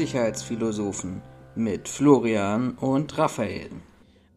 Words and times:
Sicherheitsphilosophen 0.00 1.22
mit 1.54 1.88
Florian 1.88 2.72
und 2.72 3.18
Raphael. 3.18 3.70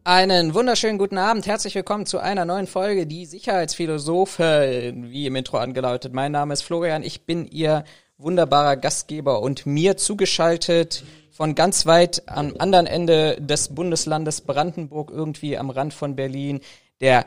Einen 0.04 0.54
wunderschönen 0.54 0.98
guten 0.98 1.18
Abend, 1.18 1.46
herzlich 1.46 1.74
willkommen 1.74 2.04
zu 2.04 2.18
einer 2.18 2.44
neuen 2.44 2.66
Folge 2.66 3.06
Die 3.06 3.24
Sicherheitsphilosophen, 3.24 5.10
wie 5.10 5.26
im 5.26 5.36
Intro 5.36 5.56
angelautet. 5.56 6.12
Mein 6.12 6.32
Name 6.32 6.52
ist 6.52 6.62
Florian, 6.62 7.02
ich 7.02 7.24
bin 7.26 7.46
Ihr 7.46 7.84
wunderbarer 8.18 8.76
Gastgeber 8.76 9.40
und 9.40 9.66
mir 9.66 9.96
zugeschaltet 9.96 11.04
von 11.32 11.54
ganz 11.54 11.86
weit 11.86 12.22
am 12.26 12.54
anderen 12.58 12.86
Ende 12.86 13.36
des 13.40 13.74
Bundeslandes 13.74 14.40
Brandenburg, 14.40 15.10
irgendwie 15.10 15.58
am 15.58 15.70
Rand 15.70 15.92
von 15.92 16.14
Berlin, 16.14 16.60
der 17.00 17.26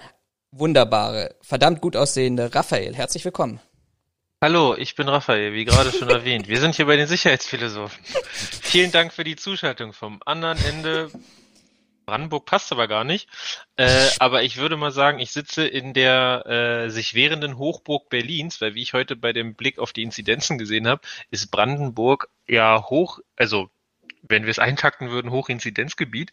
wunderbare, 0.51 1.35
verdammt 1.41 1.81
gut 1.81 1.95
aussehende 1.97 2.55
Raphael. 2.55 2.95
Herzlich 2.95 3.25
willkommen. 3.25 3.59
Hallo, 4.41 4.75
ich 4.77 4.95
bin 4.95 5.09
Raphael, 5.09 5.53
wie 5.53 5.65
gerade 5.65 5.91
schon 5.91 6.09
erwähnt. 6.09 6.47
Wir 6.47 6.59
sind 6.59 6.75
hier 6.75 6.85
bei 6.85 6.95
den 6.95 7.07
Sicherheitsphilosophen. 7.07 8.03
Vielen 8.61 8.91
Dank 8.91 9.11
für 9.11 9.23
die 9.23 9.35
Zuschaltung 9.35 9.93
vom 9.93 10.21
anderen 10.25 10.59
Ende. 10.63 11.09
Brandenburg 12.07 12.45
passt 12.45 12.71
aber 12.71 12.87
gar 12.87 13.03
nicht. 13.03 13.29
Äh, 13.75 13.85
aber 14.19 14.41
ich 14.41 14.57
würde 14.57 14.77
mal 14.77 14.91
sagen, 14.91 15.19
ich 15.19 15.31
sitze 15.31 15.67
in 15.67 15.93
der 15.93 16.45
äh, 16.47 16.89
sich 16.89 17.13
wehrenden 17.13 17.59
Hochburg 17.59 18.09
Berlins, 18.09 18.59
weil 18.61 18.73
wie 18.73 18.81
ich 18.81 18.93
heute 18.93 19.15
bei 19.15 19.33
dem 19.33 19.53
Blick 19.53 19.77
auf 19.77 19.93
die 19.93 20.03
Inzidenzen 20.03 20.57
gesehen 20.57 20.87
habe, 20.87 21.01
ist 21.29 21.51
Brandenburg 21.51 22.29
ja 22.47 22.85
hoch, 22.89 23.19
also 23.35 23.69
wenn 24.23 24.43
wir 24.43 24.51
es 24.51 24.59
eintakten 24.59 25.11
würden, 25.11 25.31
Hochinzidenzgebiet. 25.31 26.31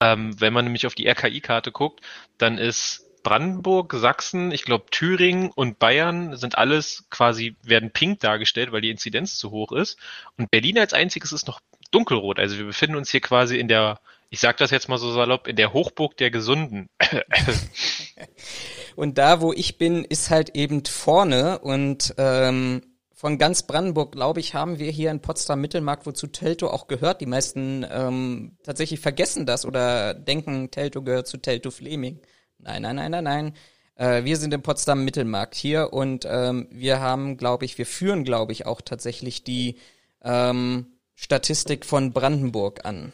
Ähm, 0.00 0.38
wenn 0.40 0.52
man 0.52 0.64
nämlich 0.64 0.86
auf 0.86 0.94
die 0.94 1.06
RKI-Karte 1.06 1.70
guckt, 1.70 2.00
dann 2.38 2.58
ist 2.58 3.04
Brandenburg, 3.22 3.94
Sachsen, 3.94 4.52
ich 4.52 4.64
glaube 4.64 4.86
Thüringen 4.90 5.50
und 5.50 5.78
Bayern 5.78 6.36
sind 6.36 6.58
alles 6.58 7.06
quasi, 7.10 7.56
werden 7.62 7.90
pink 7.90 8.20
dargestellt, 8.20 8.72
weil 8.72 8.82
die 8.82 8.90
Inzidenz 8.90 9.36
zu 9.36 9.50
hoch 9.50 9.72
ist. 9.72 9.98
Und 10.36 10.50
Berlin 10.50 10.78
als 10.78 10.92
einziges 10.92 11.32
ist 11.32 11.46
noch 11.46 11.60
dunkelrot. 11.90 12.38
Also 12.38 12.58
wir 12.58 12.66
befinden 12.66 12.96
uns 12.96 13.10
hier 13.10 13.20
quasi 13.20 13.58
in 13.58 13.68
der, 13.68 14.00
ich 14.34 14.40
sag 14.40 14.56
das 14.56 14.72
jetzt 14.72 14.88
mal 14.88 14.98
so 14.98 15.12
salopp, 15.12 15.46
in 15.46 15.54
der 15.54 15.72
Hochburg 15.72 16.16
der 16.16 16.32
Gesunden. 16.32 16.88
und 18.96 19.16
da, 19.16 19.40
wo 19.40 19.52
ich 19.52 19.78
bin, 19.78 20.04
ist 20.04 20.28
halt 20.28 20.56
eben 20.56 20.84
vorne 20.84 21.60
und 21.60 22.16
ähm, 22.18 22.82
von 23.14 23.38
ganz 23.38 23.62
Brandenburg, 23.62 24.10
glaube 24.10 24.40
ich, 24.40 24.52
haben 24.52 24.80
wir 24.80 24.90
hier 24.90 25.12
in 25.12 25.20
Potsdam 25.20 25.60
Mittelmarkt, 25.60 26.04
wozu 26.04 26.26
Telto 26.26 26.66
auch 26.68 26.88
gehört. 26.88 27.20
Die 27.20 27.26
meisten 27.26 27.86
ähm, 27.88 28.58
tatsächlich 28.64 28.98
vergessen 28.98 29.46
das 29.46 29.64
oder 29.64 30.14
denken, 30.14 30.72
Telto 30.72 31.02
gehört 31.02 31.28
zu 31.28 31.36
Telto 31.36 31.70
Fleming. 31.70 32.20
Nein, 32.58 32.82
nein, 32.82 32.96
nein, 32.96 33.12
nein, 33.12 33.24
nein. 33.24 33.54
Äh, 33.94 34.24
wir 34.24 34.36
sind 34.36 34.52
im 34.52 34.62
Potsdam 34.62 35.04
Mittelmarkt 35.04 35.54
hier 35.54 35.92
und 35.92 36.26
ähm, 36.28 36.66
wir 36.72 36.98
haben, 36.98 37.36
glaube 37.36 37.66
ich, 37.66 37.78
wir 37.78 37.86
führen, 37.86 38.24
glaube 38.24 38.50
ich, 38.50 38.66
auch 38.66 38.80
tatsächlich 38.80 39.44
die 39.44 39.78
ähm, 40.24 40.86
Statistik 41.14 41.86
von 41.86 42.12
Brandenburg 42.12 42.84
an. 42.84 43.12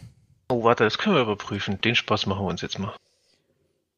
Oh, 0.50 0.64
warte, 0.64 0.84
das 0.84 0.98
können 0.98 1.14
wir 1.14 1.22
überprüfen. 1.22 1.80
Den 1.80 1.94
Spaß 1.94 2.26
machen 2.26 2.44
wir 2.44 2.48
uns 2.50 2.60
jetzt 2.60 2.78
mal. 2.78 2.94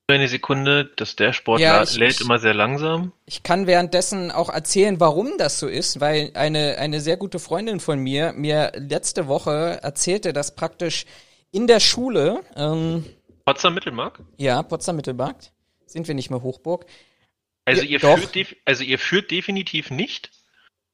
Eine 0.09 0.29
Sekunde, 0.29 0.85
dass 0.97 1.17
der 1.17 1.33
Sport 1.33 1.61
ja, 1.61 1.83
ich, 1.83 1.97
lädt 1.97 2.21
immer 2.21 2.39
sehr 2.39 2.53
langsam. 2.53 3.13
Ich 3.25 3.43
kann 3.43 3.67
währenddessen 3.67 4.31
auch 4.31 4.51
erzählen, 4.51 5.01
warum 5.01 5.39
das 5.39 5.59
so 5.59 5.67
ist, 5.67 6.01
weil 6.01 6.33
eine, 6.35 6.77
eine 6.77 7.01
sehr 7.01 7.17
gute 7.17 7.39
Freundin 7.39 7.81
von 7.81 7.99
mir 7.99 8.35
mir 8.35 8.73
letzte 8.75 9.27
Woche 9.27 9.81
erzählte, 9.83 10.35
dass 10.35 10.55
praktisch 10.55 11.07
in 11.51 11.67
der 11.67 11.81
Schule 11.81 12.41
ähm, 12.57 13.07
Potsdam 13.47 13.73
Mittelmarkt? 13.73 14.21
Ja, 14.37 14.63
Potsdam 14.63 14.97
Mittelmarkt. 14.97 15.53
Sind 15.87 16.07
wir 16.07 16.15
nicht 16.15 16.29
mehr 16.29 16.43
Hochburg? 16.43 16.85
Also, 17.65 17.83
ihr, 17.83 17.91
ihr 17.91 18.01
führt, 18.01 18.57
also 18.67 18.85
ihr 18.85 18.99
führt 18.99 19.31
definitiv 19.31 19.91
nicht, 19.91 20.31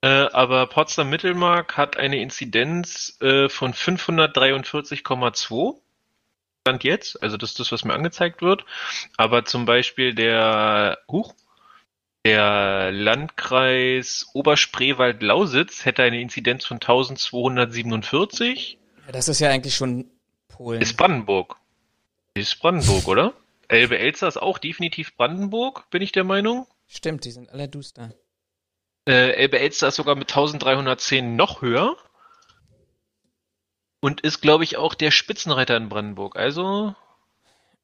äh, 0.02 0.08
aber 0.08 0.66
Potsdam 0.66 1.10
Mittelmark 1.10 1.76
hat 1.76 1.96
eine 1.96 2.20
Inzidenz 2.20 3.16
äh, 3.20 3.48
von 3.48 3.74
543,2. 3.74 5.76
Stand 6.66 6.84
jetzt, 6.84 7.22
also 7.22 7.36
das 7.36 7.50
ist 7.50 7.60
das, 7.60 7.72
was 7.72 7.84
mir 7.84 7.94
angezeigt 7.94 8.42
wird. 8.42 8.64
Aber 9.16 9.44
zum 9.44 9.64
Beispiel 9.64 10.14
der, 10.14 10.98
huch, 11.10 11.34
der 12.24 12.92
Landkreis 12.92 14.26
Oberspreewald-Lausitz 14.34 15.84
hätte 15.84 16.02
eine 16.02 16.20
Inzidenz 16.20 16.66
von 16.66 16.76
1247. 16.76 18.78
Ja, 19.06 19.12
das 19.12 19.28
ist 19.28 19.40
ja 19.40 19.50
eigentlich 19.50 19.74
schon 19.74 20.10
Polen. 20.48 20.82
Ist 20.82 20.96
Brandenburg. 20.96 21.56
Ist 22.34 22.60
Brandenburg, 22.60 23.08
oder? 23.08 23.32
Elbe-Elster 23.68 24.28
ist 24.28 24.36
auch 24.36 24.58
definitiv 24.58 25.16
Brandenburg, 25.16 25.88
bin 25.90 26.02
ich 26.02 26.12
der 26.12 26.24
Meinung. 26.24 26.66
Stimmt, 26.86 27.24
die 27.24 27.30
sind 27.30 27.50
alle 27.50 27.68
duster. 27.68 28.12
Äh, 29.08 29.30
Elbe-Elster 29.32 29.88
ist 29.88 29.96
sogar 29.96 30.16
mit 30.16 30.30
1310 30.30 31.34
noch 31.34 31.62
höher. 31.62 31.96
Und 34.00 34.20
ist, 34.20 34.42
glaube 34.42 34.64
ich, 34.64 34.76
auch 34.76 34.94
der 34.94 35.10
Spitzenreiter 35.10 35.76
in 35.76 35.88
Brandenburg. 35.88 36.36
Also 36.36 36.94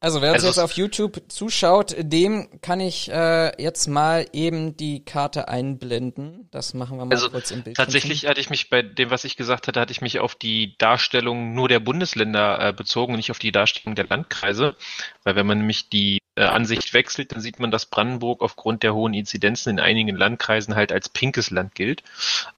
also 0.05 0.21
wer 0.21 0.33
uns 0.33 0.45
also 0.45 0.49
jetzt 0.49 0.59
auf 0.59 0.73
YouTube 0.73 1.23
zuschaut, 1.29 1.97
dem 1.99 2.61
kann 2.61 2.79
ich 2.79 3.11
äh, 3.11 3.53
jetzt 3.61 3.87
mal 3.87 4.27
eben 4.35 4.77
die 4.77 5.03
Karte 5.03 5.49
einblenden. 5.49 6.47
Das 6.51 6.75
machen 6.75 6.99
wir 6.99 7.07
mal 7.07 7.15
also 7.15 7.31
kurz 7.31 7.51
im 7.51 7.63
Bild. 7.63 7.79
Tatsächlich 7.79 8.27
hatte 8.27 8.39
ich 8.39 8.51
mich 8.51 8.69
bei 8.69 8.83
dem, 8.83 9.09
was 9.09 9.25
ich 9.25 9.39
gesagt 9.39 9.67
hatte, 9.67 9.81
hatte 9.81 9.93
ich 9.93 10.03
mich 10.03 10.21
auf 10.21 10.35
die 10.35 10.77
Darstellung 10.77 11.55
nur 11.55 11.69
der 11.69 11.81
Bundesländer 11.81 12.69
äh, 12.69 12.73
bezogen 12.75 13.15
und 13.15 13.17
nicht 13.17 13.31
auf 13.31 13.39
die 13.39 13.51
Darstellung 13.51 13.95
der 13.95 14.07
Landkreise. 14.07 14.77
Weil 15.23 15.37
wenn 15.37 15.47
man 15.47 15.57
nämlich 15.57 15.89
die 15.89 16.19
Ansicht 16.43 16.93
wechselt, 16.95 17.33
dann 17.33 17.41
sieht 17.41 17.61
man, 17.61 17.71
dass 17.71 17.87
Brandenburg 17.87 18.43
aufgrund 18.43 18.83
der 18.83 18.95
hohen 18.95 19.15
Inzidenzen 19.15 19.71
in 19.71 19.81
einigen 19.81 20.17
Landkreisen 20.17 20.75
halt 20.75 20.91
als 20.91 21.09
pinkes 21.09 21.51
Land 21.51 21.75
gilt. 21.75 22.03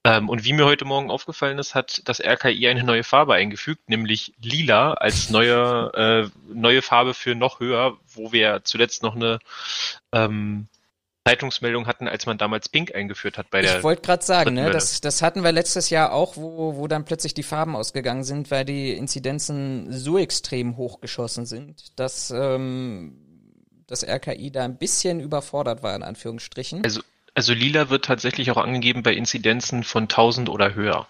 Ähm, 0.03 0.29
und 0.29 0.45
wie 0.45 0.55
mir 0.55 0.65
heute 0.65 0.87
Morgen 0.87 1.11
aufgefallen 1.11 1.59
ist, 1.59 1.75
hat 1.75 2.01
das 2.07 2.21
RKI 2.21 2.69
eine 2.69 2.85
neue 2.85 3.05
Farbe 3.05 3.35
eingefügt, 3.35 3.89
nämlich 3.89 4.33
lila 4.41 4.95
als 4.95 5.29
neue, 5.29 5.93
äh, 5.95 6.53
neue 6.53 6.81
Farbe 6.81 7.13
für 7.13 7.35
noch 7.35 7.61
höher, 7.61 7.97
wo 8.15 8.33
wir 8.33 8.63
zuletzt 8.65 9.03
noch 9.03 9.15
eine 9.15 9.41
ähm, 10.13 10.69
Zeitungsmeldung 11.27 11.87
hatten, 11.87 12.07
als 12.07 12.25
man 12.25 12.39
damals 12.39 12.69
Pink 12.69 12.95
eingeführt 12.95 13.37
hat 13.37 13.51
bei 13.51 13.61
der. 13.61 13.79
Ich 13.79 13.83
wollte 13.83 14.03
gerade 14.03 14.25
sagen, 14.25 14.55
ne, 14.55 14.71
das, 14.71 15.01
das 15.01 15.23
hatten 15.23 15.43
wir 15.43 15.51
letztes 15.51 15.91
Jahr 15.91 16.13
auch, 16.13 16.37
wo, 16.37 16.77
wo 16.77 16.87
dann 16.87 17.05
plötzlich 17.05 17.35
die 17.35 17.43
Farben 17.43 17.75
ausgegangen 17.75 18.23
sind, 18.23 18.51
weil 18.53 18.65
die 18.65 18.93
Inzidenzen 18.93 19.93
so 19.93 20.19
extrem 20.19 20.77
hochgeschossen 20.77 21.45
sind, 21.45 21.99
dass 21.99 22.31
ähm, 22.31 23.26
das 23.87 24.07
RKI 24.07 24.51
da 24.51 24.65
ein 24.65 24.77
bisschen 24.77 25.21
überfordert 25.21 25.83
war, 25.83 25.95
in 25.95 26.03
Anführungsstrichen. 26.03 26.85
Also, 26.85 27.01
also 27.35 27.53
lila 27.53 27.91
wird 27.91 28.05
tatsächlich 28.05 28.51
auch 28.51 28.57
angegeben 28.57 29.03
bei 29.03 29.15
Inzidenzen 29.15 29.85
von 29.85 30.05
1000 30.05 30.49
oder 30.49 30.75
höher. 30.75 31.07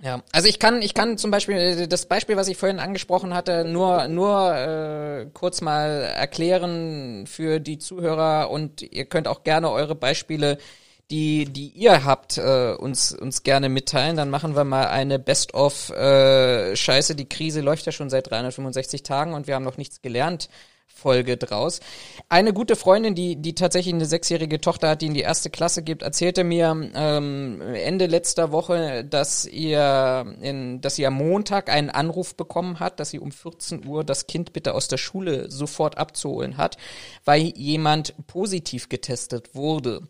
Ja, 0.00 0.22
also 0.30 0.46
ich 0.46 0.60
kann, 0.60 0.80
ich 0.80 0.94
kann 0.94 1.18
zum 1.18 1.32
Beispiel 1.32 1.56
äh, 1.56 1.88
das 1.88 2.06
Beispiel, 2.06 2.36
was 2.36 2.46
ich 2.46 2.56
vorhin 2.56 2.78
angesprochen 2.78 3.34
hatte, 3.34 3.64
nur 3.64 4.06
nur 4.06 4.54
äh, 4.54 5.26
kurz 5.34 5.60
mal 5.60 6.02
erklären 6.02 7.26
für 7.26 7.58
die 7.58 7.78
Zuhörer 7.78 8.48
und 8.50 8.82
ihr 8.82 9.06
könnt 9.06 9.26
auch 9.26 9.42
gerne 9.42 9.70
eure 9.70 9.96
Beispiele, 9.96 10.58
die 11.10 11.46
die 11.46 11.70
ihr 11.70 12.04
habt, 12.04 12.38
äh, 12.38 12.74
uns 12.74 13.12
uns 13.12 13.42
gerne 13.42 13.68
mitteilen. 13.68 14.16
Dann 14.16 14.30
machen 14.30 14.54
wir 14.54 14.62
mal 14.62 14.86
eine 14.86 15.18
Best 15.18 15.54
of 15.54 15.90
äh, 15.90 16.76
Scheiße. 16.76 17.16
Die 17.16 17.28
Krise 17.28 17.60
läuft 17.60 17.86
ja 17.86 17.92
schon 17.92 18.08
seit 18.08 18.30
365 18.30 19.02
Tagen 19.02 19.34
und 19.34 19.48
wir 19.48 19.56
haben 19.56 19.64
noch 19.64 19.78
nichts 19.78 20.00
gelernt 20.00 20.48
Folge 20.88 21.36
draus. 21.36 21.80
Eine 22.28 22.52
gute 22.52 22.74
Freundin, 22.74 23.14
die, 23.14 23.36
die 23.36 23.54
tatsächlich 23.54 23.94
eine 23.94 24.06
sechsjährige 24.06 24.60
Tochter 24.60 24.90
hat, 24.90 25.02
die 25.02 25.06
in 25.06 25.14
die 25.14 25.20
erste 25.20 25.48
Klasse 25.48 25.82
gibt, 25.82 26.02
erzählte 26.02 26.42
mir 26.42 26.90
ähm, 26.94 27.60
Ende 27.60 28.06
letzter 28.06 28.50
Woche, 28.50 29.04
dass 29.04 29.44
ihr, 29.44 30.36
in, 30.40 30.80
dass 30.80 30.96
sie 30.96 31.06
am 31.06 31.14
Montag 31.14 31.70
einen 31.70 31.90
Anruf 31.90 32.34
bekommen 32.34 32.80
hat, 32.80 32.98
dass 32.98 33.10
sie 33.10 33.20
um 33.20 33.30
14 33.30 33.86
Uhr 33.86 34.02
das 34.02 34.26
Kind 34.26 34.52
bitte 34.52 34.74
aus 34.74 34.88
der 34.88 34.98
Schule 34.98 35.50
sofort 35.50 35.98
abzuholen 35.98 36.56
hat, 36.56 36.76
weil 37.24 37.52
jemand 37.56 38.14
positiv 38.26 38.88
getestet 38.88 39.54
wurde. 39.54 40.02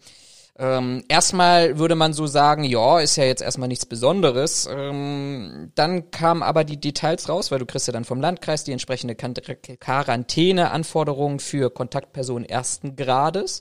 Ähm, 0.61 1.05
erstmal 1.09 1.79
würde 1.79 1.95
man 1.95 2.13
so 2.13 2.27
sagen, 2.27 2.65
ja, 2.65 2.99
ist 2.99 3.15
ja 3.15 3.23
jetzt 3.23 3.43
erstmal 3.43 3.69
nichts 3.69 3.87
Besonderes. 3.87 4.69
Ähm, 4.71 5.71
dann 5.77 6.11
kamen 6.11 6.43
aber 6.43 6.65
die 6.65 6.81
Details 6.81 7.29
raus, 7.29 7.53
weil 7.53 7.61
du 7.61 7.67
kriegst 7.67 7.87
ja 7.87 7.93
dann 7.93 8.05
vom 8.05 8.21
Landkreis 8.21 8.65
die 8.65 8.73
entsprechende 8.73 9.15
Quarantäneanforderungen 9.15 11.39
für 11.39 11.71
Kontaktpersonen 11.71 12.49
ersten 12.49 12.97
Grades. 12.97 13.61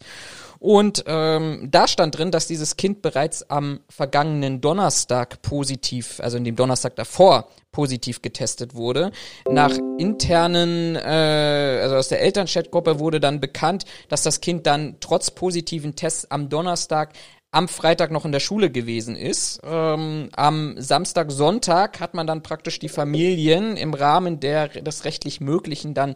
Und 0.59 1.04
ähm, 1.07 1.68
da 1.69 1.88
stand 1.88 2.18
drin, 2.18 2.31
dass 2.31 2.48
dieses 2.48 2.77
Kind 2.77 3.01
bereits 3.01 3.50
am 3.50 3.80
vergangenen 3.89 4.62
Donnerstag 4.62 5.42
positiv, 5.42 6.19
also 6.19 6.38
in 6.38 6.44
dem 6.44 6.56
Donnerstag 6.56 6.95
davor, 6.95 7.48
positiv 7.71 8.21
getestet 8.21 8.74
wurde. 8.74 9.12
Nach 9.50 9.77
internen, 10.00 10.95
äh, 10.95 11.80
also 11.81 11.95
aus 11.95 12.07
der 12.07 12.21
Elternchatgruppe 12.21 13.00
wurde 13.00 13.19
dann 13.19 13.39
bekannt, 13.39 13.86
dass 14.09 14.24
das 14.24 14.42
Kind 14.42 14.65
dann 14.65 14.98
trotz 15.00 15.31
positiven 15.31 15.95
Tests 15.95 16.30
am 16.31 16.50
Donnerstag 16.50 17.13
am 17.51 17.68
Freitag 17.68 18.12
noch 18.12 18.25
in 18.25 18.31
der 18.31 18.39
Schule 18.39 18.69
gewesen 18.69 19.15
ist. 19.15 19.62
Ähm, 19.63 20.30
am 20.36 20.75
Samstag, 20.77 21.31
Sonntag 21.31 22.00
hat 22.00 22.13
man 22.13 22.27
dann 22.27 22.44
praktisch 22.44 22.77
die 22.80 22.89
Familien 22.89 23.77
im 23.77 23.94
Rahmen 23.94 24.39
der, 24.39 24.68
des 24.68 25.06
rechtlich 25.06 25.39
Möglichen 25.39 25.94
dann 25.94 26.15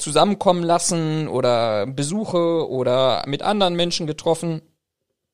zusammenkommen 0.00 0.62
lassen 0.62 1.28
oder 1.28 1.86
Besuche 1.86 2.68
oder 2.68 3.22
mit 3.26 3.42
anderen 3.42 3.76
Menschen 3.76 4.06
getroffen 4.06 4.62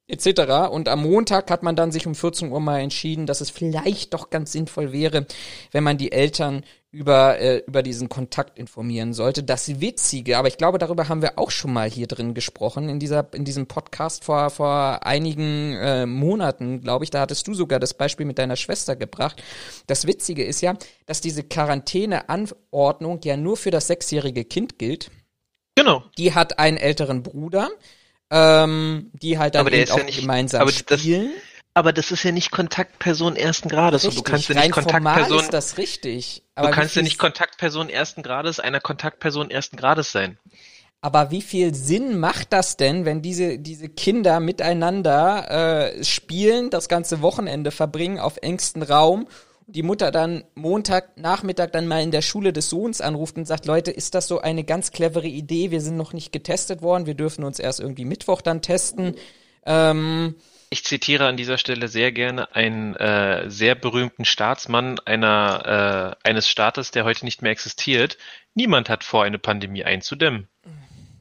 etc. 0.08 0.70
Und 0.70 0.88
am 0.88 1.02
Montag 1.02 1.50
hat 1.50 1.62
man 1.62 1.76
dann 1.76 1.92
sich 1.92 2.06
um 2.06 2.14
14 2.14 2.50
Uhr 2.50 2.60
mal 2.60 2.80
entschieden, 2.80 3.26
dass 3.26 3.40
es 3.40 3.50
vielleicht 3.50 4.14
doch 4.14 4.30
ganz 4.30 4.52
sinnvoll 4.52 4.92
wäre, 4.92 5.26
wenn 5.72 5.84
man 5.84 5.98
die 5.98 6.12
Eltern 6.12 6.64
über, 6.96 7.38
äh, 7.38 7.58
über 7.66 7.82
diesen 7.82 8.08
Kontakt 8.08 8.58
informieren 8.58 9.12
sollte. 9.12 9.42
Das 9.42 9.80
Witzige, 9.80 10.38
aber 10.38 10.48
ich 10.48 10.56
glaube, 10.56 10.78
darüber 10.78 11.08
haben 11.08 11.22
wir 11.22 11.38
auch 11.38 11.50
schon 11.50 11.72
mal 11.72 11.88
hier 11.90 12.06
drin 12.06 12.34
gesprochen, 12.34 12.88
in, 12.88 12.98
dieser, 12.98 13.28
in 13.34 13.44
diesem 13.44 13.66
Podcast 13.66 14.24
vor, 14.24 14.50
vor 14.50 15.06
einigen 15.06 15.74
äh, 15.74 16.06
Monaten, 16.06 16.80
glaube 16.80 17.04
ich, 17.04 17.10
da 17.10 17.20
hattest 17.20 17.46
du 17.46 17.54
sogar 17.54 17.78
das 17.78 17.94
Beispiel 17.94 18.26
mit 18.26 18.38
deiner 18.38 18.56
Schwester 18.56 18.96
gebracht. 18.96 19.42
Das 19.86 20.06
Witzige 20.06 20.44
ist 20.44 20.60
ja, 20.62 20.74
dass 21.04 21.20
diese 21.20 21.42
Quarantäneanordnung 21.42 23.20
ja 23.24 23.36
nur 23.36 23.56
für 23.56 23.70
das 23.70 23.86
sechsjährige 23.86 24.44
Kind 24.44 24.78
gilt. 24.78 25.10
Genau. 25.74 26.02
Die 26.18 26.34
hat 26.34 26.58
einen 26.58 26.76
älteren 26.78 27.22
Bruder 27.22 27.68
ähm, 28.28 29.12
die 29.22 29.38
halt 29.38 29.54
dann 29.54 29.60
Aber 29.60 29.70
der 29.70 29.84
ist 29.84 29.92
auch 29.92 29.98
ja 29.98 30.04
nicht- 30.04 30.20
gemeinsam 30.20 30.62
aber 30.62 30.72
das- 30.72 30.98
spielen. 31.00 31.30
Aber 31.76 31.92
das 31.92 32.10
ist 32.10 32.22
ja 32.22 32.32
nicht 32.32 32.52
Kontaktperson 32.52 33.36
ersten 33.36 33.68
Grades 33.68 34.06
und 34.06 34.16
du 34.16 34.22
kannst 34.22 34.48
ja 34.48 34.54
nicht 34.54 34.72
Kontaktperson, 34.72 35.40
ist 35.40 35.52
das 35.52 35.76
richtig. 35.76 36.42
du 36.54 36.62
Aber 36.62 36.70
kannst 36.70 36.94
wie 36.94 37.00
ja 37.00 37.02
nicht 37.02 37.18
Kontaktperson 37.18 37.90
ersten 37.90 38.22
Grades 38.22 38.60
einer 38.60 38.80
Kontaktperson 38.80 39.50
ersten 39.50 39.76
Grades 39.76 40.10
sein. 40.10 40.38
Aber 41.02 41.30
wie 41.30 41.42
viel 41.42 41.74
Sinn 41.74 42.18
macht 42.18 42.54
das 42.54 42.78
denn, 42.78 43.04
wenn 43.04 43.20
diese, 43.20 43.58
diese 43.58 43.90
Kinder 43.90 44.40
miteinander 44.40 45.90
äh, 45.98 46.02
spielen, 46.02 46.70
das 46.70 46.88
ganze 46.88 47.20
Wochenende 47.20 47.70
verbringen 47.70 48.20
auf 48.20 48.38
engstem 48.40 48.80
Raum 48.80 49.28
die 49.66 49.82
Mutter 49.82 50.12
dann 50.12 50.44
Montagnachmittag 50.54 51.72
dann 51.72 51.88
mal 51.88 52.00
in 52.00 52.12
der 52.12 52.22
Schule 52.22 52.52
des 52.52 52.70
Sohns 52.70 53.00
anruft 53.00 53.36
und 53.36 53.46
sagt, 53.46 53.66
Leute, 53.66 53.90
ist 53.90 54.14
das 54.14 54.28
so 54.28 54.40
eine 54.40 54.62
ganz 54.64 54.92
clevere 54.92 55.26
Idee? 55.26 55.72
Wir 55.72 55.80
sind 55.80 55.96
noch 55.96 56.12
nicht 56.12 56.32
getestet 56.32 56.82
worden, 56.82 57.06
wir 57.06 57.14
dürfen 57.14 57.44
uns 57.44 57.58
erst 57.58 57.80
irgendwie 57.80 58.04
Mittwoch 58.04 58.40
dann 58.40 58.62
testen. 58.62 59.16
Ähm, 59.66 60.36
Ich 60.68 60.84
zitiere 60.84 61.26
an 61.26 61.36
dieser 61.36 61.58
Stelle 61.58 61.88
sehr 61.88 62.10
gerne 62.12 62.54
einen 62.54 62.96
äh, 62.96 63.48
sehr 63.48 63.74
berühmten 63.74 64.24
Staatsmann 64.24 64.98
einer, 65.04 66.16
äh, 66.24 66.28
eines 66.28 66.48
Staates, 66.48 66.90
der 66.90 67.04
heute 67.04 67.24
nicht 67.24 67.40
mehr 67.42 67.52
existiert. 67.52 68.18
Niemand 68.54 68.88
hat 68.88 69.04
vor, 69.04 69.22
eine 69.22 69.38
Pandemie 69.38 69.84
einzudämmen. 69.84 70.48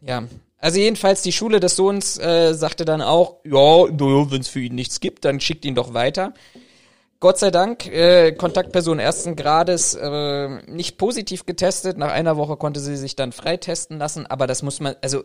Ja. 0.01 0.23
Also 0.57 0.79
jedenfalls 0.79 1.21
die 1.21 1.31
Schule 1.31 1.59
des 1.59 1.75
Sohns 1.75 2.17
äh, 2.17 2.53
sagte 2.53 2.85
dann 2.85 3.01
auch, 3.01 3.37
ja, 3.43 3.51
wenn 3.61 4.41
es 4.41 4.47
für 4.47 4.61
ihn 4.61 4.73
nichts 4.73 4.99
gibt, 4.99 5.25
dann 5.25 5.39
schickt 5.39 5.63
ihn 5.63 5.75
doch 5.75 5.93
weiter. 5.93 6.33
Gott 7.19 7.37
sei 7.37 7.51
Dank, 7.51 7.87
äh, 7.87 8.33
Kontaktperson 8.33 8.99
ersten 8.99 9.35
Grades 9.35 9.93
äh, 9.93 10.49
nicht 10.67 10.97
positiv 10.97 11.45
getestet. 11.45 11.97
Nach 11.97 12.11
einer 12.11 12.37
Woche 12.37 12.57
konnte 12.57 12.79
sie 12.79 12.97
sich 12.97 13.15
dann 13.15 13.31
freitesten 13.31 13.97
lassen, 13.97 14.25
aber 14.25 14.47
das 14.47 14.63
muss 14.63 14.79
man, 14.79 14.95
also 15.01 15.23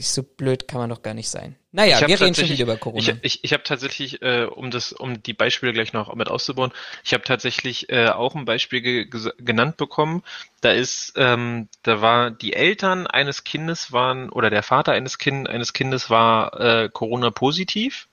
so 0.00 0.22
blöd 0.22 0.66
kann 0.66 0.80
man 0.80 0.90
doch 0.90 1.02
gar 1.02 1.14
nicht 1.14 1.28
sein. 1.28 1.56
Naja, 1.70 2.00
wir 2.06 2.20
reden 2.20 2.34
schon 2.34 2.48
wieder 2.48 2.64
über 2.64 2.76
Corona. 2.76 3.00
Ich, 3.00 3.14
ich, 3.22 3.44
ich 3.44 3.52
habe 3.52 3.62
tatsächlich, 3.62 4.20
äh, 4.20 4.44
um 4.44 4.70
das, 4.70 4.92
um 4.92 5.22
die 5.22 5.32
Beispiele 5.32 5.72
gleich 5.72 5.92
noch 5.92 6.14
mit 6.14 6.28
auszubauen, 6.28 6.72
ich 7.04 7.14
habe 7.14 7.22
tatsächlich 7.22 7.88
äh, 7.88 8.08
auch 8.08 8.34
ein 8.34 8.44
Beispiel 8.44 8.82
ge 8.82 9.08
genannt 9.38 9.76
bekommen. 9.76 10.22
Da 10.60 10.72
ist, 10.72 11.14
ähm, 11.16 11.68
da 11.82 12.00
war 12.00 12.30
die 12.30 12.52
Eltern 12.54 13.06
eines 13.06 13.44
Kindes 13.44 13.92
waren 13.92 14.30
oder 14.30 14.50
der 14.50 14.62
Vater 14.62 14.92
eines 14.92 15.18
Kind 15.18 15.48
eines 15.48 15.72
Kindes 15.72 16.10
war 16.10 16.60
äh, 16.60 16.88
Corona 16.92 17.30
positiv, 17.30 18.08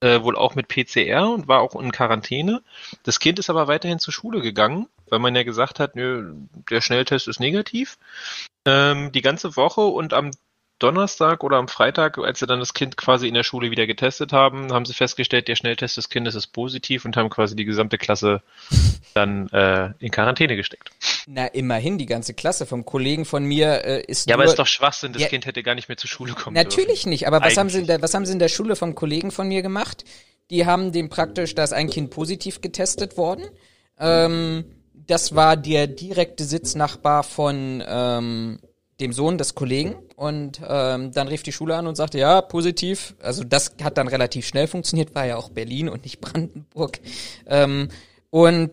äh, 0.00 0.20
wohl 0.22 0.36
auch 0.36 0.56
mit 0.56 0.68
PCR 0.68 1.30
und 1.30 1.48
war 1.48 1.60
auch 1.60 1.80
in 1.80 1.92
Quarantäne. 1.92 2.62
Das 3.04 3.20
Kind 3.20 3.38
ist 3.38 3.48
aber 3.48 3.68
weiterhin 3.68 4.00
zur 4.00 4.12
Schule 4.12 4.40
gegangen, 4.40 4.88
weil 5.08 5.20
man 5.20 5.36
ja 5.36 5.44
gesagt 5.44 5.78
hat, 5.78 5.94
nö, 5.94 6.34
der 6.68 6.80
Schnelltest 6.80 7.28
ist 7.28 7.40
negativ. 7.40 7.96
Ähm, 8.66 9.12
die 9.12 9.22
ganze 9.22 9.56
Woche 9.56 9.82
und 9.82 10.12
am 10.12 10.32
Donnerstag 10.80 11.44
oder 11.44 11.58
am 11.58 11.68
Freitag, 11.68 12.18
als 12.18 12.40
sie 12.40 12.46
dann 12.46 12.58
das 12.58 12.74
Kind 12.74 12.96
quasi 12.96 13.28
in 13.28 13.34
der 13.34 13.44
Schule 13.44 13.70
wieder 13.70 13.86
getestet 13.86 14.32
haben, 14.32 14.72
haben 14.72 14.84
sie 14.84 14.94
festgestellt, 14.94 15.46
der 15.46 15.54
Schnelltest 15.54 15.96
des 15.96 16.08
Kindes 16.08 16.34
ist 16.34 16.48
positiv 16.48 17.04
und 17.04 17.16
haben 17.16 17.30
quasi 17.30 17.54
die 17.54 17.64
gesamte 17.64 17.98
Klasse 17.98 18.42
dann 19.14 19.48
äh, 19.50 19.92
in 20.00 20.10
Quarantäne 20.10 20.56
gesteckt. 20.56 20.90
Na, 21.26 21.46
immerhin, 21.46 21.98
die 21.98 22.06
ganze 22.06 22.34
Klasse 22.34 22.66
vom 22.66 22.84
Kollegen 22.84 23.24
von 23.24 23.44
mir 23.44 23.84
äh, 23.84 24.02
ist 24.02 24.28
Ja, 24.28 24.36
nur, 24.36 24.42
aber 24.42 24.50
ist 24.50 24.58
doch 24.58 24.66
Schwachsinn, 24.66 25.12
das 25.12 25.22
Ja. 25.22 25.28
Kind 25.28 25.46
hätte 25.46 25.62
gar 25.62 25.74
nicht 25.74 25.88
mehr 25.88 25.98
zur 25.98 26.08
Schule 26.08 26.32
kommen 26.32 26.54
Natürlich 26.54 27.06
nicht, 27.06 27.26
aber 27.26 27.40
was 27.42 27.56
haben, 27.56 27.68
sie 27.68 27.80
in 27.80 27.86
der, 27.86 28.02
was 28.02 28.14
haben 28.14 28.26
sie 28.26 28.32
in 28.32 28.38
der 28.38 28.48
Schule 28.48 28.74
vom 28.74 28.94
Kollegen 28.94 29.30
von 29.30 29.46
mir 29.46 29.62
gemacht? 29.62 30.04
Die 30.50 30.66
haben 30.66 30.90
dem 30.90 31.10
praktisch, 31.10 31.54
da 31.54 31.62
ist 31.62 31.72
ein 31.72 31.88
Kind 31.90 32.10
positiv 32.10 32.60
getestet 32.60 33.16
worden. 33.16 33.44
Ähm, 33.98 34.64
das 34.94 35.34
war 35.34 35.56
der 35.56 35.86
direkte 35.86 36.44
Sitznachbar 36.44 37.22
von 37.22 37.82
ähm, 37.86 38.58
dem 39.00 39.12
Sohn 39.12 39.38
des 39.38 39.54
Kollegen. 39.54 39.96
Und 40.16 40.60
ähm, 40.66 41.12
dann 41.12 41.28
rief 41.28 41.42
die 41.42 41.52
Schule 41.52 41.76
an 41.76 41.86
und 41.86 41.96
sagte, 41.96 42.18
ja, 42.18 42.40
positiv. 42.40 43.14
Also 43.22 43.44
das 43.44 43.74
hat 43.82 43.98
dann 43.98 44.08
relativ 44.08 44.46
schnell 44.46 44.66
funktioniert, 44.66 45.14
war 45.14 45.26
ja 45.26 45.36
auch 45.36 45.48
Berlin 45.50 45.88
und 45.88 46.04
nicht 46.04 46.20
Brandenburg. 46.20 47.00
Ähm, 47.46 47.88
und 48.30 48.70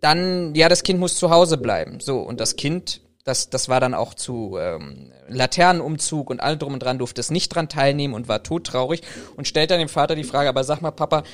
dann, 0.00 0.54
ja, 0.54 0.68
das 0.68 0.82
Kind 0.82 1.00
muss 1.00 1.16
zu 1.16 1.30
Hause 1.30 1.58
bleiben. 1.58 2.00
So, 2.00 2.20
und 2.20 2.40
das 2.40 2.56
Kind, 2.56 3.00
das, 3.24 3.50
das 3.50 3.68
war 3.68 3.80
dann 3.80 3.94
auch 3.94 4.14
zu 4.14 4.56
ähm, 4.58 5.12
Laternenumzug 5.28 6.30
und 6.30 6.40
all 6.40 6.56
drum 6.56 6.74
und 6.74 6.82
dran, 6.82 6.98
durfte 6.98 7.20
es 7.20 7.30
nicht 7.30 7.54
dran 7.54 7.68
teilnehmen 7.68 8.14
und 8.14 8.28
war 8.28 8.42
todtraurig 8.42 9.02
und 9.36 9.46
stellt 9.46 9.70
dann 9.70 9.80
dem 9.80 9.88
Vater 9.88 10.14
die 10.14 10.24
Frage, 10.24 10.48
aber 10.48 10.64
sag 10.64 10.80
mal, 10.80 10.92
Papa, 10.92 11.24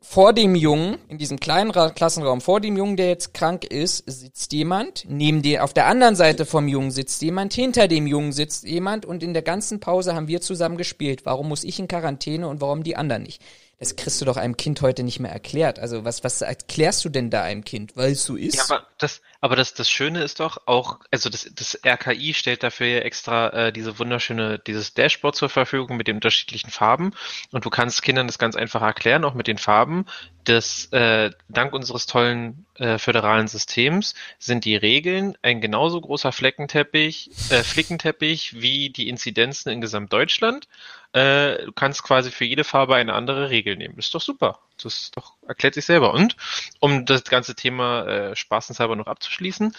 vor 0.00 0.32
dem 0.32 0.54
Jungen, 0.54 0.98
in 1.08 1.18
diesem 1.18 1.40
kleinen 1.40 1.70
Ra 1.70 1.90
Klassenraum, 1.90 2.40
vor 2.40 2.60
dem 2.60 2.76
Jungen, 2.76 2.96
der 2.96 3.08
jetzt 3.08 3.34
krank 3.34 3.64
ist, 3.64 4.04
sitzt 4.06 4.52
jemand, 4.52 5.04
neben 5.08 5.42
dir, 5.42 5.64
auf 5.64 5.74
der 5.74 5.86
anderen 5.86 6.16
Seite 6.16 6.46
vom 6.46 6.68
Jungen 6.68 6.90
sitzt 6.90 7.20
jemand, 7.20 7.52
hinter 7.52 7.88
dem 7.88 8.06
Jungen 8.06 8.32
sitzt 8.32 8.64
jemand 8.64 9.04
und 9.04 9.22
in 9.22 9.32
der 9.32 9.42
ganzen 9.42 9.80
Pause 9.80 10.14
haben 10.14 10.28
wir 10.28 10.40
zusammen 10.40 10.76
gespielt. 10.76 11.26
Warum 11.26 11.48
muss 11.48 11.64
ich 11.64 11.78
in 11.78 11.88
Quarantäne 11.88 12.48
und 12.48 12.60
warum 12.60 12.84
die 12.84 12.96
anderen 12.96 13.24
nicht? 13.24 13.42
Das 13.78 13.94
kriegst 13.94 14.20
du 14.20 14.24
doch 14.24 14.36
einem 14.36 14.56
Kind 14.56 14.82
heute 14.82 15.04
nicht 15.04 15.20
mehr 15.20 15.30
erklärt. 15.30 15.78
Also 15.78 16.04
was, 16.04 16.24
was 16.24 16.40
erklärst 16.40 17.04
du 17.04 17.10
denn 17.10 17.30
da 17.30 17.42
einem 17.42 17.64
Kind? 17.64 17.96
Weil 17.96 18.12
es 18.12 18.24
so 18.24 18.34
ist? 18.34 18.56
Ja, 18.56 18.64
aber 18.64 18.88
das, 18.98 19.20
aber 19.40 19.54
das, 19.54 19.72
das 19.74 19.88
Schöne 19.88 20.24
ist 20.24 20.40
doch 20.40 20.62
auch, 20.66 20.98
also 21.12 21.30
das, 21.30 21.48
das 21.54 21.78
RKI 21.86 22.34
stellt 22.34 22.64
dafür 22.64 22.88
ja 22.88 22.98
extra 23.00 23.50
äh, 23.50 23.72
diese 23.72 24.00
wunderschöne, 24.00 24.58
dieses 24.58 24.94
Dashboard 24.94 25.36
zur 25.36 25.48
Verfügung 25.48 25.96
mit 25.96 26.08
den 26.08 26.16
unterschiedlichen 26.16 26.70
Farben 26.70 27.12
und 27.52 27.64
du 27.64 27.70
kannst 27.70 28.02
Kindern 28.02 28.26
das 28.26 28.38
ganz 28.38 28.56
einfach 28.56 28.82
erklären, 28.82 29.24
auch 29.24 29.34
mit 29.34 29.46
den 29.46 29.58
Farben. 29.58 30.06
Das, 30.42 30.86
äh, 30.92 31.30
dank 31.48 31.72
unseres 31.72 32.06
tollen 32.06 32.66
äh, 32.74 32.98
föderalen 32.98 33.46
Systems 33.46 34.14
sind 34.38 34.64
die 34.64 34.76
Regeln 34.76 35.36
ein 35.42 35.60
genauso 35.60 36.00
großer 36.00 36.32
Fleckenteppich, 36.32 37.30
äh, 37.50 37.62
Flickenteppich 37.62 38.60
wie 38.60 38.90
die 38.90 39.08
Inzidenzen 39.08 39.70
in 39.70 39.80
Gesamtdeutschland. 39.80 40.66
Äh, 41.12 41.64
du 41.64 41.72
kannst 41.72 42.02
quasi 42.02 42.30
für 42.30 42.44
jede 42.44 42.64
Farbe 42.64 42.94
eine 42.94 43.14
andere 43.14 43.50
Regel 43.50 43.76
nehmen. 43.76 43.98
Ist 43.98 44.14
doch 44.14 44.20
super. 44.20 44.60
Das 44.82 44.94
ist 44.94 45.16
doch, 45.16 45.34
erklärt 45.46 45.74
sich 45.74 45.86
selber. 45.86 46.12
Und 46.12 46.36
um 46.80 47.06
das 47.06 47.24
ganze 47.24 47.54
Thema 47.54 48.06
äh, 48.06 48.36
spaßenshalber 48.36 48.94
noch 48.96 49.06
abzuschließen, 49.06 49.74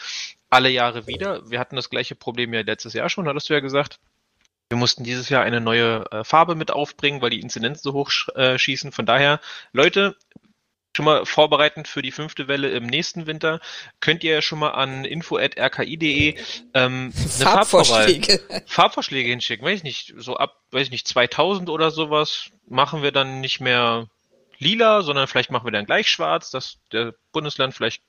alle 0.50 0.70
Jahre 0.70 1.06
wieder, 1.08 1.50
wir 1.50 1.60
hatten 1.60 1.76
das 1.76 1.90
gleiche 1.90 2.16
Problem 2.16 2.54
ja 2.54 2.62
letztes 2.62 2.94
Jahr 2.94 3.10
schon, 3.10 3.28
hattest 3.28 3.50
du 3.50 3.54
ja 3.54 3.60
gesagt. 3.60 4.00
Wir 4.70 4.78
mussten 4.78 5.04
dieses 5.04 5.30
Jahr 5.30 5.44
eine 5.44 5.62
neue 5.62 6.06
äh, 6.12 6.24
Farbe 6.24 6.56
mit 6.56 6.72
aufbringen, 6.72 7.22
weil 7.22 7.32
die 7.32 7.40
Inzidenzen 7.40 7.82
so 7.82 7.94
hoch 7.94 8.12
äh, 8.36 8.58
schießen. 8.58 8.92
Von 8.92 9.06
daher, 9.08 9.40
Leute, 9.72 10.16
schon 10.96 11.06
mal 11.06 11.26
vorbereitend 11.26 11.88
für 11.88 12.02
die 12.02 12.12
fünfte 12.12 12.48
Welle 12.48 12.70
im 12.70 12.86
nächsten 12.86 13.26
Winter, 13.28 13.60
könnt 14.00 14.24
ihr 14.24 14.34
ja 14.34 14.42
schon 14.42 14.60
mal 14.60 14.72
an 14.72 15.06
info.rki.de 15.06 16.36
ähm, 16.74 17.14
Farbvorwahl, 17.14 18.06
Farbvorschläge. 18.08 18.42
Farbvorschläge 18.66 19.30
hinschicken. 19.30 19.66
Weiß 19.66 19.78
ich 19.78 19.84
nicht, 19.84 20.14
so 20.18 20.38
ab, 20.38 20.58
weiß 20.72 20.84
ich 20.84 20.92
nicht, 20.92 21.08
2000 21.08 21.70
oder 21.70 21.92
sowas 21.92 22.50
machen 22.68 23.04
wir 23.04 23.12
dann 23.12 23.42
nicht 23.42 23.60
mehr 23.60 24.08
lila, 24.58 25.04
sondern 25.04 25.28
vielleicht 25.28 25.52
machen 25.52 25.66
wir 25.66 25.72
dann 25.72 25.86
gleich 25.86 26.10
schwarz, 26.10 26.52
dass 26.52 26.78
der 26.92 27.14
Bundesland 27.32 27.74
vielleicht 27.74 28.02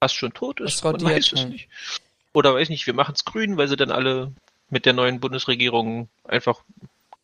fast 0.00 0.14
schon 0.14 0.34
tot 0.34 0.60
ist. 0.60 0.84
Man 0.84 1.00
weiß 1.00 1.32
es 1.32 1.46
nicht. 1.46 1.68
Oder 2.32 2.54
weiß 2.54 2.64
ich 2.64 2.70
nicht, 2.70 2.86
wir 2.86 2.94
machen 2.94 3.14
es 3.14 3.24
grün, 3.24 3.56
weil 3.56 3.68
sie 3.68 3.76
dann 3.76 3.90
alle 3.90 4.32
mit 4.68 4.86
der 4.86 4.92
neuen 4.92 5.20
Bundesregierung 5.20 6.08
einfach 6.24 6.62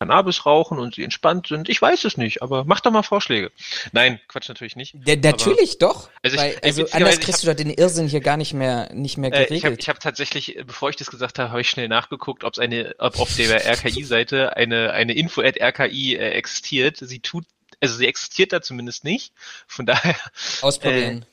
Cannabis 0.01 0.47
rauchen 0.47 0.79
und 0.79 0.95
sie 0.95 1.03
entspannt 1.03 1.45
sind. 1.45 1.69
Ich 1.69 1.79
weiß 1.79 2.05
es 2.05 2.17
nicht, 2.17 2.41
aber 2.41 2.65
macht 2.65 2.87
doch 2.87 2.91
mal 2.91 3.03
Vorschläge. 3.03 3.51
Nein, 3.91 4.19
Quatsch 4.27 4.49
natürlich 4.49 4.75
nicht. 4.75 4.95
Der, 4.95 5.15
natürlich 5.17 5.77
doch. 5.77 6.09
Also 6.23 6.37
ich- 6.37 6.41
weil, 6.41 6.59
also 6.63 6.87
anders 6.91 7.19
kriegst 7.19 7.43
du 7.43 7.47
doch 7.47 7.53
den 7.55 7.69
Irrsinn 7.69 8.07
hier 8.07 8.19
gar 8.19 8.35
nicht 8.35 8.55
mehr, 8.55 8.91
nicht 8.95 9.17
mehr 9.17 9.29
Äh, 9.31 9.45
geregelt. 9.45 9.57
ich 9.59 9.65
habe 9.65 9.75
ich 9.79 9.89
hab 9.89 9.99
tatsächlich, 9.99 10.57
äh, 10.57 10.63
bevor 10.63 10.89
ich 10.89 10.95
das 10.95 11.11
gesagt 11.11 11.37
habe, 11.37 11.51
habe 11.51 11.61
ich 11.61 11.69
schnell 11.69 11.87
nachgeguckt, 11.87 12.43
ob 12.43 12.53
es 12.53 12.57
eine, 12.59 12.95
ob 12.97 13.19
auf 13.19 13.35
der 13.35 13.63
RKI-Seite 13.63 14.57
eine 14.57 14.91
eine 14.93 15.13
Info 15.13 15.41
at 15.41 15.61
RKI 15.61 16.15
äh, 16.15 16.31
existiert. 16.31 16.97
Sie 16.99 17.19
tut, 17.19 17.45
also 17.79 17.95
sie 17.95 18.07
existiert 18.07 18.53
da 18.53 18.61
zumindest 18.63 19.03
nicht. 19.03 19.33
Von 19.67 19.85
daher, 19.85 20.15
Ausprobieren. 20.63 21.27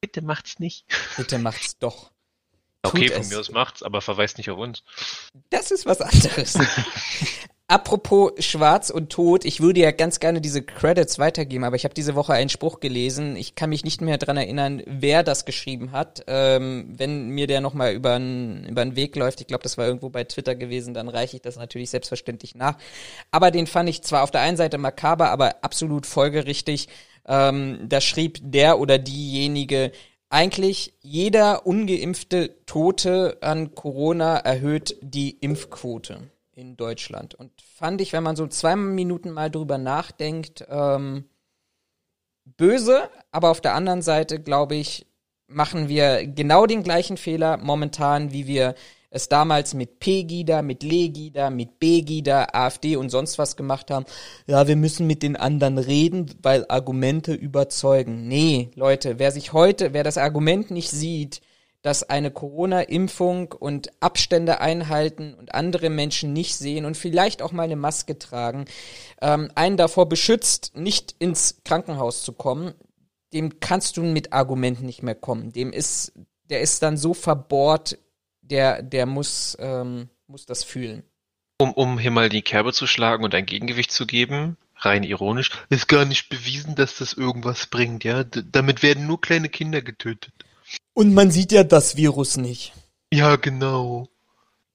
bitte 0.00 0.20
macht's 0.22 0.58
nicht. 0.58 0.84
Bitte 1.16 1.38
macht's 1.38 1.78
doch. 1.78 2.10
Okay, 2.82 3.06
Tut 3.06 3.12
von 3.12 3.22
es. 3.22 3.30
mir 3.30 3.40
aus 3.40 3.50
macht's, 3.50 3.82
aber 3.82 4.00
verweist 4.00 4.38
nicht 4.38 4.50
auf 4.50 4.58
uns. 4.58 4.82
Das 5.50 5.70
ist 5.70 5.86
was 5.86 6.00
anderes. 6.00 6.58
Apropos 7.70 8.32
Schwarz 8.44 8.90
und 8.90 9.12
Tod, 9.12 9.44
ich 9.44 9.60
würde 9.60 9.78
ja 9.78 9.92
ganz 9.92 10.18
gerne 10.18 10.40
diese 10.40 10.60
Credits 10.60 11.20
weitergeben, 11.20 11.62
aber 11.62 11.76
ich 11.76 11.84
habe 11.84 11.94
diese 11.94 12.16
Woche 12.16 12.32
einen 12.32 12.50
Spruch 12.50 12.80
gelesen. 12.80 13.36
Ich 13.36 13.54
kann 13.54 13.70
mich 13.70 13.84
nicht 13.84 14.00
mehr 14.00 14.18
dran 14.18 14.36
erinnern, 14.36 14.82
wer 14.86 15.22
das 15.22 15.44
geschrieben 15.44 15.92
hat. 15.92 16.24
Ähm, 16.26 16.92
wenn 16.96 17.28
mir 17.28 17.46
der 17.46 17.60
nochmal 17.60 17.94
über 17.94 18.18
den 18.18 18.96
Weg 18.96 19.14
läuft, 19.14 19.40
ich 19.40 19.46
glaube, 19.46 19.62
das 19.62 19.78
war 19.78 19.86
irgendwo 19.86 20.08
bei 20.08 20.24
Twitter 20.24 20.56
gewesen, 20.56 20.94
dann 20.94 21.08
reiche 21.08 21.36
ich 21.36 21.42
das 21.42 21.54
natürlich 21.54 21.90
selbstverständlich 21.90 22.56
nach. 22.56 22.76
Aber 23.30 23.52
den 23.52 23.68
fand 23.68 23.88
ich 23.88 24.02
zwar 24.02 24.24
auf 24.24 24.32
der 24.32 24.40
einen 24.40 24.56
Seite 24.56 24.76
makaber, 24.76 25.30
aber 25.30 25.62
absolut 25.62 26.06
folgerichtig. 26.06 26.88
Ähm, 27.24 27.78
da 27.88 28.00
schrieb 28.00 28.38
der 28.42 28.80
oder 28.80 28.98
diejenige, 28.98 29.92
eigentlich 30.30 30.94
jeder 31.00 31.66
ungeimpfte 31.66 32.64
Tote 32.64 33.38
an 33.40 33.74
Corona 33.74 34.36
erhöht 34.36 34.96
die 35.02 35.30
Impfquote 35.30 36.30
in 36.52 36.76
Deutschland. 36.76 37.34
Und 37.34 37.50
fand 37.60 38.00
ich, 38.00 38.12
wenn 38.12 38.22
man 38.22 38.36
so 38.36 38.46
zwei 38.46 38.76
Minuten 38.76 39.30
mal 39.30 39.50
drüber 39.50 39.76
nachdenkt, 39.76 40.64
ähm, 40.70 41.24
böse, 42.44 43.10
aber 43.32 43.50
auf 43.50 43.60
der 43.60 43.74
anderen 43.74 44.02
Seite, 44.02 44.40
glaube 44.40 44.76
ich, 44.76 45.06
machen 45.48 45.88
wir 45.88 46.26
genau 46.26 46.66
den 46.66 46.84
gleichen 46.84 47.16
Fehler 47.16 47.56
momentan, 47.56 48.32
wie 48.32 48.46
wir 48.46 48.74
es 49.10 49.28
damals 49.28 49.74
mit 49.74 49.98
P-Gida, 49.98 50.62
mit 50.62 50.82
Legida, 50.82 51.50
mit 51.50 51.80
B-Gida, 51.80 52.48
AfD 52.52 52.96
und 52.96 53.10
sonst 53.10 53.38
was 53.38 53.56
gemacht 53.56 53.90
haben. 53.90 54.06
Ja, 54.46 54.68
wir 54.68 54.76
müssen 54.76 55.06
mit 55.06 55.22
den 55.22 55.36
anderen 55.36 55.78
reden, 55.78 56.32
weil 56.42 56.64
Argumente 56.68 57.34
überzeugen. 57.34 58.28
Nee, 58.28 58.70
Leute, 58.76 59.18
wer 59.18 59.32
sich 59.32 59.52
heute, 59.52 59.92
wer 59.92 60.04
das 60.04 60.16
Argument 60.16 60.70
nicht 60.70 60.90
sieht, 60.90 61.40
dass 61.82 62.08
eine 62.08 62.30
Corona-Impfung 62.30 63.52
und 63.52 63.90
Abstände 64.00 64.60
einhalten 64.60 65.34
und 65.34 65.54
andere 65.54 65.90
Menschen 65.90 66.32
nicht 66.32 66.56
sehen 66.56 66.84
und 66.84 66.96
vielleicht 66.96 67.42
auch 67.42 67.52
mal 67.52 67.62
eine 67.62 67.76
Maske 67.76 68.18
tragen, 68.18 68.66
ähm, 69.22 69.50
einen 69.54 69.76
davor 69.76 70.08
beschützt, 70.08 70.72
nicht 70.76 71.16
ins 71.18 71.62
Krankenhaus 71.64 72.22
zu 72.22 72.32
kommen, 72.32 72.74
dem 73.32 73.60
kannst 73.60 73.96
du 73.96 74.02
mit 74.02 74.32
Argumenten 74.32 74.86
nicht 74.86 75.02
mehr 75.02 75.14
kommen. 75.14 75.52
Dem 75.52 75.72
ist, 75.72 76.12
der 76.50 76.60
ist 76.60 76.82
dann 76.82 76.96
so 76.96 77.14
verbohrt, 77.14 77.98
der, 78.50 78.82
der 78.82 79.06
muss, 79.06 79.56
ähm, 79.60 80.08
muss 80.26 80.46
das 80.46 80.64
fühlen. 80.64 81.02
Um, 81.58 81.72
um 81.72 81.98
hier 81.98 82.10
mal 82.10 82.28
die 82.28 82.42
Kerbe 82.42 82.72
zu 82.72 82.86
schlagen 82.86 83.24
und 83.24 83.34
ein 83.34 83.46
Gegengewicht 83.46 83.92
zu 83.92 84.06
geben, 84.06 84.56
rein 84.76 85.04
ironisch, 85.04 85.50
ist 85.68 85.88
gar 85.88 86.04
nicht 86.04 86.28
bewiesen, 86.28 86.74
dass 86.74 86.96
das 86.96 87.12
irgendwas 87.12 87.66
bringt, 87.66 88.04
ja. 88.04 88.24
D 88.24 88.42
damit 88.50 88.82
werden 88.82 89.06
nur 89.06 89.20
kleine 89.20 89.48
Kinder 89.48 89.82
getötet. 89.82 90.32
Und 90.94 91.14
man 91.14 91.30
sieht 91.30 91.52
ja 91.52 91.64
das 91.64 91.96
Virus 91.96 92.36
nicht. 92.36 92.72
Ja, 93.12 93.36
genau. 93.36 94.08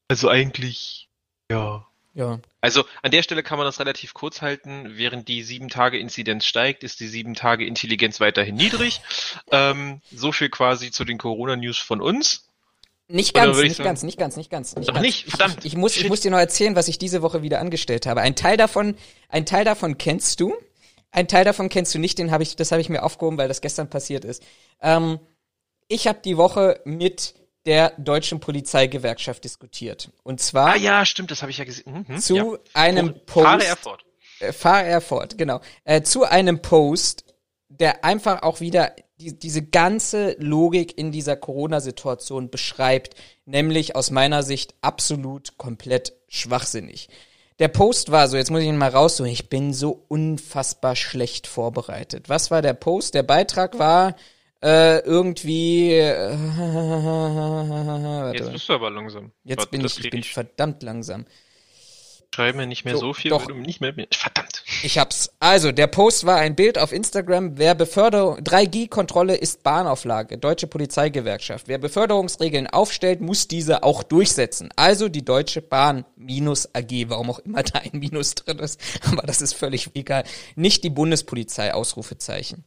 Also 0.08 0.30
eigentlich, 0.30 1.10
ja. 1.50 1.86
Ja. 2.14 2.40
Also 2.62 2.86
an 3.02 3.12
der 3.12 3.24
Stelle 3.24 3.44
kann 3.44 3.58
man 3.58 3.66
das 3.66 3.80
relativ 3.80 4.14
kurz 4.14 4.42
halten. 4.42 4.98
Während 4.98 5.28
die 5.28 5.44
sieben 5.44 5.68
Tage 5.68 6.00
Inzidenz 6.00 6.46
steigt, 6.46 6.84
ist 6.84 7.02
die 7.02 7.10
sieben 7.10 7.34
Tage 7.34 7.66
Intelligenz 7.66 8.22
weiterhin 8.22 8.56
niedrig. 8.56 9.02
Ähm, 9.52 10.02
so 10.14 10.32
viel 10.32 10.50
quasi 10.50 10.92
zu 10.92 11.04
den 11.04 11.18
Corona-News 11.18 11.78
von 11.78 12.02
uns. 12.02 12.48
Nicht 13.08 13.34
ganz, 13.34 13.58
nicht 13.58 13.78
ganz, 13.78 14.04
nicht 14.04 14.18
ganz, 14.18 14.36
nicht 14.36 14.50
ganz, 14.50 14.76
nicht 14.76 14.90
Doch 14.90 14.96
ganz. 14.96 15.06
nicht, 15.06 15.30
verdammt. 15.30 15.60
Ich, 15.60 15.74
ich 15.74 15.78
muss, 15.78 15.96
ich 15.96 16.08
muss 16.08 16.22
dir 16.22 16.32
noch 16.32 16.40
erzählen, 16.40 16.76
was 16.76 16.88
ich 16.88 16.98
diese 16.98 17.22
Woche 17.22 17.44
wieder 17.44 17.60
angestellt 17.60 18.08
habe. 18.08 18.22
Ein 18.22 18.36
Teil 18.36 18.58
davon, 18.58 18.96
ein 19.30 19.46
Teil 19.46 19.64
davon 19.64 19.98
kennst 19.98 20.40
du. 20.40 20.56
Ein 21.12 21.28
Teil 21.28 21.46
davon 21.46 21.70
kennst 21.70 21.94
du 21.94 22.00
nicht, 22.00 22.18
den 22.18 22.32
habe 22.32 22.44
ich, 22.44 22.56
das 22.56 22.72
habe 22.72 22.82
ich 22.82 22.90
mir 22.90 23.04
aufgehoben, 23.04 23.38
weil 23.38 23.48
das 23.48 23.62
gestern 23.62 23.90
passiert 23.90 24.26
ist. 24.26 24.44
Ähm, 24.82 25.20
ich 25.88 26.08
habe 26.08 26.20
die 26.26 26.36
Woche 26.36 26.82
mit 26.84 27.36
der 27.66 27.94
deutschen 27.98 28.40
Polizeigewerkschaft 28.40 29.44
diskutiert. 29.44 30.12
Und 30.24 30.42
zwar. 30.42 30.74
Ah 30.74 30.76
ja, 30.76 31.06
stimmt, 31.06 31.32
das 31.32 31.42
habe 31.42 31.52
ich 31.52 31.58
ja 31.58 31.66
gesehen. 31.66 32.06
Mhm, 32.08 32.20
zu 32.20 32.36
ja. 32.36 32.60
einem 32.74 33.14
Post. 33.26 33.46
Fahre 33.46 33.66
Erfurt. 33.66 34.06
Äh, 34.40 34.52
Fahre 34.54 34.86
Erfurt, 34.86 35.38
genau. 35.38 35.62
Äh, 35.84 36.02
zu 36.02 36.24
einem 36.24 36.62
Post, 36.62 37.26
der 37.70 38.04
einfach 38.04 38.42
auch 38.44 38.60
wieder 38.60 38.96
die, 39.20 39.38
diese 39.38 39.64
ganze 39.64 40.36
Logik 40.40 40.98
in 40.98 41.12
dieser 41.12 41.36
Corona-Situation 41.36 42.50
beschreibt, 42.50 43.16
nämlich 43.46 43.96
aus 43.96 44.12
meiner 44.12 44.44
Sicht 44.44 44.76
absolut 44.82 45.58
komplett 45.58 46.14
schwachsinnig. 46.28 47.10
Der 47.60 47.70
Post 47.70 48.12
war 48.12 48.28
so, 48.28 48.36
jetzt 48.36 48.52
muss 48.52 48.62
ich 48.62 48.68
ihn 48.68 48.78
mal 48.78 48.90
raussuchen, 48.90 49.32
ich 49.32 49.50
bin 49.50 49.74
so 49.74 50.04
unfassbar 50.10 50.98
schlecht 50.98 51.48
vorbereitet. 51.48 52.28
Was 52.28 52.52
war 52.52 52.62
der 52.62 52.74
Post? 52.74 53.14
Der 53.14 53.24
Beitrag 53.24 53.80
war, 53.80 54.18
äh, 54.62 55.00
irgendwie. 55.00 55.94
Äh, 55.94 56.32
Jetzt 58.34 58.52
bist 58.52 58.68
du 58.68 58.74
aber 58.74 58.90
langsam. 58.90 59.32
Jetzt 59.46 59.72
bin 59.72 59.86
ich, 59.86 60.04
ich 60.04 60.10
bin 60.10 60.24
verdammt 60.24 60.84
langsam 60.84 61.26
schreibe 62.36 62.58
mir 62.58 62.68
nicht 62.68 62.84
mehr 62.84 62.96
so, 62.96 63.00
so 63.00 63.14
viel, 63.14 63.30
doch. 63.30 63.48
nicht 63.48 63.80
mehr, 63.80 63.94
verdammt. 64.12 64.64
Ich 64.84 64.98
hab's. 64.98 65.30
Also, 65.40 65.72
der 65.72 65.88
Post 65.88 66.26
war 66.26 66.38
ein 66.38 66.56
Bild 66.56 66.78
auf 66.78 66.92
Instagram. 66.92 67.58
Wer 67.58 67.76
Beförderung, 67.76 68.40
3G-Kontrolle 68.40 69.36
ist 69.36 69.64
Bahnauflage. 69.64 70.38
Deutsche 70.38 70.68
Polizeigewerkschaft. 70.68 71.70
Wer 71.70 71.78
Beförderungsregeln 71.78 72.68
aufstellt, 72.68 73.22
muss 73.22 73.48
diese 73.48 73.84
auch 73.84 74.04
durchsetzen. 74.04 74.70
Also 74.76 75.08
die 75.08 75.24
Deutsche 75.24 75.62
Bahn 75.62 76.04
minus 76.18 76.76
AG. 76.76 77.06
Warum 77.08 77.30
auch 77.30 77.40
immer 77.40 77.64
da 77.64 77.80
ein 77.80 78.00
Minus 78.00 78.36
drin 78.36 78.60
ist. 78.60 78.82
Aber 79.10 79.22
das 79.22 79.42
ist 79.42 79.54
völlig 79.54 79.92
egal. 79.94 80.26
Nicht 80.56 80.84
die 80.84 80.90
Bundespolizei, 80.90 81.74
Ausrufezeichen. 81.74 82.66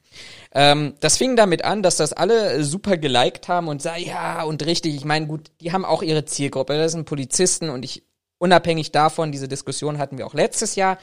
Ähm, 0.53 0.95
das 1.01 1.19
fing 1.19 1.37
damit 1.37 1.65
an, 1.65 1.83
dass 1.83 1.97
das 1.97 2.15
alle 2.15 2.65
super 2.65 2.97
geliked 2.97 3.49
haben 3.49 3.69
und 3.69 3.83
sah, 3.83 3.97
ja, 3.97 4.43
und 4.45 4.65
richtig. 4.65 4.95
Ich 4.95 5.05
meine, 5.05 5.27
gut, 5.27 5.51
die 5.61 5.73
haben 5.73 5.85
auch 5.85 6.03
ihre 6.03 6.25
Zielgruppe. 6.25 6.79
Das 6.79 6.93
sind 6.93 7.05
Polizisten 7.05 7.69
und 7.69 7.85
ich 7.85 8.08
unabhängig 8.38 8.92
davon, 8.92 9.33
diese 9.33 9.49
Diskussion 9.49 9.99
hatten 9.99 10.18
wir 10.18 10.26
auch 10.26 10.35
letztes 10.35 10.75
Jahr 10.76 10.99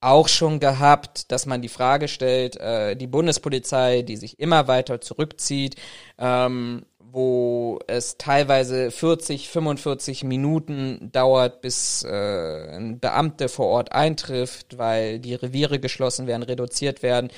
auch 0.00 0.28
schon 0.28 0.60
gehabt, 0.60 1.32
dass 1.32 1.46
man 1.46 1.62
die 1.62 1.68
Frage 1.68 2.08
stellt, 2.08 2.56
äh, 2.56 2.96
die 2.96 3.06
Bundespolizei, 3.06 4.02
die 4.02 4.16
sich 4.16 4.38
immer 4.38 4.68
weiter 4.68 5.00
zurückzieht, 5.00 5.76
ähm, 6.18 6.84
wo 7.16 7.78
es 7.86 8.18
teilweise 8.18 8.90
40, 8.90 9.48
45 9.48 10.22
Minuten 10.22 11.08
dauert, 11.12 11.62
bis 11.62 12.04
äh, 12.04 12.76
ein 12.76 13.00
Beamte 13.00 13.48
vor 13.48 13.68
Ort 13.68 13.92
eintrifft, 13.92 14.76
weil 14.76 15.18
die 15.18 15.34
Reviere 15.34 15.80
geschlossen 15.80 16.26
werden, 16.26 16.42
reduziert 16.42 17.02
werden. 17.02 17.30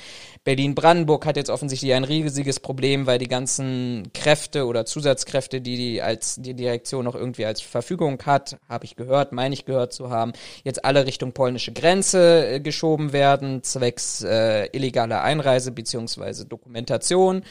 Berlin-Brandenburg 0.43 1.25
hat 1.25 1.37
jetzt 1.37 1.49
offensichtlich 1.49 1.93
ein 1.93 2.03
riesiges 2.03 2.59
Problem, 2.59 3.07
weil 3.07 3.19
die 3.19 3.29
ganzen 3.29 4.09
Kräfte 4.13 4.65
oder 4.65 4.85
Zusatzkräfte, 4.85 5.61
die 5.61 5.77
die 5.77 6.01
als 6.01 6.35
die 6.35 6.55
Direktion 6.55 7.05
noch 7.05 7.15
irgendwie 7.15 7.45
als 7.45 7.61
Verfügung 7.61 8.21
hat, 8.25 8.57
habe 8.67 8.83
ich 8.83 8.97
gehört, 8.97 9.31
meine 9.31 9.53
ich 9.53 9.63
gehört 9.63 9.93
zu 9.93 10.09
haben, 10.09 10.33
jetzt 10.65 10.83
alle 10.83 11.05
Richtung 11.05 11.31
polnische 11.31 11.71
Grenze 11.71 12.55
äh, 12.55 12.59
geschoben 12.59 13.13
werden, 13.13 13.63
zwecks 13.63 14.23
äh, 14.23 14.65
illegaler 14.73 15.21
Einreise 15.21 15.71
beziehungsweise 15.71 16.45
Dokumentation. 16.45 17.43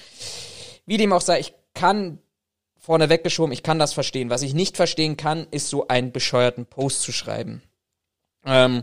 Wie 0.85 0.99
dem 0.99 1.13
auch 1.13 1.21
sei, 1.21 1.41
ich 1.41 1.55
kann 1.79 2.19
vorne 2.77 3.09
weggeschoben, 3.09 3.53
ich 3.53 3.63
kann 3.63 3.79
das 3.79 3.93
verstehen. 3.93 4.31
Was 4.31 4.43
ich 4.43 4.53
nicht 4.53 4.77
verstehen 4.77 5.17
kann, 5.17 5.47
ist 5.53 5.69
so 5.69 5.87
einen 5.87 6.11
bescheuerten 6.11 6.67
Post 6.67 7.03
zu 7.03 7.13
schreiben. 7.13 7.63
Ähm, 8.45 8.83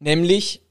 nämlich, 0.00 0.62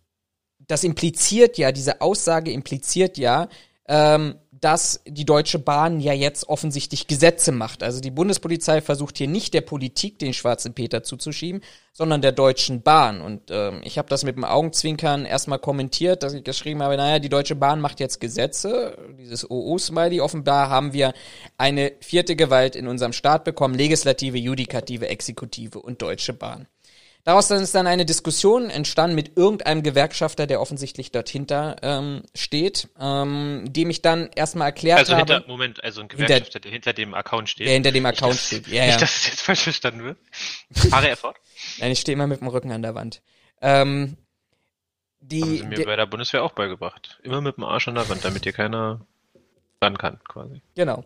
das 0.60 0.84
impliziert 0.84 1.58
ja, 1.58 1.72
diese 1.72 2.02
Aussage 2.02 2.52
impliziert 2.52 3.18
ja, 3.18 3.48
ähm, 3.88 4.36
dass 4.64 5.02
die 5.06 5.26
Deutsche 5.26 5.60
Bahn 5.60 6.00
ja 6.00 6.14
jetzt 6.14 6.48
offensichtlich 6.48 7.08
Gesetze 7.08 7.52
macht. 7.52 7.84
Also 7.84 8.00
die 8.00 8.12
Bundespolizei 8.12 8.82
versucht 8.82 9.18
hier 9.18 9.28
nicht 9.28 9.54
der 9.54 9.60
Politik 9.60 10.20
den 10.20 10.34
schwarzen 10.34 10.74
Peter 10.74 11.04
zuzuschieben, 11.04 11.62
sondern 11.92 12.22
der 12.22 12.32
Deutschen 12.32 12.82
Bahn. 12.82 13.20
Und 13.20 13.52
ähm, 13.52 13.82
ich 13.84 13.98
habe 13.98 14.08
das 14.08 14.24
mit 14.24 14.38
dem 14.38 14.46
Augenzwinkern 14.46 15.26
erstmal 15.26 15.60
kommentiert, 15.60 16.24
dass 16.24 16.34
ich 16.34 16.46
geschrieben 16.46 16.82
habe, 16.82 16.96
naja, 16.96 17.20
die 17.20 17.28
Deutsche 17.28 17.56
Bahn 17.56 17.82
macht 17.82 18.00
jetzt 18.00 18.22
Gesetze, 18.22 18.98
dieses 19.20 19.50
OO-Smiley. 19.52 20.22
Offenbar 20.22 20.70
haben 20.70 20.94
wir 20.94 21.14
eine 21.58 21.92
vierte 22.00 22.38
Gewalt 22.38 22.78
in 22.78 22.88
unserem 22.88 23.12
Staat 23.12 23.44
bekommen, 23.44 23.76
Legislative, 23.76 24.38
Judikative, 24.38 25.10
Exekutive 25.10 25.78
und 25.80 26.02
Deutsche 26.02 26.32
Bahn. 26.32 26.68
Daraus 27.26 27.50
ist 27.50 27.74
dann 27.74 27.88
eine 27.88 28.06
Diskussion 28.06 28.70
entstanden 28.70 29.16
mit 29.16 29.38
irgendeinem 29.38 29.82
Gewerkschafter, 29.82 30.46
der 30.46 30.60
offensichtlich 30.60 31.12
dort 31.12 31.30
hinter 31.30 31.78
ähm, 31.82 32.24
steht, 32.36 32.90
ähm, 33.00 33.64
dem 33.68 33.90
ich 33.90 34.02
dann 34.02 34.30
erstmal 34.36 34.68
erklärt 34.68 35.00
also 35.00 35.16
habe. 35.16 35.34
Hinter, 35.34 35.48
Moment, 35.48 35.82
also 35.82 36.02
ein 36.02 36.10
Gewerkschafter, 36.10 36.44
hinter, 36.44 36.60
der 36.60 36.72
hinter 36.72 36.94
dem 36.94 37.14
Account 37.14 37.50
steht. 37.50 37.68
Der 37.68 37.74
hinter 37.76 37.94
dem 37.94 38.06
Account 38.06 38.34
nicht, 38.34 38.46
steht, 38.46 38.68
ja, 38.68 38.86
Nicht, 38.86 38.96
ja. 38.96 39.00
dass 39.00 39.16
es 39.16 39.28
jetzt 39.28 39.42
falsch 39.42 39.62
verstanden 39.62 40.04
wird. 40.04 40.18
Fahre 40.90 41.08
er 41.08 41.16
fort? 41.16 41.38
Nein, 41.80 41.94
ich 41.94 42.00
stehe 42.02 42.14
immer 42.14 42.28
mit 42.28 42.42
dem 42.42 42.50
Rücken 42.50 42.74
an 42.74 42.82
der 42.82 42.94
Wand. 42.94 43.22
Ähm, 43.62 44.18
die, 45.22 45.42
Haben 45.42 45.58
sie 45.58 45.64
mir 45.64 45.76
die, 45.76 45.86
bei 45.86 45.96
der 45.96 46.06
Bundeswehr 46.08 46.44
auch 46.44 46.52
beigebracht. 46.52 47.20
Immer 47.24 47.40
mit 47.40 47.56
dem 47.56 47.64
Arsch 47.64 47.88
an 47.88 47.96
der 47.96 48.10
Wand, 48.10 48.26
damit 48.26 48.44
dir 48.44 48.52
keiner 48.52 49.00
ran 49.82 49.98
kann, 49.98 50.20
quasi. 50.28 50.62
Genau. 50.76 51.06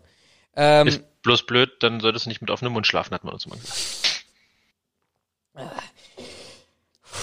Ähm, 0.55 0.87
Ist 0.87 1.21
bloß 1.21 1.45
blöd, 1.45 1.71
dann 1.81 1.99
solltest 1.99 2.25
du 2.25 2.29
nicht 2.29 2.41
mit 2.41 2.49
offenem 2.49 2.73
Mund 2.73 2.87
schlafen, 2.87 3.13
hat 3.13 3.23
man 3.23 3.33
uns 3.33 3.45
immer 3.45 3.55
gesagt. 3.55 4.16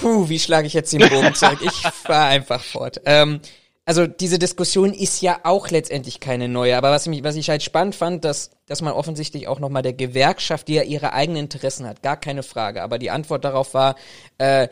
Puh, 0.00 0.28
wie 0.28 0.38
schlage 0.38 0.66
ich 0.66 0.72
jetzt 0.72 0.92
den 0.92 1.08
Bogen 1.08 1.34
zurück? 1.34 1.60
Ich 1.62 1.72
fahr 1.72 2.26
einfach 2.26 2.62
fort. 2.62 3.00
Ähm, 3.04 3.40
also 3.86 4.06
diese 4.06 4.38
Diskussion 4.38 4.94
ist 4.94 5.20
ja 5.20 5.40
auch 5.44 5.68
letztendlich 5.68 6.18
keine 6.18 6.48
neue, 6.48 6.76
aber 6.76 6.90
was, 6.90 7.06
mich, 7.06 7.22
was 7.22 7.36
ich 7.36 7.50
halt 7.50 7.62
spannend 7.62 7.94
fand, 7.94 8.24
dass, 8.24 8.50
dass 8.66 8.80
man 8.80 8.94
offensichtlich 8.94 9.46
auch 9.46 9.60
nochmal 9.60 9.82
der 9.82 9.92
Gewerkschaft, 9.92 10.68
die 10.68 10.74
ja 10.74 10.82
ihre 10.82 11.12
eigenen 11.12 11.44
Interessen 11.44 11.86
hat, 11.86 12.02
gar 12.02 12.16
keine 12.16 12.42
Frage, 12.42 12.82
aber 12.82 12.98
die 12.98 13.10
Antwort 13.10 13.44
darauf 13.44 13.74
war, 13.74 13.96
äh, 14.38 14.68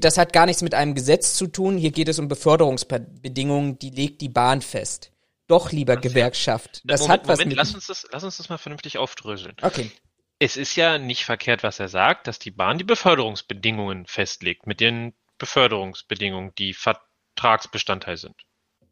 das 0.00 0.16
hat 0.16 0.32
gar 0.32 0.46
nichts 0.46 0.62
mit 0.62 0.72
einem 0.72 0.94
Gesetz 0.94 1.34
zu 1.34 1.46
tun. 1.46 1.76
Hier 1.76 1.90
geht 1.90 2.08
es 2.08 2.18
um 2.18 2.26
Beförderungsbedingungen, 2.26 3.78
die 3.78 3.90
legt 3.90 4.22
die 4.22 4.30
Bahn 4.30 4.62
fest. 4.62 5.10
Doch, 5.46 5.70
lieber 5.70 5.96
Gewerkschaft, 5.96 6.80
das 6.84 7.02
Moment, 7.02 7.20
hat 7.20 7.28
was 7.28 7.38
Moment, 7.38 7.48
mit. 7.50 7.56
lass 7.58 7.74
uns 7.74 7.86
das, 7.86 8.06
lass 8.10 8.24
uns 8.24 8.38
das 8.38 8.48
mal 8.48 8.58
vernünftig 8.58 8.96
aufdröseln. 8.96 9.56
okay. 9.60 9.90
Es 10.38 10.56
ist 10.56 10.76
ja 10.76 10.98
nicht 10.98 11.24
verkehrt, 11.24 11.62
was 11.62 11.80
er 11.80 11.88
sagt, 11.88 12.26
dass 12.26 12.38
die 12.38 12.50
Bahn 12.50 12.78
die 12.78 12.84
Beförderungsbedingungen 12.84 14.06
festlegt, 14.06 14.66
mit 14.66 14.80
den 14.80 15.14
Beförderungsbedingungen, 15.38 16.54
die 16.56 16.74
Vertragsbestandteil 16.74 18.16
sind. 18.16 18.36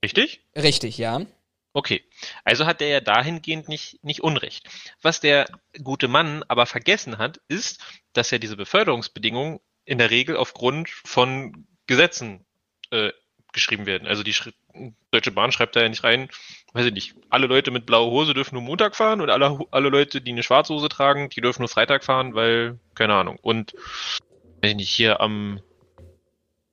Richtig? 0.03 0.41
Richtig, 0.57 0.99
ja. 0.99 1.25
Okay. 1.73 2.03
Also 2.43 2.65
hat 2.65 2.81
er 2.81 2.89
ja 2.89 3.01
dahingehend 3.01 3.69
nicht, 3.69 4.03
nicht 4.03 4.23
Unrecht. 4.23 4.69
Was 5.03 5.21
der 5.21 5.47
gute 5.83 6.09
Mann 6.09 6.43
aber 6.49 6.67
vergessen 6.67 7.19
hat, 7.19 7.41
ist, 7.49 7.85
dass 8.13 8.31
ja 8.31 8.39
diese 8.39 8.57
Beförderungsbedingungen 8.57 9.61
in 9.85 9.99
der 9.99 10.11
Regel 10.11 10.37
aufgrund 10.37 10.89
von 10.89 11.67
Gesetzen 11.87 12.47
äh, 12.91 13.13
geschrieben 13.57 13.87
werden. 13.87 14.07
Also 14.07 14.23
die 14.23 14.33
Schri 14.33 14.53
Deutsche 15.11 15.33
Bahn 15.33 15.51
schreibt 15.51 15.75
da 15.75 15.81
ja 15.81 15.89
nicht 15.89 16.05
rein, 16.05 16.29
weiß 16.75 16.85
ich 16.85 16.93
nicht, 16.93 17.15
alle 17.31 17.47
Leute 17.47 17.71
mit 17.71 17.87
blauer 17.87 18.11
Hose 18.11 18.35
dürfen 18.35 18.55
nur 18.55 18.63
Montag 18.63 18.95
fahren 18.95 19.23
und 19.23 19.31
alle, 19.31 19.59
alle 19.71 19.89
Leute, 19.89 20.21
die 20.21 20.33
eine 20.33 20.43
schwarze 20.43 20.75
Hose 20.75 20.89
tragen, 20.89 21.31
die 21.31 21.41
dürfen 21.41 21.63
nur 21.63 21.69
Freitag 21.71 22.05
fahren, 22.05 22.35
weil, 22.35 22.79
keine 22.95 23.15
Ahnung. 23.15 23.39
Und, 23.41 23.73
weiß 24.61 24.73
ich 24.73 24.77
nicht, 24.77 24.91
hier 24.91 25.21
am, 25.23 25.63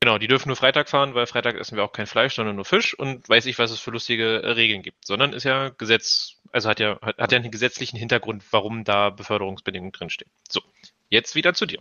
genau, 0.02 0.18
die 0.18 0.28
dürfen 0.28 0.50
nur 0.50 0.58
Freitag 0.58 0.90
fahren, 0.90 1.16
weil 1.16 1.26
Freitag 1.26 1.56
essen 1.56 1.78
wir 1.78 1.86
auch 1.86 1.94
kein 1.94 2.08
Fleisch, 2.08 2.36
sondern 2.36 2.58
nur 2.58 2.66
Fisch 2.66 2.94
und 2.94 3.28
weiß 3.30 3.46
ich, 3.46 3.58
was 3.58 3.72
es 3.72 3.80
für 3.80 3.92
lustige 3.92 4.44
äh, 4.44 4.52
Regeln 4.52 4.84
gibt. 4.84 5.08
Sondern 5.08 5.32
ist 5.32 5.46
ja 5.46 5.70
Gesetz, 5.70 6.42
also 6.52 6.68
hat 6.68 6.82
ja, 6.82 7.00
hat, 7.02 7.18
hat 7.18 7.32
ja 7.32 7.38
einen 7.38 7.52
gesetzlichen 7.52 7.98
Hintergrund, 7.98 8.44
warum 8.52 8.84
da 8.84 9.10
Beförderungsbedingungen 9.10 9.94
drinstehen. 9.94 10.30
So, 10.50 10.60
jetzt 11.10 11.36
wieder 11.36 11.54
zu 11.54 11.66
dir. 11.66 11.80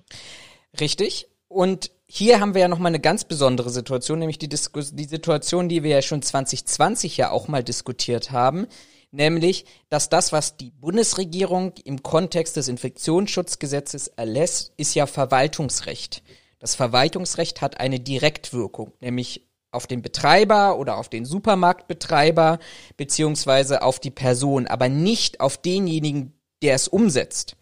Richtig. 0.79 1.27
Und 1.49 1.91
hier 2.15 2.41
haben 2.41 2.53
wir 2.53 2.61
ja 2.61 2.69
nochmal 2.69 2.91
eine 2.91 3.01
ganz 3.01 3.25
besondere 3.25 3.71
Situation, 3.71 4.19
nämlich 4.19 4.37
die, 4.37 4.51
Diskus 4.51 4.95
die 4.95 5.07
Situation, 5.07 5.71
die 5.71 5.83
wir 5.83 5.93
ja 5.93 6.03
schon 6.03 6.21
2020 6.21 7.17
ja 7.17 7.31
auch 7.31 7.49
mal 7.49 7.65
diskutiert 7.65 8.33
haben, 8.33 8.67
nämlich, 9.13 9.65
dass 9.89 10.11
das, 10.11 10.31
was 10.31 10.59
die 10.59 10.73
Bundesregierung 10.73 11.73
im 11.85 12.03
Kontext 12.03 12.57
des 12.57 12.69
Infektionsschutzgesetzes 12.69 14.09
erlässt, 14.09 14.75
ist 14.77 14.95
ja 14.95 15.07
Verwaltungsrecht. 15.07 16.23
Das 16.59 16.75
Verwaltungsrecht 16.75 17.63
hat 17.63 17.81
eine 17.81 17.99
Direktwirkung, 17.99 18.93
nämlich 19.01 19.49
auf 19.71 19.87
den 19.87 20.03
Betreiber 20.03 20.79
oder 20.79 20.99
auf 20.99 21.09
den 21.09 21.25
Supermarktbetreiber 21.25 22.59
beziehungsweise 22.99 23.81
auf 23.81 24.01
die 24.01 24.11
Person, 24.11 24.67
aber 24.67 24.91
nicht 24.91 25.41
auf 25.41 25.57
denjenigen, 25.57 26.39
der 26.63 26.75
es 26.75 26.89
umsetzt. 26.89 27.57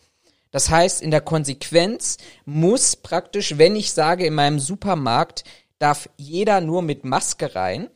Das 0.50 0.70
heißt, 0.70 1.00
in 1.02 1.10
der 1.10 1.20
Konsequenz 1.20 2.16
muss 2.44 2.96
praktisch, 2.96 3.58
wenn 3.58 3.76
ich 3.76 3.92
sage, 3.92 4.26
in 4.26 4.34
meinem 4.34 4.58
Supermarkt 4.58 5.44
darf 5.78 6.08
jeder 6.16 6.60
nur 6.60 6.82
mit 6.82 7.04
Maske 7.04 7.54
rein, 7.54 7.88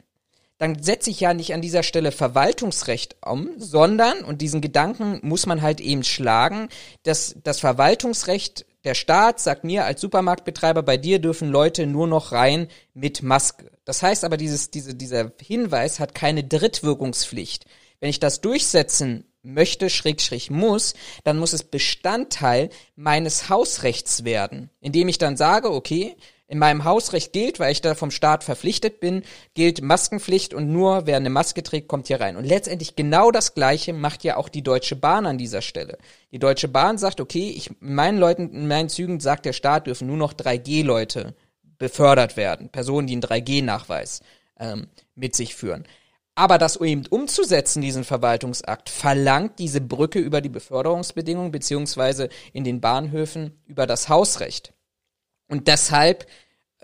dann 0.58 0.82
setze 0.82 1.10
ich 1.10 1.20
ja 1.20 1.34
nicht 1.34 1.52
an 1.52 1.60
dieser 1.60 1.82
Stelle 1.82 2.12
Verwaltungsrecht 2.12 3.16
um, 3.26 3.50
sondern, 3.58 4.24
und 4.24 4.40
diesen 4.40 4.60
Gedanken 4.60 5.18
muss 5.22 5.46
man 5.46 5.62
halt 5.62 5.80
eben 5.80 6.04
schlagen, 6.04 6.68
dass 7.02 7.36
das 7.42 7.60
Verwaltungsrecht, 7.60 8.64
der 8.84 8.94
Staat 8.94 9.40
sagt 9.40 9.64
mir 9.64 9.84
als 9.84 10.00
Supermarktbetreiber, 10.00 10.82
bei 10.82 10.96
dir 10.96 11.18
dürfen 11.18 11.48
Leute 11.48 11.86
nur 11.86 12.06
noch 12.06 12.32
rein 12.32 12.68
mit 12.92 13.22
Maske. 13.22 13.72
Das 13.84 14.02
heißt 14.02 14.24
aber, 14.24 14.36
dieses, 14.36 14.70
diese, 14.70 14.94
dieser 14.94 15.32
Hinweis 15.40 15.98
hat 15.98 16.14
keine 16.14 16.44
Drittwirkungspflicht. 16.44 17.64
Wenn 18.00 18.10
ich 18.10 18.20
das 18.20 18.40
durchsetzen 18.40 19.24
möchte, 19.44 19.90
schräg, 19.90 20.20
schräg 20.20 20.50
muss, 20.50 20.94
dann 21.22 21.38
muss 21.38 21.52
es 21.52 21.62
Bestandteil 21.62 22.70
meines 22.96 23.48
Hausrechts 23.48 24.24
werden, 24.24 24.70
indem 24.80 25.08
ich 25.08 25.18
dann 25.18 25.36
sage, 25.36 25.72
okay, 25.72 26.16
in 26.46 26.58
meinem 26.58 26.84
Hausrecht 26.84 27.32
gilt, 27.32 27.58
weil 27.58 27.72
ich 27.72 27.80
da 27.80 27.94
vom 27.94 28.10
Staat 28.10 28.44
verpflichtet 28.44 29.00
bin, 29.00 29.22
gilt 29.54 29.82
Maskenpflicht 29.82 30.52
und 30.52 30.70
nur 30.70 31.06
wer 31.06 31.16
eine 31.16 31.30
Maske 31.30 31.62
trägt, 31.62 31.88
kommt 31.88 32.08
hier 32.08 32.20
rein. 32.20 32.36
Und 32.36 32.44
letztendlich 32.44 32.96
genau 32.96 33.30
das 33.30 33.54
Gleiche 33.54 33.92
macht 33.92 34.24
ja 34.24 34.36
auch 34.36 34.48
die 34.48 34.62
Deutsche 34.62 34.94
Bahn 34.94 35.26
an 35.26 35.38
dieser 35.38 35.62
Stelle. 35.62 35.98
Die 36.32 36.38
Deutsche 36.38 36.68
Bahn 36.68 36.98
sagt, 36.98 37.20
okay, 37.20 37.50
ich, 37.56 37.70
in 37.80 37.94
meinen 37.94 38.18
Leuten, 38.18 38.52
in 38.52 38.68
meinen 38.68 38.90
Zügen 38.90 39.20
sagt 39.20 39.46
der 39.46 39.54
Staat, 39.54 39.86
dürfen 39.86 40.06
nur 40.06 40.18
noch 40.18 40.34
3G-Leute 40.34 41.34
befördert 41.78 42.36
werden. 42.36 42.68
Personen, 42.68 43.06
die 43.06 43.14
einen 43.14 43.22
3G-Nachweis 43.22 44.20
ähm, 44.60 44.88
mit 45.14 45.34
sich 45.34 45.54
führen. 45.54 45.84
Aber 46.36 46.58
das 46.58 46.76
eben 46.76 47.06
umzusetzen, 47.06 47.80
diesen 47.80 48.02
Verwaltungsakt, 48.02 48.88
verlangt 48.88 49.58
diese 49.58 49.80
Brücke 49.80 50.18
über 50.18 50.40
die 50.40 50.48
Beförderungsbedingungen 50.48 51.52
beziehungsweise 51.52 52.28
in 52.52 52.64
den 52.64 52.80
Bahnhöfen 52.80 53.62
über 53.66 53.86
das 53.86 54.08
Hausrecht. 54.08 54.72
Und 55.48 55.68
deshalb 55.68 56.26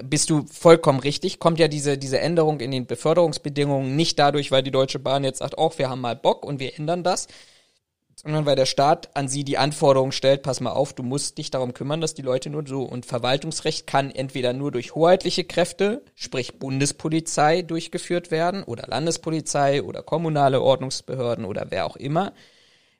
bist 0.02 0.30
du 0.30 0.46
vollkommen 0.46 1.00
richtig, 1.00 1.40
kommt 1.40 1.58
ja 1.58 1.68
diese, 1.68 1.98
diese 1.98 2.20
Änderung 2.20 2.60
in 2.60 2.70
den 2.70 2.86
Beförderungsbedingungen 2.86 3.96
nicht 3.96 4.18
dadurch, 4.18 4.50
weil 4.50 4.62
die 4.62 4.70
Deutsche 4.70 4.98
Bahn 4.98 5.24
jetzt 5.24 5.38
sagt, 5.38 5.54
oh, 5.58 5.72
wir 5.76 5.90
haben 5.90 6.00
mal 6.00 6.16
Bock 6.16 6.44
und 6.44 6.60
wir 6.60 6.78
ändern 6.78 7.02
das, 7.02 7.26
sondern 8.22 8.44
weil 8.44 8.56
der 8.56 8.66
Staat 8.66 9.08
an 9.14 9.28
sie 9.28 9.44
die 9.44 9.56
Anforderung 9.56 10.12
stellt, 10.12 10.42
pass 10.42 10.60
mal 10.60 10.72
auf, 10.72 10.92
du 10.92 11.02
musst 11.02 11.38
dich 11.38 11.50
darum 11.50 11.72
kümmern, 11.72 12.02
dass 12.02 12.14
die 12.14 12.22
Leute 12.22 12.50
nur 12.50 12.64
so 12.66 12.82
und 12.82 13.06
Verwaltungsrecht 13.06 13.86
kann 13.86 14.10
entweder 14.10 14.52
nur 14.52 14.70
durch 14.72 14.94
hoheitliche 14.94 15.44
Kräfte, 15.44 16.02
sprich 16.14 16.58
Bundespolizei 16.58 17.62
durchgeführt 17.62 18.30
werden 18.30 18.62
oder 18.62 18.86
Landespolizei 18.88 19.82
oder 19.82 20.02
kommunale 20.02 20.60
Ordnungsbehörden 20.60 21.46
oder 21.46 21.66
wer 21.70 21.86
auch 21.86 21.96
immer. 21.96 22.34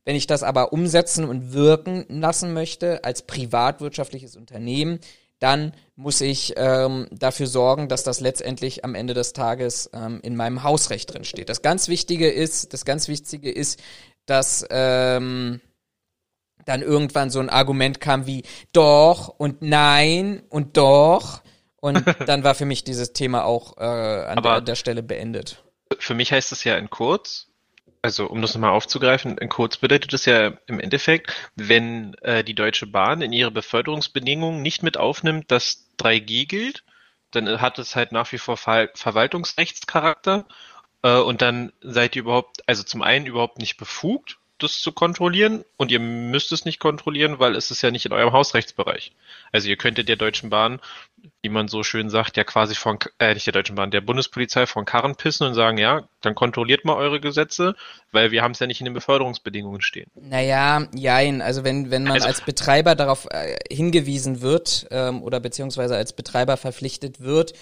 Wenn 0.04 0.16
ich 0.16 0.26
das 0.26 0.42
aber 0.42 0.72
umsetzen 0.72 1.26
und 1.26 1.52
wirken 1.52 2.06
lassen 2.08 2.54
möchte 2.54 3.04
als 3.04 3.22
privatwirtschaftliches 3.22 4.36
Unternehmen, 4.36 5.00
dann 5.40 5.72
muss 5.96 6.20
ich 6.20 6.54
ähm, 6.56 7.08
dafür 7.10 7.46
sorgen, 7.46 7.88
dass 7.88 8.04
das 8.04 8.20
letztendlich 8.20 8.84
am 8.84 8.94
Ende 8.94 9.14
des 9.14 9.32
Tages 9.32 9.90
ähm, 9.94 10.20
in 10.22 10.36
meinem 10.36 10.62
Hausrecht 10.62 11.12
drin 11.12 11.24
steht. 11.24 11.48
Das 11.48 11.62
ganz 11.62 11.88
Wichtige 11.88 12.30
ist, 12.30 12.72
das 12.72 12.84
ganz 12.84 13.08
Wichtige 13.08 13.50
ist, 13.50 13.80
dass 14.30 14.64
ähm, 14.70 15.60
dann 16.64 16.82
irgendwann 16.82 17.30
so 17.30 17.40
ein 17.40 17.50
Argument 17.50 18.00
kam 18.00 18.26
wie 18.26 18.44
doch 18.72 19.28
und 19.28 19.60
nein 19.60 20.42
und 20.48 20.76
doch 20.76 21.42
und 21.80 22.04
dann 22.26 22.44
war 22.44 22.54
für 22.54 22.64
mich 22.64 22.84
dieses 22.84 23.12
Thema 23.12 23.44
auch 23.44 23.76
äh, 23.78 23.82
an 23.82 24.42
der, 24.42 24.60
der 24.60 24.74
Stelle 24.76 25.02
beendet. 25.02 25.64
Für 25.98 26.14
mich 26.14 26.30
heißt 26.32 26.52
es 26.52 26.62
ja 26.62 26.76
in 26.76 26.90
kurz, 26.90 27.48
also 28.02 28.26
um 28.26 28.40
das 28.40 28.54
nochmal 28.54 28.70
aufzugreifen, 28.70 29.36
in 29.38 29.48
kurz 29.48 29.78
bedeutet 29.78 30.14
es 30.14 30.26
ja 30.26 30.52
im 30.66 30.78
Endeffekt, 30.78 31.34
wenn 31.56 32.14
äh, 32.22 32.44
die 32.44 32.54
Deutsche 32.54 32.86
Bahn 32.86 33.22
in 33.22 33.32
ihre 33.32 33.50
Beförderungsbedingungen 33.50 34.62
nicht 34.62 34.84
mit 34.84 34.96
aufnimmt, 34.96 35.50
dass 35.50 35.88
3G 35.98 36.46
gilt, 36.46 36.84
dann 37.32 37.60
hat 37.60 37.78
es 37.78 37.96
halt 37.96 38.12
nach 38.12 38.30
wie 38.32 38.38
vor 38.38 38.56
Ver 38.56 38.90
Verwaltungsrechtscharakter 38.94 40.46
und 41.08 41.42
dann 41.42 41.72
seid 41.80 42.16
ihr 42.16 42.22
überhaupt, 42.22 42.62
also 42.66 42.82
zum 42.82 43.02
einen 43.02 43.26
überhaupt 43.26 43.58
nicht 43.58 43.76
befugt, 43.76 44.38
das 44.62 44.80
zu 44.80 44.92
kontrollieren 44.92 45.64
und 45.76 45.90
ihr 45.90 46.00
müsst 46.00 46.52
es 46.52 46.64
nicht 46.64 46.78
kontrollieren, 46.78 47.38
weil 47.38 47.56
es 47.56 47.70
ist 47.70 47.82
ja 47.82 47.90
nicht 47.90 48.06
in 48.06 48.12
eurem 48.12 48.32
Hausrechtsbereich. 48.32 49.12
Also 49.52 49.68
ihr 49.68 49.76
könntet 49.76 50.08
der 50.08 50.16
Deutschen 50.16 50.50
Bahn, 50.50 50.80
wie 51.42 51.48
man 51.48 51.68
so 51.68 51.82
schön 51.82 52.10
sagt, 52.10 52.36
ja 52.36 52.44
quasi 52.44 52.74
von, 52.74 52.98
äh, 53.18 53.34
nicht 53.34 53.46
der 53.46 53.52
Deutschen 53.52 53.76
Bahn, 53.76 53.90
der 53.90 54.00
Bundespolizei 54.02 54.66
von 54.66 54.84
Karren 54.84 55.16
pissen 55.16 55.46
und 55.46 55.54
sagen, 55.54 55.78
ja, 55.78 56.08
dann 56.20 56.34
kontrolliert 56.34 56.84
mal 56.84 56.96
eure 56.96 57.20
Gesetze, 57.20 57.74
weil 58.12 58.30
wir 58.30 58.42
haben 58.42 58.52
es 58.52 58.58
ja 58.58 58.66
nicht 58.66 58.80
in 58.80 58.84
den 58.84 58.94
Beförderungsbedingungen 58.94 59.80
stehen. 59.80 60.10
Naja, 60.14 60.86
jein. 60.94 61.40
Also 61.42 61.64
wenn, 61.64 61.90
wenn 61.90 62.04
man 62.04 62.12
Also- 62.12 62.26
als 62.26 62.42
Betreiber 62.42 62.94
darauf 62.94 63.26
äh, 63.30 63.56
hingewiesen 63.74 64.42
wird 64.42 64.86
ähm, 64.90 65.22
oder 65.22 65.40
beziehungsweise 65.40 65.96
als 65.96 66.12
Betreiber 66.12 66.56
verpflichtet 66.58 67.20
wird, 67.20 67.54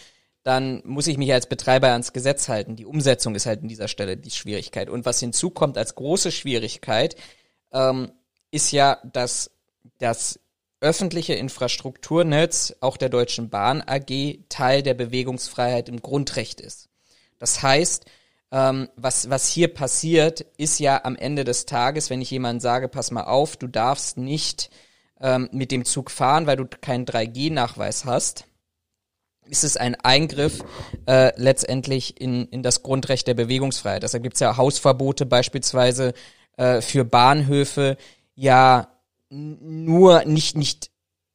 dann 0.42 0.82
muss 0.84 1.06
ich 1.06 1.18
mich 1.18 1.32
als 1.32 1.48
Betreiber 1.48 1.88
ans 1.88 2.12
Gesetz 2.12 2.48
halten. 2.48 2.76
Die 2.76 2.86
Umsetzung 2.86 3.34
ist 3.34 3.46
halt 3.46 3.62
an 3.62 3.68
dieser 3.68 3.88
Stelle 3.88 4.16
die 4.16 4.30
Schwierigkeit. 4.30 4.88
Und 4.88 5.04
was 5.04 5.20
hinzukommt 5.20 5.76
als 5.76 5.94
große 5.94 6.32
Schwierigkeit, 6.32 7.16
ähm, 7.72 8.12
ist 8.50 8.72
ja, 8.72 8.98
dass 9.04 9.50
das 9.98 10.40
öffentliche 10.80 11.34
Infrastrukturnetz 11.34 12.76
auch 12.80 12.96
der 12.96 13.08
Deutschen 13.08 13.50
Bahn 13.50 13.82
AG 13.84 14.38
Teil 14.48 14.82
der 14.82 14.94
Bewegungsfreiheit 14.94 15.88
im 15.88 16.00
Grundrecht 16.00 16.60
ist. 16.60 16.88
Das 17.38 17.62
heißt, 17.62 18.04
ähm, 18.50 18.88
was, 18.96 19.28
was 19.28 19.48
hier 19.48 19.68
passiert, 19.68 20.46
ist 20.56 20.78
ja 20.78 21.04
am 21.04 21.16
Ende 21.16 21.44
des 21.44 21.66
Tages, 21.66 22.10
wenn 22.10 22.22
ich 22.22 22.30
jemandem 22.30 22.60
sage, 22.60 22.88
pass 22.88 23.10
mal 23.10 23.24
auf, 23.24 23.56
du 23.56 23.66
darfst 23.66 24.16
nicht 24.16 24.70
ähm, 25.20 25.48
mit 25.52 25.70
dem 25.70 25.84
Zug 25.84 26.10
fahren, 26.10 26.46
weil 26.46 26.56
du 26.56 26.66
keinen 26.66 27.04
3G-Nachweis 27.04 28.04
hast, 28.04 28.46
ist 29.48 29.64
es 29.64 29.76
ein 29.76 29.94
Eingriff 29.96 30.62
äh, 31.06 31.32
letztendlich 31.36 32.20
in, 32.20 32.46
in 32.48 32.62
das 32.62 32.82
Grundrecht 32.82 33.26
der 33.26 33.34
Bewegungsfreiheit. 33.34 34.02
Deshalb 34.02 34.22
gibt's 34.22 34.40
ja 34.40 34.56
Hausverbote 34.56 35.26
beispielsweise 35.26 36.14
äh, 36.56 36.80
für 36.80 37.04
Bahnhöfe, 37.04 37.96
ja 38.34 38.88
nur 39.30 40.24
nicht, 40.24 40.56
nicht 40.56 40.90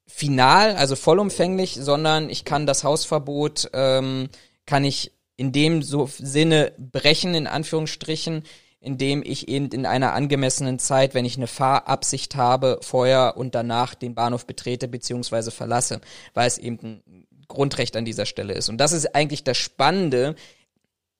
final, 0.08 0.76
also 0.76 0.96
vollumfänglich, 0.96 1.76
sondern 1.80 2.30
ich 2.30 2.46
kann 2.46 2.66
das 2.66 2.84
Hausverbot, 2.84 3.70
ähm, 3.74 4.30
kann 4.66 4.84
ich 4.84 5.12
in 5.36 5.52
dem 5.52 5.82
so 5.82 6.08
Sinne 6.08 6.74
brechen, 6.78 7.36
in 7.36 7.48
Anführungsstrichen, 7.48 8.44
indem 8.80 9.24
ich 9.24 9.48
eben 9.48 9.70
in 9.70 9.86
einer 9.86 10.14
angemessenen 10.14 10.78
Zeit, 10.78 11.14
wenn 11.14 11.26
ich 11.26 11.38
eine 11.38 11.48
Fahrabsicht 11.48 12.36
habe, 12.36 12.80
vorher 12.82 13.38
und 13.38 13.56
danach 13.56 13.96
den 13.96 14.14
Bahnhof 14.14 14.46
betrete 14.46 14.88
bzw. 14.88 15.52
verlasse, 15.52 16.02
weil 16.34 16.48
es 16.48 16.58
eben 16.58 16.78
ein 16.84 17.28
Grundrecht 17.48 17.96
an 17.96 18.06
dieser 18.06 18.26
Stelle 18.26 18.54
ist. 18.54 18.70
Und 18.70 18.78
das 18.78 18.92
ist 18.92 19.16
eigentlich 19.16 19.44
das 19.44 19.58
Spannende. 19.58 20.36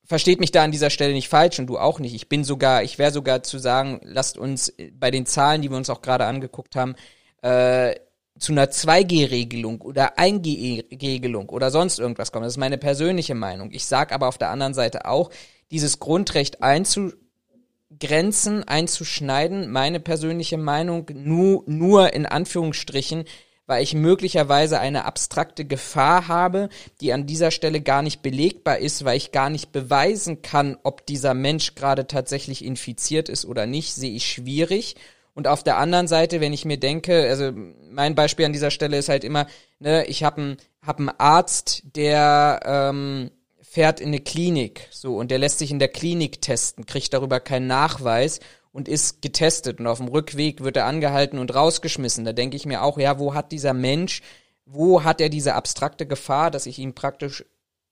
Versteht 0.06 0.40
mich 0.40 0.52
da 0.52 0.64
an 0.64 0.72
dieser 0.72 0.90
Stelle 0.90 1.14
nicht 1.14 1.30
falsch 1.30 1.60
und 1.60 1.68
du 1.68 1.78
auch 1.78 2.00
nicht. 2.00 2.14
Ich 2.14 2.30
bin 2.30 2.44
sogar, 2.44 2.84
ich 2.84 3.00
wäre 3.00 3.12
sogar 3.12 3.44
zu 3.44 3.58
sagen, 3.58 4.02
lasst 4.04 4.38
uns 4.38 4.74
bei 4.94 5.12
den 5.12 5.26
Zahlen, 5.26 5.62
die 5.62 5.70
wir 5.70 5.78
uns 5.78 5.90
auch 5.90 6.02
gerade 6.02 6.26
angeguckt 6.26 6.76
haben, 6.76 6.96
äh, 7.42 7.96
zu 8.40 8.52
einer 8.52 8.66
2G-Regelung 8.66 9.82
oder 9.82 10.18
1G-Regelung 10.18 11.50
oder 11.50 11.72
sonst 11.72 12.00
irgendwas 12.00 12.32
kommen. 12.32 12.44
Das 12.44 12.54
ist 12.54 12.58
meine 12.58 12.78
persönliche 12.78 13.36
Meinung. 13.36 13.72
Ich 13.72 13.86
sage 13.86 14.14
aber 14.14 14.28
auf 14.28 14.38
der 14.38 14.50
anderen 14.50 14.74
Seite 14.74 15.06
auch, 15.06 15.30
dieses 15.72 16.00
Grundrecht 16.00 16.62
einzugrenzen, 16.62 18.68
einzuschneiden, 18.68 19.72
meine 19.72 20.00
persönliche 20.00 20.58
Meinung, 20.58 21.06
nur, 21.14 21.64
nur 21.68 22.14
in 22.14 22.26
Anführungsstrichen, 22.26 23.26
weil 23.66 23.84
ich 23.84 23.94
möglicherweise 23.94 24.80
eine 24.80 25.06
abstrakte 25.06 25.66
Gefahr 25.66 26.28
habe, 26.28 26.70
die 27.02 27.14
an 27.14 27.26
dieser 27.26 27.52
Stelle 27.52 27.82
gar 27.82 28.02
nicht 28.02 28.22
belegbar 28.22 28.80
ist, 28.80 29.06
weil 29.06 29.18
ich 29.18 29.32
gar 29.32 29.50
nicht 29.50 29.72
beweisen 29.72 30.42
kann, 30.42 30.78
ob 30.84 31.06
dieser 31.06 31.34
Mensch 31.34 31.76
gerade 31.76 32.08
tatsächlich 32.08 32.64
infiziert 32.64 33.30
ist 33.30 33.46
oder 33.46 33.66
nicht, 33.66 33.94
sehe 33.94 34.12
ich 34.12 34.26
schwierig. 34.26 34.96
Und 35.34 35.48
auf 35.48 35.64
der 35.64 35.78
anderen 35.78 36.08
Seite, 36.08 36.42
wenn 36.42 36.54
ich 36.54 36.66
mir 36.66 36.78
denke, 36.78 37.28
also 37.28 37.52
mein 37.90 38.16
Beispiel 38.16 38.46
an 38.46 38.54
dieser 38.54 38.70
Stelle 38.70 38.98
ist 38.98 39.10
halt 39.10 39.24
immer, 39.24 39.48
ne, 39.80 40.06
ich 40.06 40.24
habe 40.24 40.42
einen 40.42 40.58
hab 40.86 41.02
Arzt, 41.20 41.84
der 41.96 42.60
ähm, 42.66 43.32
fährt 43.62 44.00
in 44.00 44.10
eine 44.10 44.20
Klinik, 44.20 44.88
so 44.92 45.16
und 45.18 45.32
der 45.32 45.40
lässt 45.40 45.58
sich 45.58 45.72
in 45.72 45.80
der 45.80 45.88
Klinik 45.88 46.42
testen, 46.42 46.86
kriegt 46.86 47.14
darüber 47.14 47.40
keinen 47.40 47.66
Nachweis 47.66 48.40
und 48.74 48.90
ist 48.90 49.22
getestet 49.22 49.80
und 49.80 49.88
auf 49.88 50.00
dem 50.00 50.10
Rückweg 50.10 50.64
wird 50.64 50.76
er 50.76 50.86
angehalten 50.86 51.40
und 51.40 51.56
rausgeschmissen. 51.56 52.26
Da 52.26 52.34
denke 52.34 52.58
ich 52.58 52.66
mir 52.66 52.82
auch, 52.82 52.98
ja, 52.98 53.20
wo 53.20 53.34
hat 53.34 53.52
dieser 53.52 53.74
Mensch, 53.74 54.22
wo 54.66 55.04
hat 55.04 55.22
er 55.22 55.30
diese 55.30 55.54
abstrakte 55.54 56.06
Gefahr, 56.06 56.52
dass 56.52 56.66
ich 56.66 56.80
ihn 56.80 56.96
praktisch 56.96 57.46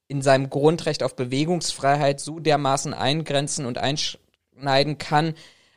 in 0.07 0.21
seinem 0.21 0.49
Grundrecht 0.49 1.03
auf 1.03 1.15
Bewegungsfreiheit 1.15 2.19
so 2.19 2.39
dermaßen 2.39 2.93
eingrenzen 2.93 3.65
und 3.65 3.77
einschneiden 3.77 4.97
kann, 4.97 5.35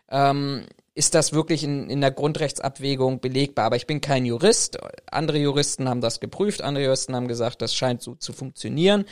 ähm, 0.09 0.67
ist 0.95 1.15
das 1.15 1.33
wirklich 1.33 1.65
in, 1.65 1.91
in 1.91 2.01
der 2.01 2.11
Grundrechtsabwägung 2.11 3.21
belegbar. 3.21 3.67
Aber 3.67 3.77
ich 3.77 3.87
bin 3.87 4.01
kein 4.01 4.25
Jurist. 4.25 4.79
Andere 5.11 5.39
Juristen 5.39 5.89
haben 5.89 6.01
das 6.01 6.19
geprüft, 6.19 6.63
andere 6.63 6.85
Juristen 6.85 7.15
haben 7.15 7.29
gesagt, 7.29 7.63
das 7.63 7.75
scheint 7.75 8.01
so 8.01 8.15
zu 8.15 8.33
funktionieren. 8.33 9.05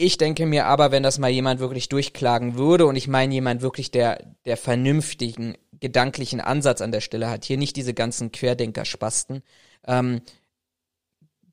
Ich 0.00 0.16
denke 0.16 0.46
mir 0.46 0.66
aber, 0.66 0.92
wenn 0.92 1.02
das 1.02 1.18
mal 1.18 1.28
jemand 1.28 1.58
wirklich 1.58 1.88
durchklagen 1.88 2.54
würde, 2.56 2.86
und 2.86 2.94
ich 2.94 3.08
meine 3.08 3.34
jemand 3.34 3.62
wirklich, 3.62 3.90
der, 3.90 4.24
der 4.44 4.56
vernünftigen 4.56 5.58
gedanklichen 5.72 6.40
Ansatz 6.40 6.80
an 6.80 6.92
der 6.92 7.00
Stelle 7.00 7.28
hat, 7.28 7.44
hier 7.44 7.58
nicht 7.58 7.74
diese 7.74 7.94
ganzen 7.94 8.30
Querdenker-Spasten, 8.30 9.42
ähm, 9.88 10.20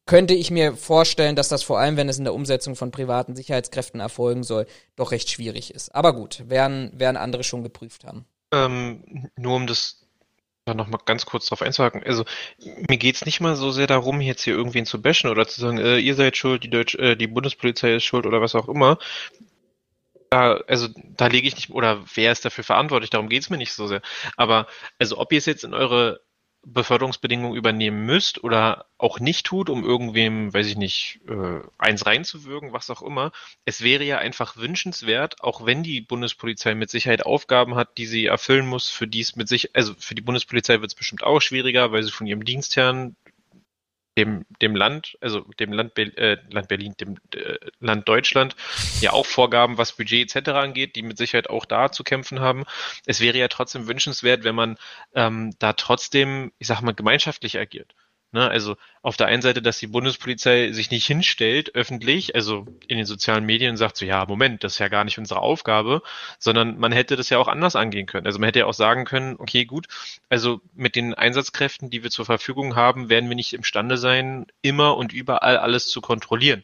könnte 0.05 0.35
ich 0.35 0.51
mir 0.51 0.75
vorstellen, 0.75 1.35
dass 1.35 1.49
das 1.49 1.63
vor 1.63 1.79
allem, 1.79 1.97
wenn 1.97 2.07
es 2.07 2.19
in 2.19 2.23
der 2.23 2.35
Umsetzung 2.35 2.75
von 2.75 2.91
privaten 2.91 3.35
Sicherheitskräften 3.35 3.99
erfolgen 3.99 4.43
soll, 4.43 4.67
doch 4.95 5.11
recht 5.11 5.31
schwierig 5.31 5.73
ist. 5.73 5.95
Aber 5.95 6.13
gut, 6.13 6.43
werden, 6.47 6.91
werden 6.93 7.17
andere 7.17 7.43
schon 7.43 7.63
geprüft 7.63 8.03
haben. 8.03 8.25
Ähm, 8.53 9.27
nur 9.35 9.55
um 9.55 9.65
das 9.65 10.04
da 10.65 10.73
nochmal 10.73 10.99
ganz 11.05 11.25
kurz 11.25 11.45
drauf 11.45 11.61
einzuhaken. 11.61 12.03
Also 12.03 12.25
mir 12.89 12.97
geht's 12.97 13.25
nicht 13.25 13.39
mal 13.39 13.55
so 13.55 13.71
sehr 13.71 13.87
darum, 13.87 14.19
jetzt 14.19 14.43
hier 14.43 14.55
irgendwen 14.55 14.85
zu 14.85 15.01
bashen 15.01 15.29
oder 15.29 15.47
zu 15.47 15.61
sagen, 15.61 15.77
äh, 15.77 15.99
ihr 15.99 16.15
seid 16.15 16.37
schuld, 16.37 16.63
die 16.63 16.69
Deutsch, 16.69 16.95
äh, 16.95 17.15
die 17.15 17.27
Bundespolizei 17.27 17.95
ist 17.95 18.03
schuld 18.03 18.25
oder 18.25 18.41
was 18.41 18.55
auch 18.55 18.67
immer. 18.67 18.97
Da, 20.31 20.55
also 20.67 20.87
da 20.95 21.27
lege 21.27 21.47
ich 21.47 21.55
nicht, 21.55 21.69
oder 21.69 22.03
wer 22.15 22.31
ist 22.31 22.43
dafür 22.45 22.63
verantwortlich, 22.63 23.11
darum 23.11 23.29
geht's 23.29 23.51
mir 23.51 23.57
nicht 23.57 23.73
so 23.73 23.85
sehr. 23.87 24.01
Aber 24.37 24.67
also 24.97 25.19
ob 25.19 25.31
ihr 25.31 25.37
es 25.37 25.45
jetzt 25.45 25.63
in 25.63 25.75
eure 25.75 26.21
Beförderungsbedingungen 26.65 27.55
übernehmen 27.55 28.05
müsst 28.05 28.43
oder 28.43 28.85
auch 28.97 29.19
nicht 29.19 29.45
tut, 29.45 29.69
um 29.69 29.83
irgendwem, 29.83 30.53
weiß 30.53 30.67
ich 30.67 30.77
nicht, 30.77 31.19
äh, 31.27 31.61
eins 31.77 32.05
reinzuwürgen, 32.05 32.73
was 32.73 32.89
auch 32.89 33.01
immer. 33.01 33.31
Es 33.65 33.81
wäre 33.81 34.03
ja 34.03 34.17
einfach 34.17 34.57
wünschenswert, 34.57 35.41
auch 35.41 35.65
wenn 35.65 35.83
die 35.83 36.01
Bundespolizei 36.01 36.73
mit 36.75 36.89
Sicherheit 36.89 37.25
Aufgaben 37.25 37.75
hat, 37.75 37.97
die 37.97 38.07
sie 38.07 38.25
erfüllen 38.25 38.65
muss, 38.65 38.89
für 38.89 39.07
dies 39.07 39.35
mit 39.35 39.47
sich, 39.47 39.75
also 39.75 39.93
für 39.97 40.15
die 40.15 40.21
Bundespolizei 40.21 40.81
wird 40.81 40.91
es 40.91 40.95
bestimmt 40.95 41.23
auch 41.23 41.39
schwieriger, 41.39 41.91
weil 41.91 42.03
sie 42.03 42.11
von 42.11 42.27
ihrem 42.27 42.43
Dienstherrn 42.43 43.15
dem, 44.17 44.45
dem 44.61 44.75
Land, 44.75 45.17
also 45.21 45.41
dem 45.59 45.73
Land, 45.73 45.97
äh, 45.97 46.37
Land 46.49 46.67
Berlin, 46.67 46.95
dem 46.99 47.17
äh, 47.33 47.57
Land 47.79 48.07
Deutschland, 48.07 48.55
ja 49.01 49.11
auch 49.11 49.25
Vorgaben, 49.25 49.77
was 49.77 49.93
Budget 49.93 50.35
etc. 50.35 50.49
angeht, 50.49 50.95
die 50.95 51.01
mit 51.01 51.17
Sicherheit 51.17 51.49
auch 51.49 51.65
da 51.65 51.91
zu 51.91 52.03
kämpfen 52.03 52.39
haben. 52.39 52.63
Es 53.05 53.19
wäre 53.19 53.37
ja 53.37 53.47
trotzdem 53.47 53.87
wünschenswert, 53.87 54.43
wenn 54.43 54.55
man 54.55 54.77
ähm, 55.13 55.53
da 55.59 55.73
trotzdem, 55.73 56.51
ich 56.59 56.67
sag 56.67 56.81
mal, 56.81 56.93
gemeinschaftlich 56.93 57.59
agiert. 57.59 57.93
Ne? 58.31 58.49
Also 58.49 58.75
auf 59.01 59.17
der 59.17 59.27
einen 59.27 59.41
Seite, 59.41 59.61
dass 59.61 59.79
die 59.79 59.87
Bundespolizei 59.87 60.71
sich 60.71 60.91
nicht 60.91 61.05
hinstellt 61.05 61.73
öffentlich, 61.75 62.35
also 62.35 62.65
in 62.87 62.97
den 62.97 63.05
sozialen 63.05 63.45
Medien 63.45 63.77
sagt 63.77 63.97
so, 63.97 64.05
ja, 64.05 64.25
Moment, 64.25 64.63
das 64.63 64.73
ist 64.73 64.79
ja 64.79 64.87
gar 64.87 65.03
nicht 65.03 65.17
unsere 65.17 65.39
Aufgabe, 65.41 66.01
sondern 66.39 66.77
man 66.77 66.91
hätte 66.91 67.15
das 67.15 67.29
ja 67.29 67.37
auch 67.37 67.47
anders 67.47 67.75
angehen 67.75 68.07
können. 68.07 68.27
Also 68.27 68.39
man 68.39 68.47
hätte 68.47 68.59
ja 68.59 68.65
auch 68.65 68.73
sagen 68.73 69.05
können, 69.05 69.35
okay, 69.37 69.65
gut, 69.65 69.87
also 70.29 70.61
mit 70.73 70.95
den 70.95 71.13
Einsatzkräften, 71.13 71.89
die 71.89 72.03
wir 72.03 72.11
zur 72.11 72.25
Verfügung 72.25 72.75
haben, 72.75 73.09
werden 73.09 73.29
wir 73.29 73.35
nicht 73.35 73.53
imstande 73.53 73.97
sein, 73.97 74.47
immer 74.61 74.97
und 74.97 75.13
überall 75.13 75.57
alles 75.57 75.87
zu 75.87 76.01
kontrollieren. 76.01 76.63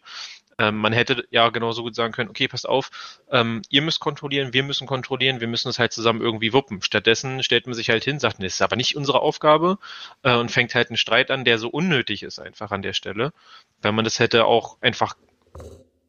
Ähm, 0.62 0.78
man 0.78 0.94
hätte 0.94 1.26
ja 1.32 1.50
genauso 1.50 1.82
gut 1.82 1.96
sagen 1.96 2.14
können, 2.14 2.30
okay, 2.30 2.48
passt 2.48 2.70
auf, 2.70 2.92
ähm, 3.32 3.64
ihr 3.70 3.82
müsst 3.82 4.00
kontrollieren, 4.00 4.54
wir 4.54 4.62
müssen 4.62 4.86
kontrollieren, 4.86 5.42
wir 5.42 5.48
müssen 5.48 5.70
es 5.70 5.80
halt 5.80 5.92
zusammen 5.92 6.22
irgendwie 6.22 6.54
wuppen. 6.54 6.84
Stattdessen 6.84 7.42
stellt 7.42 7.66
man 7.66 7.74
sich 7.74 7.90
halt 7.90 8.04
hin, 8.04 8.20
sagt, 8.20 8.44
das 8.44 8.54
ist 8.54 8.62
aber 8.62 8.76
nicht 8.76 8.96
unsere 8.96 9.22
Aufgabe 9.22 9.80
äh, 10.22 10.36
und 10.36 10.52
fängt 10.52 10.76
halt 10.76 10.90
einen 10.90 10.98
Streit 10.98 11.32
an, 11.32 11.46
der 11.46 11.58
so 11.58 11.68
unnötig 11.68 12.22
ist 12.22 12.38
einfach 12.38 12.70
an 12.70 12.84
der 12.84 12.94
Stelle, 12.94 13.34
weil 13.82 13.92
man 13.92 14.06
das 14.06 14.20
hätte 14.20 14.46
auch 14.46 14.78
einfach 14.82 15.16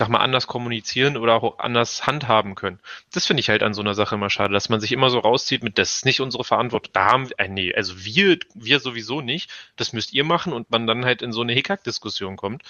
sag 0.02 0.08
mal, 0.08 0.18
anders 0.18 0.48
kommunizieren 0.48 1.16
oder 1.16 1.34
auch 1.34 1.60
anders 1.60 2.08
handhaben 2.08 2.56
können. 2.56 2.80
Das 3.12 3.24
finde 3.24 3.38
ich 3.38 3.48
halt 3.48 3.62
an 3.62 3.72
so 3.72 3.82
einer 3.82 3.94
Sache 3.94 4.16
immer 4.16 4.30
schade, 4.30 4.52
dass 4.52 4.68
man 4.68 4.80
sich 4.80 4.90
immer 4.90 5.10
so 5.10 5.20
rauszieht 5.20 5.62
mit, 5.62 5.78
das 5.78 5.92
ist 5.92 6.04
nicht 6.04 6.20
unsere 6.20 6.42
Verantwortung. 6.42 6.92
Da 6.92 7.04
haben 7.04 7.28
wir, 7.28 7.38
äh, 7.38 7.46
nee, 7.46 7.72
also 7.72 8.04
wir, 8.04 8.36
wir 8.52 8.80
sowieso 8.80 9.20
nicht, 9.20 9.48
das 9.76 9.92
müsst 9.92 10.12
ihr 10.12 10.24
machen 10.24 10.52
und 10.52 10.72
man 10.72 10.88
dann 10.88 11.04
halt 11.04 11.22
in 11.22 11.32
so 11.32 11.42
eine 11.42 11.52
Hickhack-Diskussion 11.52 12.36
kommt. 12.36 12.64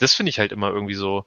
Das 0.00 0.14
finde 0.14 0.30
ich 0.30 0.40
halt 0.40 0.50
immer 0.50 0.70
irgendwie 0.70 0.94
so, 0.94 1.26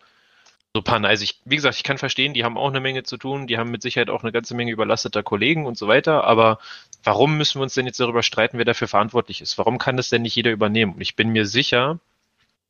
so 0.73 0.81
Panne. 0.81 1.07
Also 1.07 1.23
ich, 1.23 1.39
wie 1.45 1.55
gesagt, 1.55 1.77
ich 1.77 1.83
kann 1.83 1.97
verstehen, 1.97 2.33
die 2.33 2.43
haben 2.43 2.57
auch 2.57 2.67
eine 2.67 2.81
Menge 2.81 3.03
zu 3.03 3.15
tun, 3.15 3.47
die 3.47 3.57
haben 3.57 3.71
mit 3.71 3.81
Sicherheit 3.81 4.09
auch 4.09 4.23
eine 4.23 4.33
ganze 4.33 4.53
Menge 4.53 4.73
überlasteter 4.73 5.23
Kollegen 5.23 5.65
und 5.65 5.77
so 5.77 5.87
weiter, 5.87 6.25
aber 6.25 6.59
warum 7.05 7.37
müssen 7.37 7.59
wir 7.59 7.63
uns 7.63 7.73
denn 7.73 7.85
jetzt 7.85 8.01
darüber 8.01 8.21
streiten, 8.21 8.57
wer 8.57 8.65
dafür 8.65 8.89
verantwortlich 8.89 9.39
ist? 9.39 9.57
Warum 9.57 9.77
kann 9.77 9.95
das 9.95 10.09
denn 10.09 10.23
nicht 10.23 10.35
jeder 10.35 10.51
übernehmen? 10.51 10.95
Und 10.95 11.01
ich 11.01 11.15
bin 11.15 11.29
mir 11.29 11.45
sicher, 11.45 12.01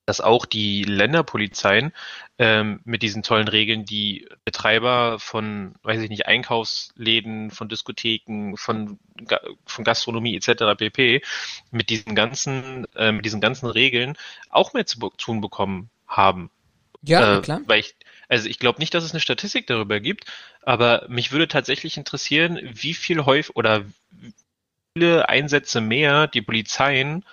dass 0.08 0.22
auch 0.22 0.46
die 0.46 0.86
Länderpolizeien 0.86 1.92
ähm, 2.40 2.80
mit 2.86 3.04
diesen 3.04 3.24
tollen 3.24 3.50
Regeln 3.50 3.84
die 3.84 4.26
Betreiber 4.46 5.20
von, 5.20 5.76
weiß 5.84 6.02
ich 6.02 6.10
nicht, 6.10 6.28
Einkaufsläden, 6.28 7.52
von 7.52 7.68
Diskotheken, 7.68 8.56
von, 8.56 9.00
von 9.66 9.84
Gastronomie 9.84 10.38
etc. 10.38 10.78
pp. 10.78 11.22
mit 11.72 11.90
diesen 11.90 12.16
ganzen, 12.16 12.88
äh, 12.96 13.12
mit 13.12 13.26
diesen 13.26 13.42
ganzen 13.42 13.68
Regeln 13.68 14.18
auch 14.50 14.74
mehr 14.74 14.86
zu 14.86 14.98
tun 15.18 15.42
bekommen 15.42 15.90
haben. 16.08 16.52
Ja, 17.02 17.40
äh, 17.40 17.42
klar. 17.42 17.60
Weil 17.66 17.82
ich, 17.82 17.96
also 18.30 18.48
ich 18.48 18.60
glaube 18.60 18.80
nicht, 18.80 18.94
dass 18.94 19.04
es 19.04 19.12
eine 19.12 19.20
Statistik 19.20 19.68
darüber 19.68 20.00
gibt, 20.00 20.24
aber 20.62 21.06
mich 21.10 21.34
würde 21.34 21.50
tatsächlich 21.50 21.98
interessieren, 21.98 22.58
wie 22.62 22.94
viel 22.94 23.26
häufig 23.26 23.58
oder 23.58 23.84
wie 24.12 24.34
viele 24.94 25.28
Einsätze 25.28 25.82
mehr 25.82 26.28
die 26.28 26.42
Polizeien 26.42 27.26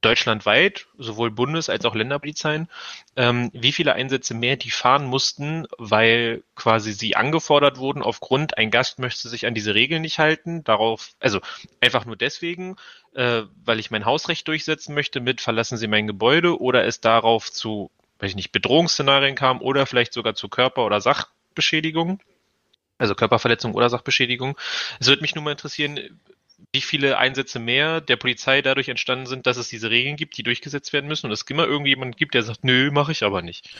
deutschlandweit, 0.00 0.86
sowohl 0.98 1.30
Bundes- 1.30 1.68
als 1.68 1.84
auch 1.84 1.94
Länderpolizeien, 1.94 2.68
ähm, 3.16 3.50
wie 3.52 3.72
viele 3.72 3.94
Einsätze 3.94 4.34
mehr 4.34 4.56
die 4.56 4.70
fahren 4.70 5.04
mussten, 5.06 5.66
weil 5.78 6.42
quasi 6.54 6.92
sie 6.92 7.16
angefordert 7.16 7.78
wurden 7.78 8.02
aufgrund, 8.02 8.58
ein 8.58 8.70
Gast 8.70 8.98
möchte 8.98 9.28
sich 9.28 9.46
an 9.46 9.54
diese 9.54 9.74
Regeln 9.74 10.02
nicht 10.02 10.18
halten, 10.18 10.62
darauf, 10.64 11.10
also 11.20 11.40
einfach 11.80 12.04
nur 12.04 12.16
deswegen, 12.16 12.76
äh, 13.14 13.42
weil 13.64 13.80
ich 13.80 13.90
mein 13.90 14.04
Hausrecht 14.04 14.46
durchsetzen 14.48 14.94
möchte 14.94 15.20
mit 15.20 15.40
verlassen 15.40 15.76
Sie 15.78 15.88
mein 15.88 16.06
Gebäude 16.06 16.60
oder 16.60 16.84
es 16.84 17.00
darauf 17.00 17.50
zu, 17.50 17.90
weiß 18.18 18.30
ich 18.30 18.36
nicht, 18.36 18.52
Bedrohungsszenarien 18.52 19.34
kam 19.34 19.60
oder 19.60 19.86
vielleicht 19.86 20.12
sogar 20.12 20.34
zu 20.34 20.48
Körper- 20.48 20.86
oder 20.86 21.00
Sachbeschädigung. 21.00 22.20
Also 22.98 23.14
Körperverletzung 23.14 23.74
oder 23.74 23.90
Sachbeschädigung. 23.90 24.56
Es 25.00 25.08
würde 25.08 25.20
mich 25.20 25.34
nur 25.34 25.44
mal 25.44 25.50
interessieren, 25.50 26.18
wie 26.76 26.82
viele 26.82 27.16
Einsätze 27.16 27.58
mehr 27.58 28.02
der 28.02 28.16
Polizei 28.16 28.60
dadurch 28.60 28.90
entstanden 28.90 29.24
sind, 29.24 29.46
dass 29.46 29.56
es 29.56 29.68
diese 29.68 29.88
Regeln 29.88 30.16
gibt, 30.16 30.36
die 30.36 30.42
durchgesetzt 30.42 30.92
werden 30.92 31.06
müssen 31.08 31.24
und 31.24 31.32
es 31.32 31.40
immer 31.48 31.64
irgendjemand 31.64 32.18
gibt, 32.18 32.34
der 32.34 32.42
sagt, 32.42 32.64
nö, 32.64 32.90
mache 32.90 33.12
ich 33.12 33.22
aber 33.22 33.40
nicht. 33.40 33.74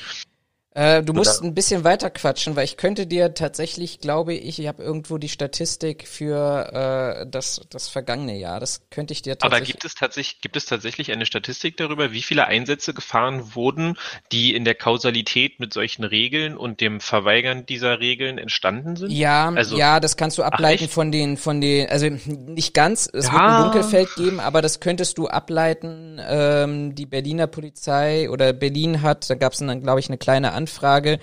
Äh, 0.77 1.03
du 1.03 1.15
musst 1.15 1.43
ein 1.43 1.55
bisschen 1.55 1.85
weiter 1.85 2.11
quatschen, 2.11 2.55
weil 2.55 2.65
ich 2.65 2.77
könnte 2.77 3.07
dir 3.07 3.33
tatsächlich, 3.33 3.99
glaube 4.01 4.35
ich, 4.35 4.59
ich 4.59 4.69
habe 4.69 4.83
irgendwo 4.83 5.17
die 5.17 5.31
Statistik 5.31 6.07
für 6.07 7.23
äh, 7.23 7.27
das, 7.27 7.63
das 7.71 7.89
vergangene 7.89 8.37
Jahr. 8.37 8.61
Das 8.61 8.83
könnte 8.91 9.15
ich 9.15 9.23
dir 9.23 9.39
tatsächlich. 9.39 9.71
Aber 9.71 9.73
gibt 9.73 9.85
es 9.87 9.95
tatsächlich, 9.95 10.43
gibt 10.43 10.55
es 10.55 10.67
tatsächlich 10.67 11.13
eine 11.13 11.25
Statistik 11.25 11.79
darüber, 11.79 12.13
wie 12.13 12.21
viele 12.21 12.47
Einsätze 12.47 12.93
gefahren 12.93 13.55
wurden, 13.55 13.97
die 14.33 14.55
in 14.55 14.67
der 14.67 14.75
Kausalität 14.75 15.61
mit 15.61 15.73
solchen 15.73 16.05
Regeln 16.05 16.59
und 16.59 16.83
dem 16.83 17.01
Verweigern 17.01 17.65
dieser 17.65 18.01
Regeln 18.01 18.37
entstanden 18.37 18.97
sind? 18.97 19.11
Ja, 19.11 19.49
also, 19.49 19.79
ja, 19.79 19.99
das 19.99 20.19
kannst 20.19 20.37
du 20.37 20.43
ableiten 20.43 20.89
ach, 20.89 20.93
von 20.93 21.11
den, 21.11 21.39
von 21.39 21.63
den, 21.63 21.89
also 21.89 22.07
nicht 22.07 22.75
ganz, 22.75 23.09
es 23.11 23.29
ja. 23.29 23.33
wird 23.33 23.43
ein 23.43 23.63
Dunkelfeld 23.63 24.15
geben, 24.17 24.41
aber 24.41 24.61
das 24.61 24.81
könntest 24.81 25.17
du 25.17 25.27
ableiten. 25.27 26.21
Ähm, 26.23 26.95
die 26.95 27.07
Berliner 27.07 27.47
Polizei 27.47 28.29
oder 28.29 28.53
Berlin 28.53 29.01
hat, 29.01 29.31
da 29.31 29.37
gab 29.37 29.55
es 29.55 29.61
dann, 29.61 29.81
glaube 29.81 30.01
ich, 30.01 30.09
eine 30.11 30.19
kleine 30.19 30.53
Anfrage 30.53 30.66
Anfrage. 30.67 31.21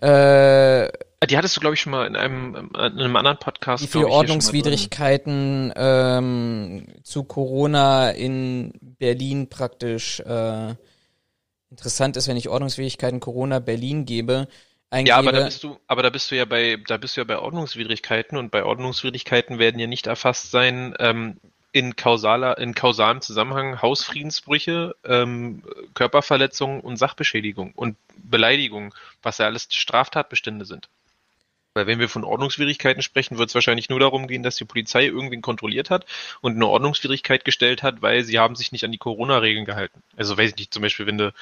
Äh, 0.00 0.88
die 1.26 1.36
hattest 1.36 1.56
du, 1.56 1.60
glaube 1.60 1.74
ich, 1.74 1.80
schon 1.80 1.92
mal 1.92 2.06
in 2.06 2.16
einem, 2.16 2.70
in 2.74 2.76
einem 2.76 3.16
anderen 3.16 3.38
Podcast. 3.38 3.82
Wie 3.82 3.88
viele 3.88 4.08
Ordnungswidrigkeiten 4.08 5.72
ähm, 5.74 6.86
zu 7.02 7.24
Corona 7.24 8.10
in 8.10 8.72
Berlin 8.80 9.48
praktisch 9.48 10.20
äh, 10.20 10.74
interessant 11.70 12.16
ist, 12.16 12.28
wenn 12.28 12.36
ich 12.36 12.48
Ordnungswidrigkeiten 12.48 13.20
Corona 13.20 13.58
Berlin 13.58 14.04
gebe. 14.04 14.48
Eingebe. 14.90 15.08
Ja, 15.08 15.16
aber 15.16 15.32
da 15.32 15.44
bist 15.44 15.64
du, 15.64 15.78
aber 15.88 16.02
da 16.02 16.10
bist 16.10 16.30
du 16.30 16.36
ja 16.36 16.44
bei, 16.44 16.78
da 16.86 16.98
bist 16.98 17.16
du 17.16 17.22
ja 17.22 17.24
bei 17.24 17.38
Ordnungswidrigkeiten 17.38 18.38
und 18.38 18.50
bei 18.50 18.64
Ordnungswidrigkeiten 18.64 19.58
werden 19.58 19.80
ja 19.80 19.86
nicht 19.86 20.06
erfasst 20.06 20.50
sein, 20.50 20.94
ähm, 21.00 21.40
in 21.74 21.96
kausaler, 21.96 22.56
in 22.58 22.72
kausalem 22.72 23.20
Zusammenhang 23.20 23.82
Hausfriedensbrüche, 23.82 24.94
ähm, 25.04 25.64
Körperverletzungen 25.94 26.80
und 26.80 26.98
Sachbeschädigung 26.98 27.72
und 27.74 27.96
Beleidigung, 28.16 28.94
was 29.24 29.38
ja 29.38 29.46
alles 29.46 29.66
Straftatbestände 29.68 30.66
sind. 30.66 30.88
Weil 31.74 31.88
wenn 31.88 31.98
wir 31.98 32.08
von 32.08 32.22
Ordnungswidrigkeiten 32.22 33.02
sprechen, 33.02 33.36
wird 33.36 33.48
es 33.48 33.54
wahrscheinlich 33.56 33.88
nur 33.88 33.98
darum 33.98 34.28
gehen, 34.28 34.44
dass 34.44 34.54
die 34.54 34.64
Polizei 34.64 35.06
irgendwen 35.06 35.42
kontrolliert 35.42 35.90
hat 35.90 36.06
und 36.40 36.54
eine 36.54 36.68
Ordnungswidrigkeit 36.68 37.44
gestellt 37.44 37.82
hat, 37.82 38.00
weil 38.00 38.22
sie 38.22 38.38
haben 38.38 38.54
sich 38.54 38.70
nicht 38.70 38.84
an 38.84 38.92
die 38.92 38.98
Corona-Regeln 38.98 39.64
gehalten. 39.64 40.00
Also 40.16 40.38
weiß 40.38 40.50
ich 40.50 40.56
nicht, 40.56 40.72
zum 40.72 40.82
Beispiel, 40.82 41.06
wenn 41.06 41.18
du 41.18 41.34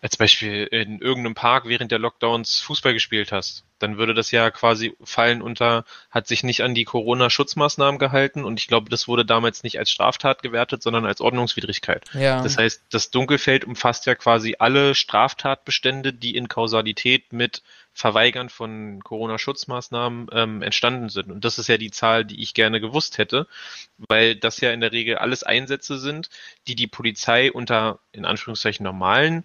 als 0.00 0.16
Beispiel 0.16 0.64
in 0.64 1.00
irgendeinem 1.00 1.34
Park 1.34 1.68
während 1.68 1.92
der 1.92 1.98
Lockdowns 1.98 2.60
Fußball 2.60 2.94
gespielt 2.94 3.30
hast, 3.30 3.64
dann 3.78 3.98
würde 3.98 4.14
das 4.14 4.30
ja 4.30 4.50
quasi 4.50 4.94
fallen 5.04 5.42
unter, 5.42 5.84
hat 6.10 6.26
sich 6.26 6.42
nicht 6.42 6.62
an 6.62 6.74
die 6.74 6.84
Corona-Schutzmaßnahmen 6.84 7.98
gehalten 7.98 8.44
und 8.44 8.58
ich 8.58 8.68
glaube, 8.68 8.88
das 8.88 9.06
wurde 9.06 9.26
damals 9.26 9.62
nicht 9.62 9.78
als 9.78 9.90
Straftat 9.90 10.42
gewertet, 10.42 10.82
sondern 10.82 11.04
als 11.04 11.20
Ordnungswidrigkeit. 11.20 12.04
Ja. 12.14 12.42
Das 12.42 12.56
heißt, 12.56 12.84
das 12.90 13.10
Dunkelfeld 13.10 13.64
umfasst 13.64 14.06
ja 14.06 14.14
quasi 14.14 14.56
alle 14.58 14.94
Straftatbestände, 14.94 16.14
die 16.14 16.36
in 16.36 16.48
Kausalität 16.48 17.34
mit 17.34 17.62
Verweigern 17.98 18.48
von 18.48 19.02
Corona-Schutzmaßnahmen 19.02 20.28
ähm, 20.30 20.62
entstanden 20.62 21.08
sind. 21.08 21.32
Und 21.32 21.44
das 21.44 21.58
ist 21.58 21.66
ja 21.66 21.78
die 21.78 21.90
Zahl, 21.90 22.24
die 22.24 22.40
ich 22.40 22.54
gerne 22.54 22.80
gewusst 22.80 23.18
hätte, 23.18 23.48
weil 23.96 24.36
das 24.36 24.60
ja 24.60 24.70
in 24.70 24.80
der 24.80 24.92
Regel 24.92 25.16
alles 25.16 25.42
Einsätze 25.42 25.98
sind, 25.98 26.30
die 26.68 26.76
die 26.76 26.86
Polizei 26.86 27.50
unter 27.50 27.98
in 28.12 28.24
Anführungszeichen 28.24 28.84
normalen 28.84 29.44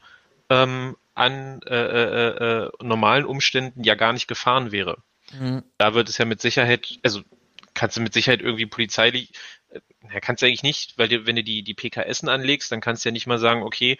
ähm, 0.52 0.96
an 1.16 1.64
äh, 1.64 1.76
äh, 1.76 2.66
äh, 2.66 2.72
normalen 2.80 3.26
Umständen 3.26 3.84
ja 3.84 3.96
gar 3.96 4.14
nicht 4.14 4.28
gefahren 4.28 4.72
wäre. 4.72 5.00
Mhm. 5.32 5.64
Da 5.80 5.96
wird 5.96 6.08
es 6.10 6.20
ja 6.20 6.26
mit 6.26 6.40
Sicherheit, 6.40 7.00
also 7.02 7.22
kannst 7.74 7.98
du 7.98 8.02
mit 8.02 8.14
Sicherheit 8.14 8.42
irgendwie 8.42 8.68
polizeilich, 8.68 9.32
äh, 9.72 10.20
kannst 10.22 10.44
du 10.44 10.46
eigentlich 10.46 10.62
nicht, 10.62 11.00
weil 11.00 11.08
du, 11.08 11.26
wenn 11.26 11.38
du 11.38 11.44
die, 11.44 11.64
die 11.64 11.74
PKSen 11.74 12.30
anlegst, 12.30 12.72
dann 12.72 12.82
kannst 12.82 13.04
du 13.04 13.10
ja 13.10 13.14
nicht 13.14 13.26
mal 13.26 13.40
sagen, 13.40 13.64
okay, 13.64 13.98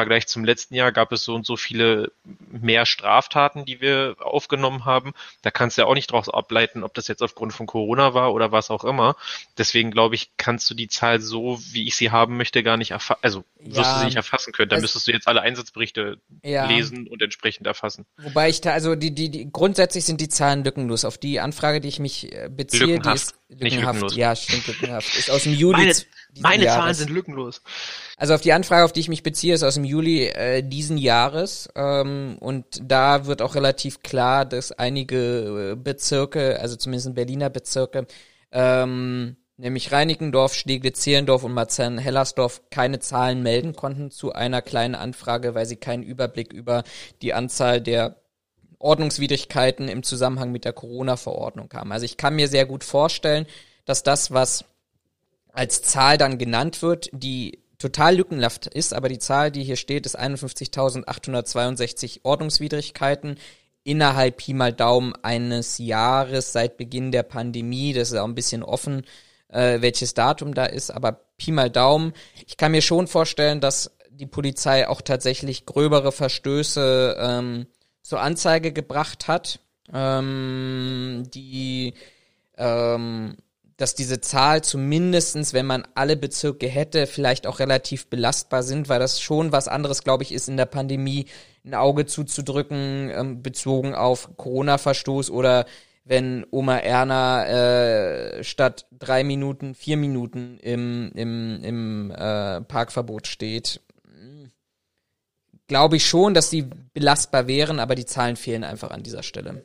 Vergleich 0.00 0.26
zum 0.26 0.46
letzten 0.46 0.74
Jahr 0.74 0.92
gab 0.92 1.12
es 1.12 1.24
so 1.24 1.34
und 1.34 1.44
so 1.44 1.58
viele 1.58 2.10
mehr 2.50 2.86
Straftaten, 2.86 3.66
die 3.66 3.82
wir 3.82 4.16
aufgenommen 4.18 4.86
haben. 4.86 5.12
Da 5.42 5.50
kannst 5.50 5.76
du 5.76 5.82
ja 5.82 5.88
auch 5.88 5.94
nicht 5.94 6.10
daraus 6.10 6.30
ableiten, 6.30 6.84
ob 6.84 6.94
das 6.94 7.06
jetzt 7.06 7.22
aufgrund 7.22 7.52
von 7.52 7.66
Corona 7.66 8.14
war 8.14 8.32
oder 8.32 8.50
was 8.50 8.70
auch 8.70 8.82
immer. 8.82 9.14
Deswegen 9.58 9.90
glaube 9.90 10.14
ich, 10.14 10.30
kannst 10.38 10.70
du 10.70 10.74
die 10.74 10.88
Zahl 10.88 11.20
so, 11.20 11.60
wie 11.72 11.86
ich 11.86 11.96
sie 11.96 12.10
haben 12.10 12.38
möchte, 12.38 12.62
gar 12.62 12.78
nicht 12.78 12.92
erfassen. 12.92 13.20
Also 13.20 13.44
wirst 13.58 13.76
ja, 13.76 13.92
du 13.92 13.98
sie 13.98 14.04
nicht 14.06 14.16
erfassen 14.16 14.54
können. 14.54 14.70
Da 14.70 14.80
müsstest 14.80 15.06
du 15.06 15.12
jetzt 15.12 15.28
alle 15.28 15.42
Einsatzberichte 15.42 16.18
ja. 16.42 16.64
lesen 16.64 17.06
und 17.06 17.20
entsprechend 17.20 17.66
erfassen. 17.66 18.06
Wobei 18.16 18.48
ich 18.48 18.62
da, 18.62 18.72
also 18.72 18.94
die, 18.94 19.14
die, 19.14 19.30
die, 19.30 19.52
grundsätzlich 19.52 20.06
sind 20.06 20.22
die 20.22 20.30
Zahlen 20.30 20.64
lückenlos. 20.64 21.04
Auf 21.04 21.18
die 21.18 21.40
Anfrage, 21.40 21.82
die 21.82 21.88
ich 21.88 21.98
mich 21.98 22.32
äh, 22.32 22.48
beziehe, 22.50 22.86
lückenhaft, 22.86 23.18
die 23.18 23.32
ist 23.32 23.39
lückenhaft. 23.50 23.62
Nicht 23.62 23.82
lückenlos. 23.82 24.16
Ja, 24.16 24.36
stimmt, 24.36 24.66
lückenhaft. 24.66 25.16
Ist 25.16 25.30
aus 25.30 25.42
dem 25.42 25.54
Juli. 25.54 25.78
Meine, 25.78 25.94
meine 26.40 26.66
Zahlen 26.66 26.94
sind 26.94 27.10
lückenlos. 27.10 27.62
Also 28.16 28.34
auf 28.34 28.40
die 28.40 28.52
Anfrage, 28.52 28.84
auf 28.84 28.92
die 28.92 29.00
ich 29.00 29.08
mich 29.08 29.22
beziehe, 29.22 29.54
ist 29.54 29.62
aus 29.62 29.74
dem 29.74 29.84
Juli 29.84 30.26
äh, 30.26 30.62
diesen 30.62 30.98
Jahres. 30.98 31.68
Ähm, 31.74 32.36
und 32.40 32.64
da 32.82 33.26
wird 33.26 33.42
auch 33.42 33.54
relativ 33.54 34.02
klar, 34.02 34.44
dass 34.44 34.72
einige 34.72 35.72
äh, 35.72 35.76
Bezirke, 35.76 36.60
also 36.60 36.76
zumindest 36.76 37.14
Berliner 37.14 37.50
Bezirke, 37.50 38.06
ähm, 38.52 39.36
nämlich 39.56 39.92
Reinickendorf, 39.92 40.54
Steglitz-Zehlendorf 40.54 41.44
und 41.44 41.52
Marzahn-Hellersdorf 41.52 42.62
keine 42.70 43.00
Zahlen 43.00 43.42
melden 43.42 43.74
konnten 43.74 44.10
zu 44.10 44.32
einer 44.32 44.62
kleinen 44.62 44.94
Anfrage, 44.94 45.54
weil 45.54 45.66
sie 45.66 45.76
keinen 45.76 46.02
Überblick 46.02 46.52
über 46.52 46.84
die 47.20 47.34
Anzahl 47.34 47.80
der 47.80 48.16
Ordnungswidrigkeiten 48.80 49.88
im 49.88 50.02
Zusammenhang 50.02 50.50
mit 50.50 50.64
der 50.64 50.72
Corona-Verordnung 50.72 51.68
haben. 51.72 51.92
Also 51.92 52.04
ich 52.04 52.16
kann 52.16 52.34
mir 52.34 52.48
sehr 52.48 52.66
gut 52.66 52.82
vorstellen, 52.82 53.46
dass 53.84 54.02
das, 54.02 54.32
was 54.32 54.64
als 55.52 55.82
Zahl 55.82 56.18
dann 56.18 56.38
genannt 56.38 56.82
wird, 56.82 57.10
die 57.12 57.60
total 57.78 58.16
lückenhaft 58.16 58.66
ist, 58.66 58.94
aber 58.94 59.08
die 59.08 59.18
Zahl, 59.18 59.50
die 59.50 59.64
hier 59.64 59.76
steht, 59.76 60.06
ist 60.06 60.18
51.862 60.18 62.20
Ordnungswidrigkeiten 62.22 63.36
innerhalb 63.84 64.38
Pi 64.38 64.54
mal 64.54 64.72
Daumen 64.72 65.14
eines 65.22 65.78
Jahres 65.78 66.52
seit 66.52 66.76
Beginn 66.76 67.12
der 67.12 67.22
Pandemie. 67.22 67.92
Das 67.92 68.10
ist 68.10 68.18
auch 68.18 68.26
ein 68.26 68.34
bisschen 68.34 68.62
offen, 68.62 69.04
äh, 69.48 69.80
welches 69.80 70.14
Datum 70.14 70.54
da 70.54 70.66
ist, 70.66 70.90
aber 70.90 71.20
Pi 71.38 71.52
mal 71.52 71.70
Daumen. 71.70 72.12
Ich 72.46 72.56
kann 72.56 72.72
mir 72.72 72.82
schon 72.82 73.06
vorstellen, 73.06 73.60
dass 73.60 73.90
die 74.10 74.26
Polizei 74.26 74.86
auch 74.86 75.00
tatsächlich 75.00 75.64
gröbere 75.64 76.12
Verstöße 76.12 77.16
ähm, 77.18 77.66
zur 78.10 78.20
Anzeige 78.20 78.72
gebracht 78.72 79.28
hat, 79.28 79.60
ähm, 79.94 81.22
die 81.32 81.94
ähm, 82.58 83.36
dass 83.76 83.94
diese 83.94 84.20
Zahl 84.20 84.64
zumindestens, 84.64 85.54
wenn 85.54 85.64
man 85.64 85.86
alle 85.94 86.16
Bezirke 86.16 86.66
hätte, 86.66 87.06
vielleicht 87.06 87.46
auch 87.46 87.60
relativ 87.60 88.08
belastbar 88.08 88.64
sind, 88.64 88.88
weil 88.88 88.98
das 88.98 89.20
schon 89.20 89.52
was 89.52 89.68
anderes, 89.68 90.02
glaube 90.02 90.24
ich, 90.24 90.32
ist 90.32 90.48
in 90.48 90.56
der 90.56 90.66
Pandemie 90.66 91.26
ein 91.64 91.74
Auge 91.74 92.04
zuzudrücken, 92.04 93.12
ähm, 93.14 93.42
bezogen 93.44 93.94
auf 93.94 94.36
Corona-Verstoß 94.36 95.30
oder 95.30 95.64
wenn 96.04 96.44
Oma 96.50 96.78
Erna 96.78 97.46
äh, 97.46 98.42
statt 98.42 98.86
drei 98.90 99.22
Minuten 99.22 99.76
vier 99.76 99.96
Minuten 99.96 100.58
im, 100.58 101.12
im, 101.14 101.62
im 101.62 102.10
äh, 102.10 102.60
Parkverbot 102.62 103.28
steht. 103.28 103.80
Glaube 105.70 105.98
ich 105.98 106.04
schon, 106.08 106.34
dass 106.34 106.50
die 106.50 106.68
belastbar 106.94 107.46
wären, 107.46 107.78
aber 107.78 107.94
die 107.94 108.04
Zahlen 108.04 108.34
fehlen 108.34 108.64
einfach 108.64 108.90
an 108.90 109.04
dieser 109.04 109.22
Stelle. 109.22 109.64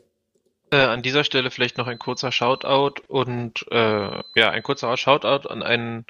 Äh, 0.70 0.78
an 0.78 1.02
dieser 1.02 1.24
Stelle 1.24 1.50
vielleicht 1.50 1.80
noch 1.80 1.88
ein 1.88 1.98
kurzer 1.98 2.32
Shoutout 2.32 3.02
und 3.08 3.66
äh, 3.72 4.22
ja, 4.36 4.52
ein 4.52 4.62
kurzer 4.62 4.96
Shoutout 4.98 5.50
an 5.50 5.64
einen 5.64 6.06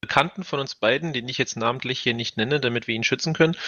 Bekannten 0.00 0.42
von 0.42 0.58
uns 0.58 0.74
beiden, 0.74 1.12
den 1.12 1.28
ich 1.28 1.36
jetzt 1.36 1.54
namentlich 1.58 2.00
hier 2.00 2.14
nicht 2.14 2.38
nenne, 2.38 2.60
damit 2.60 2.86
wir 2.86 2.94
ihn 2.94 3.04
schützen 3.04 3.34
können, 3.34 3.58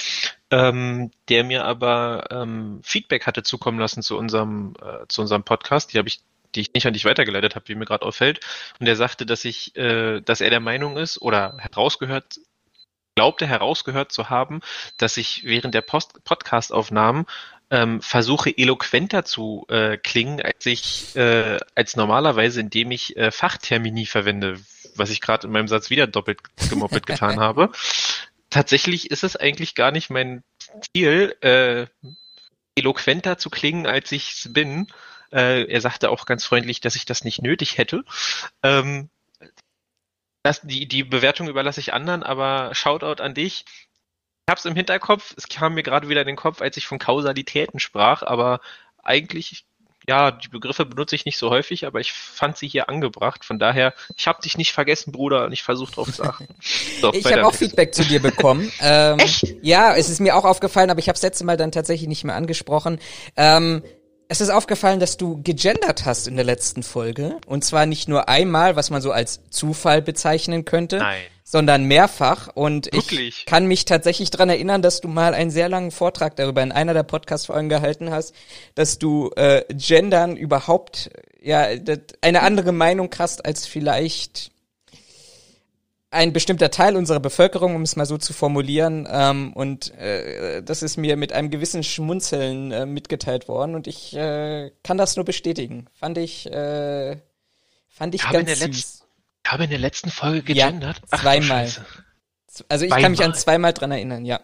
ähm, 0.50 1.11
der 1.28 1.44
mir 1.44 1.66
aber 1.66 2.28
ähm, 2.31 2.81
Feedback 2.83 3.26
hatte 3.26 3.42
zukommen 3.42 3.78
lassen 3.78 4.02
zu 4.02 4.16
unserem 4.16 4.72
äh, 4.81 5.07
zu 5.09 5.20
unserem 5.20 5.44
Podcast. 5.44 5.92
Die 5.92 5.98
habe 5.98 6.09
ich 6.09 6.22
die 6.54 6.62
ich 6.62 6.72
nicht 6.72 6.87
an 6.87 6.94
dich 6.94 7.04
weitergeleitet 7.04 7.57
habe, 7.57 7.68
wie 7.68 7.74
mir 7.74 7.85
gerade 7.85 8.07
auffällt. 8.07 8.40
Und 8.81 8.87
er 8.87 8.96
sagte, 8.96 9.26
dass 9.26 9.44
ich, 9.44 9.76
äh, 9.76 10.22
dass 10.22 10.40
er 10.40 10.48
der 10.48 10.61
Meinung 10.61 10.96
ist 10.96 11.20
oder 11.20 11.59
herausgehört, 11.59 12.40
glaubte 13.18 13.48
herausgehört 13.48 14.12
zu 14.12 14.31
haben, 14.31 14.61
dass 14.96 15.16
ich 15.16 15.42
während 15.42 15.74
der 15.74 15.81
Podcast-Aufnahmen 15.81 17.26
ähm, 17.68 18.00
versuche 18.00 18.57
eloquenter 18.57 19.24
zu 19.24 19.66
äh, 19.68 19.96
klingen, 19.96 20.40
als 20.40 20.64
ich 20.66 21.16
äh, 21.16 21.59
als 21.74 21.96
normalerweise, 21.96 22.61
indem 22.61 22.92
ich 22.92 23.16
äh, 23.16 23.33
Fachtermini 23.33 24.07
verwende, 24.07 24.61
was 24.94 25.11
ich 25.11 25.20
gerade 25.20 25.48
in 25.48 25.52
meinem 25.52 25.66
Satz 25.66 25.90
wieder 25.90 26.07
doppelt 26.07 26.38
gemoppelt 26.70 27.07
getan 27.07 27.40
habe. 27.46 27.72
Tatsächlich 28.50 29.11
ist 29.11 29.24
es 29.24 29.35
eigentlich 29.35 29.74
gar 29.74 29.90
nicht 29.90 30.11
mein 30.11 30.44
Ziel, 30.94 31.35
äh, 31.40 31.87
eloquenter 32.76 33.37
zu 33.37 33.50
klingen, 33.50 33.88
als 33.88 34.12
ich 34.12 34.46
bin. 34.50 34.87
Äh, 35.33 35.64
er 35.64 35.81
sagte 35.81 36.11
auch 36.11 36.24
ganz 36.24 36.44
freundlich, 36.44 36.81
dass 36.81 36.94
ich 36.94 37.04
das 37.04 37.24
nicht 37.24 37.42
nötig 37.42 37.78
hätte. 37.78 38.04
Ähm, 38.62 39.11
das, 40.48 40.62
die, 40.62 40.88
die 40.88 41.04
Bewertung 41.04 41.48
überlasse 41.48 41.80
ich 41.80 41.92
anderen, 41.92 42.22
aber 42.22 42.74
Shoutout 42.74 43.22
an 43.22 43.34
dich 43.34 43.64
habe 44.48 44.58
es 44.58 44.64
im 44.64 44.74
Hinterkopf, 44.74 45.34
es 45.37 45.48
kam 45.48 45.74
mir 45.74 45.82
gerade 45.82 46.08
wieder 46.08 46.22
in 46.22 46.26
den 46.26 46.37
Kopf, 46.37 46.62
als 46.62 46.76
ich 46.78 46.87
von 46.87 46.98
Kausalitäten 46.98 47.80
sprach, 47.80 48.22
aber 48.22 48.61
eigentlich 49.02 49.66
ja, 50.08 50.30
die 50.30 50.48
Begriffe 50.48 50.87
benutze 50.87 51.14
ich 51.14 51.26
nicht 51.26 51.37
so 51.37 51.50
häufig, 51.50 51.87
aber 51.87 52.00
ich 52.00 52.14
fand 52.14 52.56
sie 52.56 52.66
hier 52.66 52.88
angebracht. 52.88 53.44
Von 53.44 53.58
daher, 53.58 53.92
ich 54.16 54.26
habe 54.26 54.40
dich 54.40 54.56
nicht 54.56 54.72
vergessen, 54.72 55.12
Bruder, 55.12 55.44
und 55.44 55.52
ich 55.52 55.62
versuche 55.62 55.92
drauf 55.92 56.11
zu 56.11 56.22
achten. 56.22 56.48
So, 57.00 57.12
ich 57.12 57.26
habe 57.26 57.46
auch 57.46 57.54
Feedback 57.54 57.94
zu 57.94 58.04
dir 58.04 58.20
bekommen. 58.20 58.72
ähm, 58.80 59.18
Echt? 59.18 59.54
Ja, 59.62 59.94
es 59.94 60.08
ist 60.08 60.18
mir 60.18 60.34
auch 60.34 60.44
aufgefallen, 60.44 60.90
aber 60.90 60.98
ich 60.98 61.08
habe 61.08 61.14
das 61.14 61.22
letzte 61.22 61.44
Mal 61.44 61.58
dann 61.58 61.70
tatsächlich 61.70 62.08
nicht 62.08 62.24
mehr 62.24 62.34
angesprochen. 62.34 62.98
Ähm, 63.37 63.84
es 64.29 64.41
ist 64.41 64.51
aufgefallen, 64.51 65.01
dass 65.01 65.17
du 65.17 65.43
gegendert 65.43 66.05
hast 66.05 66.29
in 66.29 66.37
der 66.37 66.45
letzten 66.45 66.83
Folge. 66.83 67.38
Und 67.47 67.64
zwar 67.64 67.87
nicht 67.87 68.09
nur 68.09 68.29
einmal, 68.29 68.77
was 68.77 68.91
man 68.91 69.01
so 69.01 69.11
als 69.11 69.41
Zufall 69.51 70.03
bezeichnen 70.03 70.64
könnte. 70.64 70.99
Nein 70.99 71.23
sondern 71.51 71.85
mehrfach. 71.85 72.49
Und 72.55 72.93
Wirklich? 72.93 73.38
ich 73.41 73.47
kann 73.47 73.67
mich 73.67 73.87
tatsächlich 73.87 74.31
dran 74.31 74.51
erinnern, 74.51 74.83
dass 74.83 75.01
du 75.01 75.09
mal 75.09 75.33
einen 75.33 75.51
sehr 75.51 75.71
langen 75.71 75.91
Vortrag 75.91 76.37
darüber 76.37 76.62
in 76.62 76.73
einer 76.73 76.93
der 76.93 77.05
Podcast-Folgen 77.05 77.71
gehalten 77.71 78.11
hast, 78.11 78.35
dass 78.75 78.99
du 78.99 79.31
äh, 79.35 79.64
Gendern 79.73 80.37
überhaupt 80.37 81.11
ja 81.41 81.67
eine 82.21 82.43
andere 82.43 82.73
Meinung 82.73 83.11
hast 83.19 83.47
als 83.47 83.67
vielleicht 83.67 84.51
ein 86.11 86.33
bestimmter 86.33 86.71
Teil 86.71 86.97
unserer 86.97 87.21
Bevölkerung, 87.21 87.75
um 87.75 87.83
es 87.83 87.97
mal 87.97 88.07
so 88.07 88.16
zu 88.16 88.33
formulieren. 88.33 89.07
Ähm, 89.11 89.53
und 89.53 89.94
äh, 89.94 90.62
das 90.62 90.83
ist 90.83 90.97
mir 90.97 91.16
mit 91.16 91.33
einem 91.33 91.51
gewissen 91.51 91.83
Schmunzeln 91.83 92.73
äh, 92.73 92.87
mitgeteilt 92.87 93.49
worden. 93.49 93.75
Und 93.75 93.87
ich 93.87 94.14
äh, 94.16 94.71
kann 94.83 94.97
das 94.97 95.16
nur 95.16 95.25
bestätigen. 95.25 95.87
Fand 95.92 96.16
ich, 96.18 96.47
äh, 96.47 97.16
fand 97.88 98.14
ich, 98.14 98.23
ich 98.23 98.31
ganz 98.31 98.59
süß. 98.59 99.05
Ich 99.44 99.53
habe 99.53 99.64
in 99.64 99.71
der 99.71 99.79
letzten 99.79 100.11
Folge 100.11 100.42
gegendert. 100.42 101.01
Ja, 101.11 101.18
zweimal. 101.18 101.61
also 101.61 102.85
ich 102.85 102.90
zweimal. 102.90 103.03
kann 103.03 103.11
mich 103.12 103.25
an 103.25 103.35
zweimal 103.35 103.73
dran 103.73 103.90
erinnern, 103.90 104.25
ja. 104.25 104.40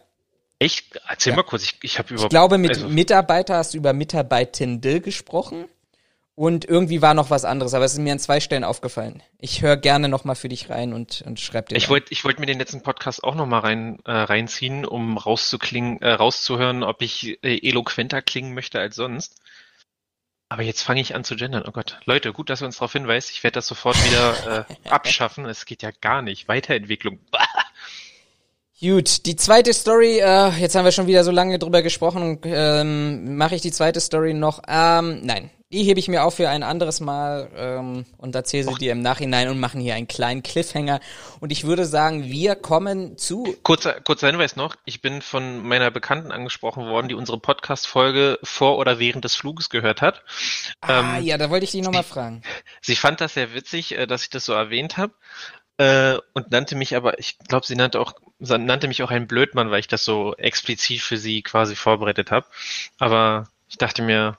Echt? 0.58 1.00
Erzähl 1.08 1.32
ja. 1.32 1.36
mal 1.36 1.42
kurz, 1.42 1.64
ich, 1.64 1.78
ich 1.82 1.98
habe 1.98 2.14
über. 2.14 2.22
Ich 2.24 2.28
glaube, 2.28 2.58
mit 2.58 2.70
also, 2.70 2.88
Mitarbeiter 2.88 3.56
hast 3.56 3.74
du 3.74 3.78
über 3.78 3.92
Mitarbeitende 3.92 5.00
gesprochen. 5.00 5.66
Und 6.36 6.64
irgendwie 6.64 7.00
war 7.00 7.14
noch 7.14 7.30
was 7.30 7.44
anderes, 7.44 7.74
aber 7.74 7.84
es 7.84 7.92
ist 7.92 8.00
mir 8.00 8.12
an 8.12 8.18
zwei 8.18 8.40
Stellen 8.40 8.64
aufgefallen. 8.64 9.22
Ich 9.38 9.62
höre 9.62 9.76
gerne 9.76 10.08
noch 10.08 10.24
mal 10.24 10.34
für 10.34 10.48
dich 10.48 10.68
rein 10.68 10.92
und, 10.92 11.22
und 11.22 11.38
schreib 11.38 11.68
dir. 11.68 11.76
Ich 11.76 11.88
wollte 11.88 12.08
ich 12.10 12.24
wollte 12.24 12.40
mir 12.40 12.46
den 12.46 12.58
letzten 12.58 12.82
Podcast 12.82 13.22
auch 13.22 13.36
noch 13.36 13.46
mal 13.46 13.60
rein, 13.60 14.00
äh, 14.04 14.10
reinziehen, 14.10 14.84
um 14.84 15.16
rauszuklingen, 15.16 16.02
äh, 16.02 16.10
rauszuhören, 16.10 16.82
ob 16.82 17.02
ich 17.02 17.38
äh, 17.44 17.68
eloquenter 17.68 18.20
klingen 18.20 18.52
möchte 18.52 18.80
als 18.80 18.96
sonst. 18.96 19.40
Aber 20.48 20.62
jetzt 20.62 20.82
fange 20.82 21.00
ich 21.00 21.14
an 21.14 21.22
zu 21.22 21.36
gendern. 21.36 21.64
Oh 21.66 21.72
Gott. 21.72 22.00
Leute, 22.04 22.32
gut, 22.32 22.50
dass 22.50 22.62
ihr 22.62 22.66
uns 22.66 22.76
darauf 22.76 22.92
hinweist. 22.92 23.30
Ich 23.30 23.44
werde 23.44 23.54
das 23.54 23.68
sofort 23.68 23.96
wieder 24.04 24.66
äh, 24.68 24.88
abschaffen. 24.88 25.46
Es 25.46 25.66
geht 25.66 25.82
ja 25.82 25.90
gar 26.00 26.20
nicht. 26.20 26.48
Weiterentwicklung. 26.48 27.20
Gut, 28.80 29.24
die 29.24 29.36
zweite 29.36 29.72
Story, 29.72 30.18
äh, 30.18 30.50
jetzt 30.58 30.74
haben 30.74 30.84
wir 30.84 30.92
schon 30.92 31.06
wieder 31.06 31.24
so 31.24 31.30
lange 31.30 31.58
drüber 31.58 31.80
gesprochen, 31.80 32.40
ähm, 32.44 33.36
mache 33.36 33.54
ich 33.54 33.62
die 33.62 33.70
zweite 33.70 34.00
Story 34.00 34.34
noch. 34.34 34.60
Ähm, 34.68 35.22
nein, 35.24 35.48
die 35.74 35.82
hebe 35.82 35.98
ich 35.98 36.06
mir 36.06 36.22
auf 36.22 36.36
für 36.36 36.48
ein 36.48 36.62
anderes 36.62 37.00
Mal 37.00 37.50
ähm, 37.56 38.06
und 38.18 38.34
erzähle 38.34 38.64
sie 38.64 38.70
Och. 38.70 38.78
dir 38.78 38.92
im 38.92 39.02
Nachhinein 39.02 39.48
und 39.48 39.58
machen 39.58 39.80
hier 39.80 39.96
einen 39.96 40.06
kleinen 40.06 40.44
Cliffhanger. 40.44 41.00
Und 41.40 41.50
ich 41.50 41.64
würde 41.64 41.84
sagen, 41.84 42.24
wir 42.24 42.54
kommen 42.54 43.18
zu. 43.18 43.56
Kurzer, 43.64 44.00
kurzer 44.00 44.28
Hinweis 44.28 44.54
noch, 44.54 44.76
ich 44.84 45.02
bin 45.02 45.20
von 45.20 45.66
meiner 45.66 45.90
Bekannten 45.90 46.30
angesprochen 46.30 46.86
worden, 46.86 47.08
die 47.08 47.14
unsere 47.14 47.40
Podcast-Folge 47.40 48.38
vor 48.44 48.78
oder 48.78 49.00
während 49.00 49.24
des 49.24 49.34
Fluges 49.34 49.68
gehört 49.68 50.00
hat. 50.00 50.22
Ah, 50.80 51.18
ähm, 51.18 51.24
ja, 51.24 51.38
da 51.38 51.50
wollte 51.50 51.64
ich 51.64 51.72
dich 51.72 51.82
nochmal 51.82 52.04
fragen. 52.04 52.42
Sie 52.80 52.94
fand 52.94 53.20
das 53.20 53.34
sehr 53.34 53.52
witzig, 53.52 53.98
äh, 53.98 54.06
dass 54.06 54.22
ich 54.22 54.30
das 54.30 54.44
so 54.44 54.52
erwähnt 54.52 54.96
habe. 54.96 55.12
Äh, 55.76 56.18
und 56.34 56.52
nannte 56.52 56.76
mich 56.76 56.94
aber, 56.94 57.18
ich 57.18 57.36
glaube, 57.38 57.66
sie 57.66 57.74
nannte 57.74 57.98
auch, 57.98 58.14
nannte 58.38 58.86
mich 58.86 59.02
auch 59.02 59.10
ein 59.10 59.26
Blödmann, 59.26 59.72
weil 59.72 59.80
ich 59.80 59.88
das 59.88 60.04
so 60.04 60.36
explizit 60.36 61.00
für 61.00 61.16
sie 61.16 61.42
quasi 61.42 61.74
vorbereitet 61.74 62.30
habe. 62.30 62.46
Aber 63.00 63.48
ich 63.68 63.76
dachte 63.76 64.02
mir, 64.02 64.38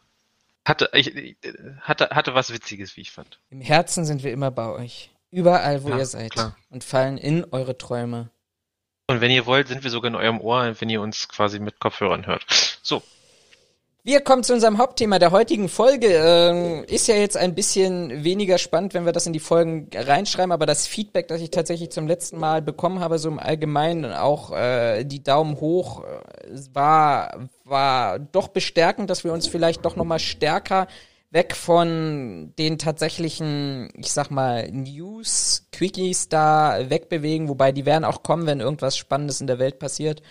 hatte, 0.66 0.90
ich, 0.94 1.38
hatte, 1.82 2.10
hatte 2.10 2.34
was 2.34 2.52
Witziges, 2.52 2.98
wie 2.98 3.02
ich 3.02 3.12
fand. 3.12 3.40
Im 3.50 3.62
Herzen 3.62 4.06
sind 4.06 4.24
wir 4.24 4.32
immer 4.32 4.52
bei 4.52 4.68
euch. 4.70 5.12
Überall, 5.32 5.84
wo 5.84 5.90
ja, 5.90 5.98
ihr 5.98 6.06
seid. 6.06 6.32
Klar. 6.32 6.56
Und 6.70 6.84
fallen 6.84 7.18
in 7.18 7.46
eure 7.52 7.78
Träume. 7.78 8.32
Und 9.08 9.22
wenn 9.22 9.32
ihr 9.32 9.46
wollt, 9.46 9.68
sind 9.68 9.84
wir 9.84 9.92
sogar 9.92 10.10
in 10.10 10.16
eurem 10.16 10.42
Ohr, 10.42 10.76
wenn 10.80 10.90
ihr 10.90 11.02
uns 11.02 11.28
quasi 11.28 11.60
mit 11.60 11.80
Kopfhörern 11.80 12.26
hört. 12.26 12.46
So, 12.82 13.04
wir 14.06 14.22
kommen 14.22 14.44
zu 14.44 14.54
unserem 14.54 14.78
Hauptthema 14.78 15.18
der 15.18 15.32
heutigen 15.32 15.68
Folge. 15.68 16.10
Ähm, 16.10 16.84
ist 16.88 17.08
ja 17.08 17.16
jetzt 17.16 17.36
ein 17.36 17.56
bisschen 17.56 18.24
weniger 18.24 18.60
spannend, 18.60 18.94
wenn 18.94 19.08
wir 19.08 19.14
das 19.14 19.26
in 19.26 19.34
die 19.34 19.40
Folgen 19.40 19.90
reinschreiben, 19.96 20.52
aber 20.52 20.68
das 20.68 20.86
Feedback, 20.86 21.28
das 21.28 21.42
ich 21.42 21.50
tatsächlich 21.50 21.90
zum 21.90 22.06
letzten 22.06 22.38
Mal 22.38 22.62
bekommen 22.62 23.00
habe, 23.00 23.18
so 23.18 23.30
im 23.30 23.40
Allgemeinen, 23.40 24.14
auch 24.14 24.52
äh, 24.52 25.04
die 25.06 25.24
Daumen 25.24 25.60
hoch, 25.60 26.04
äh, 26.04 26.60
war, 26.72 27.50
war 27.64 28.20
doch 28.20 28.50
bestärkend, 28.50 29.10
dass 29.10 29.24
wir 29.24 29.34
uns 29.34 29.48
vielleicht 29.48 29.84
doch 29.86 29.96
nochmal 29.96 30.20
stärker 30.20 30.86
weg 31.32 31.56
von 31.56 32.54
den 32.60 32.78
tatsächlichen, 32.78 33.90
ich 33.98 34.12
sag 34.12 34.30
mal, 34.30 34.70
News, 34.72 35.66
Quickies 35.72 36.30
da 36.30 36.92
wegbewegen, 36.92 37.50
wobei 37.50 37.72
die 37.72 37.88
werden 37.88 38.06
auch 38.06 38.22
kommen, 38.22 38.46
wenn 38.46 38.60
irgendwas 38.60 38.98
Spannendes 38.98 39.42
in 39.42 39.48
der 39.48 39.58
Welt 39.58 39.80
passiert 39.80 40.22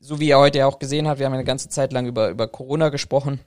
so 0.00 0.20
wie 0.20 0.28
ihr 0.28 0.38
heute 0.38 0.58
ja 0.58 0.66
auch 0.66 0.78
gesehen 0.78 1.06
habt, 1.06 1.18
wir 1.18 1.26
haben 1.26 1.34
eine 1.34 1.44
ganze 1.44 1.68
Zeit 1.68 1.92
lang 1.92 2.06
über, 2.06 2.30
über 2.30 2.48
Corona 2.48 2.88
gesprochen. 2.88 3.40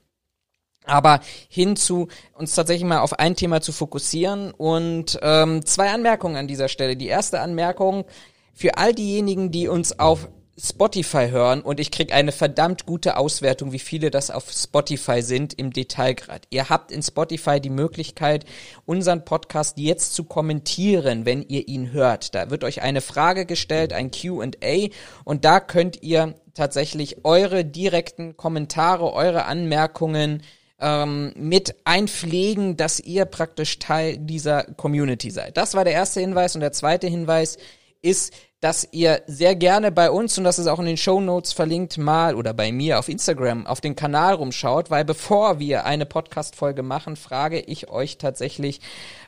Aber 0.86 1.22
hin 1.48 1.76
zu 1.76 2.10
uns 2.34 2.56
tatsächlich 2.56 2.88
mal 2.88 3.00
auf 3.00 3.18
ein 3.18 3.36
Thema 3.36 3.62
zu 3.62 3.72
fokussieren 3.72 4.52
und 4.52 5.18
ähm, 5.22 5.66
zwei 5.66 5.92
Anmerkungen 5.92 6.36
an 6.36 6.48
dieser 6.48 6.68
Stelle. 6.68 6.98
Die 6.98 7.08
erste 7.08 7.40
Anmerkung 7.40 8.06
für 8.54 8.78
all 8.78 8.94
diejenigen, 8.94 9.50
die 9.50 9.68
uns 9.68 9.98
auf 9.98 10.28
Spotify 10.62 11.30
hören 11.30 11.62
und 11.62 11.80
ich 11.80 11.90
krieg 11.90 12.14
eine 12.14 12.32
verdammt 12.32 12.86
gute 12.86 13.18
Auswertung, 13.18 13.72
wie 13.72 13.80
viele 13.80 14.12
das 14.12 14.30
auf 14.30 14.52
Spotify 14.52 15.24
sind 15.24 15.54
im 15.56 15.74
Detailgrad. 15.74 16.46
Ihr 16.52 16.70
habt 16.70 16.92
in 16.92 17.02
Spotify 17.02 17.60
die 17.60 17.72
Möglichkeit, 17.72 18.46
unseren 18.86 19.26
Podcast 19.26 19.80
jetzt 19.80 20.14
zu 20.14 20.26
kommentieren, 20.26 21.26
wenn 21.26 21.42
ihr 21.42 21.68
ihn 21.68 21.92
hört. 21.92 22.36
Da 22.36 22.52
wird 22.52 22.64
euch 22.64 22.84
eine 22.84 23.02
Frage 23.02 23.48
gestellt, 23.48 23.94
ein 23.94 24.12
Q&A 24.12 24.90
und 25.24 25.44
da 25.44 25.60
könnt 25.60 26.04
ihr 26.04 26.36
tatsächlich 26.54 27.26
eure 27.26 27.66
direkten 27.66 28.38
Kommentare, 28.38 29.14
eure 29.14 29.46
Anmerkungen 29.46 30.44
ähm, 30.80 31.34
mit 31.36 31.76
einpflegen, 31.86 32.78
dass 32.78 33.00
ihr 33.00 33.26
praktisch 33.26 33.80
Teil 33.80 34.18
dieser 34.18 34.64
Community 34.64 35.32
seid. 35.32 35.58
Das 35.58 35.74
war 35.76 35.84
der 35.84 35.94
erste 35.94 36.20
Hinweis 36.20 36.56
und 36.56 36.62
der 36.62 36.74
zweite 36.74 37.08
Hinweis 37.08 37.58
ist, 38.02 38.34
dass 38.60 38.88
ihr 38.92 39.22
sehr 39.28 39.56
gerne 39.56 39.92
bei 39.92 40.10
uns, 40.10 40.38
und 40.38 40.46
das 40.46 40.58
ist 40.58 40.68
auch 40.68 40.80
in 40.80 40.86
den 40.86 40.98
Show 40.98 41.20
Notes 41.20 41.52
verlinkt, 41.52 41.98
mal 41.98 42.36
oder 42.36 42.54
bei 42.54 42.72
mir 42.72 42.98
auf 42.98 43.10
Instagram 43.10 43.68
auf 43.68 43.82
den 43.82 43.96
Kanal 43.96 44.36
rumschaut, 44.36 44.90
weil 44.90 45.04
bevor 45.04 45.60
wir 45.60 45.86
eine 45.86 46.06
Podcast-Folge 46.06 46.82
machen, 46.82 47.18
frage 47.18 47.60
ich 47.60 47.90
euch 47.90 48.18
tatsächlich 48.18 48.80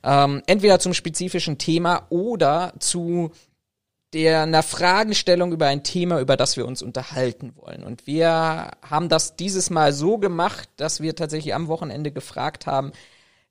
ähm, 0.04 0.42
entweder 0.48 0.80
zum 0.80 0.94
spezifischen 0.94 1.58
Thema 1.58 2.06
oder 2.10 2.74
zu 2.80 3.32
der 4.16 4.44
einer 4.44 4.64
Fragestellung 4.64 5.52
über 5.52 5.68
ein 5.68 5.84
Thema, 5.84 6.22
über 6.22 6.38
das 6.38 6.56
wir 6.56 6.66
uns 6.66 6.82
unterhalten 6.82 7.54
wollen. 7.58 7.84
Und 7.84 8.08
wir 8.08 8.72
haben 8.82 9.10
das 9.10 9.36
dieses 9.36 9.70
Mal 9.70 9.92
so 9.92 10.18
gemacht, 10.18 10.70
dass 10.78 11.02
wir 11.02 11.18
tatsächlich 11.18 11.54
am 11.54 11.68
Wochenende 11.68 12.14
gefragt 12.14 12.66
haben, 12.66 12.94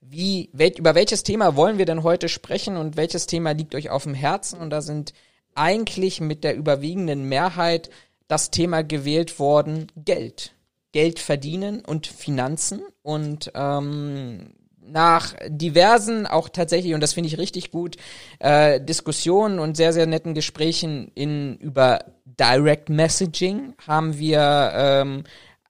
wie, 0.00 0.48
wel, 0.54 0.72
über 0.78 0.94
welches 0.94 1.22
Thema 1.22 1.54
wollen 1.54 1.76
wir 1.76 1.84
denn 1.84 2.02
heute 2.02 2.30
sprechen 2.30 2.78
und 2.78 2.96
welches 2.96 3.26
Thema 3.26 3.52
liegt 3.52 3.74
euch 3.74 3.90
auf 3.90 4.04
dem 4.04 4.14
Herzen? 4.14 4.58
Und 4.58 4.70
da 4.70 4.80
sind 4.80 5.12
eigentlich 5.54 6.22
mit 6.22 6.44
der 6.44 6.56
überwiegenden 6.56 7.28
Mehrheit 7.28 7.90
das 8.26 8.50
Thema 8.50 8.82
gewählt 8.82 9.38
worden, 9.38 9.92
Geld. 9.96 10.52
Geld 10.92 11.18
verdienen 11.18 11.84
und 11.84 12.06
Finanzen. 12.06 12.80
Und 13.02 13.52
ähm, 13.54 14.54
nach 14.86 15.34
diversen, 15.48 16.26
auch 16.26 16.48
tatsächlich, 16.48 16.94
und 16.94 17.00
das 17.00 17.14
finde 17.14 17.28
ich 17.28 17.38
richtig 17.38 17.70
gut, 17.70 17.96
äh, 18.38 18.80
Diskussionen 18.80 19.58
und 19.58 19.76
sehr, 19.76 19.92
sehr 19.92 20.06
netten 20.06 20.34
Gesprächen 20.34 21.10
in 21.14 21.56
über 21.56 22.04
Direct 22.24 22.88
Messaging 22.88 23.74
haben 23.86 24.18
wir 24.18 24.72
ähm, 24.74 25.24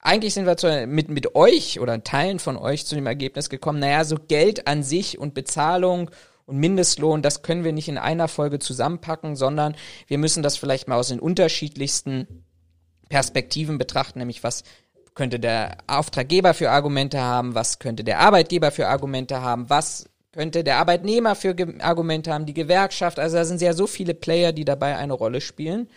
eigentlich 0.04 0.34
sind 0.34 0.46
wir 0.46 0.56
zu, 0.58 0.86
mit, 0.86 1.08
mit 1.08 1.34
euch 1.34 1.80
oder 1.80 2.04
Teilen 2.04 2.38
von 2.38 2.58
euch 2.58 2.84
zu 2.84 2.94
dem 2.94 3.06
Ergebnis 3.06 3.48
gekommen, 3.48 3.78
naja, 3.78 4.04
so 4.04 4.16
Geld 4.16 4.68
an 4.68 4.82
sich 4.82 5.18
und 5.18 5.32
Bezahlung 5.32 6.10
und 6.44 6.58
Mindestlohn, 6.58 7.22
das 7.22 7.42
können 7.42 7.64
wir 7.64 7.72
nicht 7.72 7.88
in 7.88 7.96
einer 7.96 8.28
Folge 8.28 8.58
zusammenpacken, 8.58 9.34
sondern 9.34 9.74
wir 10.06 10.18
müssen 10.18 10.42
das 10.42 10.58
vielleicht 10.58 10.88
mal 10.88 10.96
aus 10.96 11.08
den 11.08 11.20
unterschiedlichsten 11.20 12.44
Perspektiven 13.08 13.78
betrachten, 13.78 14.18
nämlich 14.18 14.44
was 14.44 14.62
könnte 15.14 15.38
der 15.38 15.78
Auftraggeber 15.86 16.54
für 16.54 16.70
Argumente 16.70 17.20
haben, 17.20 17.54
was 17.54 17.78
könnte 17.78 18.04
der 18.04 18.20
Arbeitgeber 18.20 18.70
für 18.70 18.88
Argumente 18.88 19.40
haben, 19.40 19.70
was 19.70 20.06
könnte 20.32 20.64
der 20.64 20.78
Arbeitnehmer 20.78 21.36
für 21.36 21.54
Ge 21.54 21.80
Argumente 21.80 22.32
haben, 22.32 22.46
die 22.46 22.54
Gewerkschaft, 22.54 23.18
also 23.18 23.36
da 23.36 23.44
sind 23.44 23.60
ja 23.60 23.72
so 23.72 23.86
viele 23.86 24.14
Player, 24.14 24.52
die 24.52 24.64
dabei 24.64 24.96
eine 24.96 25.12
Rolle 25.12 25.40
spielen. 25.40 25.88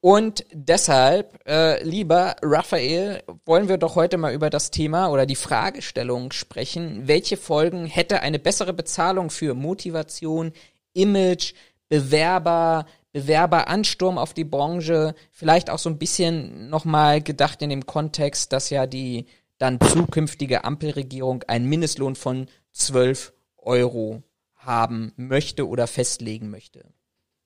Und 0.00 0.44
deshalb, 0.52 1.40
äh, 1.48 1.82
lieber 1.82 2.36
Raphael, 2.42 3.22
wollen 3.46 3.70
wir 3.70 3.78
doch 3.78 3.96
heute 3.96 4.18
mal 4.18 4.34
über 4.34 4.50
das 4.50 4.70
Thema 4.70 5.08
oder 5.08 5.24
die 5.24 5.34
Fragestellung 5.34 6.30
sprechen. 6.30 7.08
Welche 7.08 7.38
Folgen 7.38 7.86
hätte 7.86 8.20
eine 8.20 8.38
bessere 8.38 8.74
Bezahlung 8.74 9.30
für 9.30 9.54
Motivation, 9.54 10.52
Image, 10.92 11.54
Bewerber, 11.88 12.84
Bewerberansturm 13.14 14.18
auf 14.18 14.34
die 14.34 14.44
Branche, 14.44 15.14
vielleicht 15.30 15.70
auch 15.70 15.78
so 15.78 15.88
ein 15.88 15.98
bisschen 15.98 16.68
nochmal 16.68 17.22
gedacht 17.22 17.62
in 17.62 17.70
dem 17.70 17.86
Kontext, 17.86 18.52
dass 18.52 18.70
ja 18.70 18.86
die 18.86 19.26
dann 19.56 19.80
zukünftige 19.80 20.64
Ampelregierung 20.64 21.44
einen 21.44 21.68
Mindestlohn 21.68 22.16
von 22.16 22.48
12 22.72 23.32
Euro 23.56 24.24
haben 24.56 25.12
möchte 25.16 25.68
oder 25.68 25.86
festlegen 25.86 26.50
möchte. 26.50 26.92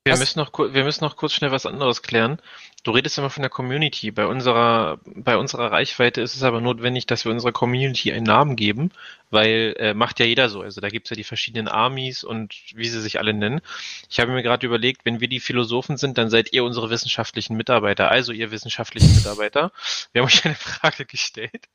Wir 0.04 0.16
müssen, 0.16 0.38
noch, 0.38 0.52
wir 0.58 0.84
müssen 0.84 1.04
noch 1.04 1.16
kurz 1.16 1.34
schnell 1.34 1.52
was 1.52 1.66
anderes 1.66 2.00
klären. 2.00 2.40
Du 2.88 2.94
redest 2.94 3.18
immer 3.18 3.28
von 3.28 3.42
der 3.42 3.50
Community. 3.50 4.10
Bei 4.10 4.24
unserer, 4.24 4.98
bei 5.04 5.36
unserer 5.36 5.70
Reichweite 5.70 6.22
ist 6.22 6.34
es 6.34 6.42
aber 6.42 6.62
notwendig, 6.62 7.04
dass 7.04 7.26
wir 7.26 7.32
unserer 7.32 7.52
Community 7.52 8.10
einen 8.14 8.24
Namen 8.24 8.56
geben, 8.56 8.92
weil 9.28 9.74
äh, 9.78 9.92
macht 9.92 10.20
ja 10.20 10.24
jeder 10.24 10.48
so. 10.48 10.62
Also 10.62 10.80
da 10.80 10.88
gibt's 10.88 11.10
ja 11.10 11.16
die 11.16 11.22
verschiedenen 11.22 11.68
Armies 11.68 12.24
und 12.24 12.54
wie 12.74 12.88
sie 12.88 13.02
sich 13.02 13.18
alle 13.18 13.34
nennen. 13.34 13.60
Ich 14.08 14.20
habe 14.20 14.32
mir 14.32 14.42
gerade 14.42 14.66
überlegt, 14.66 15.04
wenn 15.04 15.20
wir 15.20 15.28
die 15.28 15.38
Philosophen 15.38 15.98
sind, 15.98 16.16
dann 16.16 16.30
seid 16.30 16.54
ihr 16.54 16.64
unsere 16.64 16.88
wissenschaftlichen 16.88 17.58
Mitarbeiter, 17.58 18.10
also 18.10 18.32
ihr 18.32 18.50
wissenschaftlichen 18.52 19.14
Mitarbeiter. 19.14 19.70
Wir 20.12 20.22
haben 20.22 20.26
euch 20.28 20.46
eine 20.46 20.54
Frage 20.54 21.04
gestellt. 21.04 21.68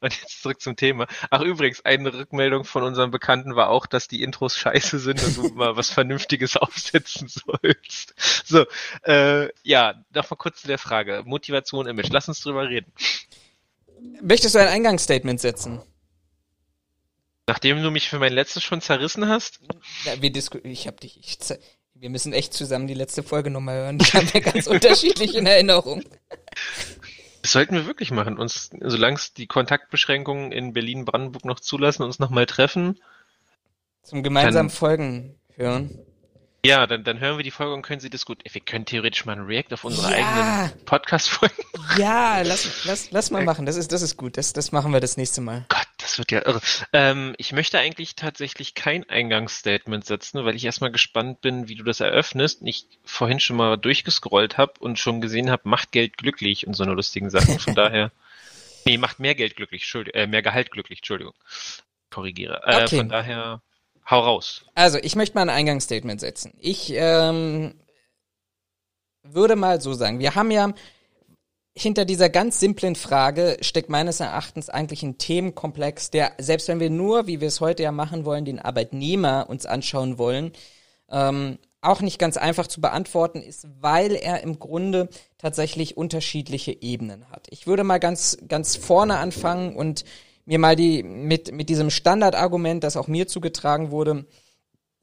Und 0.00 0.14
jetzt 0.14 0.42
zurück 0.42 0.60
zum 0.60 0.76
Thema. 0.76 1.06
Ach 1.30 1.40
übrigens, 1.40 1.84
eine 1.84 2.12
Rückmeldung 2.12 2.64
von 2.64 2.82
unserem 2.82 3.10
Bekannten 3.10 3.56
war 3.56 3.70
auch, 3.70 3.86
dass 3.86 4.08
die 4.08 4.22
Intros 4.22 4.56
scheiße 4.56 4.98
sind 4.98 5.22
und 5.22 5.36
du 5.36 5.48
mal 5.54 5.76
was 5.76 5.90
Vernünftiges 5.90 6.56
aufsetzen 6.56 7.28
sollst. 7.28 8.14
So, 8.46 8.66
äh, 9.02 9.48
ja, 9.62 9.94
noch 10.14 10.30
mal 10.30 10.36
kurz 10.36 10.62
zu 10.62 10.68
der 10.68 10.78
Frage. 10.78 11.22
Motivation, 11.24 11.86
Image. 11.86 12.10
Lass 12.10 12.28
uns 12.28 12.40
drüber 12.40 12.68
reden. 12.68 12.92
Möchtest 14.22 14.54
du 14.54 14.60
ein 14.60 14.68
Eingangsstatement 14.68 15.40
setzen? 15.40 15.82
Nachdem 17.46 17.82
du 17.82 17.90
mich 17.90 18.08
für 18.08 18.18
mein 18.18 18.32
letztes 18.32 18.62
schon 18.62 18.80
zerrissen 18.80 19.28
hast? 19.28 19.60
Ja, 20.04 20.20
wir 20.20 20.30
ich 20.64 20.86
hab 20.86 21.00
dich, 21.00 21.18
ich, 21.18 21.38
wir 21.94 22.10
müssen 22.10 22.32
echt 22.32 22.52
zusammen 22.52 22.86
die 22.86 22.94
letzte 22.94 23.22
Folge 23.22 23.50
nochmal 23.50 23.76
hören. 23.76 23.98
Ich 24.00 24.14
habe 24.14 24.26
ja 24.34 24.40
ganz 24.40 24.66
unterschiedlich 24.66 25.34
in 25.34 25.46
Erinnerung. 25.46 26.04
Das 27.42 27.52
sollten 27.52 27.74
wir 27.74 27.86
wirklich 27.86 28.10
machen. 28.10 28.36
Uns, 28.38 28.70
solange 28.80 29.16
es 29.16 29.32
die 29.32 29.46
Kontaktbeschränkungen 29.46 30.52
in 30.52 30.74
Berlin-Brandenburg 30.74 31.44
noch 31.44 31.60
zulassen, 31.60 32.02
uns 32.02 32.18
nochmal 32.18 32.46
treffen. 32.46 33.00
Zum 34.02 34.22
gemeinsamen 34.22 34.70
Folgen 34.70 35.34
hören. 35.56 35.98
Ja, 36.64 36.88
dann, 36.88 37.04
dann 37.04 37.20
hören 37.20 37.36
wir 37.36 37.44
die 37.44 37.52
Folge 37.52 37.72
und 37.72 37.82
können 37.82 38.00
sie 38.00 38.10
diskutieren. 38.10 38.52
Wir 38.52 38.60
können 38.60 38.84
theoretisch 38.84 39.24
mal 39.24 39.34
ein 39.34 39.46
React 39.46 39.74
auf 39.74 39.84
unsere 39.84 40.10
ja. 40.10 40.16
eigenen 40.16 40.84
Podcast-Folgen 40.86 41.54
Ja, 41.96 42.40
lass, 42.44 42.84
lass, 42.84 43.10
lass 43.12 43.30
mal 43.30 43.44
machen. 43.44 43.64
Das 43.64 43.76
ist, 43.76 43.92
das 43.92 44.02
ist 44.02 44.16
gut. 44.16 44.36
Das, 44.36 44.52
das 44.52 44.72
machen 44.72 44.92
wir 44.92 44.98
das 44.98 45.16
nächste 45.16 45.40
Mal. 45.40 45.66
Gott, 45.68 45.86
das 45.98 46.18
wird 46.18 46.32
ja 46.32 46.44
irre. 46.44 46.60
Ähm, 46.92 47.34
ich 47.38 47.52
möchte 47.52 47.78
eigentlich 47.78 48.16
tatsächlich 48.16 48.74
kein 48.74 49.08
Eingangsstatement 49.08 50.04
setzen, 50.04 50.44
weil 50.44 50.56
ich 50.56 50.64
erstmal 50.64 50.90
gespannt 50.90 51.40
bin, 51.42 51.68
wie 51.68 51.76
du 51.76 51.84
das 51.84 52.00
eröffnest. 52.00 52.60
Ich 52.64 52.86
vorhin 53.04 53.38
schon 53.38 53.56
mal 53.56 53.76
durchgescrollt 53.76 54.58
habe 54.58 54.72
und 54.80 54.98
schon 54.98 55.20
gesehen 55.20 55.50
habe, 55.50 55.68
macht 55.68 55.92
Geld 55.92 56.16
glücklich 56.16 56.66
und 56.66 56.74
so 56.74 56.82
eine 56.82 56.94
lustigen 56.94 57.30
Sachen. 57.30 57.60
Von 57.60 57.74
daher. 57.76 58.10
Nee, 58.84 58.98
macht 58.98 59.20
mehr 59.20 59.36
Geld 59.36 59.54
glücklich, 59.54 59.82
Entschuldigung, 59.82 60.20
äh, 60.20 60.26
mehr 60.26 60.42
Gehalt 60.42 60.72
glücklich, 60.72 61.00
Entschuldigung. 61.00 61.34
Korrigiere. 62.10 62.62
Äh, 62.64 62.82
okay. 62.82 62.96
Von 62.96 63.08
daher 63.08 63.60
Hau 64.10 64.20
raus. 64.20 64.64
Also, 64.74 64.98
ich 64.98 65.16
möchte 65.16 65.34
mal 65.34 65.42
ein 65.42 65.50
Eingangsstatement 65.50 66.20
setzen. 66.20 66.54
Ich 66.58 66.92
ähm, 66.94 67.74
würde 69.22 69.56
mal 69.56 69.80
so 69.80 69.92
sagen, 69.92 70.18
wir 70.18 70.34
haben 70.34 70.50
ja 70.50 70.72
hinter 71.76 72.04
dieser 72.04 72.28
ganz 72.28 72.58
simplen 72.58 72.96
Frage 72.96 73.58
steckt 73.60 73.88
meines 73.88 74.20
Erachtens 74.20 74.68
eigentlich 74.68 75.02
ein 75.02 75.18
Themenkomplex, 75.18 76.10
der, 76.10 76.32
selbst 76.38 76.68
wenn 76.68 76.80
wir 76.80 76.90
nur, 76.90 77.26
wie 77.26 77.40
wir 77.40 77.48
es 77.48 77.60
heute 77.60 77.84
ja 77.84 77.92
machen 77.92 78.24
wollen, 78.24 78.44
den 78.44 78.58
Arbeitnehmer 78.58 79.46
uns 79.48 79.64
anschauen 79.64 80.18
wollen, 80.18 80.52
ähm, 81.10 81.58
auch 81.80 82.00
nicht 82.00 82.18
ganz 82.18 82.36
einfach 82.36 82.66
zu 82.66 82.80
beantworten 82.80 83.40
ist, 83.40 83.68
weil 83.80 84.16
er 84.16 84.42
im 84.42 84.58
Grunde 84.58 85.08
tatsächlich 85.38 85.96
unterschiedliche 85.96 86.82
Ebenen 86.82 87.30
hat. 87.30 87.46
Ich 87.50 87.68
würde 87.68 87.84
mal 87.84 88.00
ganz, 88.00 88.38
ganz 88.48 88.74
vorne 88.74 89.18
anfangen 89.18 89.76
und 89.76 90.04
mir 90.48 90.58
mal 90.58 90.76
die, 90.76 91.02
mit, 91.02 91.52
mit 91.52 91.68
diesem 91.68 91.90
Standardargument, 91.90 92.82
das 92.82 92.96
auch 92.96 93.06
mir 93.06 93.28
zugetragen 93.28 93.90
wurde, 93.90 94.24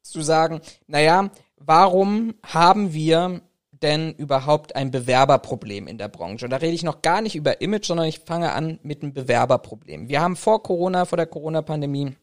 zu 0.02 0.22
sagen, 0.22 0.60
naja, 0.88 1.30
warum 1.58 2.34
haben 2.44 2.94
wir 2.94 3.42
denn 3.72 4.14
überhaupt 4.14 4.76
ein 4.76 4.90
Bewerberproblem 4.90 5.88
in 5.88 6.00
der 6.00 6.08
Branche? 6.08 6.46
Und 6.46 6.52
da 6.52 6.58
rede 6.58 6.74
ich 6.74 6.82
noch 6.82 7.04
gar 7.04 7.22
nicht 7.22 7.36
über 7.36 7.62
Image, 7.62 7.86
sondern 7.86 8.08
ich 8.08 8.22
fange 8.22 8.54
an 8.54 8.80
mit 8.82 9.04
einem 9.04 9.14
Bewerberproblem. 9.14 10.10
Wir 10.10 10.20
haben 10.20 10.36
vor 10.36 10.64
Corona, 10.64 11.06
vor 11.06 11.18
der 11.18 11.28
Corona-Pandemie, 11.28 12.16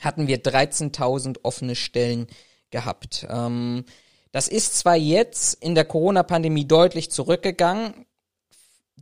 hatten 0.00 0.26
wir 0.26 0.42
13.000 0.42 1.38
offene 1.44 1.74
Stellen 1.74 2.26
gehabt. 2.70 3.26
Ähm, 3.30 3.86
das 4.30 4.48
ist 4.48 4.78
zwar 4.78 4.96
jetzt 4.96 5.54
in 5.62 5.74
der 5.74 5.86
Corona-Pandemie 5.86 6.66
deutlich 6.66 7.10
zurückgegangen, 7.10 8.04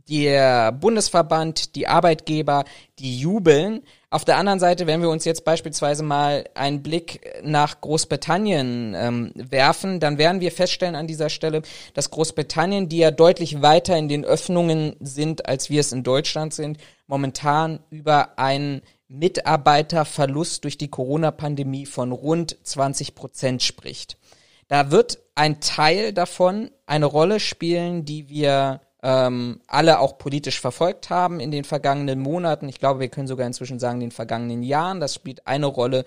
der 0.09 0.71
Bundesverband, 0.71 1.75
die 1.75 1.87
Arbeitgeber, 1.87 2.65
die 2.99 3.19
jubeln. 3.19 3.83
Auf 4.09 4.25
der 4.25 4.37
anderen 4.37 4.59
Seite, 4.59 4.87
wenn 4.87 5.01
wir 5.01 5.09
uns 5.09 5.25
jetzt 5.25 5.45
beispielsweise 5.45 6.03
mal 6.03 6.45
einen 6.53 6.83
Blick 6.83 7.21
nach 7.43 7.79
Großbritannien 7.81 8.93
ähm, 8.95 9.31
werfen, 9.35 9.99
dann 9.99 10.17
werden 10.17 10.41
wir 10.41 10.51
feststellen 10.51 10.95
an 10.95 11.07
dieser 11.07 11.29
Stelle, 11.29 11.61
dass 11.93 12.11
Großbritannien, 12.11 12.89
die 12.89 12.97
ja 12.97 13.11
deutlich 13.11 13.61
weiter 13.61 13.97
in 13.97 14.09
den 14.09 14.25
Öffnungen 14.25 14.95
sind, 14.99 15.45
als 15.47 15.69
wir 15.69 15.79
es 15.79 15.93
in 15.93 16.03
Deutschland 16.03 16.53
sind, 16.53 16.77
momentan 17.07 17.79
über 17.89 18.37
einen 18.37 18.81
Mitarbeiterverlust 19.07 20.63
durch 20.63 20.77
die 20.77 20.89
Corona-Pandemie 20.89 21.85
von 21.85 22.11
rund 22.11 22.57
20 22.63 23.13
Prozent 23.15 23.61
spricht. 23.61 24.17
Da 24.67 24.89
wird 24.89 25.19
ein 25.35 25.59
Teil 25.59 26.13
davon 26.13 26.71
eine 26.85 27.05
Rolle 27.05 27.41
spielen, 27.41 28.05
die 28.05 28.29
wir 28.29 28.79
ähm, 29.03 29.61
alle 29.67 29.99
auch 29.99 30.17
politisch 30.17 30.59
verfolgt 30.59 31.09
haben 31.09 31.39
in 31.39 31.51
den 31.51 31.63
vergangenen 31.63 32.19
Monaten. 32.19 32.69
Ich 32.69 32.79
glaube, 32.79 32.99
wir 32.99 33.09
können 33.09 33.27
sogar 33.27 33.47
inzwischen 33.47 33.79
sagen, 33.79 33.95
in 33.95 34.09
den 34.09 34.11
vergangenen 34.11 34.63
Jahren. 34.63 34.99
Das 34.99 35.15
spielt 35.15 35.47
eine 35.47 35.65
Rolle, 35.65 36.05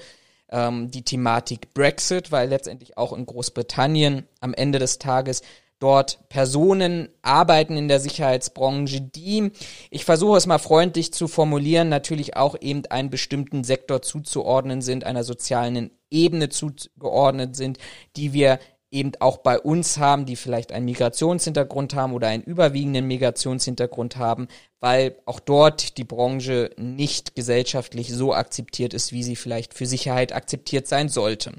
ähm, 0.50 0.90
die 0.90 1.02
Thematik 1.02 1.74
Brexit, 1.74 2.30
weil 2.30 2.48
letztendlich 2.48 2.96
auch 2.96 3.12
in 3.12 3.26
Großbritannien 3.26 4.28
am 4.40 4.54
Ende 4.54 4.78
des 4.78 4.98
Tages 4.98 5.42
dort 5.80 6.28
Personen 6.28 7.08
arbeiten 7.22 7.76
in 7.76 7.88
der 7.88 8.00
Sicherheitsbranche, 8.00 9.00
die, 9.00 9.50
ich 9.90 10.04
versuche 10.04 10.38
es 10.38 10.46
mal 10.46 10.58
freundlich 10.58 11.12
zu 11.12 11.28
formulieren, 11.28 11.88
natürlich 11.88 12.36
auch 12.36 12.56
eben 12.60 12.86
einen 12.86 13.10
bestimmten 13.10 13.64
Sektor 13.64 14.00
zuzuordnen 14.00 14.80
sind, 14.80 15.04
einer 15.04 15.24
sozialen 15.24 15.90
Ebene 16.10 16.48
zugeordnet 16.48 17.56
sind, 17.56 17.78
die 18.16 18.32
wir 18.32 18.60
eben 18.94 19.12
auch 19.18 19.38
bei 19.38 19.58
uns 19.58 19.98
haben, 19.98 20.24
die 20.24 20.36
vielleicht 20.36 20.72
einen 20.72 20.86
Migrationshintergrund 20.86 21.94
haben 21.94 22.14
oder 22.14 22.28
einen 22.28 22.44
überwiegenden 22.44 23.06
Migrationshintergrund 23.06 24.16
haben, 24.16 24.46
weil 24.80 25.16
auch 25.26 25.40
dort 25.40 25.98
die 25.98 26.04
Branche 26.04 26.70
nicht 26.76 27.34
gesellschaftlich 27.34 28.12
so 28.12 28.32
akzeptiert 28.32 28.94
ist, 28.94 29.12
wie 29.12 29.24
sie 29.24 29.36
vielleicht 29.36 29.74
für 29.74 29.86
Sicherheit 29.86 30.32
akzeptiert 30.32 30.86
sein 30.86 31.08
sollte. 31.08 31.52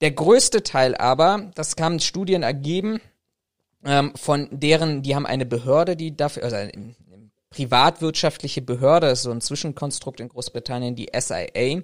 Der 0.00 0.12
größte 0.12 0.62
Teil 0.62 0.94
aber, 0.94 1.50
das 1.56 1.74
haben 1.80 1.98
Studien 1.98 2.42
ergeben, 2.44 3.00
ähm, 3.84 4.12
von 4.14 4.48
deren, 4.52 5.02
die 5.02 5.14
haben 5.16 5.26
eine 5.26 5.46
Behörde, 5.46 5.96
die 5.96 6.16
dafür, 6.16 6.44
also 6.44 6.56
eine 6.56 6.94
privatwirtschaftliche 7.50 8.62
Behörde, 8.62 9.16
so 9.16 9.32
ein 9.32 9.40
Zwischenkonstrukt 9.40 10.20
in 10.20 10.28
Großbritannien, 10.28 10.94
die 10.94 11.08
SIA, 11.18 11.82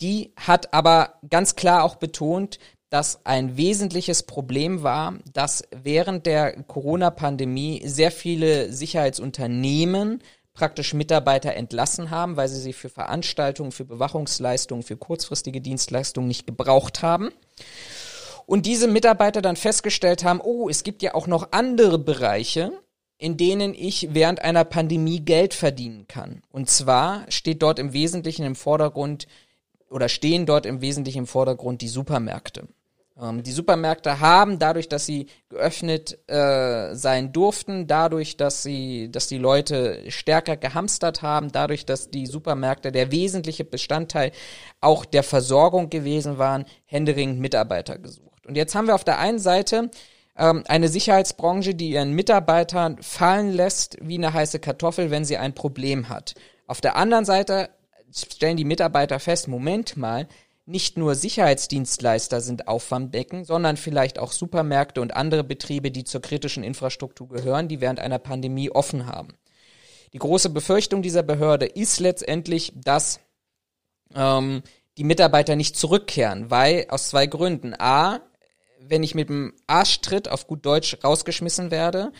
die 0.00 0.32
hat 0.36 0.74
aber 0.74 1.14
ganz 1.30 1.56
klar 1.56 1.84
auch 1.84 1.96
betont, 1.96 2.58
dass 2.92 3.24
ein 3.24 3.56
wesentliches 3.56 4.22
Problem 4.22 4.82
war, 4.82 5.14
dass 5.32 5.64
während 5.74 6.26
der 6.26 6.62
Corona-Pandemie 6.64 7.80
sehr 7.86 8.10
viele 8.10 8.70
Sicherheitsunternehmen 8.70 10.22
praktisch 10.52 10.92
Mitarbeiter 10.92 11.54
entlassen 11.54 12.10
haben, 12.10 12.36
weil 12.36 12.48
sie 12.48 12.60
sie 12.60 12.74
für 12.74 12.90
Veranstaltungen, 12.90 13.72
für 13.72 13.86
Bewachungsleistungen, 13.86 14.82
für 14.82 14.98
kurzfristige 14.98 15.62
Dienstleistungen 15.62 16.28
nicht 16.28 16.46
gebraucht 16.46 17.00
haben. 17.00 17.30
Und 18.44 18.66
diese 18.66 18.88
Mitarbeiter 18.88 19.40
dann 19.40 19.56
festgestellt 19.56 20.22
haben, 20.22 20.42
oh, 20.42 20.68
es 20.68 20.84
gibt 20.84 21.02
ja 21.02 21.14
auch 21.14 21.26
noch 21.26 21.52
andere 21.52 21.98
Bereiche, 21.98 22.72
in 23.16 23.38
denen 23.38 23.72
ich 23.72 24.08
während 24.12 24.42
einer 24.42 24.64
Pandemie 24.64 25.20
Geld 25.20 25.54
verdienen 25.54 26.08
kann. 26.08 26.42
Und 26.50 26.68
zwar 26.68 27.24
steht 27.30 27.62
dort 27.62 27.78
im 27.78 27.94
Wesentlichen 27.94 28.44
im 28.44 28.54
Vordergrund 28.54 29.28
oder 29.88 30.10
stehen 30.10 30.44
dort 30.44 30.66
im 30.66 30.82
Wesentlichen 30.82 31.20
im 31.20 31.26
Vordergrund 31.26 31.80
die 31.80 31.88
Supermärkte. 31.88 32.68
Ähm, 33.22 33.42
die 33.42 33.52
Supermärkte 33.52 34.20
haben 34.20 34.58
dadurch, 34.58 34.88
dass 34.88 35.06
sie 35.06 35.26
geöffnet 35.48 36.18
äh, 36.28 36.94
sein 36.94 37.32
durften, 37.32 37.86
dadurch, 37.86 38.36
dass 38.36 38.62
sie, 38.62 39.10
dass 39.10 39.28
die 39.28 39.38
Leute 39.38 40.10
stärker 40.10 40.56
gehamstert 40.56 41.22
haben, 41.22 41.52
dadurch, 41.52 41.86
dass 41.86 42.10
die 42.10 42.26
Supermärkte 42.26 42.90
der 42.90 43.12
wesentliche 43.12 43.64
Bestandteil 43.64 44.32
auch 44.80 45.04
der 45.04 45.22
Versorgung 45.22 45.88
gewesen 45.88 46.38
waren, 46.38 46.64
händeringend 46.84 47.40
Mitarbeiter 47.40 47.98
gesucht. 47.98 48.46
Und 48.46 48.56
jetzt 48.56 48.74
haben 48.74 48.88
wir 48.88 48.94
auf 48.94 49.04
der 49.04 49.18
einen 49.18 49.38
Seite 49.38 49.90
ähm, 50.36 50.64
eine 50.66 50.88
Sicherheitsbranche, 50.88 51.74
die 51.74 51.90
ihren 51.90 52.12
Mitarbeitern 52.12 53.00
fallen 53.00 53.52
lässt 53.52 53.96
wie 54.00 54.18
eine 54.18 54.32
heiße 54.32 54.58
Kartoffel, 54.58 55.10
wenn 55.10 55.24
sie 55.24 55.36
ein 55.36 55.54
Problem 55.54 56.08
hat. 56.08 56.34
Auf 56.66 56.80
der 56.80 56.96
anderen 56.96 57.24
Seite 57.24 57.70
stellen 58.14 58.56
die 58.56 58.64
Mitarbeiter 58.64 59.18
fest, 59.18 59.48
Moment 59.48 59.96
mal, 59.96 60.26
nicht 60.64 60.96
nur 60.96 61.14
Sicherheitsdienstleister 61.14 62.40
sind 62.40 62.68
Auffangbecken, 62.68 63.44
sondern 63.44 63.76
vielleicht 63.76 64.18
auch 64.18 64.32
Supermärkte 64.32 65.00
und 65.00 65.14
andere 65.14 65.42
Betriebe, 65.42 65.90
die 65.90 66.04
zur 66.04 66.22
kritischen 66.22 66.62
Infrastruktur 66.62 67.28
gehören, 67.28 67.68
die 67.68 67.80
während 67.80 67.98
einer 67.98 68.18
Pandemie 68.18 68.70
offen 68.70 69.06
haben. 69.06 69.34
Die 70.12 70.18
große 70.18 70.50
Befürchtung 70.50 71.02
dieser 71.02 71.22
Behörde 71.22 71.66
ist 71.66 71.98
letztendlich, 71.98 72.72
dass 72.76 73.18
ähm, 74.14 74.62
die 74.98 75.04
Mitarbeiter 75.04 75.56
nicht 75.56 75.76
zurückkehren, 75.76 76.50
weil 76.50 76.86
aus 76.90 77.08
zwei 77.08 77.26
Gründen. 77.26 77.74
A, 77.78 78.20
wenn 78.78 79.02
ich 79.02 79.14
mit 79.14 79.30
dem 79.30 79.54
Arschtritt 79.66 80.28
auf 80.28 80.46
gut 80.46 80.66
Deutsch 80.66 80.98
rausgeschmissen 81.02 81.70
werde, 81.70 82.12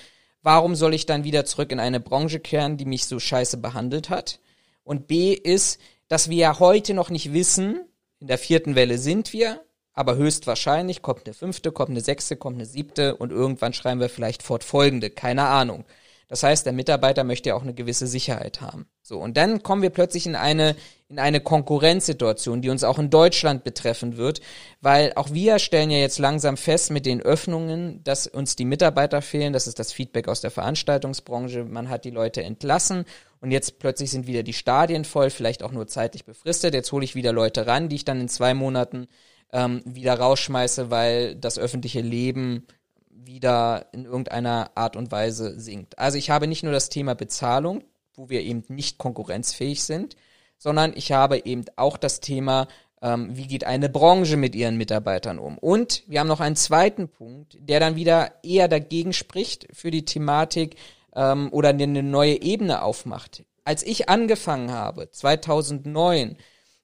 warum 0.42 0.74
soll 0.74 0.94
ich 0.94 1.06
dann 1.06 1.24
wieder 1.24 1.44
zurück 1.44 1.70
in 1.70 1.80
eine 1.80 2.00
Branche 2.00 2.40
kehren, 2.40 2.76
die 2.76 2.86
mich 2.86 3.06
so 3.06 3.20
scheiße 3.20 3.58
behandelt 3.58 4.10
hat? 4.10 4.40
Und 4.84 5.06
B 5.06 5.32
ist, 5.32 5.80
dass 6.08 6.28
wir 6.28 6.36
ja 6.36 6.58
heute 6.58 6.94
noch 6.94 7.10
nicht 7.10 7.32
wissen, 7.32 7.80
in 8.22 8.28
der 8.28 8.38
vierten 8.38 8.76
Welle 8.76 8.98
sind 8.98 9.32
wir, 9.32 9.60
aber 9.94 10.14
höchstwahrscheinlich 10.14 11.02
kommt 11.02 11.26
eine 11.26 11.34
fünfte, 11.34 11.72
kommt 11.72 11.90
eine 11.90 12.00
sechste, 12.00 12.36
kommt 12.36 12.56
eine 12.56 12.66
siebte 12.66 13.16
und 13.16 13.32
irgendwann 13.32 13.72
schreiben 13.72 14.00
wir 14.00 14.08
vielleicht 14.08 14.44
fortfolgende, 14.44 15.10
keine 15.10 15.46
Ahnung. 15.46 15.84
Das 16.28 16.44
heißt, 16.44 16.64
der 16.64 16.72
Mitarbeiter 16.72 17.24
möchte 17.24 17.48
ja 17.48 17.56
auch 17.56 17.62
eine 17.62 17.74
gewisse 17.74 18.06
Sicherheit 18.06 18.60
haben. 18.60 18.86
So, 19.02 19.18
und 19.18 19.36
dann 19.36 19.64
kommen 19.64 19.82
wir 19.82 19.90
plötzlich 19.90 20.24
in 20.24 20.36
eine, 20.36 20.76
in 21.08 21.18
eine 21.18 21.40
Konkurrenzsituation, 21.40 22.62
die 22.62 22.70
uns 22.70 22.84
auch 22.84 23.00
in 23.00 23.10
Deutschland 23.10 23.64
betreffen 23.64 24.16
wird, 24.16 24.40
weil 24.80 25.12
auch 25.16 25.32
wir 25.32 25.58
stellen 25.58 25.90
ja 25.90 25.98
jetzt 25.98 26.20
langsam 26.20 26.56
fest 26.56 26.92
mit 26.92 27.04
den 27.04 27.20
Öffnungen, 27.20 28.04
dass 28.04 28.28
uns 28.28 28.54
die 28.54 28.64
Mitarbeiter 28.64 29.20
fehlen. 29.20 29.52
Das 29.52 29.66
ist 29.66 29.80
das 29.80 29.92
Feedback 29.92 30.28
aus 30.28 30.40
der 30.40 30.52
Veranstaltungsbranche. 30.52 31.64
Man 31.64 31.90
hat 31.90 32.04
die 32.04 32.10
Leute 32.10 32.44
entlassen 32.44 33.04
und 33.42 33.50
jetzt 33.50 33.80
plötzlich 33.80 34.10
sind 34.12 34.28
wieder 34.28 34.44
die 34.44 34.52
Stadien 34.52 35.04
voll, 35.04 35.28
vielleicht 35.28 35.64
auch 35.64 35.72
nur 35.72 35.88
zeitlich 35.88 36.24
befristet. 36.24 36.74
Jetzt 36.74 36.92
hole 36.92 37.04
ich 37.04 37.16
wieder 37.16 37.32
Leute 37.32 37.66
ran, 37.66 37.88
die 37.88 37.96
ich 37.96 38.04
dann 38.04 38.20
in 38.20 38.28
zwei 38.28 38.54
Monaten 38.54 39.08
ähm, 39.52 39.82
wieder 39.84 40.14
rausschmeiße, 40.14 40.90
weil 40.90 41.34
das 41.34 41.58
öffentliche 41.58 42.00
Leben 42.00 42.68
wieder 43.10 43.86
in 43.92 44.04
irgendeiner 44.04 44.70
Art 44.76 44.94
und 44.94 45.10
Weise 45.10 45.58
sinkt. 45.58 45.98
Also 45.98 46.18
ich 46.18 46.30
habe 46.30 46.46
nicht 46.46 46.62
nur 46.62 46.72
das 46.72 46.88
Thema 46.88 47.14
Bezahlung, 47.16 47.82
wo 48.14 48.28
wir 48.28 48.42
eben 48.42 48.62
nicht 48.68 48.98
konkurrenzfähig 48.98 49.82
sind, 49.82 50.14
sondern 50.56 50.92
ich 50.94 51.10
habe 51.10 51.44
eben 51.44 51.64
auch 51.74 51.96
das 51.96 52.20
Thema, 52.20 52.68
ähm, 53.02 53.36
wie 53.36 53.48
geht 53.48 53.64
eine 53.64 53.88
Branche 53.88 54.36
mit 54.36 54.54
ihren 54.54 54.76
Mitarbeitern 54.76 55.40
um. 55.40 55.58
Und 55.58 56.04
wir 56.06 56.20
haben 56.20 56.28
noch 56.28 56.40
einen 56.40 56.54
zweiten 56.54 57.08
Punkt, 57.08 57.56
der 57.58 57.80
dann 57.80 57.96
wieder 57.96 58.34
eher 58.44 58.68
dagegen 58.68 59.12
spricht 59.12 59.66
für 59.72 59.90
die 59.90 60.04
Thematik 60.04 60.76
ähm, 61.14 61.48
oder 61.52 61.70
eine 61.70 62.02
neue 62.02 62.40
Ebene 62.42 62.82
aufmacht. 62.82 63.44
Als 63.64 63.82
ich 63.82 64.08
angefangen 64.08 64.72
habe, 64.72 65.10
2009, 65.10 66.36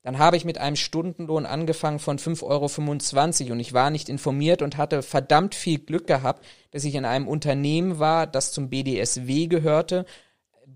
dann 0.03 0.18
habe 0.18 0.37
ich 0.37 0.45
mit 0.45 0.59
einem 0.59 0.76
Stundenlohn 0.76 1.45
angefangen 1.45 1.99
von 1.99 2.18
5,25 2.18 3.43
Euro 3.43 3.53
und 3.53 3.61
ich 3.61 3.72
war 3.72 3.91
nicht 3.91 4.09
informiert 4.09 4.62
und 4.62 4.76
hatte 4.76 5.03
verdammt 5.03 5.55
viel 5.55 5.81
Glück 5.81 6.07
gehabt, 6.07 6.45
dass 6.70 6.85
ich 6.85 6.95
in 6.95 7.05
einem 7.05 7.26
Unternehmen 7.26 7.99
war, 7.99 8.26
das 8.26 8.53
zum 8.53 8.70
BDSW 8.70 9.49
gehörte, 9.49 10.07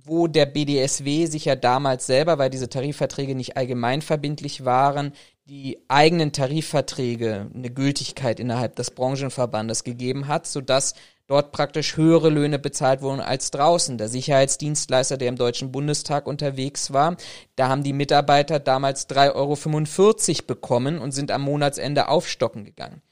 wo 0.04 0.26
der 0.26 0.46
BDSW 0.46 1.26
sich 1.26 1.44
ja 1.44 1.54
damals 1.54 2.06
selber, 2.06 2.38
weil 2.38 2.50
diese 2.50 2.68
Tarifverträge 2.68 3.34
nicht 3.34 3.56
allgemeinverbindlich 3.56 4.64
waren, 4.64 5.12
die 5.44 5.78
eigenen 5.88 6.32
Tarifverträge 6.32 7.50
eine 7.54 7.70
Gültigkeit 7.70 8.40
innerhalb 8.40 8.76
des 8.76 8.90
Branchenverbandes 8.90 9.84
gegeben 9.84 10.28
hat, 10.28 10.46
sodass 10.46 10.94
dort 11.26 11.52
praktisch 11.52 11.96
höhere 11.96 12.28
Löhne 12.28 12.58
bezahlt 12.58 13.02
wurden 13.02 13.20
als 13.20 13.50
draußen. 13.50 13.98
Der 13.98 14.08
Sicherheitsdienstleister, 14.08 15.16
der 15.16 15.28
im 15.28 15.36
Deutschen 15.36 15.72
Bundestag 15.72 16.26
unterwegs 16.26 16.92
war, 16.92 17.16
da 17.56 17.68
haben 17.68 17.82
die 17.82 17.92
Mitarbeiter 17.92 18.60
damals 18.60 19.08
3,45 19.08 19.34
Euro 19.34 20.46
bekommen 20.46 20.98
und 20.98 21.12
sind 21.12 21.30
am 21.30 21.42
Monatsende 21.42 22.08
aufstocken 22.08 22.64
gegangen. 22.64 23.02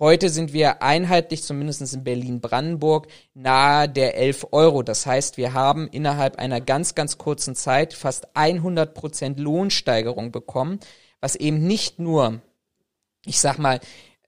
Heute 0.00 0.30
sind 0.30 0.54
wir 0.54 0.82
einheitlich, 0.82 1.42
zumindest 1.42 1.92
in 1.92 2.04
Berlin-Brandenburg, 2.04 3.06
nahe 3.34 3.86
der 3.86 4.16
11 4.16 4.46
Euro. 4.50 4.82
Das 4.82 5.04
heißt, 5.04 5.36
wir 5.36 5.52
haben 5.52 5.88
innerhalb 5.88 6.38
einer 6.38 6.62
ganz, 6.62 6.94
ganz 6.94 7.18
kurzen 7.18 7.54
Zeit 7.54 7.92
fast 7.92 8.34
100 8.34 8.94
Prozent 8.94 9.38
Lohnsteigerung 9.38 10.32
bekommen, 10.32 10.80
was 11.20 11.36
eben 11.36 11.66
nicht 11.66 11.98
nur, 11.98 12.40
ich 13.26 13.40
sag 13.40 13.58
mal, 13.58 13.78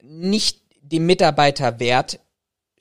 nicht 0.02 0.60
dem 0.82 1.06
Mitarbeiter 1.06 1.80
wert 1.80 2.20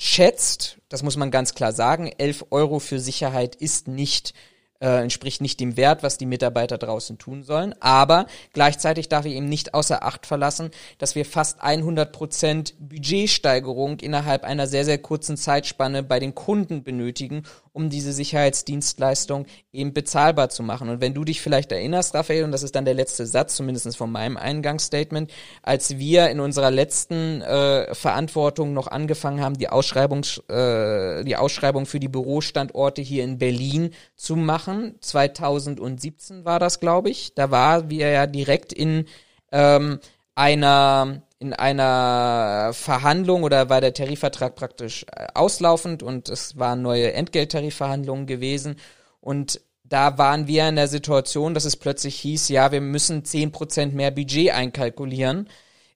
schätzt, 0.02 0.78
das 0.90 1.04
muss 1.04 1.16
man 1.16 1.30
ganz 1.30 1.54
klar 1.54 1.74
sagen, 1.74 2.12
11 2.18 2.48
Euro 2.50 2.80
für 2.80 3.00
Sicherheit 3.00 3.56
ist 3.56 3.88
nicht 3.88 4.34
äh, 4.82 5.04
entspricht 5.04 5.42
nicht 5.42 5.60
dem 5.60 5.78
Wert, 5.78 6.02
was 6.02 6.18
die 6.18 6.26
Mitarbeiter 6.26 6.80
draußen 6.80 7.20
tun 7.20 7.44
sollen. 7.44 7.76
Aber 7.82 8.26
gleichzeitig 8.52 9.10
darf 9.10 9.26
ich 9.26 9.34
eben 9.34 9.48
nicht 9.48 9.76
außer 9.76 10.04
Acht 10.04 10.26
verlassen, 10.26 10.72
dass 10.98 11.14
wir 11.14 11.24
fast 11.24 11.62
100 11.62 12.12
Prozent 12.12 12.74
Budgetsteigerung 12.80 14.00
innerhalb 14.00 14.44
einer 14.44 14.66
sehr, 14.66 14.84
sehr 14.84 14.98
kurzen 14.98 15.38
Zeitspanne 15.38 16.02
bei 16.02 16.20
den 16.20 16.34
Kunden 16.34 16.84
benötigen, 16.84 17.44
um 17.74 17.90
diese 17.90 18.12
Sicherheitsdienstleistung 18.12 19.46
eben 19.72 19.94
bezahlbar 19.94 20.50
zu 20.50 20.64
machen. 20.64 20.90
Und 20.90 21.02
wenn 21.02 21.14
du 21.14 21.24
dich 21.24 21.42
vielleicht 21.42 21.72
erinnerst, 21.72 22.14
Raphael, 22.14 22.44
und 22.44 22.52
das 22.52 22.64
ist 22.64 22.76
dann 22.76 22.86
der 22.86 22.94
letzte 22.94 23.26
Satz, 23.26 23.56
zumindest 23.56 23.96
von 23.96 24.12
meinem 24.12 24.38
Eingangsstatement, 24.38 25.32
als 25.62 25.98
wir 25.98 26.30
in 26.30 26.40
unserer 26.40 26.72
letzten 26.72 27.42
äh, 27.42 27.94
Verantwortung 27.96 28.74
noch 28.74 28.88
angefangen 28.88 29.42
haben, 29.42 29.58
die 29.58 29.70
Ausschreibung, 29.70 30.24
äh, 30.50 31.24
die 31.24 31.38
Ausschreibung 31.38 31.86
für 31.86 32.00
die 32.00 32.10
Bürostandorte 32.10 33.02
hier 33.02 33.24
in 33.24 33.38
Berlin 33.38 33.92
zu 34.16 34.36
machen, 34.36 34.96
2017 35.00 36.44
war 36.44 36.60
das, 36.60 36.80
glaube 36.80 37.10
ich, 37.10 37.34
da 37.36 37.52
war 37.52 37.90
wir 37.90 38.10
ja 38.10 38.28
direkt 38.28 38.74
in 38.74 39.06
ähm, 39.52 40.00
einer 40.36 41.22
in 41.42 41.54
einer 41.54 42.72
Verhandlung 42.74 43.42
oder 43.42 43.68
war 43.68 43.82
der 43.82 43.96
Tarifvertrag 43.96 44.56
praktisch 44.56 45.06
äh, 45.12 45.26
auslaufend 45.34 46.04
und 46.04 46.30
es 46.30 46.60
waren 46.60 46.84
neue 46.84 47.14
Entgelttarifverhandlungen 47.14 48.28
gewesen 48.28 48.76
und 49.22 49.60
da 49.84 50.18
waren 50.20 50.48
wir 50.48 50.70
in 50.70 50.76
der 50.76 50.88
Situation, 50.88 51.54
dass 51.54 51.66
es 51.66 51.76
plötzlich 51.76 52.16
hieß, 52.20 52.50
ja, 52.50 52.72
wir 52.72 52.80
müssen 52.80 53.26
zehn 53.26 53.52
Prozent 53.52 53.94
mehr 53.94 54.12
Budget 54.12 54.52
einkalkulieren, 54.52 55.50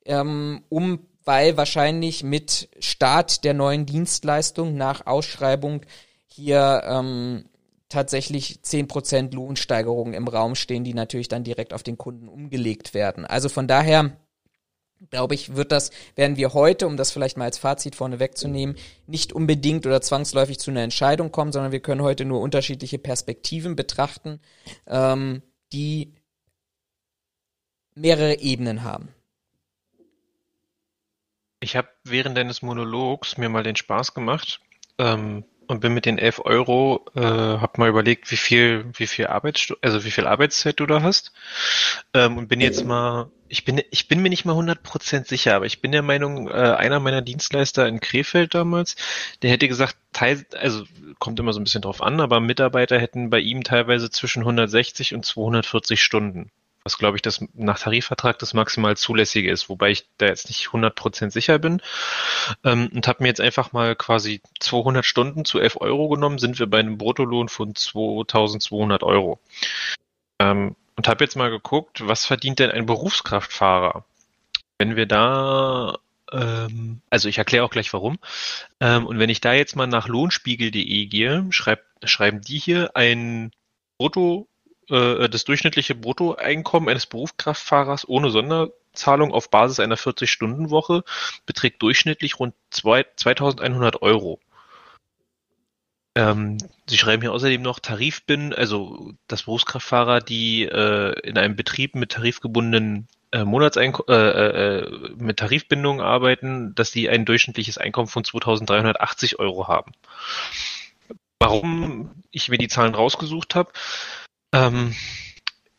ähm, 0.04 0.64
um, 0.70 1.06
weil 1.24 1.58
wahrscheinlich 1.58 2.24
mit 2.24 2.68
Start 2.80 3.43
der 3.43 3.54
neuen 3.54 3.86
Dienstleistung 3.86 4.76
nach 4.76 5.06
Ausschreibung 5.06 5.82
hier 6.28 6.82
ähm, 6.86 7.46
tatsächlich 7.88 8.64
zehn 8.64 8.88
Prozent 8.88 9.34
Lohnsteigerungen 9.34 10.16
im 10.16 10.28
Raum 10.28 10.56
stehen, 10.56 10.84
die 10.84 10.96
natürlich 10.96 11.28
dann 11.28 11.43
direkt 11.43 11.72
auf 11.72 11.84
den 11.84 11.98
Kunden 11.98 12.28
umgelegt 12.28 12.96
werden. 12.96 13.26
Also 13.26 13.48
von 13.48 13.68
daher 13.68 14.18
glaube 15.10 15.36
ich, 15.36 15.56
wird 15.56 15.72
das, 15.72 15.91
werden 16.16 16.38
wir 16.38 16.54
heute, 16.54 16.88
um 16.88 16.98
das 16.98 17.12
vielleicht 17.12 17.38
mal 17.38 17.46
als 17.46 17.58
Fazit 17.58 17.96
vorne 17.96 18.20
wegzunehmen, 18.20 18.76
nicht 19.08 19.34
unbedingt 19.34 19.86
oder 19.86 20.02
zwangsläufig 20.02 20.60
zu 20.60 20.72
einer 20.72 20.82
Entscheidung 20.82 21.32
kommen, 21.32 21.52
sondern 21.52 21.72
wir 21.72 21.82
können 21.82 22.02
heute 22.02 22.26
nur 22.26 22.41
unterschiedliche 22.41 22.98
Perspektiven 22.98 23.76
betrachten, 23.76 24.39
ähm, 24.88 25.41
die 25.74 26.14
mehrere 27.96 28.39
Ebenen 28.39 28.84
haben. 28.84 29.10
Ich 31.60 31.76
habe 31.76 31.88
während 32.04 32.38
deines 32.38 32.62
Monologs 32.62 33.38
mir 33.38 33.50
mal 33.50 33.64
den 33.64 33.76
Spaß 33.76 34.14
gemacht, 34.14 34.62
ähm, 34.98 35.46
und 35.68 35.82
bin 35.82 35.93
mit 35.93 36.05
den 36.05 36.18
11 36.18 36.41
Euro, 36.45 37.05
äh, 37.16 37.22
hab 37.22 37.78
mal 37.78 37.89
überlegt, 37.89 38.32
wie 38.32 38.38
viel, 38.38 38.86
wie 38.93 39.07
viel 39.07 39.28
Arbeitsstu 39.28 39.76
also 39.82 40.03
wie 40.03 40.11
viel 40.11 40.28
Arbeitszeit 40.28 40.80
du 40.80 40.86
da 40.86 41.01
hast. 41.01 41.34
Ähm, 42.13 42.38
und 42.38 42.47
bin 42.47 42.61
jetzt 42.61 42.86
mal, 42.86 43.32
ich 43.47 43.66
bin, 43.66 43.82
ich 43.91 44.07
bin 44.07 44.22
mir 44.22 44.30
nicht 44.30 44.45
mal 44.45 44.55
100% 44.55 45.28
sicher, 45.28 45.55
aber 45.55 45.66
ich 45.66 45.82
bin 45.82 45.91
der 45.91 46.01
Meinung, 46.01 46.47
äh, 46.47 46.53
einer 46.53 46.99
meiner 46.99 47.22
Dienstleister 47.22 47.88
in 47.88 47.99
Krefeld 47.99 48.53
damals, 48.53 48.95
der 49.41 49.51
hätte 49.51 49.68
gesagt, 49.68 49.97
teil, 50.13 50.45
also 50.55 50.84
kommt 51.20 51.39
immer 51.39 51.53
so 51.53 51.59
ein 51.59 51.63
bisschen 51.63 51.82
drauf 51.82 52.01
an, 52.01 52.20
aber 52.20 52.39
Mitarbeiter 52.39 52.99
hätten 52.99 53.30
bei 53.30 53.39
ihm 53.39 53.63
teilweise 53.63 54.09
zwischen 54.09 54.41
160 54.41 55.13
und 55.13 55.26
240 55.26 56.01
Stunden 56.01 56.51
was 56.86 56.97
glaube 56.97 57.17
ich 57.17 57.23
das 57.23 57.43
nach 57.53 57.79
Tarifvertrag 57.79 58.39
das 58.39 58.53
maximal 58.53 58.95
zulässige 58.95 59.51
ist, 59.51 59.67
wobei 59.69 59.89
ich 59.89 60.07
da 60.17 60.27
jetzt 60.27 60.47
nicht 60.47 60.67
100% 60.67 61.31
sicher 61.31 61.59
bin 61.59 61.81
ähm, 62.63 62.89
und 62.93 63.07
habe 63.07 63.23
mir 63.23 63.29
jetzt 63.29 63.41
einfach 63.41 63.73
mal 63.73 63.95
quasi 63.95 64.41
200 64.59 65.03
Stunden 65.03 65.43
zu 65.43 65.59
11 65.59 65.81
Euro 65.81 66.07
genommen, 66.09 66.38
sind 66.38 66.59
wir 66.59 66.67
bei 66.67 66.79
einem 66.79 66.97
Bruttolohn 66.97 67.49
von 67.49 67.75
2200 67.75 69.03
Euro. 69.03 69.39
Ähm, 70.39 70.75
und 70.95 71.07
habe 71.09 71.23
jetzt 71.25 71.36
mal 71.36 71.49
geguckt, 71.49 72.07
was 72.07 72.25
verdient 72.25 72.59
denn 72.59 72.71
ein 72.71 72.86
Berufskraftfahrer? 72.86 74.05
Wenn 74.77 74.95
wir 74.95 75.07
da 75.07 75.97
ähm, 76.31 77.01
also 77.09 77.29
ich 77.29 77.38
erkläre 77.38 77.65
auch 77.65 77.69
gleich 77.71 77.91
warum. 77.93 78.19
Ähm, 78.79 79.05
und 79.07 79.19
wenn 79.19 79.29
ich 79.29 79.41
da 79.41 79.53
jetzt 79.53 79.75
mal 79.75 79.88
nach 79.88 80.07
lohnspiegel.de 80.07 81.05
gehe, 81.07 81.47
schreib, 81.49 81.83
schreiben 82.03 82.41
die 82.41 82.59
hier 82.59 82.95
ein 82.95 83.51
Brutto 83.97 84.47
äh, 84.89 85.29
das 85.29 85.45
durchschnittliche 85.45 85.95
Bruttoeinkommen 85.95 86.89
eines 86.89 87.05
Berufskraftfahrers 87.05 88.07
ohne 88.07 88.29
Sonderzahlung 88.29 89.33
auf 89.33 89.49
Basis 89.49 89.79
einer 89.79 89.97
40-Stunden-Woche 89.97 91.03
beträgt 91.45 91.81
durchschnittlich 91.81 92.39
rund 92.39 92.53
2100 92.71 94.01
Euro. 94.01 94.39
Ähm, 96.15 96.57
Sie 96.88 96.97
schreiben 96.97 97.21
hier 97.21 97.33
außerdem 97.33 97.61
noch 97.61 97.79
Tarifbin, 97.79 98.53
also 98.53 99.13
dass 99.27 99.43
Berufskraftfahrer, 99.43 100.21
die 100.21 100.63
äh, 100.63 101.19
in 101.27 101.38
einem 101.38 101.55
Betrieb 101.55 101.95
mit 101.95 102.13
tarifgebundenen 102.13 103.07
äh, 103.31 103.43
Monatseinkommen, 103.43 104.07
äh, 104.09 104.77
äh, 104.77 105.09
mit 105.17 105.39
Tarifbindungen 105.39 106.01
arbeiten, 106.01 106.73
dass 106.75 106.91
die 106.91 107.09
ein 107.09 107.25
durchschnittliches 107.25 107.77
Einkommen 107.77 108.07
von 108.07 108.23
2380 108.23 109.39
Euro 109.39 109.67
haben. 109.67 109.91
warum 111.39 112.23
ich 112.31 112.49
mir 112.49 112.57
die 112.57 112.69
Zahlen 112.69 112.95
rausgesucht 112.95 113.55
habe. 113.55 113.71
Ähm, 114.54 114.96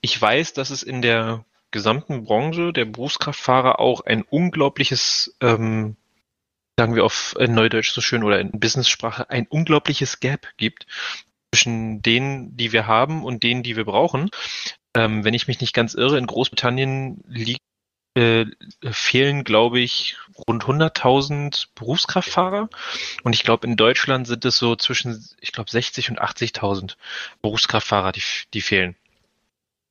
ich 0.00 0.20
weiß, 0.20 0.52
dass 0.52 0.70
es 0.70 0.82
in 0.82 1.02
der 1.02 1.44
gesamten 1.70 2.24
Branche 2.24 2.72
der 2.72 2.84
Berufskraftfahrer 2.84 3.80
auch 3.80 4.00
ein 4.00 4.22
unglaubliches, 4.22 5.36
ähm, 5.40 5.96
sagen 6.78 6.94
wir 6.94 7.04
auf 7.04 7.34
Neudeutsch 7.38 7.90
so 7.90 8.00
schön 8.00 8.22
oder 8.22 8.40
in 8.40 8.58
Business-Sprache, 8.58 9.30
ein 9.30 9.46
unglaubliches 9.46 10.20
Gap 10.20 10.48
gibt 10.56 10.86
zwischen 11.52 12.02
denen, 12.02 12.56
die 12.56 12.72
wir 12.72 12.86
haben 12.86 13.24
und 13.24 13.42
denen, 13.42 13.62
die 13.62 13.76
wir 13.76 13.84
brauchen. 13.84 14.30
Ähm, 14.94 15.24
wenn 15.24 15.34
ich 15.34 15.48
mich 15.48 15.60
nicht 15.60 15.74
ganz 15.74 15.94
irre, 15.94 16.18
in 16.18 16.26
Großbritannien 16.26 17.22
liegt 17.26 17.60
äh, 18.16 18.46
fehlen, 18.90 19.44
glaube 19.44 19.78
ich, 19.78 20.16
rund 20.48 20.64
100.000 20.64 21.66
Berufskraftfahrer. 21.74 22.70
Und 23.24 23.34
ich 23.34 23.42
glaube, 23.42 23.66
in 23.66 23.76
Deutschland 23.76 24.26
sind 24.26 24.44
es 24.46 24.56
so 24.56 24.74
zwischen, 24.74 25.22
ich 25.40 25.52
glaube, 25.52 25.70
60 25.70 26.10
und 26.10 26.20
80.000 26.20 26.96
Berufskraftfahrer, 27.42 28.12
die, 28.12 28.22
die 28.54 28.62
fehlen. 28.62 28.96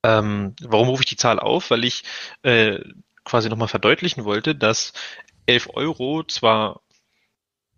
Ähm, 0.03 0.55
warum 0.61 0.89
rufe 0.89 1.03
ich 1.03 1.09
die 1.09 1.17
Zahl 1.17 1.39
auf? 1.39 1.69
Weil 1.69 1.85
ich 1.85 2.03
äh, 2.41 2.79
quasi 3.25 3.47
nochmal 3.47 3.67
verdeutlichen 3.67 4.23
wollte, 4.25 4.55
dass 4.55 4.93
11 5.45 5.69
Euro 5.75 6.23
zwar 6.23 6.81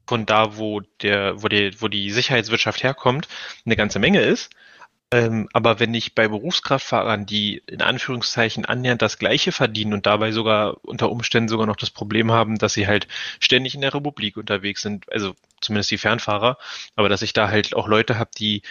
von 0.08 0.26
da, 0.26 0.56
wo 0.56 0.80
der, 1.02 1.44
wo 1.44 1.50
die, 1.50 1.82
wo 1.82 1.90
die 1.90 2.10
Sicherheitswirtschaft 2.12 2.84
herkommt, 2.84 3.28
eine 3.66 3.76
ganze 3.76 4.00
Menge 4.00 4.22
ist, 4.22 4.50
ähm, 5.14 5.48
aber 5.54 5.80
wenn 5.80 5.94
ich 5.94 6.16
bei 6.16 6.28
Berufskraftfahrern, 6.28 7.26
die 7.26 7.64
in 7.68 7.82
Anführungszeichen 7.82 8.66
annähernd 8.66 9.02
das 9.02 9.18
Gleiche 9.18 9.54
verdienen 9.54 9.94
und 9.94 10.06
dabei 10.06 10.34
sogar 10.34 10.84
unter 10.86 11.10
Umständen 11.10 11.48
sogar 11.48 11.66
noch 11.66 11.78
das 11.78 11.92
Problem 11.92 12.32
haben, 12.32 12.58
dass 12.58 12.74
sie 12.74 12.88
halt 12.88 13.08
ständig 13.40 13.74
in 13.74 13.82
der 13.82 13.94
Republik 13.94 14.36
unterwegs 14.36 14.82
sind, 14.82 15.12
also 15.12 15.34
zumindest 15.62 15.92
die 15.92 15.98
Fernfahrer, 15.98 16.58
aber 16.96 17.08
dass 17.08 17.22
ich 17.22 17.32
da 17.32 17.50
halt 17.50 17.74
auch 17.74 17.88
Leute 17.88 18.18
habe, 18.20 18.32
die 18.38 18.64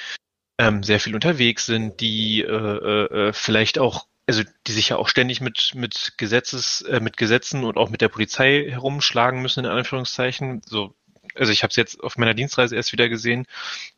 ähm, 0.59 0.83
sehr 0.83 1.01
viel 1.01 1.15
unterwegs 1.15 1.67
sind, 1.67 2.01
die 2.01 2.43
äh, 2.43 2.47
äh, 2.51 3.29
äh, 3.29 3.33
vielleicht 3.33 3.79
auch 3.79 4.07
also 4.29 4.43
die 4.67 4.73
sich 4.73 4.91
ja 4.91 4.97
auch 4.97 5.09
ständig 5.09 5.41
mit 5.41 5.73
mit 5.75 6.15
Gesetzes 6.19 6.83
äh, 6.83 7.01
mit 7.01 7.17
Gesetzen 7.17 7.65
und 7.65 7.77
auch 7.79 7.91
mit 7.91 8.01
der 8.01 8.09
Polizei 8.09 8.67
herumschlagen 8.69 9.41
müssen 9.41 9.65
in 9.65 9.71
Anführungszeichen 9.71 10.63
so 10.67 10.95
also 11.37 11.53
ich 11.53 11.63
habe 11.63 11.71
es 11.71 11.77
jetzt 11.77 12.03
auf 12.03 12.17
meiner 12.17 12.35
Dienstreise 12.35 12.77
erst 12.77 12.93
wieder 12.93 13.09
gesehen, 13.09 13.47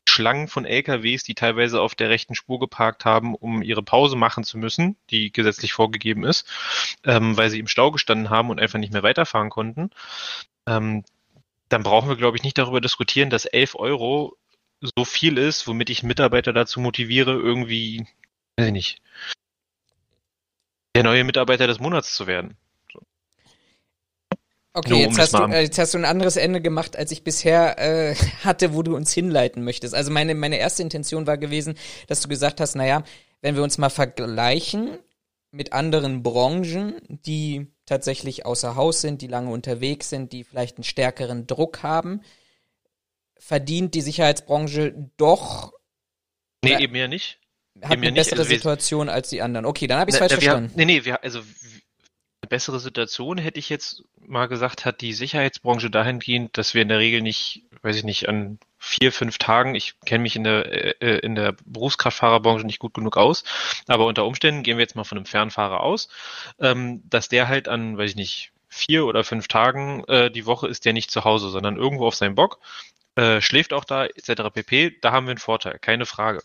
Schlangen 0.09 0.49
von 0.49 0.64
LKWs, 0.64 1.22
die 1.22 1.34
teilweise 1.34 1.80
auf 1.80 1.95
der 1.95 2.11
rechten 2.11 2.34
Spur 2.34 2.59
geparkt 2.59 3.05
haben, 3.05 3.34
um 3.34 3.62
ihre 3.62 3.82
Pause 3.82 4.16
machen 4.16 4.45
zu 4.45 4.59
müssen, 4.59 4.97
die 5.11 5.32
gesetzlich 5.32 5.72
vorgegeben 5.72 6.24
ist, 6.24 6.49
ähm, 7.05 7.36
weil 7.36 7.51
sie 7.51 7.59
im 7.59 7.68
Stau 7.68 7.91
gestanden 7.91 8.30
haben 8.30 8.51
und 8.51 8.61
einfach 8.61 8.78
nicht 8.78 8.93
mehr 8.93 9.03
weiterfahren 9.03 9.51
konnten. 9.51 9.91
Ähm, 10.66 11.05
dann 11.68 11.82
brauchen 11.82 12.09
wir, 12.09 12.16
glaube 12.16 12.36
ich, 12.36 12.43
nicht 12.43 12.59
darüber 12.59 12.80
diskutieren, 12.80 13.30
dass 13.30 13.45
11 13.45 13.74
Euro 13.76 14.36
so 14.80 15.05
viel 15.05 15.39
ist, 15.39 15.66
womit 15.66 15.91
ich 15.91 16.03
Mitarbeiter 16.03 16.53
dazu 16.53 16.80
motiviere, 16.80 17.32
irgendwie, 17.32 18.07
weiß 18.57 18.68
ich 18.68 18.72
nicht, 18.72 19.03
der 20.95 21.05
neue 21.05 21.24
Mitarbeiter 21.24 21.66
des 21.66 21.80
Monats 21.80 22.14
zu 22.14 22.26
werden. 22.26 22.57
Okay, 24.79 24.91
Nur, 24.91 24.99
jetzt, 25.01 25.14
um 25.14 25.18
hast 25.18 25.35
du, 25.35 25.43
äh, 25.45 25.62
jetzt 25.62 25.79
hast 25.79 25.95
du 25.95 25.99
ein 25.99 26.05
anderes 26.05 26.37
Ende 26.37 26.61
gemacht, 26.61 26.97
als 26.97 27.11
ich 27.11 27.24
bisher 27.24 27.79
äh, 27.79 28.14
hatte, 28.45 28.74
wo 28.74 28.83
du 28.83 28.95
uns 28.95 29.12
hinleiten 29.12 29.64
möchtest. 29.64 29.95
Also 29.95 30.12
meine, 30.12 30.35
meine 30.35 30.59
erste 30.59 30.83
Intention 30.83 31.26
war 31.26 31.37
gewesen, 31.37 31.74
dass 32.07 32.20
du 32.20 32.29
gesagt 32.29 32.61
hast, 32.61 32.76
naja, 32.76 33.03
wenn 33.41 33.57
wir 33.57 33.64
uns 33.64 33.79
mal 33.79 33.91
vergleichen 33.91 34.99
mit 35.51 35.72
anderen 35.72 36.22
Branchen, 36.22 37.01
die 37.09 37.66
tatsächlich 37.87 38.47
außer 38.47 38.76
Haus 38.76 39.01
sind, 39.01 39.20
die 39.20 39.26
lange 39.26 39.51
unterwegs 39.51 40.11
sind, 40.11 40.33
die 40.33 40.45
vielleicht 40.45 40.76
einen 40.76 40.85
stärkeren 40.85 41.47
Druck 41.47 41.83
haben, 41.83 42.20
verdient 43.39 43.95
die 43.95 44.03
Sicherheitsbranche 44.03 44.95
doch. 45.16 45.72
Nee, 46.62 46.79
eben 46.79 46.95
ja 46.95 47.09
nicht. 47.09 47.41
Hat 47.83 47.93
eben 47.93 48.03
eine 48.03 48.12
bessere 48.12 48.41
also 48.41 48.51
Situation 48.51 49.09
als 49.09 49.29
die 49.31 49.43
anderen. 49.43 49.66
Okay, 49.66 49.89
dann 49.89 49.99
habe 49.99 50.11
ich 50.11 50.14
es 50.14 50.18
falsch 50.18 50.35
verstanden. 50.35 50.72
nee, 50.76 50.85
nee, 50.85 51.05
wir, 51.05 51.22
also 51.22 51.41
bessere 52.49 52.80
Situation, 52.80 53.38
hätte 53.38 53.59
ich 53.59 53.68
jetzt 53.68 54.05
mal 54.26 54.46
gesagt, 54.46 54.84
hat 54.84 55.01
die 55.01 55.12
Sicherheitsbranche 55.12 55.90
dahingehend, 55.90 56.57
dass 56.59 56.74
wir 56.74 56.82
in 56.82 56.88
der 56.88 56.99
Regel 56.99 57.22
nicht, 57.22 57.62
weiß 57.82 57.96
ich 57.96 58.05
nicht, 58.05 58.28
an 58.28 58.59
vier, 58.78 59.12
fünf 59.12 59.38
Tagen, 59.38 59.74
ich 59.74 59.94
kenne 60.05 60.22
mich 60.22 60.36
in 60.36 60.44
der, 60.44 61.03
äh, 61.03 61.18
in 61.18 61.34
der 61.34 61.57
Berufskraftfahrerbranche 61.64 62.66
nicht 62.66 62.78
gut 62.78 62.94
genug 62.94 63.16
aus, 63.16 63.44
aber 63.86 64.07
unter 64.07 64.24
Umständen 64.24 64.62
gehen 64.62 64.76
wir 64.78 64.82
jetzt 64.82 64.96
mal 64.96 65.05
von 65.05 65.18
einem 65.18 65.26
Fernfahrer 65.26 65.80
aus, 65.80 66.09
ähm, 66.61 67.03
dass 67.09 67.28
der 67.28 67.49
halt 67.49 67.68
an, 67.68 67.99
weiß 67.99 68.11
ich 68.11 68.16
nicht, 68.16 68.53
vier 68.68 69.07
oder 69.07 69.24
fünf 69.24 69.49
Tagen 69.49 70.05
äh, 70.05 70.30
die 70.30 70.46
Woche 70.46 70.68
ist 70.68 70.84
der 70.84 70.92
nicht 70.92 71.11
zu 71.11 71.24
Hause, 71.24 71.49
sondern 71.51 71.76
irgendwo 71.76 72.07
auf 72.07 72.14
seinem 72.14 72.34
Bock, 72.34 72.61
äh, 73.16 73.40
schläft 73.40 73.72
auch 73.72 73.84
da, 73.84 74.07
etc. 74.07 74.42
pp. 74.55 74.96
Da 75.01 75.11
haben 75.11 75.26
wir 75.26 75.32
einen 75.32 75.38
Vorteil, 75.38 75.78
keine 75.80 76.07
Frage. 76.07 76.40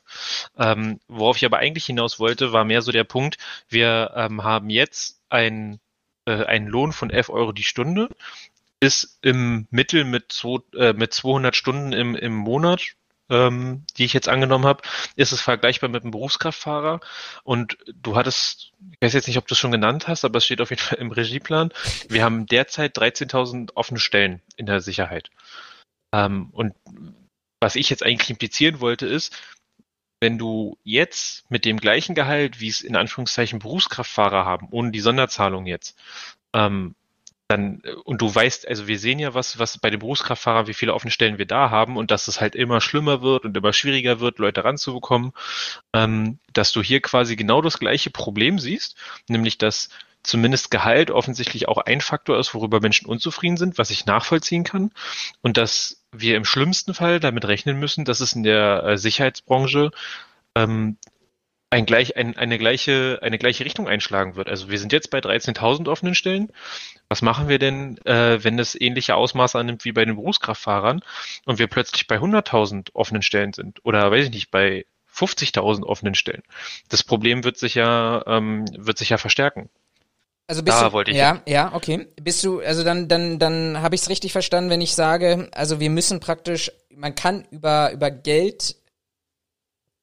Ähm, 0.58 0.99
worauf 1.08 1.38
ich 1.38 1.45
aber 1.45 1.60
eigentlich 1.60 1.86
hinaus 1.86 2.20
wollte, 2.20 2.51
war 2.51 2.66
mehr 2.66 2.82
so 2.82 2.91
der 2.91 3.04
Punkt, 3.04 3.38
wir 3.70 4.12
ähm, 4.16 4.43
haben 4.43 4.72
jetzt 4.72 5.22
ein 5.30 5.80
äh, 6.26 6.45
einen 6.45 6.67
Lohn 6.67 6.91
von 6.91 7.09
11 7.09 7.30
Euro 7.30 7.51
die 7.51 7.63
Stunde, 7.63 8.09
ist 8.80 9.17
im 9.21 9.67
Mittel 9.71 10.03
mit, 10.03 10.32
zwei, 10.32 10.59
äh, 10.78 10.93
mit 10.93 11.13
200 11.13 11.55
Stunden 11.55 11.93
im, 11.93 12.15
im 12.15 12.36
Monat, 12.36 12.95
ähm, 13.30 13.86
die 13.97 14.05
ich 14.05 14.13
jetzt 14.13 14.28
angenommen 14.28 14.65
habe, 14.65 14.82
ist 15.15 15.32
es 15.32 15.41
vergleichbar 15.41 15.89
mit 15.89 16.03
einem 16.03 16.11
Berufskraftfahrer. 16.11 16.99
Und 17.43 17.78
du 17.93 18.15
hattest, 18.15 18.74
ich 18.91 19.01
weiß 19.01 19.13
jetzt 19.13 19.28
nicht, 19.28 19.38
ob 19.38 19.47
du 19.47 19.53
es 19.53 19.59
schon 19.59 19.71
genannt 19.71 20.07
hast, 20.07 20.26
aber 20.26 20.38
es 20.38 20.45
steht 20.45 20.61
auf 20.61 20.69
jeden 20.69 20.82
Fall 20.82 20.97
im 20.99 21.11
Regieplan. 21.11 21.71
Wir 22.09 22.24
haben 22.24 22.45
derzeit 22.45 22.97
13.000 22.97 23.71
offene 23.76 23.99
Stellen 23.99 24.41
in 24.57 24.65
der 24.65 24.82
Sicherheit. 24.82 25.30
Ähm, 26.13 26.49
und 26.51 26.74
was 27.61 27.78
ich 27.78 27.89
jetzt 27.89 28.03
eigentlich 28.03 28.30
implizieren 28.30 28.82
wollte, 28.82 29.07
ist, 29.07 29.34
wenn 30.24 30.38
du 30.38 30.78
jetzt 30.86 31.43
mit 31.51 31.65
dem 31.65 31.82
gleichen 31.82 32.15
Gehalt, 32.15 32.61
wie 32.61 32.69
es 32.69 32.80
in 32.80 32.95
Anführungszeichen 32.95 33.59
Berufskraftfahrer 33.59 34.45
haben, 34.45 34.69
ohne 34.71 34.91
die 34.91 35.01
Sonderzahlung 35.01 35.65
jetzt, 35.65 35.99
ähm, 36.53 36.95
dann, 37.49 37.82
und 38.05 38.21
du 38.21 38.34
weißt, 38.34 38.65
also 38.69 38.88
wir 38.88 38.97
sehen 38.97 39.19
ja 39.19 39.34
was, 39.34 39.59
was 39.59 39.78
bei 39.78 39.89
den 39.89 39.99
Berufskraftfahrern, 39.99 40.67
wie 40.67 40.74
viele 40.74 40.93
offene 40.93 41.11
Stellen 41.11 41.38
wir 41.38 41.45
da 41.45 41.69
haben 41.69 41.97
und 41.97 42.09
dass 42.09 42.30
es 42.30 42.39
halt 42.39 42.55
immer 42.55 42.80
schlimmer 42.80 43.21
wird 43.21 43.43
und 43.43 43.57
immer 43.57 43.74
schwieriger 43.74 44.21
wird, 44.21 44.39
Leute 44.39 44.63
ranzubekommen, 44.63 45.34
ähm, 45.91 46.39
dass 46.53 46.71
du 46.71 46.82
hier 46.82 47.01
quasi 47.01 47.36
genau 47.36 47.61
das 47.61 47.78
gleiche 47.78 48.09
Problem 48.09 48.59
siehst, 48.59 48.95
nämlich 49.28 49.57
dass 49.57 49.89
zumindest 50.24 50.71
Gehalt 50.71 51.11
offensichtlich 51.11 51.67
auch 51.67 51.78
ein 51.78 52.01
Faktor 52.01 52.39
ist, 52.39 52.53
worüber 52.53 52.80
Menschen 52.80 53.07
unzufrieden 53.07 53.57
sind, 53.57 53.78
was 53.78 53.89
ich 53.89 54.05
nachvollziehen 54.05 54.63
kann. 54.63 54.91
Und 55.41 55.57
dass 55.57 56.03
wir 56.11 56.38
im 56.38 56.45
schlimmsten 56.45 56.93
Fall 56.93 57.19
damit 57.19 57.45
rechnen 57.45 57.80
müssen, 57.80 58.05
dass 58.05 58.21
es 58.21 58.34
in 58.34 58.43
der 58.43 58.84
äh, 58.84 58.97
Sicherheitsbranche 58.97 59.91
ähm, 60.55 60.97
ein 61.74 61.86
gleich, 61.86 62.15
ein, 62.15 62.38
eine, 62.38 62.59
gleiche, 62.59 63.19
eine 63.24 63.39
gleiche 63.39 63.65
Richtung 63.65 63.88
einschlagen 63.88 64.36
wird. 64.36 64.47
Also 64.47 64.69
wir 64.69 64.78
sind 64.78 64.93
jetzt 64.93 65.09
bei 65.09 65.19
13.000 65.19 65.89
offenen 65.89 66.13
Stellen. 66.13 66.51
Was 67.09 67.21
machen 67.24 67.49
wir 67.49 67.57
denn, 67.57 67.97
äh, 68.05 68.43
wenn 68.43 68.59
es 68.59 68.80
ähnliche 68.80 69.15
Ausmaße 69.15 69.57
annimmt 69.57 69.84
wie 69.84 69.91
bei 69.91 70.05
den 70.05 70.15
Berufskraftfahrern 70.15 71.01
und 71.45 71.59
wir 71.59 71.67
plötzlich 71.67 72.07
bei 72.07 72.17
100.000 72.17 72.91
offenen 72.93 73.24
Stellen 73.24 73.53
sind 73.53 73.84
oder 73.84 74.11
weiß 74.11 74.26
ich 74.26 74.32
nicht, 74.32 74.51
bei 74.51 74.86
50.000 75.11 75.84
offenen 75.84 76.15
Stellen? 76.15 76.43
Das 76.89 77.03
Problem 77.03 77.43
wird 77.43 77.57
sich 77.57 77.76
ja, 77.76 78.24
ähm, 78.28 78.65
wird 78.78 78.99
sich 78.99 79.09
ja 79.09 79.17
verstärken. 79.17 79.69
Also 80.48 80.62
bist 80.62 80.78
da 80.78 80.89
du, 80.89 80.94
wollte 80.94 81.12
ich 81.12 81.18
ja, 81.18 81.41
ja, 81.48 81.74
okay. 81.74 82.08
Bist 82.22 82.44
du, 82.44 82.60
also 82.60 82.84
dann, 82.84 83.08
dann, 83.08 83.39
dann 83.39 83.82
habe 83.82 83.96
ich 83.96 84.02
es 84.02 84.10
richtig 84.10 84.34
verstanden, 84.34 84.70
wenn 84.70 84.82
ich 84.82 84.94
sage, 84.94 85.50
also 85.54 85.80
wir 85.80 85.89
müssen 85.89 86.20
praktisch, 86.20 86.72
man 86.89 87.16
kann 87.16 87.46
über 87.52 87.91
über 87.94 88.12
Geld 88.12 88.76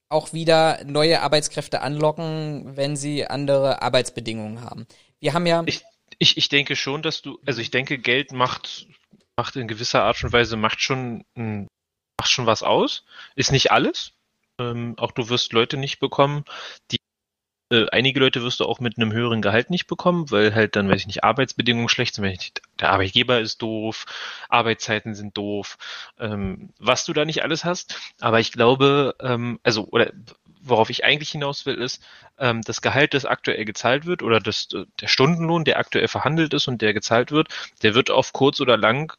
auch 0.09 0.32
wieder 0.32 0.82
neue 0.84 1.20
Arbeitskräfte 1.22 1.82
anlocken, 1.82 2.76
wenn 2.76 2.97
sie 2.97 3.26
andere 3.26 3.82
Arbeitsbedingungen 3.82 4.62
haben. 4.62 4.86
Wir 5.20 5.34
haben 5.34 5.47
ja. 5.47 5.62
Ich, 5.66 5.84
ich, 6.18 6.36
ich 6.36 6.49
denke 6.49 6.74
schon, 6.74 7.03
dass 7.03 7.22
du, 7.22 7.38
also 7.47 7.61
ich 7.61 7.70
denke, 7.70 7.99
Geld 7.99 8.32
macht 8.32 8.88
macht 9.36 9.57
in 9.57 9.68
gewisser 9.68 10.03
Art 10.03 10.22
und 10.22 10.32
Weise 10.32 10.57
macht 10.57 10.80
schon 10.80 11.24
macht 11.34 12.30
schon 12.30 12.47
was 12.47 12.62
aus. 12.62 13.05
Ist 13.36 13.53
nicht 13.53 13.72
alles. 13.72 14.12
Ähm, 14.59 14.95
auch 14.99 15.12
du 15.12 15.28
wirst 15.28 15.53
Leute 15.53 15.76
nicht 15.76 16.01
bekommen, 16.01 16.45
die 16.91 16.99
äh, 17.70 17.86
einige 17.90 18.20
Leute 18.20 18.42
wirst 18.42 18.60
du 18.60 18.64
auch 18.64 18.80
mit 18.80 18.96
einem 18.96 19.12
höheren 19.12 19.42
Gehalt 19.42 19.70
nicht 19.70 19.86
bekommen, 19.86 20.30
weil 20.30 20.54
halt 20.54 20.76
dann, 20.76 20.88
weiß 20.88 21.00
ich 21.00 21.06
nicht, 21.06 21.24
Arbeitsbedingungen 21.24 21.88
schlecht 21.88 22.14
sind. 22.14 22.52
Der 22.80 22.90
Arbeitgeber 22.90 23.40
ist 23.40 23.62
doof, 23.62 24.06
Arbeitszeiten 24.48 25.14
sind 25.14 25.36
doof, 25.36 25.78
ähm, 26.18 26.70
was 26.78 27.04
du 27.04 27.12
da 27.12 27.24
nicht 27.24 27.42
alles 27.42 27.64
hast. 27.64 27.98
Aber 28.20 28.40
ich 28.40 28.52
glaube, 28.52 29.14
ähm, 29.20 29.60
also, 29.62 29.86
oder 29.88 30.12
worauf 30.62 30.90
ich 30.90 31.04
eigentlich 31.04 31.30
hinaus 31.30 31.64
will, 31.66 31.76
ist, 31.76 32.02
ähm, 32.38 32.62
das 32.62 32.82
Gehalt, 32.82 33.14
das 33.14 33.24
aktuell 33.24 33.64
gezahlt 33.64 34.04
wird, 34.06 34.22
oder 34.22 34.40
das, 34.40 34.68
der 34.68 35.08
Stundenlohn, 35.08 35.64
der 35.64 35.78
aktuell 35.78 36.08
verhandelt 36.08 36.54
ist 36.54 36.68
und 36.68 36.82
der 36.82 36.92
gezahlt 36.92 37.30
wird, 37.32 37.48
der 37.82 37.94
wird 37.94 38.10
auf 38.10 38.32
kurz 38.32 38.60
oder 38.60 38.76
lang 38.76 39.16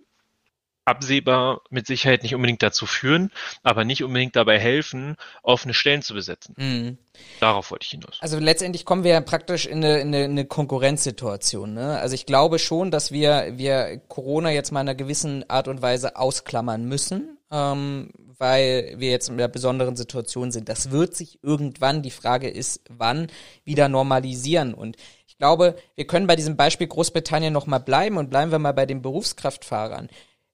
absehbar 0.86 1.62
mit 1.70 1.86
Sicherheit 1.88 2.24
nicht 2.24 2.34
unbedingt 2.34 2.64
dazu 2.64 2.86
führen, 2.86 3.32
aber 3.64 3.86
nicht 3.86 4.04
unbedingt 4.04 4.36
dabei 4.36 4.60
helfen, 4.60 5.16
offene 5.44 5.74
Stellen 5.74 6.02
zu 6.02 6.14
besetzen. 6.14 6.56
Mhm. 6.58 6.98
Darauf 7.40 7.72
wollte 7.72 7.86
ich 7.86 7.92
hinaus. 7.92 8.18
Also 8.20 8.40
letztendlich 8.40 8.86
kommen 8.86 9.04
wir 9.04 9.12
ja 9.12 9.22
praktisch 9.22 9.66
in 9.66 9.84
eine, 9.84 10.00
in 10.00 10.08
eine, 10.08 10.26
eine 10.26 10.46
Konkurrenzsituation. 10.46 11.74
Ne? 11.74 12.00
Also 12.00 12.16
ich 12.16 12.26
glaube 12.26 12.58
schon, 12.58 12.90
dass 12.90 13.12
wir, 13.12 13.54
wir 13.58 14.02
Corona 14.08 14.52
jetzt 14.52 14.72
mal 14.72 14.82
in 14.82 14.90
einer 14.90 14.96
gewissen 14.96 15.48
Art 15.50 15.68
und 15.68 15.82
Weise 15.82 16.16
ausklammern 16.16 16.86
müssen, 16.86 17.38
ähm, 17.52 18.10
weil 18.38 18.96
wir 18.98 19.12
jetzt 19.12 19.30
in 19.30 19.36
einer 19.36 19.50
besonderen 19.50 19.96
Situation 19.96 20.52
sind. 20.52 20.68
Das 20.68 20.90
wird 20.90 21.16
sich 21.16 21.44
irgendwann, 21.44 22.02
die 22.02 22.12
Frage 22.12 22.50
ist, 22.50 22.82
wann, 22.90 23.28
wieder 23.64 23.88
normalisieren. 23.88 24.74
Und 24.74 24.98
ich 25.28 25.38
glaube, 25.38 25.76
wir 25.96 26.08
können 26.08 26.28
bei 26.28 26.36
diesem 26.36 26.58
Beispiel 26.58 26.88
Großbritannien 26.88 27.54
nochmal 27.54 27.82
bleiben 27.82 28.18
und 28.18 28.32
bleiben 28.32 28.52
wir 28.52 28.60
mal 28.60 28.74
bei 28.74 28.88
den 28.88 29.04
Berufskraftfahrern. 29.04 30.10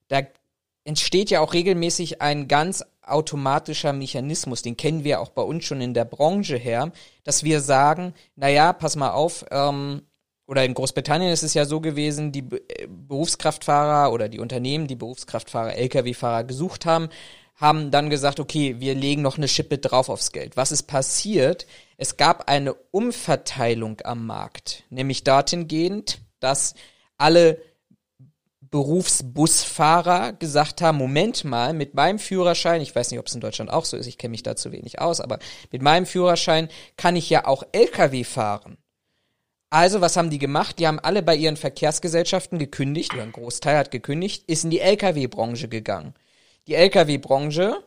Da 0.08 0.22
entsteht 0.84 1.30
ja 1.30 1.40
auch 1.40 1.52
regelmäßig 1.52 2.22
ein 2.22 2.48
ganz 2.48 2.84
automatischer 3.02 3.92
Mechanismus, 3.92 4.62
den 4.62 4.76
kennen 4.76 5.04
wir 5.04 5.20
auch 5.20 5.30
bei 5.30 5.42
uns 5.42 5.64
schon 5.64 5.80
in 5.80 5.94
der 5.94 6.04
Branche 6.04 6.56
her, 6.56 6.92
dass 7.24 7.42
wir 7.42 7.60
sagen, 7.60 8.14
naja, 8.36 8.72
pass 8.72 8.96
mal 8.96 9.10
auf, 9.10 9.44
ähm, 9.50 10.02
oder 10.46 10.64
in 10.64 10.74
Großbritannien 10.74 11.30
ist 11.30 11.42
es 11.42 11.54
ja 11.54 11.66
so 11.66 11.80
gewesen, 11.80 12.32
die 12.32 12.40
äh, 12.40 12.86
Berufskraftfahrer 12.88 14.12
oder 14.12 14.28
die 14.28 14.40
Unternehmen, 14.40 14.86
die 14.86 14.96
Berufskraftfahrer, 14.96 15.76
Lkw-Fahrer 15.76 16.44
gesucht 16.44 16.86
haben, 16.86 17.10
haben 17.54 17.90
dann 17.90 18.08
gesagt, 18.08 18.40
okay, 18.40 18.76
wir 18.78 18.94
legen 18.94 19.20
noch 19.20 19.36
eine 19.36 19.48
Schippe 19.48 19.78
drauf 19.78 20.08
aufs 20.08 20.32
Geld. 20.32 20.56
Was 20.56 20.72
ist 20.72 20.84
passiert? 20.84 21.66
Es 21.96 22.16
gab 22.16 22.48
eine 22.48 22.72
Umverteilung 22.72 24.00
am 24.04 24.26
Markt, 24.26 24.84
nämlich 24.90 25.24
dorthin 25.24 25.66
gehend, 25.68 26.20
dass 26.40 26.74
alle 27.18 27.60
Berufsbusfahrer 28.70 30.32
gesagt 30.34 30.80
haben, 30.80 30.98
Moment 30.98 31.44
mal, 31.44 31.72
mit 31.72 31.94
meinem 31.94 32.18
Führerschein, 32.18 32.80
ich 32.80 32.94
weiß 32.94 33.10
nicht, 33.10 33.20
ob 33.20 33.26
es 33.26 33.34
in 33.34 33.40
Deutschland 33.40 33.70
auch 33.70 33.84
so 33.84 33.96
ist, 33.96 34.06
ich 34.06 34.18
kenne 34.18 34.32
mich 34.32 34.42
da 34.42 34.56
zu 34.56 34.72
wenig 34.72 35.00
aus, 35.00 35.20
aber 35.20 35.38
mit 35.72 35.82
meinem 35.82 36.06
Führerschein 36.06 36.68
kann 36.96 37.16
ich 37.16 37.30
ja 37.30 37.46
auch 37.46 37.62
Lkw 37.72 38.24
fahren. 38.24 38.78
Also, 39.70 40.00
was 40.00 40.16
haben 40.16 40.30
die 40.30 40.38
gemacht? 40.38 40.78
Die 40.78 40.86
haben 40.86 40.98
alle 40.98 41.22
bei 41.22 41.36
ihren 41.36 41.58
Verkehrsgesellschaften 41.58 42.58
gekündigt, 42.58 43.12
oder 43.12 43.22
ein 43.22 43.32
Großteil 43.32 43.76
hat 43.76 43.90
gekündigt, 43.90 44.44
ist 44.46 44.64
in 44.64 44.70
die 44.70 44.80
Lkw-Branche 44.80 45.68
gegangen. 45.68 46.14
Die 46.66 46.74
Lkw-Branche 46.74 47.82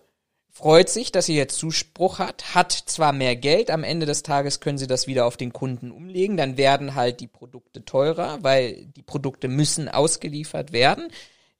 freut 0.52 0.90
sich, 0.90 1.12
dass 1.12 1.26
sie 1.26 1.36
jetzt 1.36 1.58
Zuspruch 1.58 2.20
hat, 2.20 2.54
hat 2.54 2.72
zwar 2.72 3.14
mehr 3.14 3.36
Geld, 3.36 3.72
am 3.72 3.84
Ende 3.84 4.06
des 4.06 4.22
Tages 4.22 4.60
können 4.60 4.78
sie 4.78 4.88
das 4.88 5.08
wieder 5.08 5.26
auf 5.26 5.38
den 5.38 5.54
Kunden 5.54 5.92
umlegen, 5.92 6.38
dann 6.38 6.58
werden 6.58 6.96
halt 6.96 7.22
die 7.22 7.28
Produkte 7.28 7.86
teurer, 7.86 8.40
weil 8.42 8.86
die 8.86 9.02
Produkte 9.02 9.48
müssen 9.48 9.88
ausgeliefert 9.88 10.74
werden. 10.74 11.08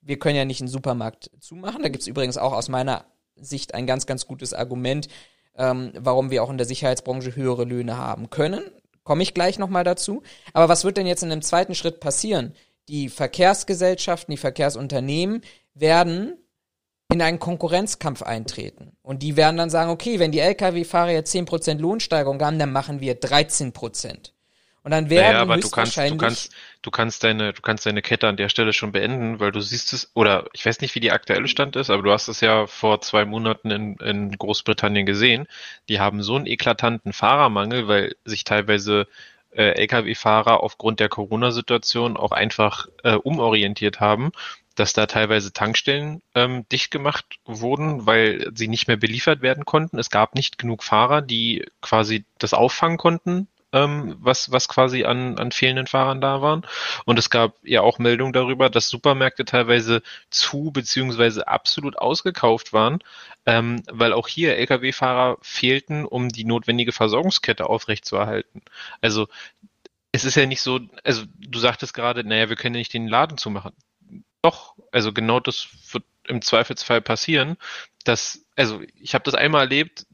Wir 0.02 0.18
können 0.18 0.36
ja 0.36 0.44
nicht 0.44 0.60
einen 0.60 0.68
Supermarkt 0.68 1.30
zumachen. 1.40 1.82
Da 1.82 1.88
gibt's 1.88 2.06
übrigens 2.06 2.36
auch 2.36 2.52
aus 2.52 2.68
meiner 2.68 3.04
Sicht 3.36 3.74
ein 3.74 3.86
ganz, 3.86 4.06
ganz 4.06 4.26
gutes 4.26 4.52
Argument, 4.52 5.08
ähm, 5.56 5.92
warum 5.98 6.30
wir 6.30 6.42
auch 6.42 6.50
in 6.50 6.58
der 6.58 6.66
Sicherheitsbranche 6.66 7.36
höhere 7.36 7.64
Löhne 7.64 7.96
haben 7.96 8.28
können. 8.28 8.62
Komme 9.04 9.22
ich 9.22 9.34
gleich 9.34 9.58
nochmal 9.58 9.84
dazu. 9.84 10.22
Aber 10.52 10.68
was 10.68 10.84
wird 10.84 10.96
denn 10.96 11.06
jetzt 11.06 11.22
in 11.22 11.32
einem 11.32 11.42
zweiten 11.42 11.74
Schritt 11.74 12.00
passieren? 12.00 12.54
Die 12.88 13.08
Verkehrsgesellschaften, 13.08 14.32
die 14.32 14.38
Verkehrsunternehmen 14.38 15.42
werden 15.74 16.36
in 17.12 17.22
einen 17.22 17.38
Konkurrenzkampf 17.38 18.22
eintreten. 18.22 18.96
Und 19.02 19.22
die 19.22 19.36
werden 19.36 19.56
dann 19.56 19.70
sagen, 19.70 19.90
okay, 19.90 20.18
wenn 20.18 20.32
die 20.32 20.40
Lkw-Fahrer 20.40 21.10
jetzt 21.10 21.34
10% 21.34 21.78
Lohnsteigerung 21.78 22.40
haben, 22.42 22.58
dann 22.58 22.72
machen 22.72 23.00
wir 23.00 23.20
13%. 23.20 24.30
Und 24.84 24.90
dann 24.90 25.10
werden 25.10 25.26
naja, 25.26 25.42
aber 25.42 25.58
du 25.58 25.70
kannst, 25.70 25.96
du 25.96 26.16
kannst, 26.16 26.52
du 26.82 26.90
kannst 26.90 27.22
deine, 27.22 27.52
du 27.52 27.62
kannst 27.62 27.86
deine 27.86 28.02
Kette 28.02 28.26
an 28.26 28.36
der 28.36 28.48
Stelle 28.48 28.72
schon 28.72 28.90
beenden, 28.90 29.38
weil 29.38 29.52
du 29.52 29.60
siehst 29.60 29.92
es, 29.92 30.10
oder 30.14 30.46
ich 30.54 30.66
weiß 30.66 30.80
nicht, 30.80 30.96
wie 30.96 31.00
die 31.00 31.12
aktuelle 31.12 31.46
Stand 31.46 31.76
ist, 31.76 31.88
aber 31.88 32.02
du 32.02 32.10
hast 32.10 32.26
es 32.26 32.40
ja 32.40 32.66
vor 32.66 33.00
zwei 33.00 33.24
Monaten 33.24 33.70
in, 33.70 33.96
in 33.98 34.36
Großbritannien 34.36 35.06
gesehen. 35.06 35.46
Die 35.88 36.00
haben 36.00 36.22
so 36.24 36.34
einen 36.34 36.46
eklatanten 36.46 37.12
Fahrermangel, 37.12 37.86
weil 37.86 38.16
sich 38.24 38.42
teilweise 38.42 39.06
äh, 39.52 39.70
Lkw-Fahrer 39.82 40.60
aufgrund 40.60 40.98
der 40.98 41.08
Corona-Situation 41.08 42.16
auch 42.16 42.32
einfach 42.32 42.88
äh, 43.04 43.14
umorientiert 43.14 44.00
haben 44.00 44.32
dass 44.74 44.92
da 44.92 45.06
teilweise 45.06 45.52
Tankstellen 45.52 46.22
ähm, 46.34 46.66
dicht 46.70 46.90
gemacht 46.90 47.24
wurden, 47.44 48.06
weil 48.06 48.50
sie 48.54 48.68
nicht 48.68 48.88
mehr 48.88 48.96
beliefert 48.96 49.42
werden 49.42 49.64
konnten. 49.64 49.98
Es 49.98 50.10
gab 50.10 50.34
nicht 50.34 50.58
genug 50.58 50.82
Fahrer, 50.82 51.22
die 51.22 51.66
quasi 51.80 52.24
das 52.38 52.54
auffangen 52.54 52.98
konnten, 52.98 53.48
ähm, 53.72 54.16
was, 54.20 54.52
was 54.52 54.68
quasi 54.68 55.04
an, 55.04 55.38
an 55.38 55.52
fehlenden 55.52 55.86
Fahrern 55.86 56.20
da 56.20 56.42
waren. 56.42 56.66
Und 57.04 57.18
es 57.18 57.30
gab 57.30 57.56
ja 57.62 57.80
auch 57.82 57.98
Meldungen 57.98 58.32
darüber, 58.32 58.70
dass 58.70 58.88
Supermärkte 58.88 59.44
teilweise 59.44 60.02
zu 60.30 60.70
beziehungsweise 60.72 61.48
absolut 61.48 61.98
ausgekauft 61.98 62.72
waren, 62.72 63.00
ähm, 63.46 63.82
weil 63.90 64.12
auch 64.12 64.28
hier 64.28 64.56
Lkw-Fahrer 64.56 65.38
fehlten, 65.42 66.04
um 66.04 66.28
die 66.28 66.44
notwendige 66.44 66.92
Versorgungskette 66.92 67.68
aufrechtzuerhalten. 67.68 68.62
Also 69.00 69.28
es 70.12 70.24
ist 70.24 70.36
ja 70.36 70.46
nicht 70.46 70.62
so, 70.62 70.80
also 71.04 71.24
du 71.38 71.58
sagtest 71.58 71.94
gerade, 71.94 72.24
naja, 72.24 72.48
wir 72.48 72.56
können 72.56 72.74
ja 72.74 72.80
nicht 72.80 72.94
den 72.94 73.08
Laden 73.08 73.38
zumachen 73.38 73.72
doch, 74.42 74.74
also 74.90 75.12
genau 75.12 75.40
das 75.40 75.68
wird 75.92 76.04
im 76.26 76.42
Zweifelsfall 76.42 77.00
passieren. 77.00 77.56
Dass, 78.04 78.44
also 78.56 78.80
ich 79.00 79.14
habe 79.14 79.24
das 79.24 79.34
einmal 79.34 79.62
erlebt, 79.62 80.06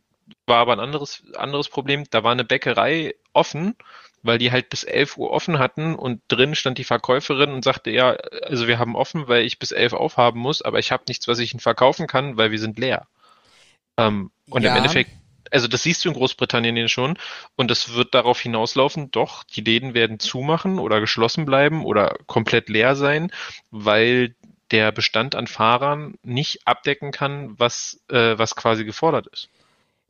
war 0.46 0.58
aber 0.58 0.72
ein 0.72 0.80
anderes, 0.80 1.22
anderes 1.34 1.68
Problem. 1.68 2.04
Da 2.10 2.22
war 2.22 2.32
eine 2.32 2.44
Bäckerei 2.44 3.14
offen, 3.32 3.74
weil 4.22 4.38
die 4.38 4.52
halt 4.52 4.68
bis 4.68 4.84
11 4.84 5.16
Uhr 5.16 5.30
offen 5.30 5.58
hatten 5.58 5.94
und 5.94 6.20
drin 6.28 6.54
stand 6.54 6.78
die 6.78 6.84
Verkäuferin 6.84 7.50
und 7.50 7.64
sagte, 7.64 7.90
ja, 7.90 8.10
also 8.42 8.68
wir 8.68 8.78
haben 8.78 8.96
offen, 8.96 9.28
weil 9.28 9.44
ich 9.44 9.58
bis 9.58 9.72
11 9.72 9.94
aufhaben 9.94 10.40
muss, 10.40 10.62
aber 10.62 10.78
ich 10.78 10.92
habe 10.92 11.04
nichts, 11.08 11.28
was 11.28 11.38
ich 11.38 11.52
ihnen 11.52 11.60
verkaufen 11.60 12.06
kann, 12.06 12.36
weil 12.36 12.50
wir 12.50 12.58
sind 12.58 12.78
leer. 12.78 13.06
Ähm, 13.96 14.30
und 14.50 14.62
ja. 14.62 14.70
im 14.70 14.76
Endeffekt 14.78 15.10
also 15.50 15.68
das 15.68 15.82
siehst 15.82 16.04
du 16.04 16.08
in 16.08 16.14
Großbritannien 16.14 16.88
schon 16.88 17.18
und 17.56 17.70
das 17.70 17.94
wird 17.94 18.14
darauf 18.14 18.40
hinauslaufen, 18.40 19.10
doch, 19.10 19.44
die 19.44 19.60
Läden 19.60 19.94
werden 19.94 20.18
zumachen 20.18 20.78
oder 20.78 21.00
geschlossen 21.00 21.44
bleiben 21.44 21.84
oder 21.84 22.16
komplett 22.26 22.68
leer 22.68 22.96
sein, 22.96 23.30
weil 23.70 24.34
der 24.70 24.92
Bestand 24.92 25.34
an 25.34 25.46
Fahrern 25.46 26.14
nicht 26.22 26.66
abdecken 26.66 27.10
kann, 27.10 27.58
was, 27.58 28.00
äh, 28.10 28.36
was 28.36 28.54
quasi 28.54 28.84
gefordert 28.84 29.26
ist. 29.28 29.48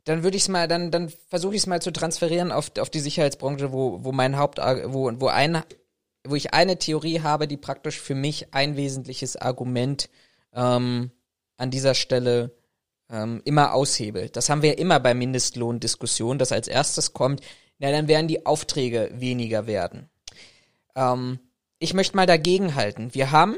Dann 0.05 0.23
würde 0.23 0.37
ich 0.37 0.43
es 0.43 0.49
mal, 0.49 0.67
dann, 0.67 0.91
dann 0.91 1.11
versuche 1.29 1.55
ich 1.55 1.61
es 1.61 1.67
mal 1.67 1.81
zu 1.81 1.91
transferieren 1.91 2.51
auf, 2.51 2.71
auf 2.79 2.89
die 2.89 2.99
Sicherheitsbranche, 2.99 3.71
wo, 3.71 4.03
wo 4.03 4.11
mein 4.11 4.37
Haupt, 4.37 4.57
wo, 4.57 5.11
wo 5.19 5.27
ein, 5.27 5.63
wo 6.23 6.35
ich 6.35 6.53
eine 6.53 6.77
Theorie 6.77 7.21
habe, 7.21 7.47
die 7.47 7.57
praktisch 7.57 7.99
für 7.99 8.15
mich 8.15 8.53
ein 8.53 8.75
wesentliches 8.75 9.35
Argument 9.35 10.09
ähm, 10.53 11.11
an 11.57 11.71
dieser 11.71 11.93
Stelle 11.93 12.55
ähm, 13.09 13.41
immer 13.45 13.73
aushebelt. 13.73 14.35
Das 14.35 14.49
haben 14.49 14.61
wir 14.61 14.77
immer 14.77 14.99
bei 14.99 15.13
Mindestlohndiskussionen, 15.13 16.39
dass 16.39 16.51
als 16.51 16.67
erstes 16.67 17.13
kommt, 17.13 17.41
na 17.79 17.91
dann 17.91 18.07
werden 18.07 18.27
die 18.27 18.45
Aufträge 18.45 19.09
weniger 19.13 19.67
werden. 19.67 20.09
Ähm, 20.95 21.39
ich 21.79 21.93
möchte 21.93 22.15
mal 22.15 22.25
dagegen 22.25 22.75
halten. 22.75 23.13
Wir 23.13 23.31
haben 23.31 23.55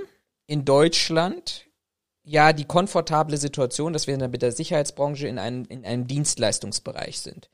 in 0.47 0.64
Deutschland 0.64 1.66
ja 2.24 2.54
die 2.54 2.66
komfortable 2.66 3.38
Situation, 3.38 3.93
dass 3.93 4.08
wir 4.08 4.18
mit 4.18 4.41
der 4.41 4.52
Sicherheitsbranche 4.52 5.28
in 5.28 5.39
einem, 5.39 5.66
in 5.66 5.86
einem 5.86 6.08
Dienstleistungsbereich 6.08 7.20
sind. 7.20 7.49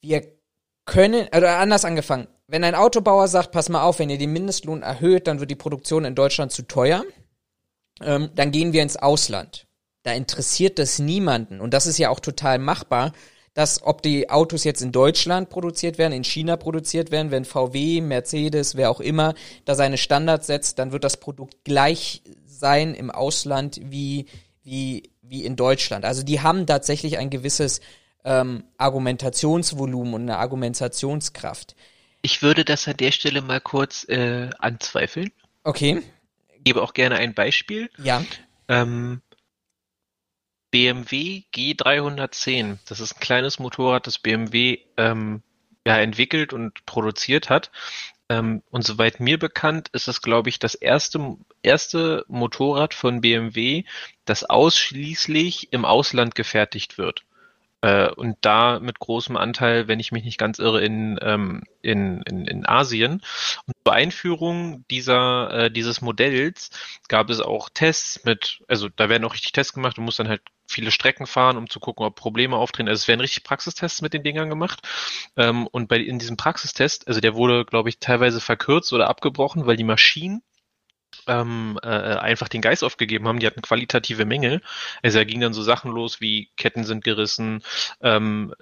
Wir 0.00 0.26
können, 0.86 1.28
oder 1.36 1.58
anders 1.58 1.84
angefangen, 1.84 2.28
wenn 2.46 2.64
ein 2.64 2.74
Autobauer 2.74 3.28
sagt, 3.28 3.52
pass 3.52 3.68
mal 3.68 3.82
auf, 3.82 3.98
wenn 3.98 4.08
ihr 4.08 4.16
den 4.16 4.32
Mindestlohn 4.32 4.82
erhöht, 4.82 5.26
dann 5.26 5.38
wird 5.38 5.50
die 5.50 5.56
Produktion 5.56 6.06
in 6.06 6.14
Deutschland 6.14 6.50
zu 6.50 6.62
teuer, 6.62 7.04
ähm, 8.00 8.30
dann 8.34 8.50
gehen 8.50 8.72
wir 8.72 8.82
ins 8.82 8.96
Ausland. 8.96 9.67
Da 10.02 10.12
interessiert 10.12 10.78
das 10.78 10.98
niemanden. 10.98 11.60
Und 11.60 11.74
das 11.74 11.86
ist 11.86 11.98
ja 11.98 12.10
auch 12.10 12.20
total 12.20 12.58
machbar, 12.58 13.12
dass 13.54 13.82
ob 13.82 14.02
die 14.02 14.30
Autos 14.30 14.62
jetzt 14.62 14.82
in 14.82 14.92
Deutschland 14.92 15.50
produziert 15.50 15.98
werden, 15.98 16.12
in 16.12 16.22
China 16.22 16.56
produziert 16.56 17.10
werden, 17.10 17.32
wenn 17.32 17.44
VW, 17.44 18.00
Mercedes, 18.00 18.76
wer 18.76 18.90
auch 18.90 19.00
immer 19.00 19.34
da 19.64 19.74
seine 19.74 19.98
Standards 19.98 20.46
setzt, 20.46 20.78
dann 20.78 20.92
wird 20.92 21.02
das 21.02 21.16
Produkt 21.16 21.64
gleich 21.64 22.22
sein 22.46 22.94
im 22.94 23.10
Ausland 23.10 23.80
wie, 23.82 24.26
wie, 24.62 25.10
wie 25.22 25.44
in 25.44 25.56
Deutschland. 25.56 26.04
Also 26.04 26.22
die 26.22 26.40
haben 26.40 26.66
tatsächlich 26.66 27.18
ein 27.18 27.30
gewisses 27.30 27.80
ähm, 28.24 28.64
Argumentationsvolumen 28.76 30.14
und 30.14 30.22
eine 30.22 30.38
Argumentationskraft. 30.38 31.74
Ich 32.22 32.42
würde 32.42 32.64
das 32.64 32.86
an 32.86 32.96
der 32.96 33.10
Stelle 33.10 33.42
mal 33.42 33.60
kurz 33.60 34.04
äh, 34.08 34.50
anzweifeln. 34.58 35.30
Okay. 35.64 36.02
Ich 36.56 36.64
gebe 36.64 36.82
auch 36.82 36.94
gerne 36.94 37.16
ein 37.16 37.34
Beispiel. 37.34 37.90
Ja. 38.02 38.24
Ähm, 38.68 39.22
BMW 40.70 41.44
G310. 41.54 42.78
Das 42.86 43.00
ist 43.00 43.16
ein 43.16 43.20
kleines 43.20 43.58
Motorrad, 43.58 44.06
das 44.06 44.18
BMW 44.18 44.78
ähm, 44.96 45.42
ja, 45.86 45.98
entwickelt 45.98 46.52
und 46.52 46.84
produziert 46.86 47.48
hat. 47.50 47.70
Ähm, 48.28 48.62
und 48.70 48.84
soweit 48.84 49.20
mir 49.20 49.38
bekannt, 49.38 49.88
ist 49.92 50.08
es, 50.08 50.20
glaube 50.20 50.50
ich, 50.50 50.58
das 50.58 50.74
erste, 50.74 51.36
erste 51.62 52.24
Motorrad 52.28 52.92
von 52.92 53.20
BMW, 53.22 53.84
das 54.26 54.44
ausschließlich 54.44 55.72
im 55.72 55.84
Ausland 55.84 56.34
gefertigt 56.34 56.98
wird. 56.98 57.24
Äh, 57.80 58.10
und 58.10 58.36
da 58.42 58.80
mit 58.80 58.98
großem 58.98 59.36
Anteil, 59.36 59.88
wenn 59.88 60.00
ich 60.00 60.12
mich 60.12 60.24
nicht 60.24 60.38
ganz 60.38 60.58
irre, 60.58 60.82
in, 60.84 61.18
ähm, 61.22 61.62
in, 61.80 62.22
in, 62.22 62.44
in 62.44 62.66
Asien. 62.66 63.22
Und 63.66 63.74
zur 63.84 63.94
Einführung 63.94 64.84
dieser, 64.90 65.50
äh, 65.52 65.70
dieses 65.70 66.00
Modells 66.02 66.70
gab 67.08 67.30
es 67.30 67.40
auch 67.40 67.70
Tests 67.72 68.24
mit, 68.24 68.62
also 68.68 68.88
da 68.88 69.08
werden 69.08 69.24
auch 69.24 69.34
richtig 69.34 69.52
Tests 69.52 69.72
gemacht, 69.72 69.96
du 69.96 70.02
musst 70.02 70.18
dann 70.18 70.28
halt 70.28 70.42
viele 70.68 70.90
Strecken 70.90 71.26
fahren, 71.26 71.56
um 71.56 71.68
zu 71.68 71.80
gucken, 71.80 72.04
ob 72.04 72.14
Probleme 72.14 72.56
auftreten. 72.56 72.88
Also 72.88 73.02
es 73.02 73.08
werden 73.08 73.20
richtig 73.20 73.42
Praxistests 73.42 74.02
mit 74.02 74.12
den 74.12 74.22
Dingern 74.22 74.48
gemacht. 74.48 74.86
Ähm, 75.36 75.66
und 75.66 75.88
bei 75.88 75.98
in 75.98 76.18
diesem 76.18 76.36
Praxistest, 76.36 77.08
also 77.08 77.20
der 77.20 77.34
wurde, 77.34 77.64
glaube 77.64 77.88
ich, 77.88 77.98
teilweise 77.98 78.40
verkürzt 78.40 78.92
oder 78.92 79.08
abgebrochen, 79.08 79.66
weil 79.66 79.76
die 79.76 79.84
Maschinen 79.84 80.42
ähm, 81.28 81.78
äh, 81.82 81.88
einfach 81.88 82.48
den 82.48 82.62
Geist 82.62 82.82
aufgegeben 82.82 83.28
haben. 83.28 83.38
Die 83.38 83.46
hatten 83.46 83.62
qualitative 83.62 84.24
Mängel. 84.24 84.60
Also 85.02 85.18
da 85.18 85.24
ging 85.24 85.40
dann 85.40 85.52
so 85.52 85.62
Sachen 85.62 85.92
los 85.92 86.20
wie 86.20 86.50
Ketten 86.56 86.84
sind 86.84 87.04
gerissen, 87.04 87.62
ähm, 88.00 88.54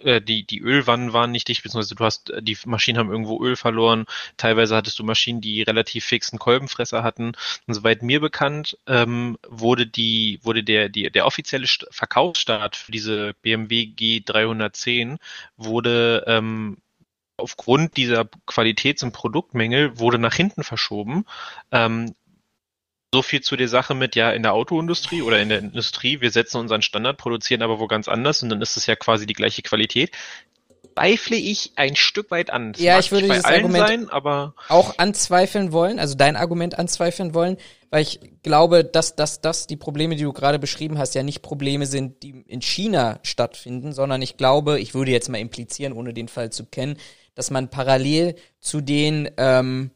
äh, 0.00 0.20
die, 0.20 0.46
die 0.46 0.60
Ölwannen 0.60 1.12
waren 1.12 1.30
nicht 1.30 1.48
dicht, 1.48 1.62
beziehungsweise 1.62 1.94
du 1.94 2.04
hast, 2.04 2.32
die 2.40 2.56
Maschinen 2.64 2.98
haben 2.98 3.10
irgendwo 3.10 3.42
Öl 3.42 3.56
verloren. 3.56 4.06
Teilweise 4.36 4.76
hattest 4.76 4.98
du 4.98 5.04
Maschinen, 5.04 5.40
die 5.40 5.62
relativ 5.62 6.04
fixen 6.04 6.38
Kolbenfresser 6.38 7.02
hatten. 7.02 7.32
Und 7.66 7.74
soweit 7.74 8.02
mir 8.02 8.20
bekannt, 8.20 8.78
ähm, 8.86 9.38
wurde 9.46 9.86
die, 9.86 10.40
wurde 10.42 10.64
der, 10.64 10.88
die, 10.88 11.10
der 11.10 11.26
offizielle 11.26 11.66
Verkaufsstart 11.90 12.76
für 12.76 12.92
diese 12.92 13.34
BMW 13.42 13.92
G310 13.96 15.18
wurde 15.56 16.24
ähm, 16.26 16.78
aufgrund 17.38 17.96
dieser 17.96 18.28
Qualitäts- 18.46 19.02
und 19.02 19.12
Produktmängel 19.12 19.98
wurde 19.98 20.18
nach 20.18 20.34
hinten 20.34 20.64
verschoben. 20.64 21.24
Ähm, 21.72 22.14
so 23.12 23.22
viel 23.22 23.40
zu 23.40 23.56
der 23.56 23.68
Sache 23.68 23.94
mit, 23.94 24.16
ja, 24.16 24.30
in 24.32 24.42
der 24.42 24.52
Autoindustrie 24.52 25.22
oder 25.22 25.40
in 25.40 25.48
der 25.48 25.60
Industrie, 25.60 26.20
wir 26.20 26.30
setzen 26.30 26.58
unseren 26.58 26.82
Standard, 26.82 27.16
produzieren 27.16 27.62
aber 27.62 27.78
wo 27.78 27.86
ganz 27.86 28.06
anders 28.06 28.42
und 28.42 28.50
dann 28.50 28.60
ist 28.60 28.76
es 28.76 28.84
ja 28.84 28.96
quasi 28.96 29.24
die 29.24 29.32
gleiche 29.32 29.62
Qualität. 29.62 30.10
Zweifle 30.98 31.36
ich 31.36 31.72
ein 31.76 31.96
Stück 31.96 32.30
weit 32.30 32.50
an. 32.50 32.72
Das 32.72 32.82
ja, 32.82 32.98
ich 32.98 33.12
würde 33.12 33.28
dieses 33.28 33.44
Argument 33.44 33.86
sein, 33.86 34.08
aber 34.10 34.54
auch 34.68 34.98
anzweifeln 34.98 35.72
wollen, 35.72 35.98
also 35.98 36.14
dein 36.14 36.36
Argument 36.36 36.78
anzweifeln 36.78 37.34
wollen, 37.34 37.56
weil 37.90 38.02
ich 38.02 38.20
glaube, 38.42 38.84
dass, 38.84 39.16
dass, 39.16 39.40
dass 39.40 39.66
die 39.66 39.76
Probleme, 39.76 40.16
die 40.16 40.24
du 40.24 40.32
gerade 40.32 40.58
beschrieben 40.58 40.98
hast, 40.98 41.14
ja 41.14 41.22
nicht 41.22 41.42
Probleme 41.42 41.86
sind, 41.86 42.22
die 42.22 42.42
in 42.46 42.60
China 42.60 43.18
stattfinden, 43.22 43.92
sondern 43.92 44.20
ich 44.22 44.36
glaube, 44.36 44.80
ich 44.80 44.94
würde 44.94 45.10
jetzt 45.10 45.28
mal 45.28 45.38
implizieren, 45.38 45.92
ohne 45.92 46.12
den 46.12 46.28
Fall 46.28 46.50
zu 46.50 46.66
kennen, 46.66 46.98
dass 47.34 47.50
man 47.50 47.70
parallel 47.70 48.34
zu 48.60 48.80
den, 48.80 49.30
ähm, 49.36 49.90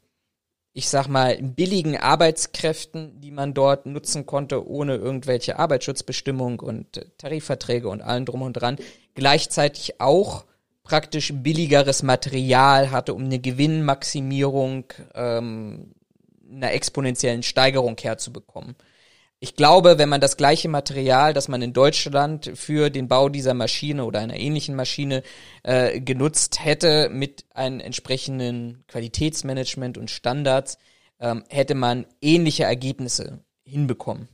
ich 0.72 0.88
sag 0.88 1.09
mal, 1.09 1.36
billigen 1.42 1.96
Arbeitskräften, 1.96 3.20
die 3.20 3.30
man 3.30 3.53
dort 3.53 3.84
nutzen 3.84 4.24
konnte, 4.24 4.66
ohne 4.66 4.94
irgendwelche 4.94 5.59
Arbeitsschutzbestimmung 5.59 6.61
und 6.61 7.05
Tarifverträge 7.18 7.88
und 7.88 8.00
allen 8.00 8.24
drum 8.24 8.42
und 8.42 8.55
dran, 8.55 8.76
gleichzeitig 9.14 10.00
auch 10.00 10.44
praktisch 10.85 11.33
billigeres 11.35 12.03
Material 12.03 12.91
hatte, 12.91 13.14
um 13.14 13.24
eine 13.24 13.39
Gewinnmaximierung 13.39 14.85
ähm, 15.14 15.95
einer 16.51 16.72
exponentiellen 16.72 17.43
Steigerung 17.43 17.97
herzubekommen. 17.99 18.76
Ich 19.41 19.57
glaube, 19.57 19.99
wenn 19.99 20.09
man 20.09 20.20
das 20.20 20.37
gleiche 20.37 20.68
Material, 20.68 21.35
das 21.35 21.49
man 21.49 21.62
in 21.62 21.72
Deutschland 21.72 22.53
für 22.55 22.91
den 22.91 23.09
Bau 23.09 23.28
dieser 23.28 23.55
Maschine 23.55 24.05
oder 24.05 24.20
einer 24.20 24.37
ähnlichen 24.37 24.76
Maschine 24.76 25.24
äh, 25.64 26.01
genutzt 26.01 26.64
hätte, 26.64 27.09
mit 27.09 27.45
einem 27.53 27.80
entsprechenden 27.80 28.85
Qualitätsmanagement 28.87 29.99
und 29.99 30.12
Standards, 30.12 30.78
ähm, 31.18 31.43
hätte 31.49 31.74
man 31.74 32.07
ähnliche 32.20 32.64
Ergebnisse 32.64 33.41
hinbekommen. 33.64 34.28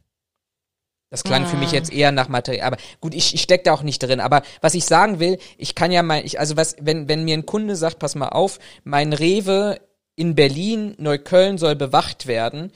Das 1.10 1.24
klang 1.24 1.46
für 1.46 1.56
mich 1.56 1.70
ah. 1.70 1.74
jetzt 1.74 1.92
eher 1.92 2.12
nach 2.12 2.28
Material. 2.28 2.66
Aber 2.66 2.76
gut, 3.00 3.14
ich, 3.14 3.34
ich 3.34 3.40
steck 3.40 3.64
da 3.64 3.72
auch 3.72 3.82
nicht 3.82 4.02
drin. 4.02 4.20
Aber 4.20 4.42
was 4.60 4.74
ich 4.74 4.84
sagen 4.84 5.20
will, 5.20 5.38
ich 5.56 5.74
kann 5.74 5.90
ja 5.90 6.02
mal, 6.02 6.24
ich, 6.24 6.38
also 6.38 6.56
was, 6.56 6.76
wenn, 6.80 7.08
wenn 7.08 7.24
mir 7.24 7.34
ein 7.34 7.46
Kunde 7.46 7.76
sagt, 7.76 7.98
pass 7.98 8.14
mal 8.14 8.28
auf, 8.28 8.58
mein 8.84 9.12
Rewe 9.12 9.80
in 10.16 10.34
Berlin, 10.34 10.94
Neukölln 10.98 11.56
soll 11.58 11.76
bewacht 11.76 12.26
werden, 12.26 12.72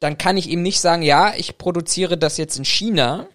dann 0.00 0.18
kann 0.18 0.36
ich 0.36 0.48
ihm 0.48 0.62
nicht 0.62 0.80
sagen, 0.80 1.02
ja, 1.02 1.32
ich 1.36 1.56
produziere 1.56 2.18
das 2.18 2.36
jetzt 2.38 2.58
in 2.58 2.64
China 2.64 3.28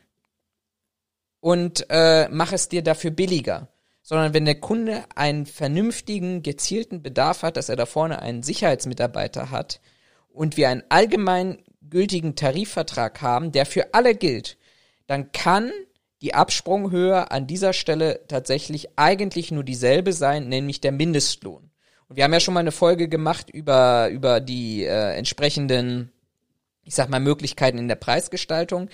und 1.40 1.86
äh, 1.90 2.28
mache 2.30 2.56
es 2.56 2.68
dir 2.68 2.84
dafür 2.84 3.12
billiger. 3.12 3.70
Sondern 4.02 4.34
wenn 4.34 4.46
der 4.46 4.60
Kunde 4.60 5.04
einen 5.16 5.46
vernünftigen, 5.46 6.44
gezielten 6.44 7.02
Bedarf 7.02 7.44
hat, 7.44 7.56
dass 7.56 7.70
er 7.70 7.76
da 7.76 7.86
vorne 7.86 8.22
einen 8.22 8.44
Sicherheitsmitarbeiter 8.44 9.52
hat 9.52 9.80
und 10.34 10.58
wir 10.58 10.70
einen 10.70 10.84
allgemein 10.90 11.60
gültigen 11.90 12.36
Tarifvertrag 12.36 13.22
haben, 13.22 13.52
der 13.52 13.66
für 13.66 13.94
alle 13.94 14.16
gilt, 14.16 14.58
dann 15.08 15.32
kann 15.32 15.72
die 16.22 16.34
Absprunghöhe 16.34 17.32
an 17.32 17.48
dieser 17.48 17.74
Stelle 17.74 18.22
tatsächlich 18.28 18.90
eigentlich 18.98 19.52
nur 19.52 19.64
dieselbe 19.64 20.14
sein, 20.14 20.50
nämlich 20.50 20.82
der 20.82 20.92
Mindestlohn. 20.92 21.70
Und 22.08 22.16
wir 22.16 22.24
haben 22.24 22.34
ja 22.34 22.40
schon 22.40 22.54
mal 22.54 22.60
eine 22.60 22.72
Folge 22.72 23.08
gemacht 23.08 23.50
über, 23.50 24.10
über 24.10 24.40
die 24.40 24.84
äh, 24.84 25.16
entsprechenden 25.16 26.12
ich 26.90 26.96
sag 26.96 27.08
mal, 27.08 27.20
Möglichkeiten 27.20 27.78
in 27.78 27.88
der 27.88 27.96
Preisgestaltung. 27.96 28.90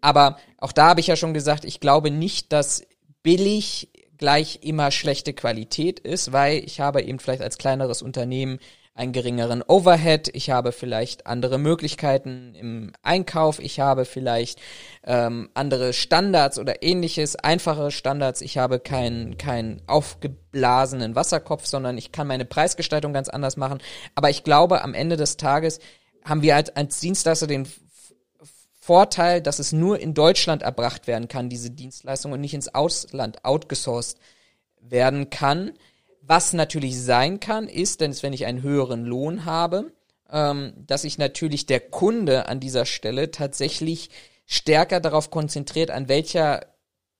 Aber 0.00 0.38
auch 0.58 0.70
da 0.70 0.90
habe 0.90 1.00
ich 1.00 1.08
ja 1.08 1.16
schon 1.16 1.34
gesagt, 1.34 1.64
ich 1.64 1.80
glaube 1.80 2.12
nicht, 2.12 2.52
dass 2.52 2.86
billig 3.24 3.90
gleich 4.18 4.60
immer 4.62 4.92
schlechte 4.92 5.32
Qualität 5.32 5.98
ist, 5.98 6.32
weil 6.32 6.62
ich 6.64 6.78
habe 6.78 7.02
eben 7.02 7.18
vielleicht 7.18 7.42
als 7.42 7.58
kleineres 7.58 8.02
Unternehmen 8.02 8.60
einen 9.00 9.12
geringeren 9.12 9.62
Overhead, 9.66 10.28
ich 10.34 10.50
habe 10.50 10.72
vielleicht 10.72 11.26
andere 11.26 11.56
Möglichkeiten 11.56 12.54
im 12.54 12.92
Einkauf, 13.02 13.58
ich 13.58 13.80
habe 13.80 14.04
vielleicht 14.04 14.60
ähm, 15.04 15.48
andere 15.54 15.94
Standards 15.94 16.58
oder 16.58 16.82
ähnliches, 16.82 17.34
einfachere 17.34 17.92
Standards, 17.92 18.42
ich 18.42 18.58
habe 18.58 18.78
keinen 18.78 19.38
keinen 19.38 19.80
aufgeblasenen 19.86 21.14
Wasserkopf, 21.14 21.64
sondern 21.64 21.96
ich 21.96 22.12
kann 22.12 22.26
meine 22.26 22.44
Preisgestaltung 22.44 23.14
ganz 23.14 23.30
anders 23.30 23.56
machen. 23.56 23.78
Aber 24.14 24.28
ich 24.28 24.44
glaube, 24.44 24.82
am 24.82 24.92
Ende 24.92 25.16
des 25.16 25.38
Tages 25.38 25.80
haben 26.22 26.42
wir 26.42 26.56
als, 26.56 26.68
als 26.76 27.00
Dienstleister 27.00 27.46
den 27.46 27.66
Vorteil, 28.80 29.40
dass 29.40 29.60
es 29.60 29.72
nur 29.72 29.98
in 29.98 30.12
Deutschland 30.12 30.60
erbracht 30.60 31.06
werden 31.06 31.28
kann, 31.28 31.48
diese 31.48 31.70
Dienstleistung 31.70 32.32
und 32.32 32.42
nicht 32.42 32.52
ins 32.52 32.74
Ausland 32.74 33.46
outgesourced 33.46 34.18
werden 34.78 35.30
kann. 35.30 35.72
Was 36.30 36.52
natürlich 36.52 36.96
sein 37.02 37.40
kann, 37.40 37.66
ist, 37.66 38.00
denn 38.00 38.14
wenn 38.22 38.32
ich 38.32 38.46
einen 38.46 38.62
höheren 38.62 39.04
Lohn 39.04 39.46
habe, 39.46 39.92
ähm, 40.30 40.72
dass 40.76 41.02
sich 41.02 41.18
natürlich 41.18 41.66
der 41.66 41.80
Kunde 41.80 42.46
an 42.46 42.60
dieser 42.60 42.86
Stelle 42.86 43.32
tatsächlich 43.32 44.10
stärker 44.46 45.00
darauf 45.00 45.32
konzentriert, 45.32 45.90
an 45.90 46.06
welcher 46.06 46.66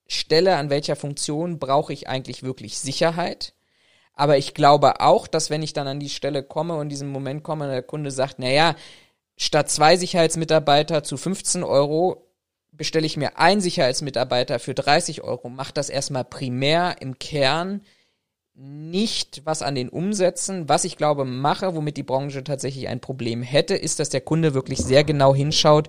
Stelle, 0.06 0.54
an 0.54 0.70
welcher 0.70 0.94
Funktion 0.94 1.58
brauche 1.58 1.92
ich 1.92 2.08
eigentlich 2.08 2.44
wirklich 2.44 2.78
Sicherheit. 2.78 3.52
Aber 4.14 4.38
ich 4.38 4.54
glaube 4.54 5.00
auch, 5.00 5.26
dass 5.26 5.50
wenn 5.50 5.64
ich 5.64 5.72
dann 5.72 5.88
an 5.88 5.98
die 5.98 6.08
Stelle 6.08 6.44
komme 6.44 6.76
und 6.76 6.88
diesen 6.88 7.08
Moment 7.08 7.42
komme 7.42 7.68
der 7.68 7.82
Kunde 7.82 8.12
sagt, 8.12 8.38
naja, 8.38 8.76
statt 9.36 9.70
zwei 9.70 9.96
Sicherheitsmitarbeiter 9.96 11.02
zu 11.02 11.16
15 11.16 11.64
Euro 11.64 12.28
bestelle 12.70 13.06
ich 13.06 13.16
mir 13.16 13.40
einen 13.40 13.60
Sicherheitsmitarbeiter 13.60 14.60
für 14.60 14.74
30 14.74 15.22
Euro, 15.22 15.48
macht 15.48 15.78
das 15.78 15.90
erstmal 15.90 16.24
primär 16.24 16.98
im 17.00 17.18
Kern 17.18 17.80
nicht 18.60 19.42
was 19.46 19.62
an 19.62 19.74
den 19.74 19.88
Umsätzen. 19.88 20.68
Was 20.68 20.84
ich 20.84 20.96
glaube 20.96 21.24
mache, 21.24 21.74
womit 21.74 21.96
die 21.96 22.02
Branche 22.02 22.44
tatsächlich 22.44 22.88
ein 22.88 23.00
Problem 23.00 23.42
hätte, 23.42 23.74
ist, 23.74 23.98
dass 23.98 24.10
der 24.10 24.20
Kunde 24.20 24.52
wirklich 24.52 24.80
sehr 24.80 25.02
genau 25.02 25.34
hinschaut 25.34 25.88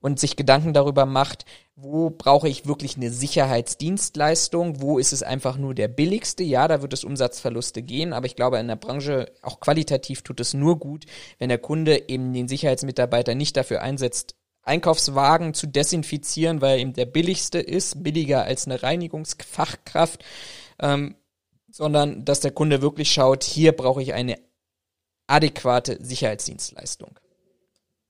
und 0.00 0.18
sich 0.18 0.36
Gedanken 0.36 0.72
darüber 0.72 1.06
macht, 1.06 1.44
wo 1.76 2.10
brauche 2.10 2.48
ich 2.48 2.66
wirklich 2.66 2.96
eine 2.96 3.10
Sicherheitsdienstleistung, 3.10 4.80
wo 4.80 4.98
ist 4.98 5.12
es 5.12 5.22
einfach 5.22 5.56
nur 5.58 5.74
der 5.74 5.88
billigste. 5.88 6.42
Ja, 6.42 6.66
da 6.66 6.82
wird 6.82 6.92
es 6.92 7.04
Umsatzverluste 7.04 7.82
gehen, 7.82 8.12
aber 8.12 8.26
ich 8.26 8.34
glaube, 8.36 8.58
in 8.58 8.68
der 8.68 8.76
Branche 8.76 9.30
auch 9.42 9.60
qualitativ 9.60 10.22
tut 10.22 10.40
es 10.40 10.54
nur 10.54 10.78
gut, 10.78 11.04
wenn 11.38 11.48
der 11.48 11.58
Kunde 11.58 12.08
eben 12.08 12.32
den 12.32 12.48
Sicherheitsmitarbeiter 12.48 13.36
nicht 13.36 13.56
dafür 13.56 13.80
einsetzt, 13.80 14.34
Einkaufswagen 14.62 15.54
zu 15.54 15.66
desinfizieren, 15.66 16.60
weil 16.60 16.76
er 16.76 16.78
eben 16.78 16.92
der 16.92 17.06
billigste 17.06 17.58
ist, 17.58 18.02
billiger 18.02 18.42
als 18.44 18.66
eine 18.66 18.82
Reinigungsfachkraft, 18.82 20.24
ähm, 20.80 21.14
sondern 21.70 22.24
dass 22.24 22.40
der 22.40 22.50
Kunde 22.50 22.82
wirklich 22.82 23.12
schaut, 23.12 23.44
hier 23.44 23.72
brauche 23.72 24.02
ich 24.02 24.14
eine 24.14 24.38
adäquate 25.26 25.98
Sicherheitsdienstleistung. 26.00 27.18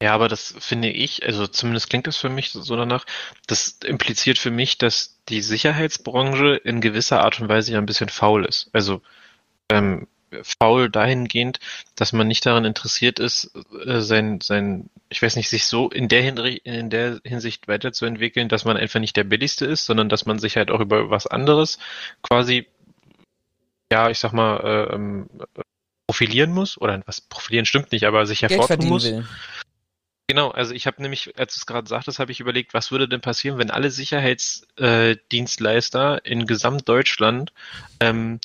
Ja, 0.01 0.15
aber 0.15 0.29
das 0.29 0.55
finde 0.61 0.91
ich, 0.91 1.25
also 1.27 1.49
zumindest 1.49 1.91
klingt 1.91 2.07
das 2.07 2.17
für 2.17 2.29
mich 2.29 2.51
so 2.51 2.77
danach, 2.77 3.05
das 3.49 3.79
impliziert 3.85 4.39
für 4.39 4.53
mich, 4.53 4.79
dass 4.79 5.19
die 5.29 5.43
Sicherheitsbranche 5.43 6.55
in 6.55 6.81
gewisser 6.81 7.21
Art 7.25 7.41
und 7.41 7.49
Weise 7.49 7.73
ja 7.73 7.79
ein 7.79 7.87
bisschen 7.87 8.09
faul 8.09 8.45
ist. 8.45 8.71
Also 8.73 9.03
ähm, 9.71 10.07
faul 10.43 10.91
dahingehend, 10.91 11.59
dass 11.97 12.13
man 12.13 12.29
nicht 12.29 12.47
daran 12.47 12.65
interessiert 12.65 13.19
ist, 13.19 13.51
äh, 13.87 14.01
sein, 14.01 14.41
sein, 14.41 14.89
ich 15.09 15.21
weiß 15.21 15.35
nicht, 15.35 15.49
sich 15.49 15.67
so 15.67 15.91
in 15.91 16.07
der, 16.09 16.23
in 16.65 16.91
der 16.91 17.21
Hinsicht 17.25 17.67
weiterzuentwickeln, 17.67 18.49
dass 18.49 18.65
man 18.65 18.77
einfach 18.77 19.01
nicht 19.01 19.17
der 19.17 19.25
billigste 19.25 19.67
ist, 19.67 19.85
sondern 19.87 20.09
dass 20.09 20.27
man 20.27 20.39
sich 20.39 20.57
halt 20.57 20.71
auch 20.71 20.81
über 20.81 21.11
was 21.11 21.27
anderes 21.27 21.79
quasi, 22.23 22.67
ja, 23.93 24.11
ich 24.11 24.19
sag 24.19 24.33
mal, 24.33 24.59
äh, 24.61 24.95
ähm, 24.95 25.29
profilieren 26.07 26.53
muss, 26.53 26.81
oder 26.81 27.03
was 27.07 27.21
profilieren 27.21 27.67
stimmt 27.67 27.93
nicht, 27.93 28.05
aber 28.05 28.27
sich 28.27 28.43
hervortun 28.43 28.89
muss. 28.89 29.05
Will. 29.05 29.25
Genau, 30.31 30.51
also 30.51 30.75
ich 30.75 30.87
habe 30.87 31.01
nämlich, 31.01 31.39
als 31.39 31.55
du 31.55 31.59
es 31.59 31.67
gerade 31.67 31.89
sagtest, 31.89 32.19
habe 32.19 32.33
ich 32.33 32.41
überlegt, 32.41 32.75
was 32.75 32.91
würde 32.91 33.09
denn 33.09 33.23
passieren, 33.23 33.59
wenn 33.59 33.71
alle 33.71 33.91
Sicherheitsdienstleister 33.91 36.21
äh, 36.25 36.31
in 36.31 36.47
Gesamtdeutschland 36.47 37.53
ähm, 38.01 38.41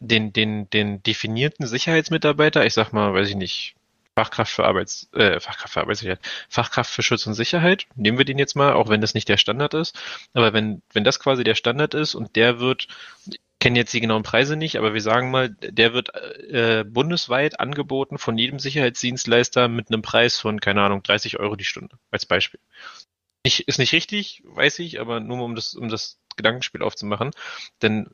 den, 0.00 0.32
den, 0.32 0.68
den 0.70 1.02
definierten 1.02 1.66
Sicherheitsmitarbeiter, 1.66 2.64
ich 2.66 2.74
sag 2.74 2.92
mal, 2.92 3.14
weiß 3.14 3.28
ich 3.28 3.36
nicht, 3.36 3.76
Fachkraft 4.16 4.52
für 4.52 4.64
Arbeits, 4.64 5.08
äh, 5.12 5.38
Fachkraft 5.38 5.74
für 5.74 5.80
Arbeitssicherheit, 5.80 6.20
Fachkraft 6.48 6.90
für 6.90 7.02
Schutz 7.02 7.24
und 7.26 7.34
Sicherheit, 7.34 7.86
nehmen 7.94 8.18
wir 8.18 8.24
den 8.24 8.38
jetzt 8.38 8.56
mal, 8.56 8.72
auch 8.72 8.88
wenn 8.88 9.00
das 9.00 9.14
nicht 9.14 9.28
der 9.28 9.36
Standard 9.36 9.74
ist, 9.74 9.96
aber 10.34 10.52
wenn, 10.52 10.82
wenn 10.92 11.04
das 11.04 11.20
quasi 11.20 11.44
der 11.44 11.54
Standard 11.54 11.94
ist 11.94 12.16
und 12.16 12.34
der 12.36 12.58
wird 12.58 12.88
kenne 13.60 13.78
jetzt 13.78 13.92
die 13.92 14.00
genauen 14.00 14.22
Preise 14.22 14.56
nicht, 14.56 14.76
aber 14.76 14.94
wir 14.94 15.02
sagen 15.02 15.30
mal, 15.30 15.50
der 15.50 15.92
wird 15.92 16.14
äh, 16.14 16.84
bundesweit 16.84 17.60
angeboten 17.60 18.18
von 18.18 18.36
jedem 18.38 18.58
Sicherheitsdienstleister 18.58 19.68
mit 19.68 19.88
einem 19.88 20.02
Preis 20.02 20.38
von, 20.38 20.60
keine 20.60 20.82
Ahnung, 20.82 21.02
30 21.02 21.38
Euro 21.38 21.56
die 21.56 21.64
Stunde, 21.64 21.96
als 22.10 22.26
Beispiel. 22.26 22.58
Ich, 23.42 23.68
ist 23.68 23.78
nicht 23.78 23.92
richtig, 23.92 24.42
weiß 24.46 24.80
ich, 24.80 25.00
aber 25.00 25.20
nur 25.20 25.44
um 25.44 25.54
das, 25.54 25.74
um 25.74 25.88
das 25.88 26.18
Gedankenspiel 26.36 26.82
aufzumachen. 26.82 27.30
Denn 27.82 28.08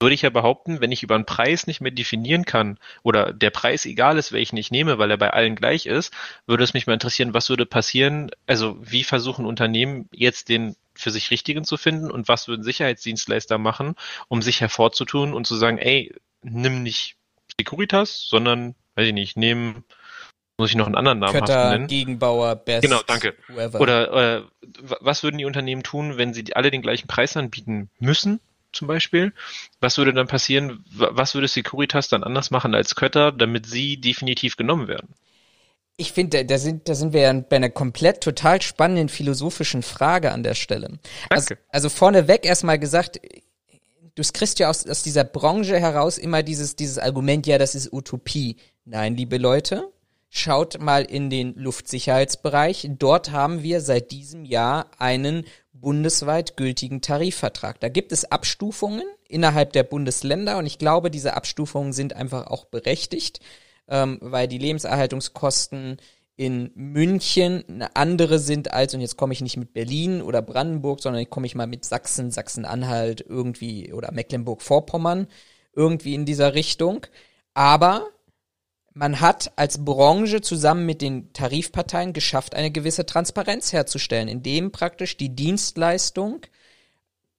würde 0.00 0.14
ich 0.14 0.22
ja 0.22 0.30
behaupten, 0.30 0.80
wenn 0.80 0.92
ich 0.92 1.02
über 1.02 1.14
einen 1.14 1.26
Preis 1.26 1.66
nicht 1.66 1.80
mehr 1.80 1.92
definieren 1.92 2.44
kann 2.44 2.78
oder 3.02 3.32
der 3.32 3.50
Preis 3.50 3.86
egal 3.86 4.18
ist, 4.18 4.32
welchen 4.32 4.56
ich 4.56 4.70
nehme, 4.70 4.98
weil 4.98 5.10
er 5.10 5.16
bei 5.16 5.30
allen 5.30 5.54
gleich 5.54 5.86
ist, 5.86 6.12
würde 6.46 6.64
es 6.64 6.74
mich 6.74 6.86
mal 6.86 6.94
interessieren, 6.94 7.34
was 7.34 7.48
würde 7.48 7.66
passieren, 7.66 8.30
also 8.46 8.76
wie 8.80 9.04
versuchen 9.04 9.46
Unternehmen 9.46 10.08
jetzt 10.12 10.48
den 10.48 10.74
für 10.98 11.10
sich 11.10 11.30
richtigen 11.30 11.64
zu 11.64 11.76
finden 11.76 12.10
und 12.10 12.28
was 12.28 12.48
würden 12.48 12.62
Sicherheitsdienstleister 12.62 13.58
machen, 13.58 13.94
um 14.28 14.42
sich 14.42 14.60
hervorzutun 14.60 15.32
und 15.32 15.46
zu 15.46 15.56
sagen, 15.56 15.78
ey, 15.78 16.14
nimm 16.42 16.82
nicht 16.82 17.16
Securitas, 17.58 18.26
sondern, 18.28 18.74
weiß 18.96 19.08
ich 19.08 19.14
nicht, 19.14 19.36
nehmen 19.36 19.84
muss 20.58 20.70
ich 20.70 20.76
noch 20.76 20.86
einen 20.86 20.96
anderen 20.96 21.20
Namen 21.20 21.38
Kötter, 21.38 21.70
nennen? 21.70 21.86
Gegenbauer, 21.86 22.56
Best. 22.56 22.82
Genau, 22.82 23.00
danke. 23.06 23.36
Whoever. 23.46 23.80
Oder, 23.80 24.12
oder 24.12 24.44
was 25.00 25.22
würden 25.22 25.38
die 25.38 25.44
Unternehmen 25.44 25.84
tun, 25.84 26.18
wenn 26.18 26.34
sie 26.34 26.52
alle 26.56 26.72
den 26.72 26.82
gleichen 26.82 27.06
Preis 27.06 27.36
anbieten 27.36 27.90
müssen? 27.98 28.40
zum 28.72 28.86
Beispiel. 28.86 29.32
Was 29.80 29.98
würde 29.98 30.12
dann 30.12 30.26
passieren? 30.26 30.84
Was 30.90 31.34
würde 31.34 31.48
Securitas 31.48 32.08
dann 32.08 32.22
anders 32.22 32.50
machen 32.50 32.74
als 32.74 32.94
Kötter, 32.94 33.32
damit 33.32 33.66
sie 33.66 33.98
definitiv 33.98 34.56
genommen 34.56 34.88
werden? 34.88 35.14
Ich 35.98 36.12
finde, 36.12 36.44
da 36.44 36.58
sind, 36.58 36.88
da 36.88 36.94
sind 36.94 37.12
wir 37.12 37.20
ja 37.20 37.32
bei 37.32 37.56
einer 37.56 37.70
komplett 37.70 38.22
total 38.22 38.62
spannenden 38.62 39.08
philosophischen 39.08 39.82
Frage 39.82 40.32
an 40.32 40.42
der 40.42 40.54
Stelle. 40.54 40.98
Also, 41.28 41.54
also 41.70 41.88
vorneweg 41.88 42.46
erstmal 42.46 42.78
gesagt, 42.78 43.20
du 44.14 44.22
kriegst 44.32 44.58
ja 44.60 44.70
aus, 44.70 44.86
aus 44.86 45.02
dieser 45.02 45.24
Branche 45.24 45.78
heraus 45.78 46.16
immer 46.16 46.42
dieses, 46.42 46.76
dieses 46.76 46.98
Argument, 46.98 47.46
ja, 47.46 47.58
das 47.58 47.74
ist 47.74 47.92
Utopie. 47.92 48.56
Nein, 48.84 49.16
liebe 49.16 49.38
Leute, 49.38 49.92
Schaut 50.30 50.78
mal 50.78 51.04
in 51.04 51.30
den 51.30 51.54
Luftsicherheitsbereich. 51.54 52.86
Dort 52.98 53.30
haben 53.30 53.62
wir 53.62 53.80
seit 53.80 54.10
diesem 54.10 54.44
Jahr 54.44 54.90
einen 54.98 55.46
bundesweit 55.72 56.56
gültigen 56.56 57.00
Tarifvertrag. 57.00 57.80
Da 57.80 57.88
gibt 57.88 58.12
es 58.12 58.30
Abstufungen 58.30 59.04
innerhalb 59.26 59.72
der 59.72 59.84
Bundesländer 59.84 60.58
und 60.58 60.66
ich 60.66 60.78
glaube, 60.78 61.10
diese 61.10 61.34
Abstufungen 61.34 61.92
sind 61.94 62.14
einfach 62.14 62.46
auch 62.48 62.66
berechtigt, 62.66 63.40
ähm, 63.88 64.18
weil 64.20 64.48
die 64.48 64.58
Lebenserhaltungskosten 64.58 65.98
in 66.36 66.70
München 66.74 67.64
eine 67.68 67.96
andere 67.96 68.38
sind 68.38 68.72
als, 68.72 68.94
und 68.94 69.00
jetzt 69.00 69.16
komme 69.16 69.32
ich 69.32 69.40
nicht 69.40 69.56
mit 69.56 69.72
Berlin 69.72 70.22
oder 70.22 70.40
Brandenburg, 70.40 71.00
sondern 71.00 71.20
ich 71.20 71.30
komme 71.30 71.46
ich 71.46 71.56
mal 71.56 71.66
mit 71.66 71.84
Sachsen, 71.84 72.30
Sachsen-Anhalt 72.30 73.24
irgendwie 73.28 73.92
oder 73.92 74.12
Mecklenburg-Vorpommern 74.12 75.26
irgendwie 75.74 76.14
in 76.14 76.26
dieser 76.26 76.54
Richtung. 76.54 77.06
Aber 77.54 78.06
man 78.94 79.20
hat 79.20 79.52
als 79.56 79.84
Branche 79.84 80.40
zusammen 80.40 80.86
mit 80.86 81.02
den 81.02 81.32
Tarifparteien 81.32 82.12
geschafft, 82.12 82.54
eine 82.54 82.70
gewisse 82.70 83.04
Transparenz 83.04 83.72
herzustellen, 83.72 84.28
indem 84.28 84.70
praktisch 84.70 85.16
die 85.16 85.34
Dienstleistung 85.34 86.42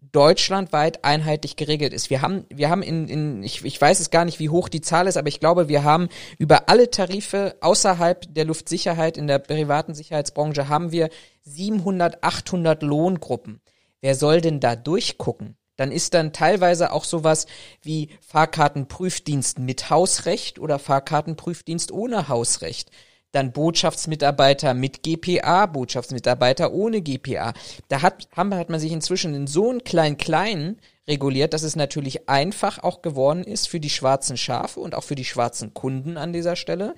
deutschlandweit 0.02 1.04
einheitlich 1.04 1.56
geregelt 1.56 1.94
ist. 1.94 2.10
Wir 2.10 2.22
haben, 2.22 2.46
wir 2.50 2.70
haben 2.70 2.82
in, 2.82 3.08
in 3.08 3.44
ich, 3.44 3.64
ich 3.64 3.80
weiß 3.80 4.00
es 4.00 4.10
gar 4.10 4.26
nicht, 4.26 4.40
wie 4.40 4.50
hoch 4.50 4.70
die 4.70 4.82
Zahl 4.82 5.08
ist, 5.08 5.18
aber 5.18 5.28
ich 5.28 5.40
glaube, 5.40 5.70
wir 5.70 5.84
haben 5.84 6.10
über 6.38 6.70
alle 6.70 6.90
Tarife 6.90 7.56
außerhalb 7.62 8.34
der 8.34 8.46
Luftsicherheit 8.46 9.18
in 9.18 9.28
der 9.28 9.40
privaten 9.40 9.94
Sicherheitsbranche 9.94 10.70
haben 10.70 10.92
wir 10.92 11.10
700, 11.44 12.24
800 12.24 12.82
Lohngruppen. 12.82 13.62
Wer 14.02 14.16
soll 14.16 14.42
denn 14.42 14.60
da 14.60 14.76
durchgucken? 14.76 15.56
dann 15.80 15.94
ist 15.94 16.14
dann 16.14 16.34
teilweise 16.34 16.92
auch 16.92 17.06
sowas 17.06 17.48
wie 17.82 18.10
Fahrkartenprüfdienst 18.20 19.60
mit 19.60 19.90
Hausrecht 19.90 20.60
oder 20.60 20.78
Fahrkartenprüfdienst 20.78 21.94
ohne 21.94 22.28
Hausrecht. 22.28 22.92
Dann 23.32 23.52
Botschaftsmitarbeiter 23.52 24.74
mit 24.74 25.04
GPA, 25.04 25.66
Botschaftsmitarbeiter 25.68 26.72
ohne 26.72 27.02
GPA. 27.02 27.54
Da 27.88 28.02
hat, 28.02 28.28
haben, 28.36 28.54
hat 28.56 28.70
man 28.70 28.80
sich 28.80 28.92
inzwischen 28.92 29.34
in 29.36 29.48
so 29.48 29.70
einen 29.70 29.84
kleinen 29.84 30.18
kleinen 30.18 30.80
reguliert, 31.08 31.54
dass 31.54 31.64
es 31.64 31.76
natürlich 31.76 32.30
einfach 32.30 32.80
auch 32.84 33.02
geworden 33.02 33.44
ist 33.44 33.68
für 33.68 33.80
die 33.80 33.90
schwarzen 33.90 34.38
Schafe 34.38 34.80
und 34.80 34.96
auch 34.96 35.04
für 35.04 35.16
die 35.16 35.26
schwarzen 35.26 35.74
Kunden 35.74 36.18
an 36.18 36.34
dieser 36.34 36.56
Stelle, 36.56 36.96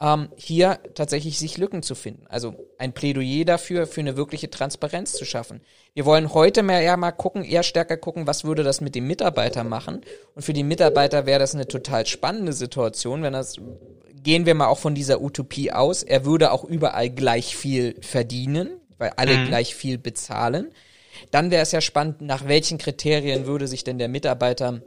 ähm, 0.00 0.30
hier 0.36 0.78
tatsächlich 0.94 1.38
sich 1.38 1.58
Lücken 1.58 1.82
zu 1.82 1.94
finden. 1.94 2.26
Also 2.28 2.54
ein 2.78 2.92
Plädoyer 2.92 3.44
dafür, 3.44 3.86
für 3.86 4.00
eine 4.00 4.16
wirkliche 4.16 4.48
Transparenz 4.48 5.12
zu 5.12 5.24
schaffen. 5.24 5.60
Wir 5.94 6.06
wollen 6.06 6.32
heute 6.32 6.62
mehr 6.62 6.80
eher 6.80 6.96
mal 6.96 7.12
gucken, 7.12 7.44
eher 7.44 7.62
stärker 7.62 7.98
gucken, 7.98 8.26
was 8.26 8.44
würde 8.44 8.62
das 8.62 8.80
mit 8.80 8.94
dem 8.94 9.06
Mitarbeiter 9.06 9.62
machen. 9.62 10.00
Und 10.34 10.42
für 10.42 10.54
die 10.54 10.64
Mitarbeiter 10.64 11.26
wäre 11.26 11.38
das 11.38 11.54
eine 11.54 11.68
total 11.68 12.06
spannende 12.06 12.54
Situation, 12.54 13.22
wenn 13.22 13.34
das, 13.34 13.60
gehen 14.22 14.46
wir 14.46 14.54
mal 14.54 14.68
auch 14.68 14.78
von 14.78 14.94
dieser 14.94 15.20
Utopie 15.20 15.72
aus, 15.72 16.02
er 16.02 16.24
würde 16.24 16.52
auch 16.52 16.64
überall 16.64 17.10
gleich 17.10 17.56
viel 17.56 17.96
verdienen, 18.00 18.70
weil 18.98 19.12
alle 19.16 19.36
mhm. 19.36 19.46
gleich 19.46 19.74
viel 19.74 19.98
bezahlen. 19.98 20.70
Dann 21.30 21.50
wäre 21.50 21.62
es 21.62 21.72
ja 21.72 21.80
spannend, 21.80 22.20
nach 22.20 22.46
welchen 22.48 22.78
Kriterien 22.78 23.46
würde 23.46 23.66
sich 23.66 23.84
denn 23.84 23.98
der 23.98 24.08
Mitarbeiter 24.08 24.80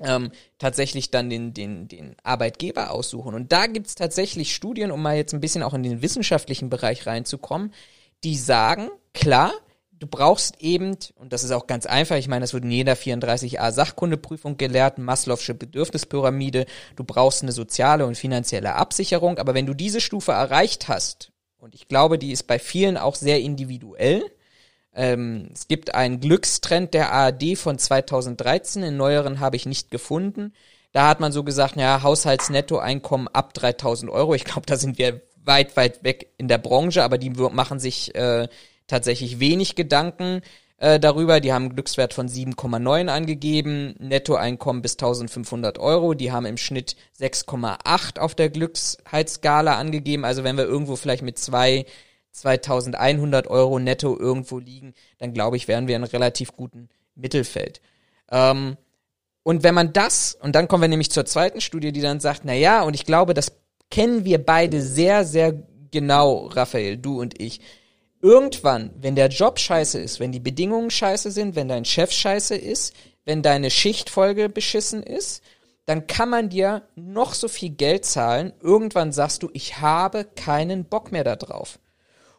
ähm, 0.00 0.30
tatsächlich 0.58 1.10
dann 1.10 1.30
den, 1.30 1.52
den, 1.52 1.88
den 1.88 2.16
Arbeitgeber 2.22 2.90
aussuchen. 2.90 3.34
Und 3.34 3.52
da 3.52 3.66
gibt's 3.66 3.94
tatsächlich 3.94 4.54
Studien, 4.54 4.90
um 4.90 5.02
mal 5.02 5.16
jetzt 5.16 5.34
ein 5.34 5.40
bisschen 5.40 5.62
auch 5.62 5.74
in 5.74 5.82
den 5.82 6.02
wissenschaftlichen 6.02 6.70
Bereich 6.70 7.06
reinzukommen, 7.06 7.72
die 8.24 8.36
sagen, 8.36 8.88
klar, 9.12 9.52
du 10.00 10.06
brauchst 10.06 10.60
eben, 10.60 10.96
und 11.14 11.32
das 11.32 11.44
ist 11.44 11.52
auch 11.52 11.66
ganz 11.66 11.86
einfach, 11.86 12.16
ich 12.16 12.26
meine, 12.26 12.40
das 12.40 12.52
wird 12.52 12.64
in 12.64 12.70
jeder 12.72 12.94
34a 12.94 13.70
Sachkundeprüfung 13.70 14.56
gelehrt, 14.56 14.98
Maslow'sche 14.98 15.54
Bedürfnispyramide, 15.54 16.66
du 16.96 17.04
brauchst 17.04 17.42
eine 17.42 17.52
soziale 17.52 18.06
und 18.06 18.16
finanzielle 18.16 18.74
Absicherung, 18.74 19.38
aber 19.38 19.54
wenn 19.54 19.66
du 19.66 19.74
diese 19.74 20.00
Stufe 20.00 20.32
erreicht 20.32 20.88
hast, 20.88 21.30
und 21.58 21.74
ich 21.74 21.86
glaube, 21.86 22.18
die 22.18 22.32
ist 22.32 22.46
bei 22.46 22.58
vielen 22.58 22.96
auch 22.96 23.14
sehr 23.14 23.40
individuell, 23.40 24.24
ähm, 24.94 25.50
es 25.52 25.68
gibt 25.68 25.94
einen 25.94 26.18
Glückstrend 26.18 26.94
der 26.94 27.12
ARD 27.12 27.56
von 27.56 27.78
2013, 27.78 28.82
in 28.82 28.96
neueren 28.96 29.38
habe 29.38 29.56
ich 29.56 29.66
nicht 29.66 29.90
gefunden. 29.90 30.52
Da 30.92 31.06
hat 31.06 31.20
man 31.20 31.30
so 31.30 31.44
gesagt, 31.44 31.76
ja, 31.76 32.02
Haushaltsnettoeinkommen 32.02 33.28
ab 33.28 33.54
3000 33.54 34.10
Euro. 34.10 34.34
Ich 34.34 34.44
glaube, 34.44 34.66
da 34.66 34.76
sind 34.76 34.98
wir 34.98 35.20
weit, 35.44 35.76
weit 35.76 36.02
weg 36.02 36.32
in 36.38 36.48
der 36.48 36.58
Branche, 36.58 37.04
aber 37.04 37.18
die 37.18 37.30
machen 37.30 37.78
sich 37.78 38.14
äh, 38.16 38.48
tatsächlich 38.90 39.40
wenig 39.40 39.74
Gedanken 39.74 40.42
äh, 40.78 40.98
darüber. 40.98 41.40
Die 41.40 41.52
haben 41.52 41.66
einen 41.66 41.74
Glückswert 41.74 42.14
von 42.14 42.28
7,9 42.28 43.08
angegeben, 43.08 43.94
Nettoeinkommen 43.98 44.82
bis 44.82 44.92
1500 44.94 45.78
Euro. 45.78 46.14
Die 46.14 46.32
haben 46.32 46.46
im 46.46 46.56
Schnitt 46.56 46.96
6,8 47.18 48.18
auf 48.18 48.34
der 48.34 48.50
Glücksheitsskala 48.50 49.76
angegeben. 49.78 50.24
Also 50.24 50.44
wenn 50.44 50.56
wir 50.56 50.64
irgendwo 50.64 50.96
vielleicht 50.96 51.22
mit 51.22 51.38
zwei 51.38 51.86
2100 52.32 53.48
Euro 53.48 53.78
netto 53.78 54.16
irgendwo 54.16 54.58
liegen, 54.58 54.94
dann 55.18 55.34
glaube 55.34 55.56
ich, 55.56 55.68
wären 55.68 55.88
wir 55.88 55.96
in 55.96 56.04
relativ 56.04 56.56
guten 56.56 56.88
Mittelfeld. 57.14 57.80
Ähm, 58.30 58.76
und 59.42 59.62
wenn 59.62 59.74
man 59.74 59.92
das, 59.92 60.36
und 60.40 60.54
dann 60.54 60.68
kommen 60.68 60.82
wir 60.82 60.88
nämlich 60.88 61.10
zur 61.10 61.24
zweiten 61.24 61.60
Studie, 61.60 61.92
die 61.92 62.00
dann 62.00 62.20
sagt, 62.20 62.42
na 62.44 62.54
ja, 62.54 62.82
und 62.82 62.94
ich 62.94 63.04
glaube, 63.04 63.34
das 63.34 63.52
kennen 63.90 64.24
wir 64.24 64.44
beide 64.44 64.80
sehr, 64.80 65.24
sehr 65.24 65.54
genau, 65.90 66.46
Raphael, 66.46 66.96
du 66.96 67.20
und 67.20 67.40
ich. 67.40 67.60
Irgendwann, 68.22 68.90
wenn 69.00 69.16
der 69.16 69.28
Job 69.28 69.58
scheiße 69.58 69.98
ist, 69.98 70.20
wenn 70.20 70.32
die 70.32 70.40
Bedingungen 70.40 70.90
scheiße 70.90 71.30
sind, 71.30 71.56
wenn 71.56 71.68
dein 71.68 71.84
Chef 71.86 72.12
scheiße 72.12 72.54
ist, 72.54 72.94
wenn 73.24 73.42
deine 73.42 73.70
Schichtfolge 73.70 74.48
beschissen 74.48 75.02
ist, 75.02 75.42
dann 75.86 76.06
kann 76.06 76.28
man 76.28 76.50
dir 76.50 76.82
noch 76.94 77.34
so 77.34 77.48
viel 77.48 77.70
Geld 77.70 78.04
zahlen. 78.04 78.52
Irgendwann 78.60 79.12
sagst 79.12 79.42
du, 79.42 79.50
ich 79.54 79.80
habe 79.80 80.24
keinen 80.24 80.84
Bock 80.84 81.12
mehr 81.12 81.24
darauf. 81.24 81.78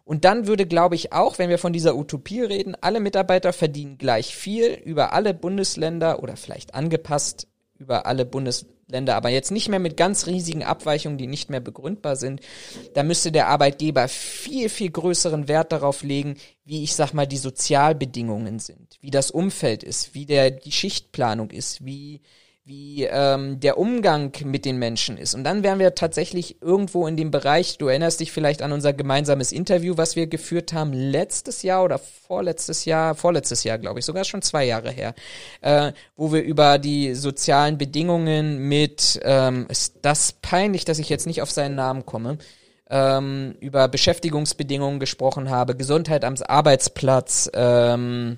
Und 0.04 0.26
dann 0.26 0.48
würde, 0.48 0.66
glaube 0.66 0.96
ich, 0.96 1.14
auch, 1.14 1.38
wenn 1.38 1.50
wir 1.50 1.58
von 1.58 1.74
dieser 1.74 1.96
Utopie 1.96 2.42
reden, 2.42 2.76
alle 2.80 3.00
Mitarbeiter 3.00 3.54
verdienen 3.54 3.98
gleich 3.98 4.36
viel 4.36 4.74
über 4.86 5.14
alle 5.14 5.34
Bundesländer 5.34 6.22
oder 6.22 6.36
vielleicht 6.36 6.76
angepasst 6.76 7.48
über 7.82 8.06
alle 8.06 8.26
Bundesländer, 8.26 9.16
aber 9.16 9.30
jetzt 9.30 9.52
nicht 9.52 9.68
mehr 9.68 9.80
mit 9.80 9.98
ganz 9.98 10.28
riesigen 10.28 10.64
Abweichungen, 10.64 11.18
die 11.18 11.28
nicht 11.28 11.50
mehr 11.50 11.60
begründbar 11.60 12.16
sind. 12.16 12.42
Da 12.94 13.04
müsste 13.04 13.32
der 13.32 13.48
Arbeitgeber 13.48 14.08
viel, 14.08 14.70
viel 14.70 14.92
größeren 14.92 15.48
Wert 15.48 15.72
darauf 15.72 16.04
legen, 16.04 16.36
wie 16.64 16.84
ich 16.84 16.96
sag 16.96 17.14
mal 17.14 17.28
die 17.28 17.38
Sozialbedingungen 17.38 18.60
sind, 18.60 18.98
wie 19.02 19.12
das 19.12 19.32
Umfeld 19.32 19.84
ist, 19.84 20.14
wie 20.14 20.26
der 20.26 20.52
die 20.52 20.72
Schichtplanung 20.72 21.50
ist, 21.50 21.84
wie 21.84 22.22
wie 22.72 23.04
ähm, 23.04 23.60
der 23.60 23.78
Umgang 23.78 24.32
mit 24.46 24.64
den 24.64 24.80
Menschen 24.80 25.18
ist. 25.18 25.36
Und 25.36 25.44
dann 25.44 25.62
wären 25.62 25.78
wir 25.78 25.94
tatsächlich 25.94 26.62
irgendwo 26.62 27.06
in 27.06 27.18
dem 27.18 27.30
Bereich, 27.30 27.78
du 27.78 27.88
erinnerst 27.88 28.22
dich 28.22 28.32
vielleicht 28.32 28.62
an 28.62 28.72
unser 28.72 28.94
gemeinsames 28.94 29.52
Interview, 29.52 29.98
was 29.98 30.16
wir 30.16 30.28
geführt 30.28 30.72
haben 30.72 30.94
letztes 30.94 31.64
Jahr 31.64 31.84
oder 31.84 32.00
vorletztes 32.00 32.86
Jahr, 32.86 33.14
vorletztes 33.14 33.66
Jahr, 33.66 33.78
glaube 33.78 34.00
ich, 34.00 34.06
sogar 34.06 34.24
schon 34.24 34.42
zwei 34.42 34.64
Jahre 34.64 34.90
her, 34.90 35.14
äh, 35.60 35.92
wo 36.16 36.32
wir 36.32 36.44
über 36.44 36.80
die 36.80 37.14
sozialen 37.14 37.78
Bedingungen 37.78 38.70
mit, 38.70 39.20
ähm, 39.24 39.66
ist 39.68 40.00
das 40.04 40.32
peinlich, 40.32 40.86
dass 40.86 40.98
ich 40.98 41.10
jetzt 41.10 41.28
nicht 41.28 41.42
auf 41.42 41.52
seinen 41.52 41.76
Namen 41.76 42.06
komme, 42.06 42.38
ähm, 42.90 43.56
über 43.60 43.90
Beschäftigungsbedingungen 43.90 45.02
gesprochen 45.02 45.50
habe, 45.50 45.76
Gesundheit 45.76 46.24
am 46.24 46.36
Arbeitsplatz, 46.48 47.52
ähm, 47.54 48.38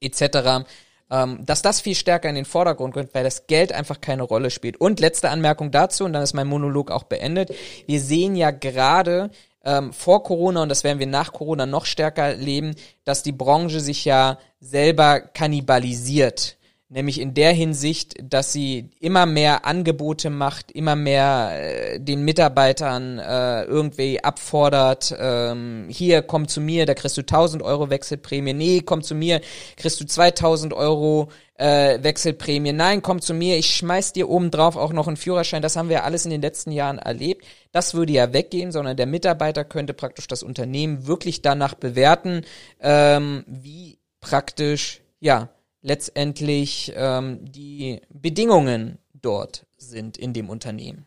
etc., 0.00 0.66
ähm, 1.10 1.44
dass 1.44 1.62
das 1.62 1.80
viel 1.80 1.94
stärker 1.94 2.28
in 2.28 2.34
den 2.34 2.44
Vordergrund 2.44 2.94
kommt, 2.94 3.14
weil 3.14 3.24
das 3.24 3.46
Geld 3.46 3.72
einfach 3.72 4.00
keine 4.00 4.22
Rolle 4.22 4.50
spielt. 4.50 4.80
Und 4.80 5.00
letzte 5.00 5.30
Anmerkung 5.30 5.70
dazu, 5.70 6.04
und 6.04 6.12
dann 6.12 6.22
ist 6.22 6.34
mein 6.34 6.46
Monolog 6.46 6.90
auch 6.90 7.04
beendet. 7.04 7.54
Wir 7.86 8.00
sehen 8.00 8.36
ja 8.36 8.50
gerade 8.50 9.30
ähm, 9.64 9.92
vor 9.92 10.22
Corona, 10.22 10.62
und 10.62 10.68
das 10.68 10.84
werden 10.84 10.98
wir 10.98 11.06
nach 11.06 11.32
Corona 11.32 11.66
noch 11.66 11.86
stärker 11.86 12.34
leben, 12.34 12.74
dass 13.04 13.22
die 13.22 13.32
Branche 13.32 13.80
sich 13.80 14.04
ja 14.04 14.38
selber 14.60 15.20
kannibalisiert. 15.20 16.57
Nämlich 16.90 17.20
in 17.20 17.34
der 17.34 17.52
Hinsicht, 17.52 18.14
dass 18.22 18.50
sie 18.50 18.88
immer 18.98 19.26
mehr 19.26 19.66
Angebote 19.66 20.30
macht, 20.30 20.72
immer 20.72 20.96
mehr 20.96 21.50
äh, 21.52 22.00
den 22.00 22.22
Mitarbeitern 22.24 23.18
äh, 23.18 23.64
irgendwie 23.64 24.24
abfordert, 24.24 25.14
ähm, 25.18 25.88
hier 25.90 26.22
komm 26.22 26.48
zu 26.48 26.62
mir, 26.62 26.86
da 26.86 26.94
kriegst 26.94 27.18
du 27.18 27.20
1000 27.20 27.62
Euro 27.62 27.90
Wechselprämie, 27.90 28.54
nee, 28.54 28.80
komm 28.80 29.02
zu 29.02 29.14
mir, 29.14 29.42
kriegst 29.76 30.00
du 30.00 30.06
2000 30.06 30.72
Euro 30.72 31.28
äh, 31.58 32.02
Wechselprämie, 32.02 32.72
nein, 32.72 33.02
komm 33.02 33.20
zu 33.20 33.34
mir, 33.34 33.58
ich 33.58 33.76
schmeiß 33.76 34.14
dir 34.14 34.30
oben 34.30 34.50
drauf 34.50 34.76
auch 34.76 34.94
noch 34.94 35.08
einen 35.08 35.18
Führerschein, 35.18 35.60
das 35.60 35.76
haben 35.76 35.90
wir 35.90 36.04
alles 36.04 36.24
in 36.24 36.30
den 36.30 36.40
letzten 36.40 36.72
Jahren 36.72 36.98
erlebt. 36.98 37.44
Das 37.70 37.92
würde 37.92 38.14
ja 38.14 38.32
weggehen, 38.32 38.72
sondern 38.72 38.96
der 38.96 39.06
Mitarbeiter 39.06 39.62
könnte 39.62 39.92
praktisch 39.92 40.26
das 40.26 40.42
Unternehmen 40.42 41.06
wirklich 41.06 41.42
danach 41.42 41.74
bewerten, 41.74 42.46
ähm, 42.80 43.44
wie 43.46 43.98
praktisch, 44.22 45.02
ja, 45.20 45.50
letztendlich 45.82 46.92
ähm, 46.94 47.50
die 47.50 48.00
Bedingungen 48.10 48.98
dort 49.14 49.66
sind 49.76 50.16
in 50.16 50.32
dem 50.32 50.50
Unternehmen. 50.50 51.06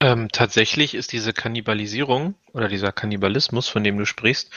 Ähm, 0.00 0.28
tatsächlich 0.30 0.94
ist 0.94 1.12
diese 1.12 1.32
Kannibalisierung 1.32 2.34
oder 2.52 2.68
dieser 2.68 2.92
Kannibalismus, 2.92 3.68
von 3.68 3.82
dem 3.82 3.98
du 3.98 4.04
sprichst, 4.04 4.50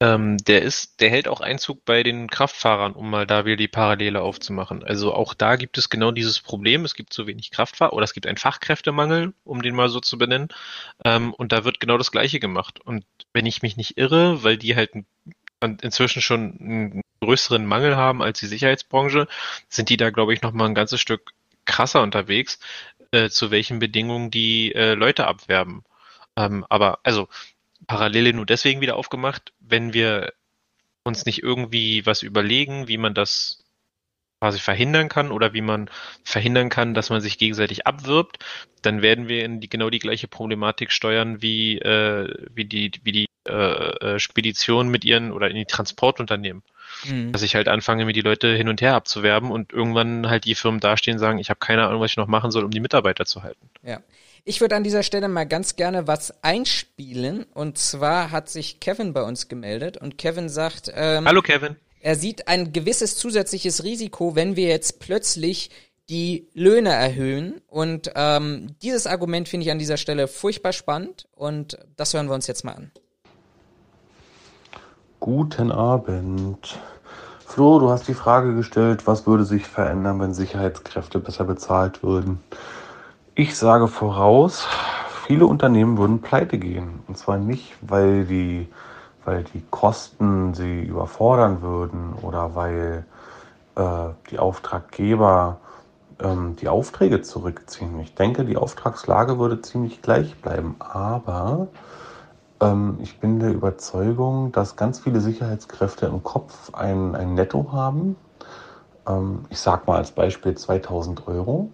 ähm, 0.00 0.38
der 0.38 0.62
ist, 0.62 1.00
der 1.00 1.10
hält 1.10 1.26
auch 1.26 1.40
Einzug 1.40 1.84
bei 1.84 2.04
den 2.04 2.28
Kraftfahrern, 2.28 2.92
um 2.92 3.10
mal 3.10 3.26
da 3.26 3.44
wieder 3.44 3.56
die 3.56 3.66
Parallele 3.68 4.22
aufzumachen. 4.22 4.84
Also 4.84 5.12
auch 5.12 5.34
da 5.34 5.56
gibt 5.56 5.76
es 5.76 5.90
genau 5.90 6.12
dieses 6.12 6.38
Problem. 6.38 6.84
Es 6.84 6.94
gibt 6.94 7.12
zu 7.12 7.26
wenig 7.26 7.50
Kraftfahrer 7.50 7.92
oder 7.92 8.04
es 8.04 8.12
gibt 8.12 8.26
einen 8.26 8.36
Fachkräftemangel, 8.36 9.34
um 9.42 9.60
den 9.60 9.74
mal 9.74 9.88
so 9.88 9.98
zu 9.98 10.16
benennen. 10.16 10.48
Ähm, 11.04 11.34
und 11.34 11.50
da 11.50 11.64
wird 11.64 11.80
genau 11.80 11.98
das 11.98 12.12
Gleiche 12.12 12.38
gemacht. 12.38 12.80
Und 12.80 13.04
wenn 13.32 13.46
ich 13.46 13.62
mich 13.62 13.76
nicht 13.76 13.98
irre, 13.98 14.44
weil 14.44 14.56
die 14.56 14.76
halt 14.76 14.92
inzwischen 15.60 16.22
schon 16.22 16.58
einen 16.60 17.02
größeren 17.20 17.66
Mangel 17.66 17.96
haben 17.96 18.22
als 18.22 18.38
die 18.40 18.46
Sicherheitsbranche, 18.46 19.28
sind 19.68 19.88
die 19.88 19.96
da, 19.96 20.10
glaube 20.10 20.34
ich, 20.34 20.42
noch 20.42 20.52
mal 20.52 20.66
ein 20.66 20.74
ganzes 20.74 21.00
Stück 21.00 21.32
krasser 21.64 22.02
unterwegs, 22.02 22.58
äh, 23.10 23.28
zu 23.28 23.50
welchen 23.50 23.78
Bedingungen 23.78 24.30
die 24.30 24.74
äh, 24.74 24.94
Leute 24.94 25.26
abwerben. 25.26 25.84
Ähm, 26.36 26.64
aber 26.68 27.00
also 27.02 27.28
Parallele 27.86 28.32
nur 28.32 28.46
deswegen 28.46 28.80
wieder 28.80 28.96
aufgemacht, 28.96 29.52
wenn 29.60 29.92
wir 29.92 30.32
uns 31.04 31.26
nicht 31.26 31.42
irgendwie 31.42 32.06
was 32.06 32.22
überlegen, 32.22 32.88
wie 32.88 32.98
man 32.98 33.14
das 33.14 33.64
quasi 34.40 34.58
verhindern 34.58 35.08
kann 35.08 35.30
oder 35.30 35.52
wie 35.52 35.60
man 35.60 35.90
verhindern 36.22 36.68
kann, 36.68 36.94
dass 36.94 37.10
man 37.10 37.20
sich 37.20 37.38
gegenseitig 37.38 37.86
abwirbt, 37.86 38.38
dann 38.82 39.02
werden 39.02 39.28
wir 39.28 39.44
in 39.44 39.60
die, 39.60 39.68
genau 39.68 39.90
die 39.90 39.98
gleiche 39.98 40.28
Problematik 40.28 40.92
steuern 40.92 41.42
wie, 41.42 41.78
äh, 41.78 42.32
wie 42.54 42.64
die, 42.64 42.92
wie 43.02 43.12
die 43.12 43.26
äh, 43.48 44.14
äh, 44.14 44.18
Spedition 44.18 44.88
mit 44.88 45.04
ihren 45.04 45.32
oder 45.32 45.48
in 45.48 45.56
die 45.56 45.64
Transportunternehmen. 45.64 46.62
Mhm. 47.04 47.32
Dass 47.32 47.42
ich 47.42 47.54
halt 47.54 47.68
anfange, 47.68 48.04
mir 48.04 48.12
die 48.12 48.20
Leute 48.20 48.54
hin 48.54 48.68
und 48.68 48.80
her 48.80 48.94
abzuwerben 48.94 49.50
und 49.50 49.72
irgendwann 49.72 50.28
halt 50.28 50.44
die 50.44 50.54
Firmen 50.54 50.80
dastehen 50.80 51.14
und 51.14 51.20
sagen, 51.20 51.38
ich 51.38 51.50
habe 51.50 51.60
keine 51.60 51.86
Ahnung, 51.86 52.00
was 52.00 52.12
ich 52.12 52.16
noch 52.16 52.26
machen 52.28 52.50
soll, 52.50 52.64
um 52.64 52.70
die 52.70 52.80
Mitarbeiter 52.80 53.26
zu 53.26 53.42
halten. 53.42 53.68
Ja. 53.82 54.00
Ich 54.44 54.62
würde 54.62 54.76
an 54.76 54.84
dieser 54.84 55.02
Stelle 55.02 55.28
mal 55.28 55.46
ganz 55.46 55.76
gerne 55.76 56.06
was 56.06 56.42
einspielen. 56.42 57.44
Und 57.52 57.76
zwar 57.76 58.30
hat 58.30 58.48
sich 58.48 58.80
Kevin 58.80 59.12
bei 59.12 59.22
uns 59.22 59.48
gemeldet 59.48 59.98
und 59.98 60.16
Kevin 60.16 60.48
sagt, 60.48 60.90
ähm, 60.94 61.26
Hallo 61.26 61.42
Kevin. 61.42 61.76
Er 62.00 62.14
sieht 62.14 62.48
ein 62.48 62.72
gewisses 62.72 63.16
zusätzliches 63.16 63.84
Risiko, 63.84 64.34
wenn 64.36 64.56
wir 64.56 64.68
jetzt 64.68 65.00
plötzlich 65.00 65.70
die 66.08 66.48
Löhne 66.54 66.90
erhöhen. 66.90 67.60
Und 67.66 68.12
ähm, 68.14 68.74
dieses 68.82 69.06
Argument 69.06 69.48
finde 69.48 69.66
ich 69.66 69.72
an 69.72 69.78
dieser 69.78 69.96
Stelle 69.96 70.28
furchtbar 70.28 70.72
spannend 70.72 71.28
und 71.34 71.78
das 71.96 72.14
hören 72.14 72.28
wir 72.28 72.34
uns 72.34 72.46
jetzt 72.46 72.64
mal 72.64 72.72
an. 72.72 72.90
Guten 75.20 75.72
Abend. 75.72 76.78
Flo, 77.44 77.80
du 77.80 77.90
hast 77.90 78.06
die 78.06 78.14
Frage 78.14 78.54
gestellt, 78.54 79.06
was 79.06 79.26
würde 79.26 79.44
sich 79.44 79.66
verändern, 79.66 80.20
wenn 80.20 80.32
Sicherheitskräfte 80.32 81.18
besser 81.18 81.44
bezahlt 81.44 82.02
würden? 82.02 82.40
Ich 83.34 83.56
sage 83.56 83.88
voraus, 83.88 84.66
viele 85.26 85.46
Unternehmen 85.46 85.98
würden 85.98 86.20
pleite 86.20 86.58
gehen. 86.58 87.00
Und 87.08 87.18
zwar 87.18 87.38
nicht, 87.38 87.74
weil 87.80 88.26
die, 88.26 88.68
weil 89.28 89.44
die 89.44 89.62
Kosten 89.70 90.54
sie 90.54 90.80
überfordern 90.80 91.60
würden 91.60 92.14
oder 92.22 92.54
weil 92.54 93.04
äh, 93.76 94.14
die 94.30 94.38
Auftraggeber 94.38 95.58
ähm, 96.18 96.56
die 96.56 96.68
Aufträge 96.68 97.20
zurückziehen. 97.20 98.00
Ich 98.00 98.14
denke, 98.14 98.46
die 98.46 98.56
Auftragslage 98.56 99.38
würde 99.38 99.60
ziemlich 99.60 100.00
gleich 100.00 100.40
bleiben. 100.40 100.76
Aber 100.78 101.68
ähm, 102.62 102.96
ich 103.02 103.20
bin 103.20 103.38
der 103.38 103.52
Überzeugung, 103.52 104.50
dass 104.52 104.76
ganz 104.76 105.00
viele 105.00 105.20
Sicherheitskräfte 105.20 106.06
im 106.06 106.22
Kopf 106.22 106.72
ein, 106.72 107.14
ein 107.14 107.34
Netto 107.34 107.70
haben. 107.70 108.16
Ähm, 109.06 109.44
ich 109.50 109.60
sage 109.60 109.82
mal 109.86 109.98
als 109.98 110.12
Beispiel 110.12 110.54
2000 110.54 111.28
Euro 111.28 111.68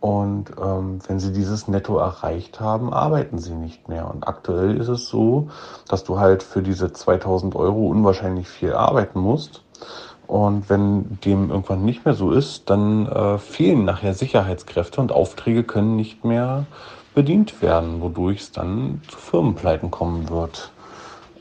und 0.00 0.52
ähm, 0.62 1.00
wenn 1.08 1.18
sie 1.18 1.32
dieses 1.32 1.66
Netto 1.66 1.98
erreicht 1.98 2.60
haben, 2.60 2.92
arbeiten 2.92 3.38
sie 3.38 3.54
nicht 3.54 3.88
mehr. 3.88 4.08
Und 4.12 4.28
aktuell 4.28 4.76
ist 4.76 4.88
es 4.88 5.08
so, 5.08 5.48
dass 5.88 6.04
du 6.04 6.20
halt 6.20 6.42
für 6.42 6.62
diese 6.62 6.92
2000 6.92 7.56
Euro 7.56 7.88
unwahrscheinlich 7.88 8.48
viel 8.48 8.74
arbeiten 8.74 9.18
musst. 9.18 9.64
Und 10.28 10.68
wenn 10.68 11.18
dem 11.24 11.50
irgendwann 11.50 11.84
nicht 11.84 12.04
mehr 12.04 12.14
so 12.14 12.30
ist, 12.30 12.70
dann 12.70 13.06
äh, 13.06 13.38
fehlen 13.38 13.84
nachher 13.84 14.14
Sicherheitskräfte 14.14 15.00
und 15.00 15.10
Aufträge 15.10 15.64
können 15.64 15.96
nicht 15.96 16.24
mehr 16.24 16.66
bedient 17.14 17.60
werden, 17.62 18.00
wodurch 18.00 18.40
es 18.40 18.52
dann 18.52 19.00
zu 19.08 19.16
Firmenpleiten 19.16 19.90
kommen 19.90 20.28
wird. 20.28 20.70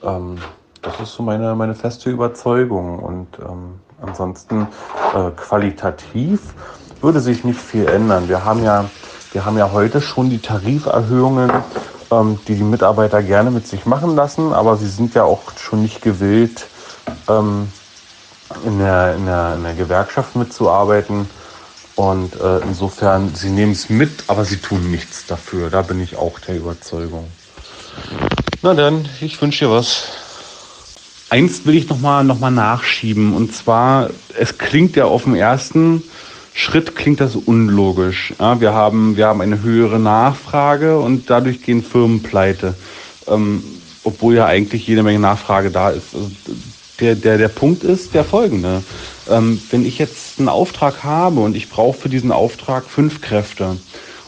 Ähm, 0.01 0.37
das 0.81 0.99
ist 1.01 1.13
so 1.13 1.21
meine, 1.21 1.53
meine 1.53 1.75
feste 1.75 2.09
Überzeugung. 2.09 2.99
Und 2.99 3.27
ähm, 3.39 3.81
ansonsten 4.01 4.67
äh, 5.13 5.29
qualitativ 5.31 6.55
würde 7.01 7.19
sich 7.19 7.43
nicht 7.43 7.59
viel 7.59 7.87
ändern. 7.87 8.29
Wir 8.29 8.43
haben 8.43 8.63
ja, 8.63 8.89
wir 9.33 9.45
haben 9.45 9.57
ja 9.57 9.71
heute 9.71 10.01
schon 10.01 10.29
die 10.29 10.39
Tariferhöhungen, 10.39 11.51
ähm, 12.11 12.39
die 12.47 12.55
die 12.55 12.63
Mitarbeiter 12.63 13.21
gerne 13.21 13.51
mit 13.51 13.67
sich 13.67 13.85
machen 13.85 14.15
lassen, 14.15 14.53
aber 14.53 14.77
sie 14.77 14.89
sind 14.89 15.13
ja 15.15 15.23
auch 15.23 15.41
schon 15.57 15.81
nicht 15.81 16.01
gewillt, 16.01 16.67
ähm, 17.27 17.69
in, 18.65 18.79
der, 18.79 19.15
in, 19.15 19.25
der, 19.25 19.55
in 19.55 19.63
der 19.63 19.73
Gewerkschaft 19.73 20.35
mitzuarbeiten. 20.35 21.29
Und 21.95 22.35
äh, 22.39 22.59
insofern, 22.59 23.33
sie 23.33 23.49
nehmen 23.49 23.71
es 23.71 23.89
mit, 23.89 24.25
aber 24.27 24.45
sie 24.45 24.57
tun 24.57 24.91
nichts 24.91 25.25
dafür. 25.25 25.71
Da 25.71 25.81
bin 25.81 26.01
ich 26.01 26.15
auch 26.15 26.39
der 26.39 26.55
Überzeugung. 26.55 27.27
Na 28.61 28.75
dann, 28.75 29.09
ich 29.19 29.41
wünsche 29.41 29.65
dir 29.65 29.71
was. 29.71 30.03
Eins 31.29 31.65
will 31.65 31.75
ich 31.75 31.89
nochmal 31.89 32.23
noch 32.23 32.39
mal 32.39 32.51
nachschieben. 32.51 33.33
Und 33.33 33.55
zwar, 33.55 34.11
es 34.37 34.59
klingt 34.59 34.95
ja 34.95 35.05
auf 35.05 35.23
dem 35.23 35.33
ersten 35.35 36.03
Schritt 36.57 36.95
klingt 36.95 37.19
das 37.21 37.35
unlogisch. 37.35 38.33
Ja, 38.39 38.59
wir, 38.59 38.73
haben, 38.73 39.15
wir 39.15 39.27
haben 39.27 39.41
eine 39.41 39.61
höhere 39.61 39.99
Nachfrage 39.99 40.97
und 40.97 41.29
dadurch 41.29 41.61
gehen 41.61 41.83
Firmen 41.83 42.23
pleite. 42.23 42.73
Ähm, 43.27 43.63
obwohl 44.03 44.33
ja 44.33 44.47
eigentlich 44.47 44.87
jede 44.87 45.03
Menge 45.03 45.19
Nachfrage 45.19 45.69
da 45.69 45.91
ist. 45.91 46.15
Also 46.15 46.31
der, 46.99 47.13
der, 47.13 47.37
der 47.37 47.49
Punkt 47.49 47.83
ist 47.83 48.15
der 48.15 48.23
folgende. 48.23 48.81
Ähm, 49.29 49.61
wenn 49.69 49.85
ich 49.85 49.99
jetzt 49.99 50.39
einen 50.39 50.49
Auftrag 50.49 51.03
habe 51.03 51.41
und 51.41 51.55
ich 51.55 51.69
brauche 51.69 51.99
für 51.99 52.09
diesen 52.09 52.31
Auftrag 52.31 52.85
fünf 52.85 53.21
Kräfte 53.21 53.77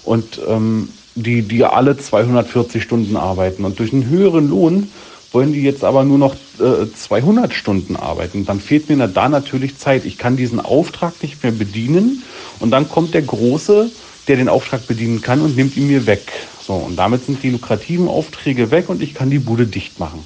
und 0.03 0.39
ähm, 0.47 0.89
die, 1.15 1.41
die 1.41 1.65
alle 1.65 1.97
240 1.97 2.83
Stunden 2.83 3.17
arbeiten 3.17 3.65
und 3.65 3.79
durch 3.79 3.91
einen 3.91 4.07
höheren 4.07 4.49
Lohn 4.49 4.91
wollen 5.31 5.53
die 5.53 5.61
jetzt 5.61 5.83
aber 5.83 6.03
nur 6.03 6.17
noch 6.17 6.35
äh, 6.59 6.91
200 6.93 7.53
Stunden 7.53 7.95
arbeiten. 7.95 8.45
Dann 8.45 8.59
fehlt 8.59 8.89
mir 8.89 9.07
da 9.07 9.29
natürlich 9.29 9.77
Zeit. 9.77 10.05
Ich 10.05 10.17
kann 10.17 10.37
diesen 10.37 10.59
Auftrag 10.59 11.21
nicht 11.21 11.43
mehr 11.43 11.51
bedienen 11.51 12.23
und 12.59 12.71
dann 12.71 12.89
kommt 12.89 13.13
der 13.13 13.21
Große, 13.21 13.91
der 14.27 14.37
den 14.37 14.49
Auftrag 14.49 14.87
bedienen 14.87 15.21
kann 15.21 15.41
und 15.41 15.55
nimmt 15.55 15.77
ihn 15.77 15.87
mir 15.87 16.05
weg. 16.05 16.31
So, 16.61 16.73
und 16.73 16.95
damit 16.97 17.25
sind 17.25 17.41
die 17.43 17.49
lukrativen 17.49 18.07
Aufträge 18.07 18.71
weg 18.71 18.89
und 18.89 19.01
ich 19.01 19.13
kann 19.13 19.29
die 19.29 19.39
Bude 19.39 19.65
dicht 19.65 19.99
machen. 19.99 20.25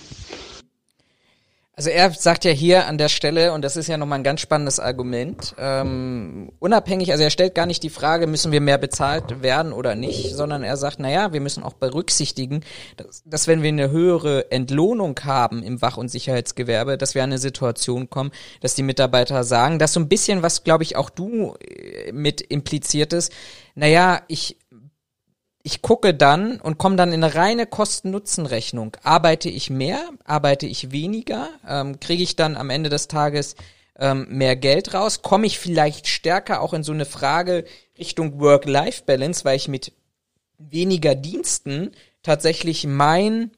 Also 1.76 1.90
er 1.90 2.12
sagt 2.12 2.46
ja 2.46 2.52
hier 2.52 2.86
an 2.86 3.00
der 3.00 3.10
Stelle, 3.10 3.52
und 3.52 3.64
das 3.64 3.76
ist 3.78 3.88
ja 3.88 3.98
nochmal 3.98 4.20
ein 4.20 4.24
ganz 4.24 4.42
spannendes 4.42 4.80
Argument, 4.80 5.56
ähm, 5.58 6.52
unabhängig, 6.60 7.12
also 7.12 7.24
er 7.24 7.32
stellt 7.32 7.56
gar 7.56 7.66
nicht 7.66 7.82
die 7.82 7.90
Frage, 7.90 8.28
müssen 8.28 8.52
wir 8.52 8.62
mehr 8.62 8.78
bezahlt 8.78 9.42
werden 9.42 9.74
oder 9.74 9.96
nicht, 9.96 10.36
sondern 10.36 10.64
er 10.64 10.78
sagt, 10.78 11.00
naja, 11.00 11.34
wir 11.34 11.42
müssen 11.42 11.64
auch 11.64 11.74
berücksichtigen, 11.74 12.62
dass, 12.96 13.24
dass 13.26 13.48
wenn 13.48 13.64
wir 13.64 13.70
eine 13.70 13.90
höhere 13.90 14.52
Entlohnung 14.52 15.20
haben 15.24 15.64
im 15.64 15.82
Wach- 15.82 15.98
und 15.98 16.10
Sicherheitsgewerbe, 16.10 16.96
dass 16.96 17.16
wir 17.16 17.24
an 17.24 17.32
eine 17.32 17.40
Situation 17.40 18.08
kommen, 18.08 18.30
dass 18.62 18.76
die 18.76 18.84
Mitarbeiter 18.84 19.44
sagen, 19.44 19.80
dass 19.80 19.94
so 19.94 20.00
ein 20.00 20.10
bisschen, 20.10 20.44
was 20.44 20.64
glaube 20.64 20.84
ich 20.84 20.96
auch 20.96 21.10
du 21.10 21.56
äh, 21.56 22.12
mit 22.12 22.40
impliziert 22.40 23.14
ist, 23.14 23.34
naja, 23.74 24.22
ich 24.28 24.58
ich 25.64 25.82
gucke 25.82 26.14
dann 26.14 26.60
und 26.60 26.78
komme 26.78 26.98
dann 26.98 27.14
in 27.14 27.24
eine 27.24 27.36
reine 27.36 27.66
Kosten-Nutzen-Rechnung. 27.66 28.98
Arbeite 29.02 29.50
ich 29.50 29.70
mehr, 29.70 30.10
arbeite 30.26 30.68
ich 30.68 30.92
weniger, 30.92 31.50
ähm, 31.68 32.02
kriege 32.02 32.22
ich 32.22 32.36
dann 32.36 32.58
am 32.58 32.70
Ende 32.70 32.90
des 32.90 33.08
Tages 33.08 33.56
ähm, 33.98 34.28
mehr 34.30 34.58
Geld 34.58 34.94
raus? 34.94 35.22
Komme 35.22 35.48
ich 35.48 35.58
vielleicht 35.58 36.08
stärker 36.08 36.62
auch 36.62 36.74
in 36.74 36.84
so 36.84 36.92
eine 36.92 37.06
Frage 37.06 37.64
Richtung 37.98 38.42
Work-Life-Balance, 38.42 39.46
weil 39.46 39.56
ich 39.56 39.70
mit 39.70 39.94
weniger 40.58 41.16
Diensten 41.16 41.92
tatsächlich 42.24 42.86
mein 42.86 43.52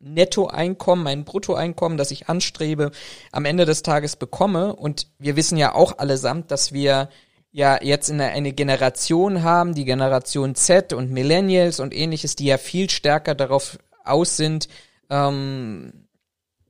Nettoeinkommen, 0.00 1.04
mein 1.04 1.24
Bruttoeinkommen, 1.24 1.98
das 1.98 2.10
ich 2.10 2.28
anstrebe, 2.28 2.90
am 3.32 3.44
Ende 3.44 3.66
des 3.66 3.82
Tages 3.82 4.16
bekomme. 4.16 4.74
Und 4.74 5.08
wir 5.18 5.36
wissen 5.36 5.58
ja 5.58 5.74
auch 5.74 5.98
allesamt, 5.98 6.50
dass 6.50 6.72
wir 6.72 7.10
ja 7.54 7.78
jetzt 7.80 8.10
in 8.10 8.20
eine 8.20 8.52
Generation 8.52 9.44
haben, 9.44 9.74
die 9.74 9.84
Generation 9.84 10.56
Z 10.56 10.92
und 10.92 11.12
Millennials 11.12 11.78
und 11.78 11.94
ähnliches, 11.94 12.34
die 12.34 12.46
ja 12.46 12.58
viel 12.58 12.90
stärker 12.90 13.36
darauf 13.36 13.78
aus 14.02 14.36
sind, 14.36 14.68
ähm, 15.08 16.03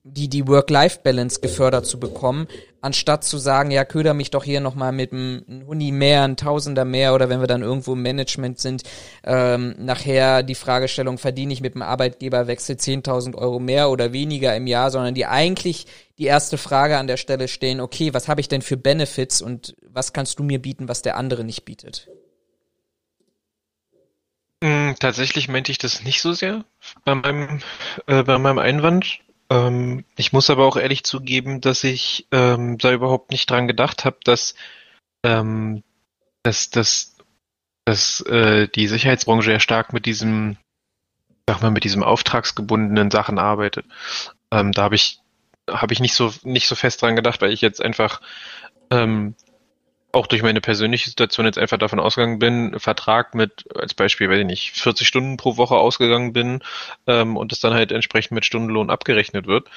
die 0.06 0.28
die 0.28 0.46
Work-Life-Balance 0.46 1.40
gefördert 1.40 1.86
zu 1.86 1.98
bekommen, 1.98 2.46
anstatt 2.82 3.24
zu 3.24 3.38
sagen, 3.38 3.70
ja, 3.70 3.86
köder 3.86 4.12
mich 4.12 4.30
doch 4.30 4.44
hier 4.44 4.60
nochmal 4.60 4.92
mit 4.92 5.12
einem 5.12 5.64
Huni 5.66 5.92
mehr, 5.92 6.24
ein 6.24 6.36
Tausender 6.36 6.84
mehr 6.84 7.14
oder 7.14 7.30
wenn 7.30 7.40
wir 7.40 7.46
dann 7.46 7.62
irgendwo 7.62 7.94
im 7.94 8.02
Management 8.02 8.58
sind, 8.58 8.82
ähm, 9.24 9.74
nachher 9.78 10.42
die 10.42 10.54
Fragestellung, 10.54 11.16
verdiene 11.16 11.54
ich 11.54 11.62
mit 11.62 11.74
dem 11.74 11.80
Arbeitgeberwechsel 11.80 12.76
10.000 12.76 13.34
Euro 13.34 13.58
mehr 13.58 13.88
oder 13.88 14.12
weniger 14.12 14.54
im 14.54 14.66
Jahr, 14.66 14.90
sondern 14.90 15.14
die 15.14 15.24
eigentlich 15.24 15.86
die 16.18 16.26
erste 16.26 16.58
Frage 16.58 16.98
an 16.98 17.06
der 17.06 17.16
Stelle 17.16 17.48
stehen, 17.48 17.80
okay, 17.80 18.12
was 18.12 18.28
habe 18.28 18.42
ich 18.42 18.48
denn 18.48 18.60
für 18.60 18.76
Benefits 18.76 19.40
und 19.40 19.74
was 19.88 20.12
kannst 20.12 20.38
du 20.38 20.42
mir 20.42 20.60
bieten, 20.60 20.86
was 20.86 21.00
der 21.00 21.16
andere 21.16 21.44
nicht 21.44 21.64
bietet? 21.64 22.08
Hm, 24.62 24.96
tatsächlich 25.00 25.48
meinte 25.48 25.72
ich 25.72 25.78
das 25.78 26.04
nicht 26.04 26.20
so 26.20 26.34
sehr 26.34 26.66
bei 27.06 27.14
meinem, 27.14 27.60
äh, 28.06 28.22
bei 28.22 28.38
meinem 28.38 28.58
Einwand. 28.58 29.20
Ähm, 29.50 30.04
ich 30.16 30.32
muss 30.32 30.50
aber 30.50 30.66
auch 30.66 30.76
ehrlich 30.76 31.04
zugeben, 31.04 31.60
dass 31.60 31.84
ich 31.84 32.26
ähm, 32.32 32.78
da 32.78 32.92
überhaupt 32.92 33.30
nicht 33.30 33.50
dran 33.50 33.68
gedacht 33.68 34.04
habe, 34.04 34.18
dass, 34.24 34.54
ähm, 35.24 35.82
dass, 36.42 36.70
dass, 36.70 37.16
dass 37.84 38.20
äh, 38.22 38.68
die 38.68 38.88
Sicherheitsbranche 38.88 39.52
ja 39.52 39.60
stark 39.60 39.92
mit 39.92 40.06
diesem, 40.06 40.56
sag 41.48 41.62
mal, 41.62 41.70
mit 41.70 41.84
diesem 41.84 42.02
auftragsgebundenen 42.02 43.10
Sachen 43.10 43.38
arbeitet. 43.38 43.86
Ähm, 44.50 44.72
da 44.72 44.82
habe 44.82 44.94
ich 44.94 45.20
habe 45.70 45.94
ich 45.94 46.00
nicht 46.00 46.14
so 46.14 46.32
nicht 46.42 46.68
so 46.68 46.74
fest 46.74 47.00
dran 47.00 47.16
gedacht, 47.16 47.40
weil 47.40 47.52
ich 47.52 47.60
jetzt 47.60 47.80
einfach 47.82 48.20
ähm, 48.90 49.34
auch 50.14 50.26
durch 50.26 50.42
meine 50.42 50.60
persönliche 50.60 51.08
Situation 51.08 51.46
jetzt 51.46 51.58
einfach 51.58 51.78
davon 51.78 52.00
ausgegangen 52.00 52.38
bin, 52.38 52.78
Vertrag 52.78 53.34
mit, 53.34 53.64
als 53.74 53.94
Beispiel, 53.94 54.30
weiß 54.30 54.40
ich 54.40 54.46
nicht, 54.46 54.72
40 54.72 55.06
Stunden 55.06 55.36
pro 55.36 55.56
Woche 55.56 55.76
ausgegangen 55.76 56.32
bin 56.32 56.60
ähm, 57.06 57.36
und 57.36 57.52
es 57.52 57.60
dann 57.60 57.74
halt 57.74 57.92
entsprechend 57.92 58.32
mit 58.32 58.44
Stundenlohn 58.44 58.90
abgerechnet 58.90 59.46
wird, 59.46 59.68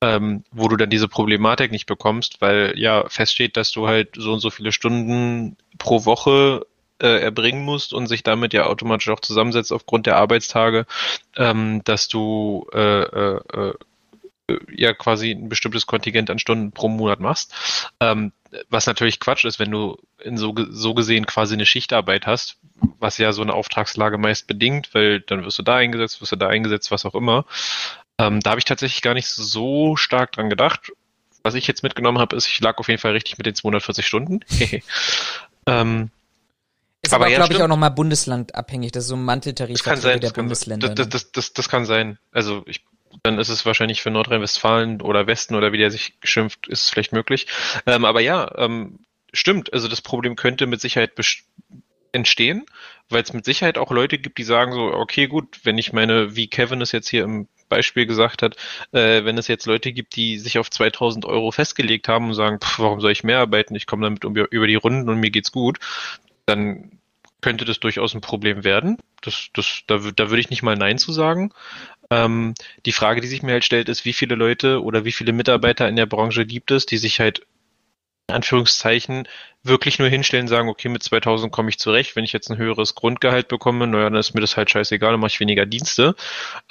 ähm, 0.00 0.44
wo 0.50 0.68
du 0.68 0.76
dann 0.76 0.90
diese 0.90 1.08
Problematik 1.08 1.72
nicht 1.72 1.86
bekommst, 1.86 2.40
weil 2.40 2.74
ja 2.76 3.08
feststeht, 3.08 3.56
dass 3.56 3.72
du 3.72 3.88
halt 3.88 4.10
so 4.16 4.32
und 4.32 4.40
so 4.40 4.50
viele 4.50 4.72
Stunden 4.72 5.56
pro 5.78 6.04
Woche 6.04 6.66
äh, 7.00 7.20
erbringen 7.20 7.64
musst 7.64 7.92
und 7.92 8.06
sich 8.06 8.22
damit 8.22 8.52
ja 8.52 8.66
automatisch 8.66 9.08
auch 9.08 9.20
zusammensetzt 9.20 9.72
aufgrund 9.72 10.06
der 10.06 10.16
Arbeitstage, 10.16 10.86
ähm, 11.36 11.82
dass 11.84 12.08
du 12.08 12.66
äh, 12.72 13.02
äh, 13.02 13.40
äh 13.54 13.74
ja 14.74 14.94
quasi 14.94 15.32
ein 15.32 15.50
bestimmtes 15.50 15.86
Kontingent 15.86 16.30
an 16.30 16.38
Stunden 16.38 16.72
pro 16.72 16.88
Monat 16.88 17.20
machst. 17.20 17.52
Ähm, 18.00 18.32
was 18.68 18.86
natürlich 18.86 19.20
Quatsch 19.20 19.44
ist, 19.44 19.58
wenn 19.58 19.70
du 19.70 19.98
in 20.22 20.36
so, 20.36 20.54
so 20.70 20.94
gesehen 20.94 21.26
quasi 21.26 21.54
eine 21.54 21.66
Schichtarbeit 21.66 22.26
hast, 22.26 22.56
was 22.98 23.18
ja 23.18 23.32
so 23.32 23.42
eine 23.42 23.52
Auftragslage 23.52 24.18
meist 24.18 24.46
bedingt, 24.46 24.94
weil 24.94 25.20
dann 25.20 25.44
wirst 25.44 25.58
du 25.58 25.62
da 25.62 25.76
eingesetzt, 25.76 26.20
wirst 26.20 26.32
du 26.32 26.36
da 26.36 26.48
eingesetzt, 26.48 26.90
was 26.90 27.04
auch 27.04 27.14
immer. 27.14 27.44
Ähm, 28.18 28.40
da 28.40 28.50
habe 28.50 28.58
ich 28.58 28.64
tatsächlich 28.64 29.02
gar 29.02 29.14
nicht 29.14 29.28
so 29.28 29.96
stark 29.96 30.32
dran 30.32 30.50
gedacht. 30.50 30.92
Was 31.42 31.54
ich 31.54 31.66
jetzt 31.66 31.82
mitgenommen 31.82 32.18
habe, 32.18 32.36
ist, 32.36 32.48
ich 32.48 32.60
lag 32.60 32.78
auf 32.78 32.88
jeden 32.88 33.00
Fall 33.00 33.12
richtig 33.12 33.38
mit 33.38 33.46
den 33.46 33.54
240 33.54 34.06
Stunden. 34.06 34.40
ähm, 35.66 36.10
ist 37.00 37.14
aber, 37.14 37.26
aber 37.26 37.32
ja, 37.32 37.38
glaube 37.38 37.54
ich, 37.54 37.62
auch 37.62 37.68
nochmal 37.68 37.92
bundeslandabhängig. 37.92 38.90
Das 38.90 39.04
ist 39.04 39.08
so 39.10 39.16
ein 39.16 39.24
Manteltarif 39.24 39.76
das 39.76 39.84
kann 39.84 40.00
sein, 40.00 40.20
der 40.20 40.30
das 40.30 40.32
Bundesländer. 40.32 40.88
Kann, 40.88 40.96
das, 40.96 41.08
das, 41.08 41.32
das, 41.32 41.52
das 41.52 41.68
kann 41.68 41.86
sein. 41.86 42.18
Also 42.32 42.64
ich 42.66 42.84
dann 43.22 43.38
ist 43.38 43.48
es 43.48 43.66
wahrscheinlich 43.66 44.02
für 44.02 44.10
Nordrhein-Westfalen 44.10 45.02
oder 45.02 45.26
Westen 45.26 45.54
oder 45.54 45.72
wie 45.72 45.78
der 45.78 45.90
sich 45.90 46.14
schimpft, 46.22 46.68
ist 46.68 46.82
es 46.82 46.90
vielleicht 46.90 47.12
möglich. 47.12 47.46
Ähm, 47.86 48.04
aber 48.04 48.20
ja, 48.20 48.50
ähm, 48.56 49.00
stimmt. 49.32 49.72
Also 49.72 49.88
das 49.88 50.02
Problem 50.02 50.36
könnte 50.36 50.66
mit 50.66 50.80
Sicherheit 50.80 51.12
entstehen, 52.12 52.66
weil 53.08 53.22
es 53.22 53.32
mit 53.32 53.44
Sicherheit 53.44 53.78
auch 53.78 53.90
Leute 53.90 54.18
gibt, 54.18 54.38
die 54.38 54.44
sagen 54.44 54.72
so, 54.72 54.92
okay, 54.92 55.26
gut, 55.26 55.60
wenn 55.64 55.78
ich 55.78 55.92
meine, 55.92 56.36
wie 56.36 56.48
Kevin 56.48 56.80
es 56.80 56.92
jetzt 56.92 57.08
hier 57.08 57.24
im 57.24 57.48
Beispiel 57.68 58.06
gesagt 58.06 58.42
hat, 58.42 58.56
äh, 58.92 59.24
wenn 59.24 59.38
es 59.38 59.48
jetzt 59.48 59.66
Leute 59.66 59.92
gibt, 59.92 60.16
die 60.16 60.38
sich 60.38 60.58
auf 60.58 60.70
2000 60.70 61.26
Euro 61.26 61.50
festgelegt 61.50 62.08
haben 62.08 62.28
und 62.28 62.34
sagen, 62.34 62.60
pff, 62.60 62.78
warum 62.78 63.00
soll 63.00 63.12
ich 63.12 63.24
mehr 63.24 63.40
arbeiten? 63.40 63.74
Ich 63.74 63.86
komme 63.86 64.04
damit 64.04 64.24
um, 64.24 64.34
über 64.34 64.66
die 64.66 64.74
Runden 64.74 65.08
und 65.08 65.20
mir 65.20 65.30
geht's 65.30 65.52
gut, 65.52 65.78
dann 66.46 66.98
könnte 67.40 67.64
das 67.64 67.78
durchaus 67.78 68.14
ein 68.14 68.20
Problem 68.20 68.64
werden. 68.64 68.98
Das, 69.22 69.48
das, 69.52 69.82
da, 69.86 69.98
da 69.98 70.30
würde 70.30 70.40
ich 70.40 70.50
nicht 70.50 70.62
mal 70.62 70.76
Nein 70.76 70.98
zu 70.98 71.12
sagen. 71.12 71.52
Ähm, 72.10 72.54
die 72.86 72.92
Frage, 72.92 73.20
die 73.20 73.28
sich 73.28 73.42
mir 73.42 73.52
halt 73.52 73.64
stellt, 73.64 73.88
ist, 73.88 74.04
wie 74.04 74.12
viele 74.12 74.34
Leute 74.34 74.82
oder 74.82 75.04
wie 75.04 75.12
viele 75.12 75.32
Mitarbeiter 75.32 75.88
in 75.88 75.96
der 75.96 76.06
Branche 76.06 76.46
gibt 76.46 76.70
es, 76.70 76.86
die 76.86 76.98
sich 76.98 77.20
halt 77.20 77.46
in 78.28 78.34
Anführungszeichen 78.34 79.26
wirklich 79.62 79.98
nur 79.98 80.08
hinstellen 80.08 80.44
und 80.44 80.48
sagen, 80.48 80.68
okay, 80.68 80.88
mit 80.88 81.02
2000 81.02 81.50
komme 81.50 81.70
ich 81.70 81.78
zurecht. 81.78 82.14
Wenn 82.14 82.24
ich 82.24 82.32
jetzt 82.32 82.50
ein 82.50 82.58
höheres 82.58 82.94
Grundgehalt 82.94 83.48
bekomme, 83.48 83.86
naja, 83.86 84.10
dann 84.10 84.20
ist 84.20 84.34
mir 84.34 84.42
das 84.42 84.56
halt 84.56 84.70
scheißegal, 84.70 85.12
dann 85.12 85.20
mache 85.20 85.30
ich 85.32 85.40
weniger 85.40 85.64
Dienste. 85.64 86.14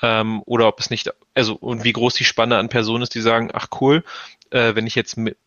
Ähm, 0.03 0.43
oder 0.45 0.67
ob 0.67 0.79
es 0.79 0.91
nicht, 0.91 1.11
also 1.33 1.55
und 1.55 1.83
wie 1.83 1.93
groß 1.93 2.13
die 2.13 2.25
Spanne 2.25 2.57
an 2.57 2.69
Personen 2.69 3.03
ist, 3.03 3.15
die 3.15 3.21
sagen, 3.21 3.49
ach 3.53 3.67
cool, 3.81 4.03
äh, 4.51 4.75
wenn 4.75 4.85
ich 4.85 4.95
jetzt 4.95 5.17
mit 5.17 5.37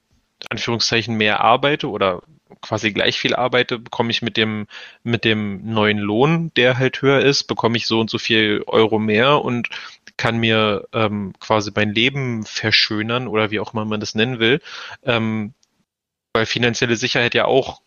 Anführungszeichen 0.48 1.16
mehr 1.16 1.40
arbeite 1.40 1.88
oder 1.88 2.22
quasi 2.60 2.92
gleich 2.92 3.18
viel 3.18 3.34
arbeite, 3.34 3.78
bekomme 3.78 4.10
ich 4.10 4.22
mit 4.22 4.36
dem, 4.36 4.66
mit 5.02 5.24
dem 5.24 5.64
neuen 5.72 5.98
Lohn, 5.98 6.52
der 6.56 6.78
halt 6.78 7.02
höher 7.02 7.20
ist, 7.20 7.44
bekomme 7.44 7.76
ich 7.76 7.86
so 7.86 8.00
und 8.00 8.10
so 8.10 8.18
viel 8.18 8.62
Euro 8.66 8.98
mehr 8.98 9.42
und 9.42 9.68
kann 10.16 10.38
mir 10.38 10.86
ähm, 10.92 11.32
quasi 11.40 11.70
mein 11.74 11.94
Leben 11.94 12.44
verschönern 12.44 13.28
oder 13.28 13.50
wie 13.50 13.60
auch 13.60 13.72
immer 13.72 13.84
man 13.84 14.00
das 14.00 14.14
nennen 14.14 14.38
will. 14.38 14.60
Ähm, 15.04 15.54
weil 16.32 16.46
finanzielle 16.46 16.96
Sicherheit 16.96 17.34
ja 17.34 17.46
auch 17.46 17.82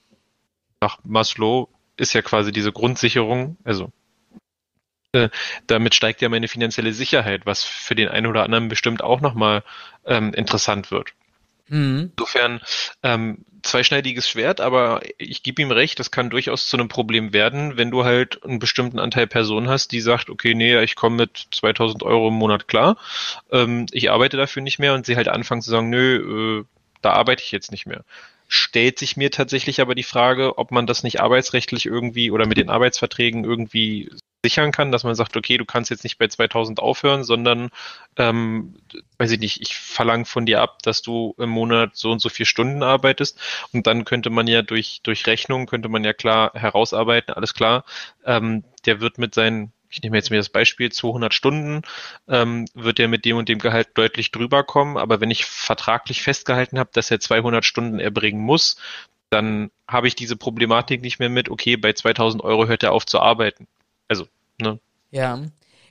nach 0.81 0.99
Maslow 1.03 1.69
ist 1.97 2.13
ja 2.13 2.21
quasi 2.21 2.51
diese 2.51 2.71
Grundsicherung, 2.71 3.57
also 3.63 3.91
äh, 5.13 5.29
damit 5.67 5.95
steigt 5.95 6.21
ja 6.21 6.29
meine 6.29 6.47
finanzielle 6.47 6.91
Sicherheit, 6.91 7.45
was 7.45 7.63
für 7.63 7.95
den 7.95 8.09
einen 8.09 8.27
oder 8.27 8.43
anderen 8.43 8.67
bestimmt 8.67 9.03
auch 9.03 9.21
nochmal 9.21 9.63
ähm, 10.05 10.33
interessant 10.33 10.91
wird. 10.91 11.13
Mhm. 11.69 12.11
Insofern 12.17 12.61
ähm, 13.03 13.45
zweischneidiges 13.63 14.29
Schwert, 14.29 14.59
aber 14.61 15.01
ich 15.17 15.43
gebe 15.43 15.61
ihm 15.61 15.71
recht, 15.71 15.99
das 15.99 16.11
kann 16.11 16.29
durchaus 16.29 16.67
zu 16.67 16.77
einem 16.77 16.89
Problem 16.89 17.33
werden, 17.33 17.77
wenn 17.77 17.91
du 17.91 18.03
halt 18.03 18.43
einen 18.43 18.59
bestimmten 18.59 18.99
Anteil 18.99 19.27
Personen 19.27 19.69
hast, 19.69 19.91
die 19.91 20.01
sagt, 20.01 20.29
okay, 20.29 20.53
nee, 20.53 20.77
ich 20.83 20.95
komme 20.95 21.15
mit 21.15 21.47
2000 21.51 22.03
Euro 22.03 22.27
im 22.27 22.33
Monat 22.35 22.67
klar, 22.67 22.97
ähm, 23.51 23.85
ich 23.91 24.11
arbeite 24.11 24.37
dafür 24.37 24.61
nicht 24.61 24.79
mehr 24.79 24.93
und 24.93 25.05
sie 25.05 25.15
halt 25.15 25.29
anfangen 25.29 25.61
zu 25.61 25.71
sagen, 25.71 25.89
nö, 25.89 26.61
äh, 26.61 26.65
da 27.01 27.11
arbeite 27.13 27.43
ich 27.43 27.51
jetzt 27.51 27.71
nicht 27.71 27.85
mehr. 27.85 28.03
Stellt 28.49 28.99
sich 28.99 29.17
mir 29.17 29.31
tatsächlich 29.31 29.81
aber 29.81 29.95
die 29.95 30.03
Frage, 30.03 30.57
ob 30.57 30.71
man 30.71 30.85
das 30.85 31.03
nicht 31.03 31.21
arbeitsrechtlich 31.21 31.85
irgendwie 31.85 32.29
oder 32.31 32.45
mit 32.45 32.57
den 32.57 32.69
Arbeitsverträgen 32.69 33.45
irgendwie 33.45 34.11
sichern 34.43 34.71
kann, 34.71 34.91
dass 34.91 35.03
man 35.03 35.15
sagt, 35.15 35.37
okay, 35.37 35.57
du 35.57 35.65
kannst 35.65 35.89
jetzt 35.89 36.03
nicht 36.03 36.17
bei 36.17 36.27
2000 36.27 36.79
aufhören, 36.79 37.23
sondern, 37.23 37.69
ähm, 38.17 38.75
weiß 39.17 39.31
ich 39.31 39.39
nicht, 39.39 39.61
ich 39.61 39.75
verlange 39.75 40.25
von 40.25 40.45
dir 40.45 40.61
ab, 40.61 40.83
dass 40.83 41.01
du 41.01 41.33
im 41.37 41.49
Monat 41.49 41.95
so 41.95 42.11
und 42.11 42.19
so 42.19 42.29
vier 42.29 42.45
Stunden 42.45 42.83
arbeitest 42.83 43.39
und 43.71 43.87
dann 43.87 44.05
könnte 44.05 44.29
man 44.29 44.47
ja 44.47 44.61
durch, 44.61 44.99
durch 45.03 45.25
Rechnung, 45.27 45.65
könnte 45.65 45.89
man 45.89 46.03
ja 46.03 46.13
klar 46.13 46.51
herausarbeiten, 46.53 47.33
alles 47.33 47.53
klar, 47.53 47.85
ähm, 48.25 48.63
der 48.85 48.99
wird 49.01 49.17
mit 49.17 49.33
seinen 49.33 49.71
ich 49.89 50.01
nehme 50.01 50.17
jetzt 50.17 50.31
mir 50.31 50.37
das 50.37 50.49
Beispiel, 50.49 50.91
200 50.91 51.35
Stunden, 51.35 51.83
ähm, 52.27 52.65
wird 52.73 52.99
er 52.99 53.07
mit 53.07 53.25
dem 53.25 53.37
und 53.37 53.47
dem 53.47 53.59
Gehalt 53.59 53.89
deutlich 53.93 54.31
drüber 54.31 54.63
kommen. 54.63 54.97
Aber 54.97 55.21
wenn 55.21 55.29
ich 55.29 55.45
vertraglich 55.45 56.23
festgehalten 56.23 56.79
habe, 56.79 56.89
dass 56.93 57.11
er 57.11 57.19
200 57.19 57.63
Stunden 57.63 57.99
erbringen 57.99 58.41
muss, 58.41 58.77
dann 59.29 59.69
habe 59.87 60.07
ich 60.07 60.15
diese 60.15 60.35
Problematik 60.35 61.03
nicht 61.03 61.19
mehr 61.19 61.29
mit, 61.29 61.47
okay, 61.47 61.77
bei 61.77 61.93
2000 61.93 62.43
Euro 62.43 62.67
hört 62.67 62.81
er 62.81 62.91
auf 62.91 63.05
zu 63.05 63.19
arbeiten. 63.19 63.67
Also, 64.07 64.27
ne? 64.61 64.79
Ja. 65.11 65.41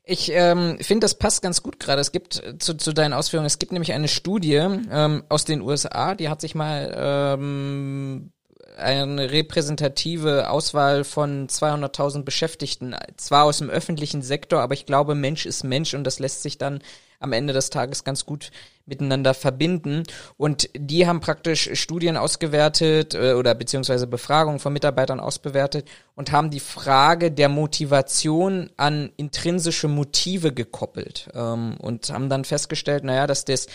Ich 0.04 0.32
ähm, 0.32 0.78
finde, 0.80 1.04
das 1.04 1.16
passt 1.16 1.42
ganz 1.42 1.62
gut 1.62 1.78
gerade. 1.78 2.00
Es 2.00 2.10
gibt 2.10 2.42
äh, 2.42 2.58
zu, 2.58 2.74
zu 2.74 2.92
deinen 2.92 3.12
Ausführungen, 3.12 3.46
es 3.46 3.58
gibt 3.58 3.72
nämlich 3.72 3.92
eine 3.92 4.08
Studie 4.08 4.54
ähm, 4.54 5.22
aus 5.28 5.44
den 5.44 5.60
USA, 5.60 6.14
die 6.14 6.28
hat 6.28 6.40
sich 6.40 6.54
mal 6.54 6.92
ähm, 6.96 8.32
eine 8.76 9.30
repräsentative 9.30 10.50
Auswahl 10.50 11.04
von 11.04 11.46
200.000 11.46 12.24
Beschäftigten, 12.24 12.96
zwar 13.16 13.44
aus 13.44 13.58
dem 13.58 13.70
öffentlichen 13.70 14.22
Sektor, 14.22 14.60
aber 14.60 14.74
ich 14.74 14.86
glaube, 14.86 15.14
Mensch 15.14 15.46
ist 15.46 15.62
Mensch 15.62 15.94
und 15.94 16.04
das 16.04 16.18
lässt 16.18 16.42
sich 16.42 16.58
dann 16.58 16.82
am 17.22 17.32
Ende 17.32 17.52
des 17.52 17.70
Tages 17.70 18.04
ganz 18.04 18.26
gut 18.26 18.50
miteinander 18.86 19.34
verbinden. 19.34 20.02
Und 20.36 20.68
die 20.76 21.06
haben 21.06 21.20
praktisch 21.20 21.70
Studien 21.74 22.16
ausgewertet 22.16 23.14
äh, 23.14 23.34
oder 23.34 23.54
beziehungsweise 23.54 24.06
Befragungen 24.06 24.58
von 24.58 24.72
Mitarbeitern 24.72 25.20
ausbewertet 25.20 25.88
und 26.14 26.32
haben 26.32 26.50
die 26.50 26.60
Frage 26.60 27.30
der 27.30 27.48
Motivation 27.48 28.70
an 28.76 29.12
intrinsische 29.16 29.88
Motive 29.88 30.52
gekoppelt 30.52 31.28
ähm, 31.34 31.76
und 31.80 32.10
haben 32.10 32.28
dann 32.28 32.44
festgestellt, 32.44 33.04
naja, 33.04 33.26
dass 33.26 33.44
das, 33.44 33.66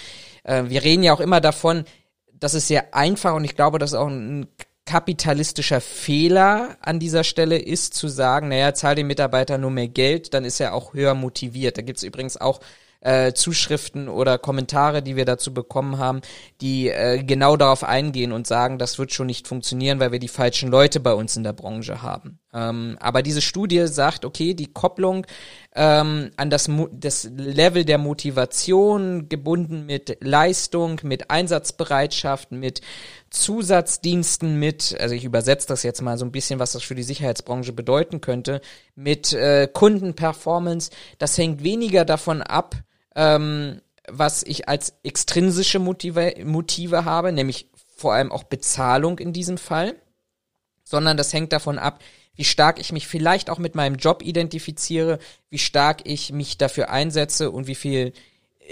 äh, 0.43 0.63
wir 0.67 0.83
reden 0.83 1.03
ja 1.03 1.13
auch 1.13 1.21
immer 1.21 1.41
davon, 1.41 1.85
das 2.33 2.53
ist 2.53 2.67
sehr 2.67 2.93
einfach 2.93 3.33
und 3.33 3.45
ich 3.45 3.55
glaube, 3.55 3.79
das 3.79 3.91
ist 3.91 3.97
auch 3.97 4.07
ein 4.07 4.47
kapitalistischer 4.85 5.81
Fehler 5.81 6.77
an 6.81 6.99
dieser 6.99 7.23
Stelle 7.25 7.57
ist 7.57 7.93
zu 7.93 8.07
sagen, 8.07 8.47
naja, 8.47 8.73
zahl 8.73 8.95
dem 8.95 9.07
Mitarbeiter 9.07 9.57
nur 9.57 9.69
mehr 9.69 9.89
Geld, 9.89 10.33
dann 10.33 10.45
ist 10.45 10.61
er 10.61 10.73
auch 10.73 10.93
höher 10.93 11.13
motiviert. 11.13 11.77
Da 11.77 11.81
gibt's 11.81 12.03
übrigens 12.03 12.37
auch 12.37 12.61
äh, 13.07 13.33
Zuschriften 13.33 14.09
oder 14.09 14.37
Kommentare, 14.37 15.01
die 15.01 15.15
wir 15.15 15.23
dazu 15.23 15.53
bekommen 15.53 15.97
haben, 15.97 16.19
die 16.59 16.89
äh, 16.89 17.23
genau 17.23 17.55
darauf 17.55 17.85
eingehen 17.85 18.33
und 18.33 18.47
sagen, 18.47 18.77
das 18.77 18.99
wird 18.99 19.13
schon 19.13 19.27
nicht 19.27 19.47
funktionieren, 19.47 20.01
weil 20.01 20.11
wir 20.11 20.19
die 20.19 20.27
falschen 20.27 20.69
Leute 20.69 20.99
bei 20.99 21.13
uns 21.13 21.37
in 21.37 21.43
der 21.43 21.53
Branche 21.53 22.01
haben. 22.01 22.39
Ähm, 22.53 22.97
aber 22.99 23.21
diese 23.21 23.41
Studie 23.41 23.87
sagt, 23.87 24.25
okay, 24.25 24.53
die 24.53 24.73
Kopplung 24.73 25.25
ähm, 25.73 26.31
an 26.35 26.49
das, 26.49 26.69
das 26.91 27.29
Level 27.33 27.85
der 27.85 27.97
Motivation 27.97 29.29
gebunden 29.29 29.85
mit 29.85 30.17
Leistung, 30.19 30.99
mit 31.03 31.31
Einsatzbereitschaft, 31.31 32.51
mit 32.51 32.81
Zusatzdiensten, 33.29 34.59
mit, 34.59 34.97
also 34.99 35.15
ich 35.15 35.23
übersetze 35.23 35.67
das 35.67 35.83
jetzt 35.83 36.01
mal 36.01 36.17
so 36.17 36.25
ein 36.25 36.31
bisschen, 36.33 36.59
was 36.59 36.73
das 36.73 36.83
für 36.83 36.95
die 36.95 37.03
Sicherheitsbranche 37.03 37.71
bedeuten 37.71 38.19
könnte, 38.19 38.59
mit 38.95 39.31
äh, 39.31 39.69
Kundenperformance, 39.71 40.91
das 41.19 41.37
hängt 41.37 41.63
weniger 41.63 42.03
davon 42.03 42.41
ab, 42.41 42.75
ähm, 43.17 43.81
was 44.07 44.43
ich 44.43 44.69
als 44.69 44.93
extrinsische 45.03 45.79
Motive, 45.79 46.35
Motive 46.45 47.03
habe, 47.03 47.33
nämlich 47.33 47.69
vor 47.97 48.13
allem 48.13 48.31
auch 48.31 48.43
Bezahlung 48.43 49.19
in 49.19 49.33
diesem 49.33 49.57
Fall, 49.57 49.95
sondern 50.83 51.17
das 51.17 51.33
hängt 51.33 51.51
davon 51.51 51.79
ab, 51.79 52.01
wie 52.35 52.45
stark 52.45 52.79
ich 52.79 52.91
mich 52.91 53.07
vielleicht 53.07 53.49
auch 53.49 53.57
mit 53.57 53.73
meinem 53.75 53.95
Job 53.95 54.21
identifiziere, 54.21 55.17
wie 55.49 55.57
stark 55.57 56.01
ich 56.05 56.31
mich 56.31 56.57
dafür 56.57 56.89
einsetze 56.89 57.49
und 57.49 57.67
wie 57.67 57.75
viel, 57.75 58.13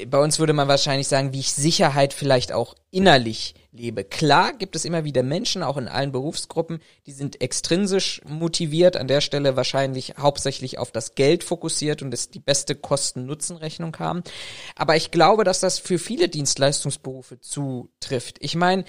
bei 0.08 0.18
uns 0.20 0.40
würde 0.40 0.54
man 0.54 0.68
wahrscheinlich 0.68 1.08
sagen, 1.08 1.34
wie 1.34 1.40
ich 1.40 1.54
Sicherheit 1.54 2.14
vielleicht 2.14 2.52
auch 2.52 2.76
innerlich 2.92 3.56
lebe. 3.72 4.04
Klar 4.04 4.54
gibt 4.54 4.76
es 4.76 4.86
immer 4.86 5.04
wieder 5.04 5.24
Menschen, 5.24 5.64
auch 5.64 5.78
in 5.78 5.88
allen 5.88 6.12
Berufsgruppen, 6.12 6.80
die 7.06 7.12
sind 7.12 7.42
extrinsisch 7.42 8.22
motiviert, 8.28 8.98
an 8.98 9.08
der 9.08 9.22
Stelle 9.22 9.56
wahrscheinlich 9.56 10.16
hauptsächlich 10.18 10.78
auf 10.78 10.92
das 10.92 11.16
Geld 11.16 11.44
fokussiert 11.44 12.02
und 12.02 12.14
es 12.14 12.30
die 12.30 12.40
beste 12.40 12.76
Kosten-Nutzen-Rechnung 12.76 13.98
haben. 14.00 14.24
Aber 14.76 14.96
ich 14.96 15.12
glaube, 15.12 15.44
dass 15.44 15.60
das 15.60 15.80
für 15.80 16.00
viele 16.00 16.30
Dienstleistungsberufe 16.30 17.40
zutrifft. 17.40 18.38
Ich 18.40 18.56
meine, 18.56 18.86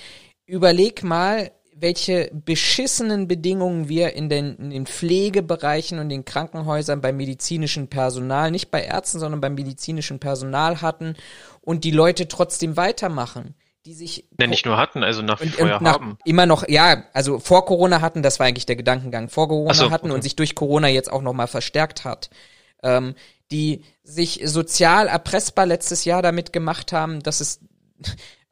überleg 0.47 1.03
mal, 1.03 1.53
welche 1.79 2.31
beschissenen 2.33 3.29
Bedingungen 3.29 3.89
wir 3.89 4.15
in 4.15 4.29
den, 4.29 4.57
in 4.57 4.71
den 4.71 4.87
Pflegebereichen 4.87 5.99
und 5.99 6.09
den 6.09 6.25
Krankenhäusern 6.25 7.01
beim 7.01 7.17
medizinischen 7.17 7.89
Personal, 7.89 8.51
nicht 8.51 8.71
bei 8.71 8.83
Ärzten, 8.83 9.19
sondern 9.19 9.41
beim 9.41 9.55
medizinischen 9.55 10.19
Personal 10.19 10.81
hatten 10.81 11.17
und 11.61 11.85
die 11.85 11.91
Leute 11.91 12.29
trotzdem 12.29 12.77
weitermachen 12.77 13.55
die 13.85 13.95
sich 13.95 14.29
ja, 14.39 14.49
nicht 14.49 14.67
nur 14.67 14.77
hatten, 14.77 15.05
also 15.05 15.23
nach 15.23 15.41
wie 15.41 15.49
vor 15.49 15.69
ja 15.69 15.81
haben. 15.81 16.19
Immer 16.25 16.45
noch, 16.45 16.67
ja, 16.69 17.05
also 17.13 17.39
vor 17.39 17.65
Corona 17.65 18.01
hatten, 18.01 18.21
das 18.21 18.41
war 18.41 18.47
eigentlich 18.47 18.67
der 18.67 18.75
Gedankengang, 18.75 19.29
vor 19.29 19.47
Corona 19.47 19.75
so, 19.75 19.93
hatten 19.93 20.07
okay. 20.07 20.15
und 20.17 20.23
sich 20.23 20.35
durch 20.35 20.57
Corona 20.57 20.89
jetzt 20.89 21.11
auch 21.11 21.23
nochmal 21.23 21.47
verstärkt 21.47 22.05
hat. 22.05 22.29
Ähm, 22.83 23.15
die 23.53 23.85
sich 24.03 24.41
sozial 24.45 25.07
erpressbar 25.07 25.67
letztes 25.67 26.05
Jahr 26.05 26.21
damit 26.21 26.53
gemacht 26.53 26.93
haben, 26.93 27.23
dass 27.23 27.41
es 27.41 27.61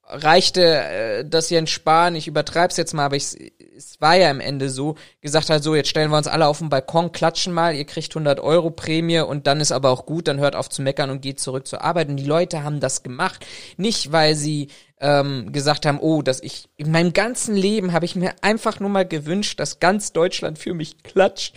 reichte, 0.07 0.63
äh, 0.63 1.25
dass 1.25 1.51
Jens 1.51 1.71
Spahn, 1.71 2.15
ich 2.15 2.29
übertreib's 2.29 2.77
jetzt 2.77 2.93
mal, 2.93 3.07
aber 3.07 3.17
ich, 3.17 3.53
es 3.77 4.01
war 4.01 4.17
ja 4.17 4.31
am 4.31 4.41
Ende 4.41 4.69
so, 4.69 4.97
gesagt 5.21 5.51
hat, 5.51 5.63
so, 5.63 5.75
jetzt 5.75 5.89
stellen 5.89 6.11
wir 6.11 6.19
uns 6.19 6.27
alle 6.27 6.47
auf 6.47 6.59
den 6.59 6.69
Balkon, 6.69 7.13
klatschen 7.13 7.53
mal, 7.53 7.75
ihr 7.75 7.85
kriegt 7.85 8.15
100 8.15 8.41
Euro 8.41 8.71
Prämie 8.71 9.21
und 9.21 9.47
dann 9.47 9.61
ist 9.61 9.73
aber 9.73 9.91
auch 9.91 10.07
gut, 10.07 10.29
dann 10.29 10.39
hört 10.39 10.57
auf 10.57 10.69
zu 10.69 10.83
meckern 10.83 11.11
und 11.11 11.23
geht 11.23 11.41
zurück 11.41 11.67
zur 11.67 11.83
Arbeit. 11.83 12.09
Und 12.09 12.17
die 12.17 12.27
Leute 12.27 12.63
haben 12.63 12.81
das 12.81 13.03
gemacht, 13.03 13.47
nicht 13.77 14.13
weil 14.13 14.35
sie 14.35 14.69
ähm, 15.01 15.53
gesagt 15.53 15.87
haben, 15.87 15.99
oh, 16.01 16.23
dass 16.23 16.41
ich 16.41 16.69
in 16.77 16.91
meinem 16.91 17.13
ganzen 17.13 17.57
Leben 17.57 17.93
habe 17.93 18.05
ich 18.05 18.15
mir 18.15 18.35
einfach 18.43 18.81
nur 18.81 18.91
mal 18.91 19.07
gewünscht, 19.07 19.59
dass 19.59 19.81
ganz 19.81 20.13
Deutschland 20.13 20.59
für 20.59 20.75
mich 20.75 21.03
klatscht, 21.03 21.55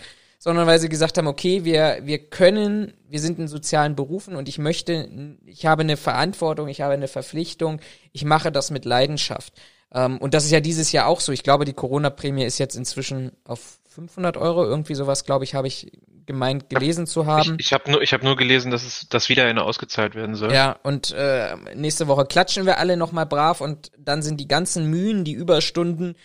sondern 0.48 0.66
weil 0.66 0.78
sie 0.78 0.88
gesagt 0.88 1.18
haben, 1.18 1.26
okay, 1.26 1.66
wir, 1.66 1.98
wir 2.04 2.16
können, 2.16 2.94
wir 3.06 3.20
sind 3.20 3.38
in 3.38 3.48
sozialen 3.48 3.94
Berufen 3.94 4.34
und 4.34 4.48
ich 4.48 4.56
möchte, 4.56 5.06
ich 5.44 5.66
habe 5.66 5.82
eine 5.82 5.98
Verantwortung, 5.98 6.68
ich 6.68 6.80
habe 6.80 6.94
eine 6.94 7.06
Verpflichtung, 7.06 7.82
ich 8.14 8.24
mache 8.24 8.50
das 8.50 8.70
mit 8.70 8.86
Leidenschaft. 8.86 9.52
Ähm, 9.92 10.16
und 10.16 10.32
das 10.32 10.46
ist 10.46 10.50
ja 10.50 10.60
dieses 10.60 10.90
Jahr 10.90 11.06
auch 11.06 11.20
so. 11.20 11.32
Ich 11.32 11.42
glaube, 11.42 11.66
die 11.66 11.74
Corona-Prämie 11.74 12.44
ist 12.44 12.56
jetzt 12.56 12.76
inzwischen 12.76 13.32
auf 13.44 13.78
500 13.90 14.38
Euro, 14.38 14.64
irgendwie 14.64 14.94
sowas, 14.94 15.26
glaube 15.26 15.44
ich, 15.44 15.54
habe 15.54 15.68
ich 15.68 15.92
gemeint 16.24 16.70
gelesen 16.70 17.06
zu 17.06 17.26
haben. 17.26 17.56
Ich, 17.58 17.66
ich 17.66 17.72
habe 17.74 17.90
nur, 17.90 18.00
ich 18.00 18.14
habe 18.14 18.24
nur 18.24 18.36
gelesen, 18.36 18.70
dass 18.70 18.86
es, 18.86 19.06
dass 19.10 19.28
wieder 19.28 19.44
eine 19.44 19.64
ausgezahlt 19.64 20.14
werden 20.14 20.34
soll. 20.34 20.50
Ja, 20.50 20.78
und 20.82 21.10
äh, 21.10 21.56
nächste 21.74 22.08
Woche 22.08 22.24
klatschen 22.24 22.64
wir 22.64 22.78
alle 22.78 22.96
nochmal 22.96 23.26
brav 23.26 23.60
und 23.60 23.92
dann 23.98 24.22
sind 24.22 24.40
die 24.40 24.48
ganzen 24.48 24.88
Mühen, 24.88 25.24
die 25.24 25.32
Überstunden, 25.32 26.16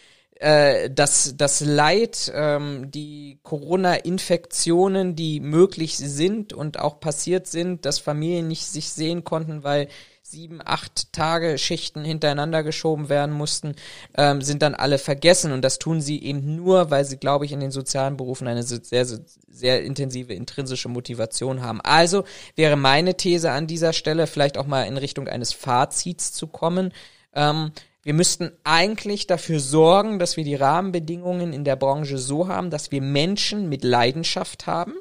äh, 0.44 0.90
das, 0.90 1.36
das 1.38 1.61
Leid, 1.61 2.30
ähm, 2.36 2.91
die 2.91 3.40
Corona-Infektionen, 3.44 5.15
die 5.15 5.40
möglich 5.40 5.95
sind 5.98 6.52
und 6.52 6.80
auch 6.80 6.99
passiert 6.99 7.48
sind, 7.48 7.86
dass 7.86 7.99
Familien 7.99 8.49
nicht 8.49 8.65
sich 8.65 8.90
sehen 8.90 9.24
konnten, 9.24 9.64
weil 9.64 9.88
sieben, 10.22 10.60
acht 10.65 11.14
Tage 11.14 11.57
Schichten 11.57 12.03
hintereinander 12.03 12.61
geschoben 12.61 13.07
werden 13.07 13.34
mussten, 13.34 13.76
ähm, 14.18 14.41
sind 14.41 14.61
dann 14.61 14.76
alle 14.76 14.98
vergessen. 14.98 15.53
Und 15.53 15.61
das 15.61 15.80
tun 15.80 16.02
sie 16.02 16.22
eben 16.22 16.57
nur, 16.57 16.91
weil 16.91 17.06
sie, 17.06 17.18
glaube 17.18 17.45
ich, 17.45 17.53
in 17.53 17.61
den 17.61 17.72
sozialen 17.72 18.18
Berufen 18.18 18.48
eine 18.49 18.64
sehr, 18.64 19.06
sehr, 19.06 19.84
intensive 19.84 20.34
intrinsische 20.34 20.90
Motivation 20.90 21.61
haben. 21.61 21.80
Also 21.82 22.26
wäre 22.57 22.76
meine 22.76 23.15
These 23.15 23.52
an 23.52 23.68
dieser 23.68 23.94
Stelle, 23.94 24.28
vielleicht 24.28 24.57
auch 24.57 24.68
mal 24.68 24.84
in 24.84 24.98
Richtung 24.98 25.30
eines 25.30 25.53
Fazits 25.53 26.34
zu 26.34 26.48
kommen. 26.48 26.91
Ähm, 27.34 27.72
wir 28.03 28.13
müssten 28.13 28.51
eigentlich 28.65 29.27
dafür 29.27 29.59
sorgen, 29.59 30.19
dass 30.19 30.35
wir 30.35 30.43
die 30.43 30.55
Rahmenbedingungen 30.55 31.53
in 31.53 31.63
der 31.63 31.77
Branche 31.77 32.17
so 32.17 32.49
haben, 32.49 32.69
dass 32.69 32.91
wir 32.91 33.01
Menschen 33.01 33.69
mit 33.69 33.84
Leidenschaft 33.84 34.67
haben, 34.67 34.93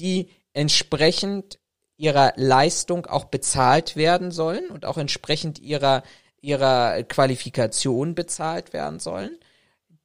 die 0.00 0.30
entsprechend 0.54 1.58
ihrer 1.98 2.32
Leistung 2.36 3.06
auch 3.06 3.26
bezahlt 3.26 3.96
werden 3.96 4.30
sollen 4.30 4.70
und 4.70 4.86
auch 4.86 4.96
entsprechend 4.96 5.58
ihrer, 5.58 6.02
ihrer 6.40 7.02
Qualifikation 7.02 8.14
bezahlt 8.14 8.72
werden 8.72 8.98
sollen, 8.98 9.38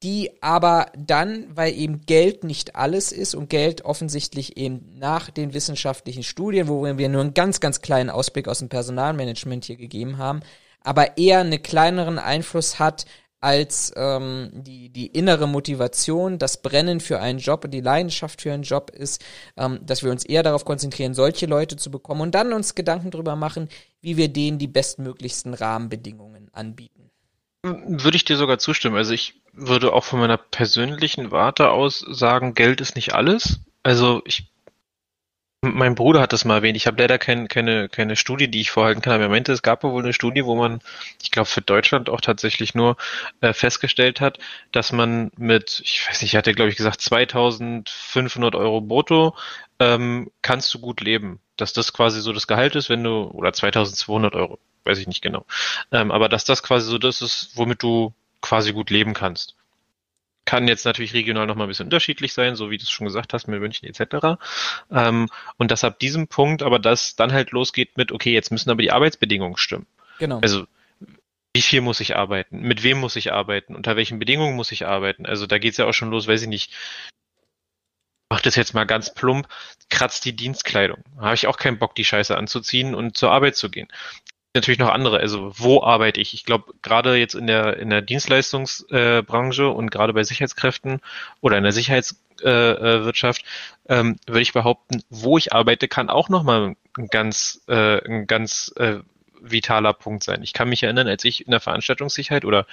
die 0.04 0.42
aber 0.42 0.88
dann, 0.98 1.56
weil 1.56 1.74
eben 1.78 2.06
Geld 2.06 2.44
nicht 2.44 2.76
alles 2.76 3.12
ist 3.12 3.36
und 3.36 3.50
Geld 3.50 3.86
offensichtlich 3.86 4.58
eben 4.58 4.98
nach 4.98 5.30
den 5.30 5.54
wissenschaftlichen 5.54 6.24
Studien, 6.24 6.68
wo 6.68 6.84
wir 6.84 7.10
nur 7.10 7.22
einen 7.22 7.34
ganz, 7.34 7.60
ganz 7.60 7.82
kleinen 7.82 8.10
Ausblick 8.10 8.48
aus 8.48 8.60
dem 8.60 8.70
Personalmanagement 8.70 9.64
hier 9.66 9.78
gegeben 9.78 10.18
haben, 10.18 10.42
aber 10.84 11.18
eher 11.18 11.40
einen 11.40 11.62
kleineren 11.62 12.20
Einfluss 12.20 12.80
hat 12.80 13.06
als 13.42 13.92
ähm, 13.96 14.52
die, 14.54 14.90
die 14.90 15.08
innere 15.08 15.48
Motivation, 15.48 16.38
das 16.38 16.62
Brennen 16.62 17.00
für 17.00 17.20
einen 17.20 17.40
Job 17.40 17.66
und 17.66 17.72
die 17.72 17.82
Leidenschaft 17.82 18.42
für 18.44 18.54
einen 18.54 18.64
Job 18.64 18.92
ist, 18.92 19.24
ähm, 19.58 19.80
dass 19.84 20.04
wir 20.04 20.12
uns 20.12 20.24
eher 20.24 20.44
darauf 20.44 20.64
konzentrieren, 20.64 21.16
solche 21.16 21.48
Leute 21.48 21.76
zu 21.76 21.90
bekommen 21.90 22.22
und 22.22 22.36
dann 22.36 22.54
uns 22.54 22.76
Gedanken 22.76 23.10
darüber 23.10 23.36
machen, 23.36 23.68
wie 24.00 24.16
wir 24.16 24.28
denen 24.28 24.60
die 24.60 24.68
bestmöglichsten 24.68 25.56
Rahmenbedingungen 25.56 26.50
anbieten. 26.54 27.10
Würde 27.64 28.16
ich 28.16 28.26
dir 28.26 28.38
sogar 28.38 28.60
zustimmen. 28.60 28.96
Also 28.96 29.14
ich 29.14 29.42
würde 29.54 29.94
auch 29.94 30.04
von 30.04 30.20
meiner 30.20 30.38
persönlichen 30.38 31.32
Warte 31.32 31.70
aus 31.72 32.06
sagen, 32.10 32.54
Geld 32.54 32.80
ist 32.80 32.96
nicht 32.96 33.14
alles. 33.14 33.60
Also 33.84 34.22
ich 34.26 34.51
mein 35.62 35.94
Bruder 35.94 36.22
hat 36.22 36.34
das 36.34 36.44
mal 36.44 36.56
erwähnt. 36.58 36.76
Ich 36.76 36.88
habe 36.88 37.00
leider 37.02 37.20
kein, 37.20 37.48
keine, 37.48 37.88
keine 37.88 38.16
Studie, 38.16 38.50
die 38.50 38.62
ich 38.62 38.72
vorhalten 38.72 39.02
kann, 39.02 39.14
aber 39.14 39.24
er 39.24 39.30
meinte, 39.30 39.52
es 39.52 39.62
gab 39.62 39.84
wohl 39.84 40.02
eine 40.02 40.14
Studie, 40.14 40.46
wo 40.46 40.56
man, 40.56 40.80
ich 41.22 41.30
glaube 41.30 41.46
für 41.48 41.62
Deutschland 41.62 42.10
auch 42.10 42.22
tatsächlich 42.22 42.74
nur 42.74 42.98
äh, 43.42 43.54
festgestellt 43.54 44.22
hat, 44.22 44.40
dass 44.72 44.92
man 44.92 45.32
mit, 45.38 45.82
ich 45.86 46.08
weiß 46.08 46.22
nicht, 46.24 46.34
er 46.34 46.40
hatte 46.40 46.54
glaube 46.54 46.72
ich 46.72 46.78
gesagt 46.78 47.02
2500 47.02 48.56
Euro 48.56 48.82
brutto 48.82 49.36
ähm, 49.80 50.32
kannst 50.42 50.74
du 50.74 50.80
gut 50.80 51.02
leben. 51.02 51.40
Dass 51.58 51.74
das 51.74 51.94
quasi 51.94 52.22
so 52.22 52.34
das 52.34 52.48
Gehalt 52.48 52.76
ist, 52.76 52.90
wenn 52.90 53.04
du, 53.04 53.26
oder 53.26 53.54
2200 53.54 54.34
Euro, 54.36 54.58
weiß 54.86 54.98
ich 54.98 55.08
nicht 55.08 55.22
genau. 55.22 55.46
Ähm, 55.92 56.12
aber 56.12 56.28
dass 56.28 56.44
das 56.44 56.64
quasi 56.64 56.90
so 56.90 56.98
das 56.98 57.22
ist, 57.22 57.52
womit 57.56 57.84
du 57.84 58.14
quasi 58.42 58.74
gut 58.74 58.90
leben 58.90 59.14
kannst. 59.14 59.56
Kann 60.46 60.68
jetzt 60.68 60.86
natürlich 60.86 61.14
regional 61.14 61.46
noch 61.46 61.56
mal 61.56 61.66
ein 61.66 61.70
bisschen 61.70 61.86
unterschiedlich 61.86 62.34
sein, 62.34 62.56
so 62.56 62.72
wie 62.72 62.78
du 62.78 62.84
es 62.84 62.90
schon 62.90 63.06
gesagt 63.06 63.34
hast, 63.34 63.48
mit 63.48 63.60
München 63.60 63.88
etc. 63.88 64.40
Ähm, 64.92 65.28
und 65.58 65.72
dass 65.72 65.84
ab 65.84 66.00
diesem 66.00 66.28
Punkt 66.28 66.64
aber 66.64 66.80
das 66.80 67.16
dann 67.16 67.32
halt 67.32 67.52
losgeht 67.52 67.98
mit, 67.98 68.12
okay, 68.12 68.34
jetzt 68.34 68.52
müssen 68.52 68.70
aber 68.70 68.82
die 68.82 68.92
Arbeitsbedingungen 68.92 69.58
stimmen. 69.58 69.86
Genau. 70.20 70.40
Also 70.42 70.66
wie 71.54 71.62
viel 71.62 71.82
muss 71.82 72.00
ich 72.00 72.16
arbeiten? 72.16 72.62
Mit 72.62 72.84
wem 72.84 73.00
muss 73.00 73.16
ich 73.16 73.34
arbeiten? 73.34 73.76
Unter 73.76 73.96
welchen 73.96 74.20
Bedingungen 74.20 74.56
muss 74.56 74.72
ich 74.72 74.86
arbeiten? 74.86 75.26
Also 75.26 75.48
da 75.48 75.58
geht's 75.58 75.78
ja 75.78 75.86
auch 75.86 75.94
schon 75.94 76.10
los, 76.10 76.28
weiß 76.28 76.42
ich 76.44 76.48
nicht. 76.48 76.74
Mach 78.30 78.40
das 78.40 78.56
jetzt 78.56 78.74
mal 78.74 78.86
ganz 78.86 79.14
plump, 79.14 79.48
kratzt 79.90 80.24
die 80.24 80.36
Dienstkleidung. 80.36 81.04
Habe 81.18 81.36
ich 81.36 81.48
auch 81.48 81.58
keinen 81.58 81.80
Bock, 81.80 81.96
die 81.96 82.06
Scheiße 82.06 82.38
anzuziehen 82.38 82.96
und 82.96 83.18
zur 83.18 83.32
Arbeit 83.32 83.58
zu 83.58 83.70
gehen 83.70 83.90
natürlich 84.54 84.80
noch 84.80 84.90
andere. 84.90 85.20
Also 85.20 85.52
wo 85.58 85.82
arbeite 85.84 86.20
ich? 86.20 86.34
Ich 86.34 86.46
glaube, 86.46 86.74
gerade 86.82 87.16
jetzt 87.16 87.36
in 87.36 87.48
der 87.48 87.78
in 87.78 87.90
der 87.90 88.02
Dienstleistungsbranche 88.02 89.64
äh, 89.64 89.66
und 89.66 89.92
gerade 89.92 90.14
bei 90.14 90.24
Sicherheitskräften 90.24 91.02
oder 91.42 91.58
in 91.58 91.64
der 91.64 91.72
Sicherheitswirtschaft 91.72 93.44
äh, 93.86 94.00
ähm, 94.00 94.18
würde 94.26 94.42
ich 94.42 94.54
behaupten, 94.54 95.04
wo 95.10 95.38
ich 95.38 95.54
arbeite, 95.54 95.88
kann 95.88 96.10
auch 96.10 96.30
nochmal 96.30 96.76
ein 96.98 97.08
ganz 97.08 97.62
äh, 97.68 98.04
ein 98.06 98.28
ganz 98.28 98.74
äh, 98.78 99.00
vitaler 99.42 99.94
Punkt 99.94 100.24
sein. 100.24 100.44
Ich 100.44 100.54
kann 100.54 100.70
mich 100.70 100.84
erinnern, 100.84 101.08
als 101.08 101.24
ich 101.24 101.46
in 101.46 101.52
der 101.52 101.60
Veranstaltungssicherheit 101.60 102.46
oder 102.46 102.68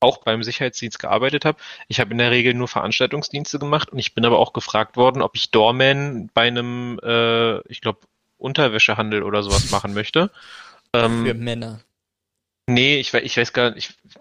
auch 0.00 0.18
beim 0.18 0.42
Sicherheitsdienst 0.42 0.98
gearbeitet 0.98 1.44
habe. 1.44 1.58
Ich 1.88 1.98
habe 1.98 2.12
in 2.12 2.18
der 2.18 2.30
Regel 2.30 2.54
nur 2.54 2.68
Veranstaltungsdienste 2.68 3.58
gemacht 3.58 3.90
und 3.90 3.98
ich 3.98 4.14
bin 4.14 4.24
aber 4.24 4.38
auch 4.38 4.52
gefragt 4.52 4.96
worden, 4.96 5.22
ob 5.22 5.34
ich 5.34 5.50
Doorman 5.50 6.30
bei 6.34 6.46
einem, 6.46 7.00
äh, 7.02 7.60
ich 7.68 7.80
glaube, 7.80 8.00
Unterwäschehandel 8.36 9.22
oder 9.22 9.42
sowas 9.42 9.70
machen 9.70 9.94
möchte. 9.94 10.30
Ähm, 10.94 11.26
Für 11.26 11.34
Männer. 11.34 11.80
Nee, 12.66 12.98
ich, 12.98 13.12
ich 13.12 13.36
weiß 13.36 13.52
gar 13.52 13.72
nicht, 13.72 13.94
ich 14.04 14.16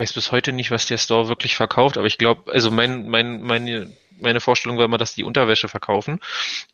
weiß 0.00 0.12
bis 0.14 0.32
heute 0.32 0.52
nicht, 0.52 0.70
was 0.70 0.86
der 0.86 0.98
Store 0.98 1.28
wirklich 1.28 1.56
verkauft, 1.56 1.96
aber 1.96 2.06
ich 2.06 2.18
glaube, 2.18 2.52
also 2.52 2.70
mein, 2.70 3.08
mein, 3.08 3.42
meine, 3.42 3.92
meine 4.20 4.40
Vorstellung 4.40 4.78
war 4.78 4.84
immer, 4.84 4.98
dass 4.98 5.14
die 5.14 5.24
Unterwäsche 5.24 5.68
verkaufen. 5.68 6.20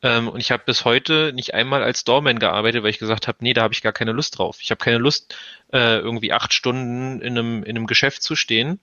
Ähm, 0.02 0.28
und 0.28 0.40
ich 0.40 0.50
habe 0.50 0.62
bis 0.64 0.84
heute 0.84 1.32
nicht 1.34 1.52
einmal 1.52 1.82
als 1.82 2.04
Doorman 2.04 2.38
gearbeitet, 2.38 2.82
weil 2.82 2.90
ich 2.90 2.98
gesagt 2.98 3.28
habe, 3.28 3.38
nee, 3.40 3.52
da 3.52 3.62
habe 3.62 3.74
ich 3.74 3.82
gar 3.82 3.92
keine 3.92 4.12
Lust 4.12 4.38
drauf. 4.38 4.58
Ich 4.60 4.70
habe 4.70 4.82
keine 4.82 4.98
Lust, 4.98 5.36
äh, 5.72 5.98
irgendwie 5.98 6.32
acht 6.32 6.54
Stunden 6.54 7.20
in 7.20 7.38
einem, 7.38 7.62
in 7.64 7.76
einem 7.76 7.86
Geschäft 7.86 8.22
zu 8.22 8.36
stehen. 8.36 8.80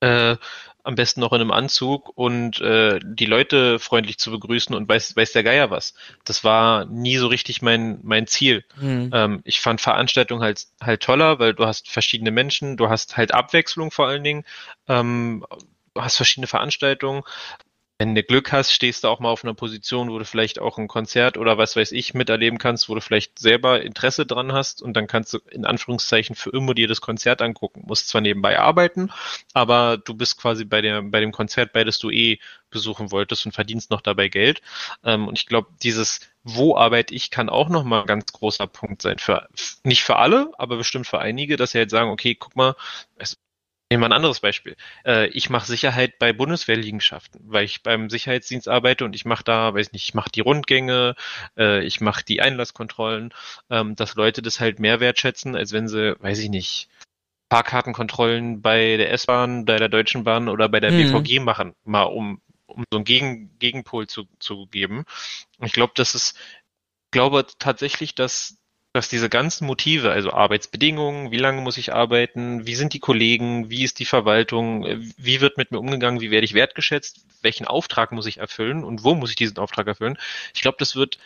Äh, 0.00 0.36
am 0.88 0.94
besten 0.94 1.20
noch 1.20 1.34
in 1.34 1.42
einem 1.42 1.50
Anzug 1.50 2.16
und 2.16 2.62
äh, 2.62 2.98
die 3.04 3.26
Leute 3.26 3.78
freundlich 3.78 4.16
zu 4.16 4.30
begrüßen 4.30 4.74
und 4.74 4.88
weiß, 4.88 5.16
weiß 5.16 5.32
der 5.32 5.42
Geier 5.42 5.70
was. 5.70 5.92
Das 6.24 6.44
war 6.44 6.86
nie 6.86 7.18
so 7.18 7.26
richtig 7.26 7.60
mein, 7.60 7.98
mein 8.02 8.26
Ziel. 8.26 8.64
Mhm. 8.80 9.10
Ähm, 9.12 9.40
ich 9.44 9.60
fand 9.60 9.82
Veranstaltungen 9.82 10.42
halt, 10.42 10.64
halt 10.80 11.02
toller, 11.02 11.38
weil 11.40 11.52
du 11.52 11.66
hast 11.66 11.90
verschiedene 11.90 12.30
Menschen, 12.30 12.78
du 12.78 12.88
hast 12.88 13.18
halt 13.18 13.34
Abwechslung 13.34 13.90
vor 13.90 14.06
allen 14.06 14.24
Dingen, 14.24 14.46
ähm, 14.88 15.44
du 15.92 16.00
hast 16.00 16.16
verschiedene 16.16 16.46
Veranstaltungen 16.46 17.22
wenn 17.98 18.14
du 18.14 18.22
Glück 18.22 18.52
hast, 18.52 18.72
stehst 18.72 19.02
du 19.02 19.08
auch 19.08 19.18
mal 19.18 19.28
auf 19.28 19.42
einer 19.42 19.54
Position, 19.54 20.10
wo 20.10 20.18
du 20.18 20.24
vielleicht 20.24 20.60
auch 20.60 20.78
ein 20.78 20.86
Konzert 20.86 21.36
oder 21.36 21.58
was 21.58 21.74
weiß 21.74 21.90
ich 21.90 22.14
miterleben 22.14 22.58
kannst, 22.58 22.88
wo 22.88 22.94
du 22.94 23.00
vielleicht 23.00 23.40
selber 23.40 23.82
Interesse 23.82 24.24
dran 24.24 24.52
hast 24.52 24.80
und 24.82 24.94
dann 24.96 25.08
kannst 25.08 25.34
du 25.34 25.38
in 25.50 25.64
Anführungszeichen 25.64 26.36
für 26.36 26.50
immer 26.50 26.74
dir 26.74 26.86
das 26.86 27.00
Konzert 27.00 27.42
angucken. 27.42 27.82
Musst 27.86 28.08
zwar 28.08 28.20
nebenbei 28.20 28.58
arbeiten, 28.58 29.10
aber 29.52 29.98
du 29.98 30.14
bist 30.14 30.40
quasi 30.40 30.64
bei 30.64 30.80
der, 30.80 31.02
bei 31.02 31.18
dem 31.18 31.32
Konzert, 31.32 31.72
bei 31.72 31.82
das 31.82 31.98
du 31.98 32.10
eh 32.10 32.38
besuchen 32.70 33.10
wolltest 33.10 33.46
und 33.46 33.52
verdienst 33.52 33.90
noch 33.90 34.00
dabei 34.00 34.28
Geld. 34.28 34.62
Ähm, 35.02 35.26
und 35.26 35.36
ich 35.38 35.46
glaube, 35.46 35.68
dieses 35.82 36.20
wo 36.44 36.76
arbeite 36.76 37.14
ich, 37.14 37.30
kann 37.30 37.50
auch 37.50 37.68
nochmal 37.68 38.02
ein 38.02 38.06
ganz 38.06 38.32
großer 38.32 38.66
Punkt 38.66 39.02
sein. 39.02 39.18
Für, 39.18 39.48
nicht 39.82 40.02
für 40.02 40.16
alle, 40.16 40.50
aber 40.56 40.76
bestimmt 40.78 41.06
für 41.06 41.18
einige, 41.18 41.56
dass 41.56 41.72
sie 41.72 41.78
halt 41.78 41.90
sagen, 41.90 42.10
okay, 42.10 42.34
guck 42.34 42.56
mal, 42.56 42.74
es 43.16 43.38
Nehmen 43.90 44.02
wir 44.02 44.08
ein 44.08 44.12
anderes 44.12 44.40
Beispiel. 44.40 44.76
Äh, 45.06 45.28
ich 45.28 45.48
mache 45.48 45.66
Sicherheit 45.66 46.18
bei 46.18 46.34
Bundeswehrliegenschaften, 46.34 47.40
weil 47.44 47.64
ich 47.64 47.82
beim 47.82 48.10
Sicherheitsdienst 48.10 48.68
arbeite 48.68 49.06
und 49.06 49.16
ich 49.16 49.24
mache 49.24 49.44
da, 49.44 49.72
weiß 49.72 49.92
nicht, 49.92 50.04
ich 50.04 50.14
mache 50.14 50.30
die 50.30 50.40
Rundgänge, 50.40 51.14
äh, 51.56 51.82
ich 51.84 52.02
mache 52.02 52.22
die 52.22 52.42
Einlasskontrollen, 52.42 53.32
ähm, 53.70 53.96
dass 53.96 54.14
Leute 54.14 54.42
das 54.42 54.60
halt 54.60 54.78
mehr 54.78 55.00
wertschätzen, 55.00 55.56
als 55.56 55.72
wenn 55.72 55.88
sie, 55.88 56.20
weiß 56.20 56.38
ich 56.40 56.50
nicht, 56.50 56.90
Fahrkartenkontrollen 57.50 58.60
bei 58.60 58.98
der 58.98 59.10
S-Bahn, 59.12 59.64
bei 59.64 59.76
der 59.76 59.88
Deutschen 59.88 60.22
Bahn 60.22 60.50
oder 60.50 60.68
bei 60.68 60.80
der 60.80 60.92
mhm. 60.92 61.10
BVG 61.10 61.40
machen, 61.40 61.74
mal 61.84 62.02
um, 62.02 62.42
um 62.66 62.84
so 62.90 62.98
einen 62.98 63.04
Gegen, 63.06 63.58
Gegenpol 63.58 64.06
zu, 64.06 64.28
zu 64.38 64.66
geben. 64.66 65.04
Ich 65.62 65.72
glaube, 65.72 65.94
das 65.96 66.14
ist, 66.14 66.36
ich 67.06 67.12
glaube 67.12 67.46
tatsächlich, 67.58 68.14
dass 68.14 68.58
dass 68.98 69.08
diese 69.08 69.28
ganzen 69.28 69.64
Motive, 69.64 70.10
also 70.10 70.32
Arbeitsbedingungen, 70.32 71.30
wie 71.30 71.36
lange 71.36 71.60
muss 71.60 71.76
ich 71.76 71.94
arbeiten, 71.94 72.66
wie 72.66 72.74
sind 72.74 72.94
die 72.94 72.98
Kollegen, 72.98 73.70
wie 73.70 73.84
ist 73.84 74.00
die 74.00 74.04
Verwaltung, 74.04 74.84
wie 75.16 75.40
wird 75.40 75.56
mit 75.56 75.70
mir 75.70 75.78
umgegangen, 75.78 76.20
wie 76.20 76.32
werde 76.32 76.44
ich 76.44 76.52
wertgeschätzt, 76.52 77.24
welchen 77.40 77.64
Auftrag 77.64 78.10
muss 78.10 78.26
ich 78.26 78.38
erfüllen 78.38 78.82
und 78.82 79.04
wo 79.04 79.14
muss 79.14 79.30
ich 79.30 79.36
diesen 79.36 79.58
Auftrag 79.58 79.86
erfüllen. 79.86 80.18
Ich 80.52 80.62
glaube, 80.62 80.78
das 80.80 80.96
wird 80.96 81.20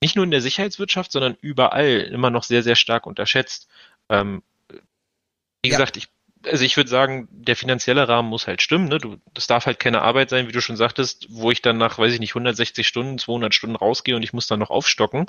nicht 0.00 0.14
nur 0.14 0.24
in 0.24 0.30
der 0.30 0.40
Sicherheitswirtschaft, 0.40 1.10
sondern 1.10 1.36
überall 1.40 2.02
immer 2.12 2.30
noch 2.30 2.44
sehr, 2.44 2.62
sehr 2.62 2.76
stark 2.76 3.08
unterschätzt. 3.08 3.66
Ähm, 4.08 4.44
wie 4.70 5.70
ja. 5.70 5.78
gesagt, 5.78 5.96
ich 5.96 6.06
also 6.46 6.64
ich 6.64 6.76
würde 6.76 6.90
sagen, 6.90 7.28
der 7.30 7.56
finanzielle 7.56 8.08
Rahmen 8.08 8.28
muss 8.28 8.46
halt 8.46 8.62
stimmen. 8.62 8.88
Ne? 8.88 8.98
Du, 8.98 9.16
das 9.34 9.46
darf 9.46 9.66
halt 9.66 9.78
keine 9.78 10.02
Arbeit 10.02 10.30
sein, 10.30 10.48
wie 10.48 10.52
du 10.52 10.60
schon 10.60 10.76
sagtest, 10.76 11.26
wo 11.30 11.50
ich 11.50 11.62
dann 11.62 11.76
nach, 11.76 11.98
weiß 11.98 12.12
ich 12.12 12.20
nicht, 12.20 12.30
160 12.30 12.86
Stunden, 12.86 13.18
200 13.18 13.54
Stunden 13.54 13.76
rausgehe 13.76 14.16
und 14.16 14.22
ich 14.22 14.32
muss 14.32 14.46
dann 14.46 14.60
noch 14.60 14.70
aufstocken. 14.70 15.26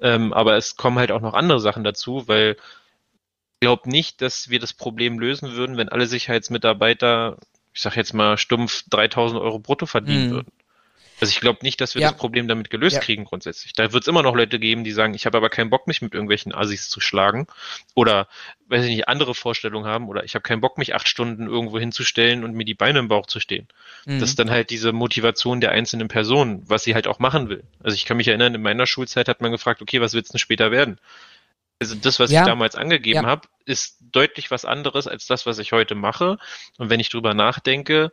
Ähm, 0.00 0.32
aber 0.32 0.56
es 0.56 0.76
kommen 0.76 0.98
halt 0.98 1.12
auch 1.12 1.20
noch 1.20 1.34
andere 1.34 1.60
Sachen 1.60 1.84
dazu, 1.84 2.28
weil 2.28 2.56
ich 3.54 3.66
glaube 3.66 3.90
nicht, 3.90 4.22
dass 4.22 4.48
wir 4.48 4.58
das 4.58 4.72
Problem 4.72 5.18
lösen 5.18 5.52
würden, 5.52 5.76
wenn 5.76 5.88
alle 5.88 6.06
Sicherheitsmitarbeiter, 6.06 7.36
ich 7.74 7.82
sag 7.82 7.96
jetzt 7.96 8.14
mal 8.14 8.38
stumpf, 8.38 8.84
3000 8.90 9.40
Euro 9.40 9.58
brutto 9.58 9.86
verdienen 9.86 10.28
mhm. 10.28 10.30
würden. 10.30 10.52
Also 11.20 11.30
ich 11.30 11.40
glaube 11.40 11.60
nicht, 11.62 11.80
dass 11.80 11.94
wir 11.94 12.02
ja. 12.02 12.08
das 12.08 12.16
Problem 12.16 12.48
damit 12.48 12.70
gelöst 12.70 12.96
ja. 12.96 13.02
kriegen 13.02 13.24
grundsätzlich. 13.24 13.72
Da 13.72 13.92
wird 13.92 14.04
es 14.04 14.08
immer 14.08 14.22
noch 14.22 14.34
Leute 14.34 14.58
geben, 14.58 14.84
die 14.84 14.92
sagen, 14.92 15.14
ich 15.14 15.26
habe 15.26 15.36
aber 15.36 15.50
keinen 15.50 15.70
Bock, 15.70 15.86
mich 15.86 16.02
mit 16.02 16.14
irgendwelchen 16.14 16.54
Assis 16.54 16.88
zu 16.88 17.00
schlagen 17.00 17.46
oder, 17.94 18.28
weiß 18.68 18.84
ich 18.84 18.90
nicht, 18.90 19.08
andere 19.08 19.34
Vorstellungen 19.34 19.86
haben 19.86 20.08
oder 20.08 20.24
ich 20.24 20.34
habe 20.34 20.42
keinen 20.42 20.60
Bock, 20.60 20.78
mich 20.78 20.94
acht 20.94 21.08
Stunden 21.08 21.46
irgendwo 21.46 21.78
hinzustellen 21.78 22.44
und 22.44 22.54
mir 22.54 22.64
die 22.64 22.74
Beine 22.74 22.98
im 22.98 23.08
Bauch 23.08 23.26
zu 23.26 23.40
stehen. 23.40 23.68
Mhm. 24.06 24.20
Das 24.20 24.30
ist 24.30 24.38
dann 24.38 24.50
halt 24.50 24.70
diese 24.70 24.92
Motivation 24.92 25.60
der 25.60 25.72
einzelnen 25.72 26.08
Person, 26.08 26.62
was 26.66 26.84
sie 26.84 26.94
halt 26.94 27.06
auch 27.06 27.18
machen 27.18 27.48
will. 27.48 27.64
Also 27.82 27.94
ich 27.94 28.04
kann 28.04 28.16
mich 28.16 28.28
erinnern, 28.28 28.54
in 28.54 28.62
meiner 28.62 28.86
Schulzeit 28.86 29.28
hat 29.28 29.40
man 29.40 29.50
gefragt, 29.50 29.82
okay, 29.82 30.00
was 30.00 30.14
willst 30.14 30.30
du 30.30 30.32
denn 30.32 30.40
später 30.40 30.70
werden? 30.70 30.98
Also 31.80 31.94
das, 31.94 32.20
was 32.20 32.30
ja. 32.30 32.42
ich 32.42 32.46
damals 32.46 32.74
angegeben 32.74 33.26
habe, 33.26 33.48
ist 33.64 33.96
deutlich 34.12 34.50
was 34.50 34.66
anderes 34.66 35.06
als 35.06 35.26
das, 35.26 35.46
was 35.46 35.58
ich 35.58 35.72
heute 35.72 35.94
mache. 35.94 36.38
Und 36.76 36.90
wenn 36.90 37.00
ich 37.00 37.08
drüber 37.08 37.32
nachdenke, 37.32 38.12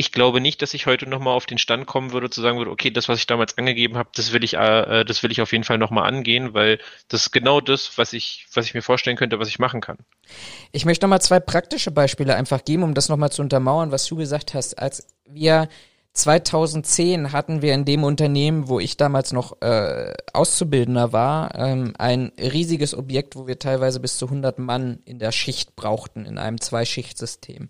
ich 0.00 0.12
glaube 0.12 0.40
nicht, 0.40 0.62
dass 0.62 0.72
ich 0.72 0.86
heute 0.86 1.06
nochmal 1.06 1.34
auf 1.34 1.44
den 1.44 1.58
Stand 1.58 1.86
kommen 1.86 2.12
würde, 2.12 2.30
zu 2.30 2.40
sagen 2.40 2.56
würde, 2.56 2.70
okay, 2.70 2.90
das, 2.90 3.10
was 3.10 3.18
ich 3.18 3.26
damals 3.26 3.58
angegeben 3.58 3.98
habe, 3.98 4.08
das 4.14 4.32
will 4.32 4.42
ich, 4.42 4.54
äh, 4.54 5.04
das 5.04 5.22
will 5.22 5.30
ich 5.30 5.42
auf 5.42 5.52
jeden 5.52 5.62
Fall 5.62 5.76
nochmal 5.76 6.08
angehen, 6.08 6.54
weil 6.54 6.78
das 7.08 7.26
ist 7.26 7.32
genau 7.32 7.60
das, 7.60 7.98
was 7.98 8.14
ich, 8.14 8.46
was 8.54 8.64
ich 8.64 8.72
mir 8.72 8.80
vorstellen 8.80 9.18
könnte, 9.18 9.38
was 9.38 9.48
ich 9.48 9.58
machen 9.58 9.82
kann. 9.82 9.98
Ich 10.72 10.86
möchte 10.86 11.04
nochmal 11.04 11.20
zwei 11.20 11.38
praktische 11.38 11.90
Beispiele 11.90 12.34
einfach 12.34 12.64
geben, 12.64 12.82
um 12.82 12.94
das 12.94 13.10
nochmal 13.10 13.30
zu 13.30 13.42
untermauern, 13.42 13.92
was 13.92 14.06
du 14.06 14.16
gesagt 14.16 14.54
hast. 14.54 14.78
Als 14.78 15.06
wir 15.28 15.68
2010 16.14 17.32
hatten 17.32 17.60
wir 17.60 17.74
in 17.74 17.84
dem 17.84 18.02
Unternehmen, 18.02 18.68
wo 18.68 18.80
ich 18.80 18.96
damals 18.96 19.34
noch 19.34 19.60
äh, 19.60 20.14
Auszubildender 20.32 21.12
war, 21.12 21.54
ähm, 21.54 21.92
ein 21.98 22.32
riesiges 22.38 22.94
Objekt, 22.94 23.36
wo 23.36 23.46
wir 23.46 23.58
teilweise 23.58 24.00
bis 24.00 24.16
zu 24.16 24.24
100 24.24 24.58
Mann 24.58 25.00
in 25.04 25.18
der 25.18 25.30
Schicht 25.30 25.76
brauchten, 25.76 26.24
in 26.24 26.38
einem 26.38 26.58
Zwei-Schicht-System. 26.58 27.68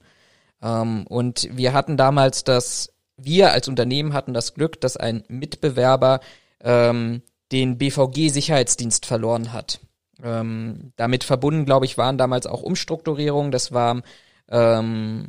Ähm, 0.62 1.06
und 1.06 1.48
wir 1.52 1.72
hatten 1.72 1.96
damals 1.96 2.44
das, 2.44 2.92
wir 3.16 3.52
als 3.52 3.68
Unternehmen 3.68 4.12
hatten 4.12 4.34
das 4.34 4.54
Glück, 4.54 4.80
dass 4.80 4.96
ein 4.96 5.24
Mitbewerber 5.28 6.20
ähm, 6.62 7.22
den 7.52 7.78
BVG-Sicherheitsdienst 7.78 9.06
verloren 9.06 9.52
hat. 9.52 9.80
Ähm, 10.22 10.92
damit 10.96 11.24
verbunden, 11.24 11.64
glaube 11.64 11.86
ich, 11.86 11.98
waren 11.98 12.18
damals 12.18 12.46
auch 12.46 12.62
Umstrukturierungen. 12.62 13.50
Das 13.50 13.72
war, 13.72 14.02
ähm, 14.50 15.28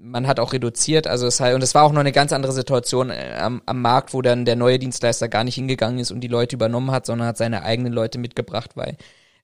man 0.00 0.26
hat 0.26 0.38
auch 0.38 0.52
reduziert, 0.52 1.06
also 1.06 1.26
es 1.26 1.40
halt, 1.40 1.54
und 1.54 1.62
es 1.62 1.74
war 1.74 1.84
auch 1.84 1.92
noch 1.92 2.00
eine 2.00 2.12
ganz 2.12 2.32
andere 2.32 2.52
Situation 2.52 3.10
äh, 3.10 3.36
am, 3.38 3.62
am 3.66 3.80
Markt, 3.80 4.14
wo 4.14 4.22
dann 4.22 4.44
der 4.44 4.56
neue 4.56 4.78
Dienstleister 4.78 5.28
gar 5.28 5.44
nicht 5.44 5.56
hingegangen 5.56 5.98
ist 5.98 6.10
und 6.10 6.20
die 6.20 6.28
Leute 6.28 6.56
übernommen 6.56 6.90
hat, 6.90 7.06
sondern 7.06 7.28
hat 7.28 7.38
seine 7.38 7.62
eigenen 7.62 7.92
Leute 7.92 8.18
mitgebracht, 8.18 8.72
weil 8.74 8.96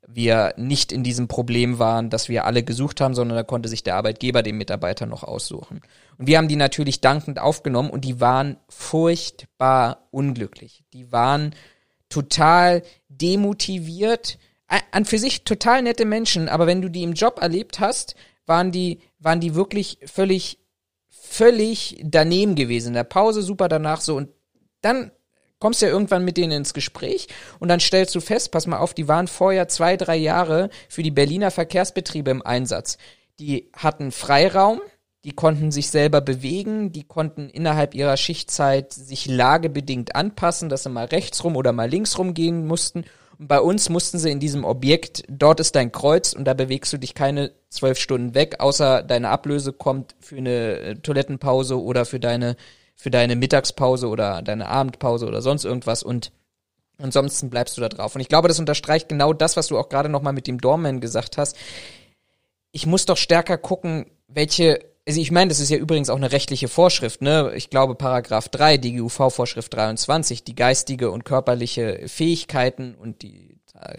wir 0.07 0.55
nicht 0.57 0.93
in 0.93 1.03
diesem 1.03 1.29
Problem 1.29 1.79
waren, 1.79 2.11
dass 2.11 2.29
wir 2.29 2.45
alle 2.45 2.63
gesucht 2.63 3.01
haben, 3.01 3.15
sondern 3.15 3.37
da 3.37 3.43
konnte 3.43 3.69
sich 3.69 3.83
der 3.83 3.97
Arbeitgeber 3.97 4.43
den 4.43 4.57
Mitarbeiter 4.57 5.07
noch 5.07 5.23
aussuchen. 5.23 5.81
Und 6.19 6.27
wir 6.27 6.39
haben 6.39 6.49
die 6.49 6.57
natürlich 6.57 7.01
dankend 7.01 7.39
aufgenommen 7.39 7.91
und 7.91 8.05
die 8.05 8.21
waren 8.21 8.57
furchtbar 8.69 10.09
unglücklich. 10.11 10.85
Die 10.93 11.11
waren 11.11 11.55
total 12.09 12.83
demotiviert, 13.09 14.39
an 14.91 15.05
für 15.05 15.19
sich 15.19 15.45
total 15.45 15.83
nette 15.83 16.05
Menschen, 16.05 16.49
aber 16.49 16.67
wenn 16.67 16.83
du 16.83 16.89
die 16.89 17.03
im 17.03 17.15
Job 17.15 17.41
erlebt 17.41 17.81
hast, 17.81 18.15
waren 18.47 18.73
die, 18.73 19.01
waren 19.19 19.41
die 19.41 19.55
wirklich 19.55 19.99
völlig, 20.05 20.59
völlig 21.09 22.01
daneben 22.03 22.55
gewesen. 22.55 22.89
In 22.89 22.95
der 22.95 23.05
Pause 23.05 23.43
super 23.43 23.69
danach 23.69 24.01
so 24.01 24.17
und 24.17 24.29
dann 24.81 25.11
kommst 25.65 25.81
ja 25.81 25.89
irgendwann 25.89 26.27
mit 26.27 26.37
denen 26.37 26.53
ins 26.53 26.75
Gespräch 26.75 27.27
und 27.59 27.71
dann 27.71 27.81
stellst 27.81 28.15
du 28.15 28.21
fest, 28.21 28.51
pass 28.51 28.67
mal 28.67 28.81
auf, 28.81 28.93
die 28.93 29.09
waren 29.09 29.29
vorher 29.29 29.67
zwei, 29.67 29.97
drei 29.97 30.15
Jahre 30.15 30.69
für 30.91 31.03
die 31.03 31.11
Berliner 31.11 31.51
Verkehrsbetriebe 31.51 32.31
im 32.31 32.45
Einsatz. 32.45 32.99
Die 33.39 33.71
hatten 33.75 34.13
Freiraum, 34.13 34.83
die 35.25 35.33
konnten 35.33 35.73
sich 35.73 35.89
selber 35.89 36.21
bewegen, 36.21 36.93
die 36.93 37.05
konnten 37.05 37.49
innerhalb 37.49 37.95
ihrer 37.95 38.19
Schichtzeit 38.19 38.93
sich 38.93 39.25
lagebedingt 39.25 40.15
anpassen, 40.15 40.69
dass 40.69 40.83
sie 40.83 40.91
mal 40.91 41.07
rechts 41.07 41.43
rum 41.45 41.57
oder 41.57 41.73
mal 41.73 41.89
links 41.89 42.19
rum 42.19 42.35
gehen 42.35 42.67
mussten. 42.67 43.07
Und 43.39 43.49
bei 43.49 43.59
uns 43.59 43.89
mussten 43.89 44.19
sie 44.19 44.31
in 44.31 44.41
diesem 44.41 44.67
Objekt, 44.67 45.25
dort 45.29 45.61
ist 45.61 45.77
dein 45.77 45.93
Kreuz 45.93 46.35
und 46.35 46.45
da 46.45 46.53
bewegst 46.53 46.93
du 46.93 46.99
dich 46.99 47.15
keine 47.15 47.53
zwölf 47.71 47.99
Stunden 47.99 48.35
weg, 48.35 48.57
außer 48.59 49.03
deine 49.03 49.31
Ablöse 49.31 49.73
kommt 49.73 50.15
für 50.21 50.37
eine 50.37 50.79
äh, 50.79 50.95
Toilettenpause 50.97 51.83
oder 51.83 52.05
für 52.05 52.21
deine 52.21 52.55
für 52.95 53.11
deine 53.11 53.37
Mittagspause 53.37 54.09
oder 54.09 54.43
deine 54.43 54.69
Abendpause 54.69 55.27
oder 55.27 55.43
sonst 55.43 55.65
irgendwas 55.65 56.03
und 56.03 56.33
ansonsten 56.99 57.51
bleibst 57.51 57.77
du 57.77 57.81
da 57.81 57.89
drauf. 57.89 58.15
Und 58.15 58.21
ich 58.21 58.29
glaube, 58.29 58.49
das 58.49 58.61
unterstreicht 58.61 59.09
genau 59.09 59.33
das, 59.33 59.57
was 59.57 59.67
du 59.67 59.79
auch 59.79 59.89
gerade 59.89 60.09
nochmal 60.09 60.33
mit 60.33 60.47
dem 60.47 60.61
Doorman 60.61 61.01
gesagt 61.01 61.39
hast. 61.39 61.57
Ich 62.73 62.87
muss 62.87 63.05
doch 63.05 63.17
stärker 63.17 63.59
gucken, 63.59 64.07
welche 64.29 64.81
also 65.07 65.21
ich 65.21 65.31
meine, 65.31 65.51
das 65.51 65.61
ist 65.61 65.69
ja 65.69 65.77
übrigens 65.77 66.09
auch 66.09 66.17
eine 66.17 66.33
rechtliche 66.33 66.67
Vorschrift, 66.67 67.21
ne? 67.21 67.53
Ich 67.57 67.69
glaube, 67.69 67.95
Paragraph 67.95 68.49
3, 68.49 68.79
DGUV-Vorschrift 68.79 69.75
23, 69.75 70.45
die 70.45 70.55
geistige 70.55 71.11
und 71.11 71.27
körperliche 71.27 72.05
Fähigkeiten 72.07 72.95
und 72.95 73.21
die 73.21 73.55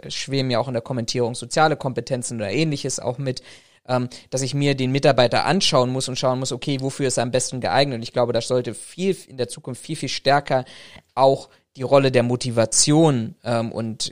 schweben 0.08 0.50
ja 0.50 0.60
auch 0.60 0.68
in 0.68 0.74
der 0.74 0.82
Kommentierung 0.82 1.36
soziale 1.36 1.76
Kompetenzen 1.76 2.38
oder 2.38 2.50
ähnliches 2.50 3.00
auch 3.00 3.18
mit, 3.18 3.42
ähm, 3.88 4.10
dass 4.30 4.42
ich 4.42 4.54
mir 4.54 4.76
den 4.76 4.92
Mitarbeiter 4.92 5.46
anschauen 5.46 5.92
muss 5.92 6.10
und 6.10 6.18
schauen 6.18 6.40
muss, 6.40 6.52
okay, 6.52 6.82
wofür 6.82 7.08
ist 7.08 7.18
er 7.18 7.24
am 7.24 7.32
besten 7.32 7.62
geeignet? 7.62 7.98
Und 7.98 8.04
ich 8.04 8.14
glaube, 8.14 8.34
das 8.34 8.48
sollte 8.48 8.74
viel 8.74 9.16
in 9.28 9.38
der 9.38 9.48
Zukunft 9.48 9.84
viel, 9.84 9.96
viel 9.96 10.10
stärker 10.10 10.66
auch 11.14 11.50
die 11.76 11.84
Rolle 11.84 12.12
der 12.12 12.24
Motivation 12.24 13.36
ähm, 13.44 13.72
und 13.72 14.12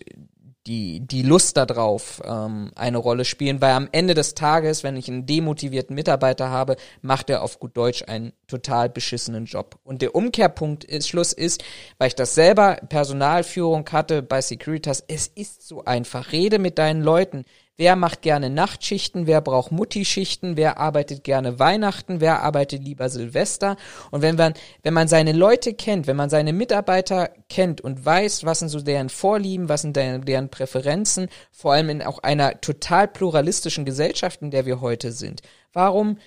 die, 0.67 1.01
die 1.01 1.23
Lust 1.23 1.57
darauf 1.57 2.21
ähm, 2.25 2.71
eine 2.75 2.97
Rolle 2.97 3.25
spielen, 3.25 3.59
weil 3.59 3.73
am 3.73 3.89
Ende 3.91 4.13
des 4.13 4.33
Tages, 4.33 4.83
wenn 4.83 4.95
ich 4.95 5.09
einen 5.09 5.25
demotivierten 5.25 5.93
Mitarbeiter 5.93 6.49
habe, 6.49 6.77
macht 7.01 7.29
er 7.29 7.43
auf 7.43 7.59
gut 7.59 7.75
Deutsch 7.75 8.03
einen 8.07 8.31
total 8.47 8.89
beschissenen 8.89 9.45
Job. 9.45 9.77
Und 9.83 10.01
der 10.01 10.15
Umkehrpunkt 10.15 10.85
ist, 10.85 11.09
Schluss 11.09 11.33
ist, 11.33 11.63
weil 11.97 12.07
ich 12.07 12.15
das 12.15 12.33
selber 12.33 12.77
Personalführung 12.87 13.89
hatte 13.91 14.21
bei 14.21 14.41
Securitas, 14.41 15.03
es 15.05 15.27
ist 15.27 15.67
so 15.67 15.83
einfach. 15.83 16.31
Rede 16.31 16.59
mit 16.59 16.77
deinen 16.77 17.01
Leuten. 17.01 17.43
Wer 17.75 17.95
macht 17.95 18.21
gerne 18.21 18.51
Nachtschichten? 18.51 19.25
Wer 19.25 19.41
braucht 19.41 19.71
Mutti-Schichten? 19.71 20.57
Wer 20.57 20.77
arbeitet 20.77 21.23
gerne 21.23 21.57
Weihnachten? 21.57 22.21
Wer 22.21 22.43
arbeitet 22.43 22.83
lieber 22.83 23.09
Silvester? 23.09 23.77
Und 24.11 24.21
wenn 24.21 24.35
man, 24.35 24.53
wenn 24.83 24.93
man 24.93 25.07
seine 25.07 25.31
Leute 25.31 25.73
kennt, 25.73 26.05
wenn 26.05 26.15
man 26.15 26.29
seine 26.29 26.53
Mitarbeiter 26.53 27.31
kennt 27.49 27.81
und 27.81 28.05
weiß, 28.05 28.45
was 28.45 28.59
sind 28.59 28.69
so 28.69 28.79
deren 28.79 29.09
Vorlieben, 29.09 29.69
was 29.69 29.81
sind 29.81 29.95
deren, 29.95 30.23
deren 30.23 30.49
Präferenzen, 30.49 31.29
vor 31.51 31.73
allem 31.73 31.89
in 31.89 32.03
auch 32.03 32.19
einer 32.19 32.61
total 32.61 33.07
pluralistischen 33.07 33.85
Gesellschaft, 33.85 34.43
in 34.43 34.51
der 34.51 34.67
wir 34.67 34.79
heute 34.79 35.11
sind, 35.11 35.41
warum 35.73 36.19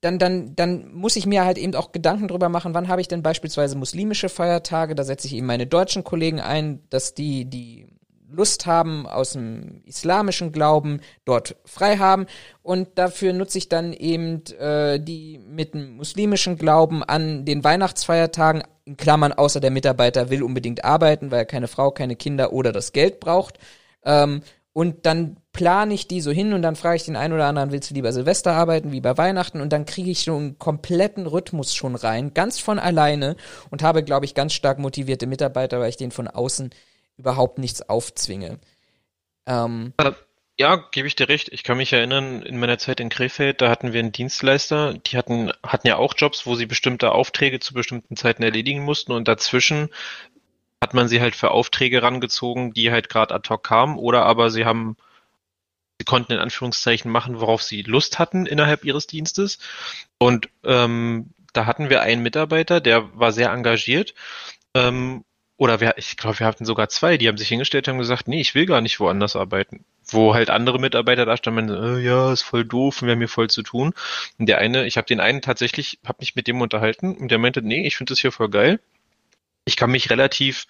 dann, 0.00 0.18
dann, 0.18 0.54
dann 0.54 0.94
muss 0.94 1.16
ich 1.16 1.26
mir 1.26 1.44
halt 1.44 1.58
eben 1.58 1.74
auch 1.74 1.92
Gedanken 1.92 2.28
drüber 2.28 2.48
machen, 2.48 2.72
wann 2.72 2.88
habe 2.88 3.00
ich 3.00 3.08
denn 3.08 3.22
beispielsweise 3.22 3.76
muslimische 3.76 4.28
Feiertage, 4.28 4.94
da 4.94 5.04
setze 5.04 5.26
ich 5.26 5.34
eben 5.34 5.46
meine 5.46 5.66
deutschen 5.66 6.04
Kollegen 6.04 6.40
ein, 6.40 6.80
dass 6.88 7.14
die, 7.14 7.44
die 7.44 7.97
Lust 8.30 8.66
haben 8.66 9.06
aus 9.06 9.32
dem 9.32 9.82
islamischen 9.84 10.52
Glauben 10.52 11.00
dort 11.24 11.56
frei 11.64 11.96
haben. 11.96 12.26
Und 12.62 12.98
dafür 12.98 13.32
nutze 13.32 13.58
ich 13.58 13.68
dann 13.68 13.92
eben 13.92 14.44
äh, 14.58 15.00
die 15.00 15.38
mit 15.38 15.74
dem 15.74 15.96
muslimischen 15.96 16.58
Glauben 16.58 17.02
an 17.02 17.44
den 17.44 17.64
Weihnachtsfeiertagen 17.64 18.62
in 18.84 18.96
Klammern 18.96 19.32
außer 19.32 19.60
der 19.60 19.70
Mitarbeiter 19.70 20.30
will 20.30 20.42
unbedingt 20.42 20.84
arbeiten, 20.84 21.30
weil 21.30 21.40
er 21.40 21.44
keine 21.46 21.68
Frau, 21.68 21.90
keine 21.90 22.16
Kinder 22.16 22.52
oder 22.52 22.72
das 22.72 22.92
Geld 22.92 23.20
braucht. 23.20 23.58
Ähm, 24.04 24.42
und 24.72 25.06
dann 25.06 25.38
plane 25.52 25.92
ich 25.92 26.06
die 26.06 26.20
so 26.20 26.30
hin 26.30 26.52
und 26.52 26.62
dann 26.62 26.76
frage 26.76 26.96
ich 26.96 27.04
den 27.04 27.16
einen 27.16 27.34
oder 27.34 27.46
anderen, 27.46 27.72
willst 27.72 27.90
du 27.90 27.94
lieber 27.94 28.12
Silvester 28.12 28.52
arbeiten, 28.52 28.92
wie 28.92 29.00
bei 29.00 29.18
Weihnachten? 29.18 29.60
Und 29.60 29.72
dann 29.72 29.86
kriege 29.86 30.10
ich 30.10 30.22
so 30.22 30.36
einen 30.36 30.56
kompletten 30.58 31.26
Rhythmus 31.26 31.74
schon 31.74 31.96
rein, 31.96 32.32
ganz 32.32 32.60
von 32.60 32.78
alleine 32.78 33.34
und 33.70 33.82
habe, 33.82 34.04
glaube 34.04 34.24
ich, 34.24 34.34
ganz 34.34 34.52
stark 34.52 34.78
motivierte 34.78 35.26
Mitarbeiter, 35.26 35.80
weil 35.80 35.88
ich 35.88 35.96
den 35.96 36.12
von 36.12 36.28
außen 36.28 36.70
überhaupt 37.18 37.58
nichts 37.58 37.82
aufzwinge. 37.82 38.58
Ähm, 39.46 39.92
ja, 40.58 40.76
gebe 40.76 41.06
ich 41.06 41.14
dir 41.14 41.28
recht. 41.28 41.50
Ich 41.52 41.62
kann 41.62 41.76
mich 41.76 41.92
erinnern, 41.92 42.42
in 42.42 42.58
meiner 42.58 42.78
Zeit 42.78 43.00
in 43.00 43.10
Krefeld, 43.10 43.60
da 43.60 43.70
hatten 43.70 43.92
wir 43.92 44.00
einen 44.00 44.12
Dienstleister, 44.12 44.94
die 44.94 45.16
hatten, 45.16 45.52
hatten 45.62 45.86
ja 45.86 45.96
auch 45.96 46.14
Jobs, 46.16 46.46
wo 46.46 46.56
sie 46.56 46.66
bestimmte 46.66 47.12
Aufträge 47.12 47.60
zu 47.60 47.74
bestimmten 47.74 48.16
Zeiten 48.16 48.42
erledigen 48.42 48.82
mussten 48.82 49.12
und 49.12 49.28
dazwischen 49.28 49.88
hat 50.82 50.94
man 50.94 51.08
sie 51.08 51.20
halt 51.20 51.36
für 51.36 51.50
Aufträge 51.52 52.02
rangezogen, 52.02 52.72
die 52.72 52.90
halt 52.90 53.08
gerade 53.08 53.34
ad 53.34 53.48
hoc 53.48 53.64
kamen 53.64 53.98
oder 53.98 54.24
aber 54.24 54.50
sie 54.50 54.64
haben 54.64 54.96
sie 56.00 56.04
konnten 56.04 56.32
in 56.32 56.38
Anführungszeichen 56.38 57.10
machen, 57.10 57.40
worauf 57.40 57.62
sie 57.62 57.82
Lust 57.82 58.18
hatten 58.18 58.46
innerhalb 58.46 58.84
ihres 58.84 59.08
Dienstes. 59.08 59.58
Und 60.18 60.48
ähm, 60.64 61.34
da 61.52 61.66
hatten 61.66 61.90
wir 61.90 62.02
einen 62.02 62.22
Mitarbeiter, 62.22 62.80
der 62.80 63.18
war 63.18 63.32
sehr 63.32 63.50
engagiert 63.50 64.14
ähm, 64.74 65.24
oder 65.58 65.80
wir, 65.80 65.98
ich 65.98 66.16
glaube, 66.16 66.38
wir 66.38 66.46
hatten 66.46 66.64
sogar 66.64 66.88
zwei, 66.88 67.18
die 67.18 67.26
haben 67.26 67.36
sich 67.36 67.48
hingestellt 67.48 67.88
und 67.88 67.94
haben 67.94 67.98
gesagt, 67.98 68.28
nee, 68.28 68.40
ich 68.40 68.54
will 68.54 68.64
gar 68.64 68.80
nicht 68.80 69.00
woanders 69.00 69.34
arbeiten. 69.34 69.84
Wo 70.06 70.32
halt 70.32 70.50
andere 70.50 70.78
Mitarbeiter 70.78 71.26
da 71.26 71.36
standen, 71.36 71.68
äh, 71.68 71.98
ja, 71.98 72.32
ist 72.32 72.42
voll 72.42 72.64
doof 72.64 73.02
wir 73.02 73.10
haben 73.10 73.18
hier 73.18 73.28
voll 73.28 73.50
zu 73.50 73.62
tun. 73.62 73.92
Und 74.38 74.48
der 74.48 74.58
eine, 74.58 74.86
ich 74.86 74.96
habe 74.96 75.08
den 75.08 75.18
einen 75.18 75.42
tatsächlich, 75.42 75.98
habe 76.06 76.18
mich 76.20 76.36
mit 76.36 76.46
dem 76.46 76.60
unterhalten 76.60 77.16
und 77.16 77.30
der 77.30 77.38
meinte, 77.38 77.60
nee, 77.60 77.84
ich 77.86 77.96
finde 77.96 78.12
das 78.12 78.20
hier 78.20 78.30
voll 78.30 78.48
geil. 78.48 78.80
Ich 79.64 79.76
kann 79.76 79.90
mich 79.90 80.10
relativ, 80.10 80.66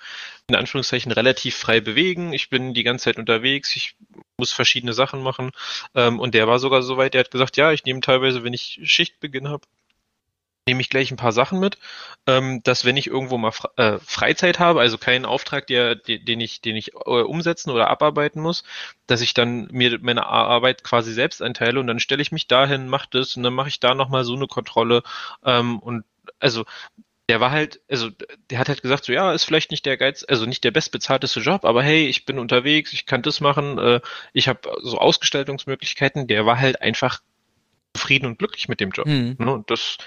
in 0.48 0.56
Anführungszeichen, 0.56 1.12
relativ 1.12 1.54
frei 1.56 1.80
bewegen. 1.80 2.32
Ich 2.32 2.48
bin 2.48 2.72
die 2.74 2.82
ganze 2.82 3.04
Zeit 3.04 3.18
unterwegs. 3.18 3.76
Ich 3.76 3.94
muss 4.38 4.52
verschiedene 4.52 4.94
Sachen 4.94 5.22
machen. 5.22 5.50
Ähm, 5.94 6.18
und 6.18 6.34
der 6.34 6.48
war 6.48 6.58
sogar 6.58 6.82
so 6.82 6.96
weit, 6.96 7.14
der 7.14 7.20
hat 7.20 7.30
gesagt, 7.30 7.58
ja, 7.58 7.72
ich 7.72 7.84
nehme 7.84 8.00
teilweise, 8.00 8.42
wenn 8.42 8.54
ich 8.54 8.80
Schichtbeginn 8.84 9.48
habe, 9.48 9.66
nehme 10.68 10.82
ich 10.82 10.90
gleich 10.90 11.10
ein 11.10 11.16
paar 11.16 11.32
Sachen 11.32 11.58
mit, 11.58 11.78
ähm, 12.26 12.62
dass 12.62 12.84
wenn 12.84 12.98
ich 12.98 13.06
irgendwo 13.06 13.38
mal 13.38 13.52
äh, 13.76 13.98
Freizeit 14.04 14.58
habe, 14.58 14.80
also 14.80 14.98
keinen 14.98 15.24
Auftrag, 15.24 15.66
der, 15.66 15.94
den 15.94 16.40
ich, 16.40 16.60
den 16.60 16.76
ich 16.76 16.92
äh, 16.94 17.22
umsetzen 17.22 17.70
oder 17.70 17.88
abarbeiten 17.88 18.42
muss, 18.42 18.64
dass 19.06 19.22
ich 19.22 19.32
dann 19.32 19.68
mir 19.72 19.98
meine 20.02 20.26
Arbeit 20.26 20.84
quasi 20.84 21.12
selbst 21.12 21.40
einteile 21.42 21.80
und 21.80 21.86
dann 21.86 22.00
stelle 22.00 22.20
ich 22.20 22.32
mich 22.32 22.46
dahin, 22.46 22.88
mache 22.88 23.08
das 23.10 23.34
und 23.36 23.42
dann 23.44 23.54
mache 23.54 23.70
ich 23.70 23.80
da 23.80 23.94
nochmal 23.94 24.24
so 24.24 24.34
eine 24.34 24.46
Kontrolle 24.46 25.02
ähm, 25.42 25.78
und 25.78 26.04
also 26.38 26.66
der 27.30 27.40
war 27.40 27.50
halt, 27.50 27.80
also 27.90 28.10
der 28.50 28.58
hat 28.58 28.68
halt 28.68 28.82
gesagt, 28.82 29.04
so 29.04 29.12
ja, 29.12 29.32
ist 29.32 29.44
vielleicht 29.44 29.70
nicht 29.70 29.86
der 29.86 29.96
Geiz, 29.96 30.24
also 30.26 30.44
nicht 30.44 30.64
der 30.64 30.70
bestbezahlteste 30.70 31.40
Job, 31.40 31.64
aber 31.64 31.82
hey, 31.82 32.06
ich 32.06 32.26
bin 32.26 32.38
unterwegs, 32.38 32.92
ich 32.92 33.06
kann 33.06 33.22
das 33.22 33.40
machen, 33.40 33.78
äh, 33.78 34.00
ich 34.32 34.48
habe 34.48 34.60
so 34.82 34.98
Ausgestaltungsmöglichkeiten. 34.98 36.26
Der 36.26 36.46
war 36.46 36.58
halt 36.58 36.80
einfach 36.80 37.20
zufrieden 37.94 38.26
und 38.26 38.38
glücklich 38.38 38.68
mit 38.68 38.80
dem 38.80 38.90
Job. 38.90 39.06
Mhm. 39.06 39.36
Ne? 39.38 39.52
Und 39.52 39.70
das 39.70 39.98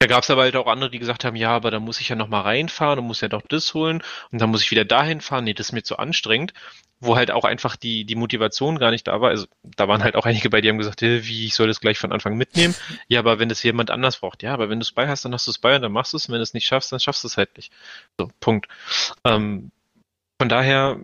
da 0.00 0.06
gab 0.06 0.22
es 0.22 0.30
aber 0.30 0.42
halt 0.42 0.54
auch 0.54 0.68
andere, 0.68 0.90
die 0.90 1.00
gesagt 1.00 1.24
haben, 1.24 1.34
ja, 1.34 1.50
aber 1.50 1.70
da 1.72 1.80
muss 1.80 2.00
ich 2.00 2.08
ja 2.08 2.16
noch 2.16 2.28
mal 2.28 2.42
reinfahren 2.42 3.00
und 3.00 3.06
muss 3.06 3.20
ja 3.20 3.28
doch 3.28 3.42
das 3.42 3.74
holen 3.74 4.02
und 4.30 4.40
dann 4.40 4.50
muss 4.50 4.62
ich 4.62 4.70
wieder 4.70 4.84
dahin 4.84 5.20
fahren. 5.20 5.44
Nee, 5.44 5.54
das 5.54 5.68
ist 5.68 5.72
mir 5.72 5.82
zu 5.82 5.98
anstrengend. 5.98 6.54
Wo 7.00 7.14
halt 7.14 7.30
auch 7.30 7.44
einfach 7.44 7.76
die, 7.76 8.04
die 8.04 8.16
Motivation 8.16 8.80
gar 8.80 8.90
nicht 8.90 9.06
da 9.06 9.20
war. 9.20 9.30
Also 9.30 9.46
da 9.62 9.86
waren 9.86 10.02
halt 10.02 10.16
auch 10.16 10.26
einige 10.26 10.50
bei, 10.50 10.60
die 10.60 10.68
haben 10.68 10.78
gesagt, 10.78 11.00
wie, 11.00 11.46
ich 11.46 11.54
soll 11.54 11.68
das 11.68 11.80
gleich 11.80 11.96
von 11.98 12.12
Anfang 12.12 12.36
mitnehmen. 12.36 12.74
Ja, 13.08 13.20
aber 13.20 13.38
wenn 13.38 13.48
das 13.48 13.62
jemand 13.62 13.90
anders 13.90 14.18
braucht, 14.18 14.42
ja, 14.42 14.52
aber 14.52 14.68
wenn 14.68 14.80
du 14.80 14.82
es 14.82 14.92
bei 14.92 15.08
hast, 15.08 15.24
dann 15.24 15.32
hast 15.32 15.46
du 15.46 15.52
es 15.52 15.58
bei 15.58 15.76
und 15.76 15.82
dann 15.82 15.92
machst 15.92 16.12
du 16.12 16.16
es. 16.16 16.26
Und 16.26 16.32
wenn 16.32 16.40
du 16.40 16.42
es 16.42 16.54
nicht 16.54 16.66
schaffst, 16.66 16.90
dann 16.90 17.00
schaffst 17.00 17.22
du 17.22 17.28
es 17.28 17.36
halt 17.36 17.56
nicht. 17.56 17.72
So, 18.18 18.30
Punkt. 18.40 18.66
Ähm, 19.24 19.70
von 20.40 20.48
daher, 20.48 21.00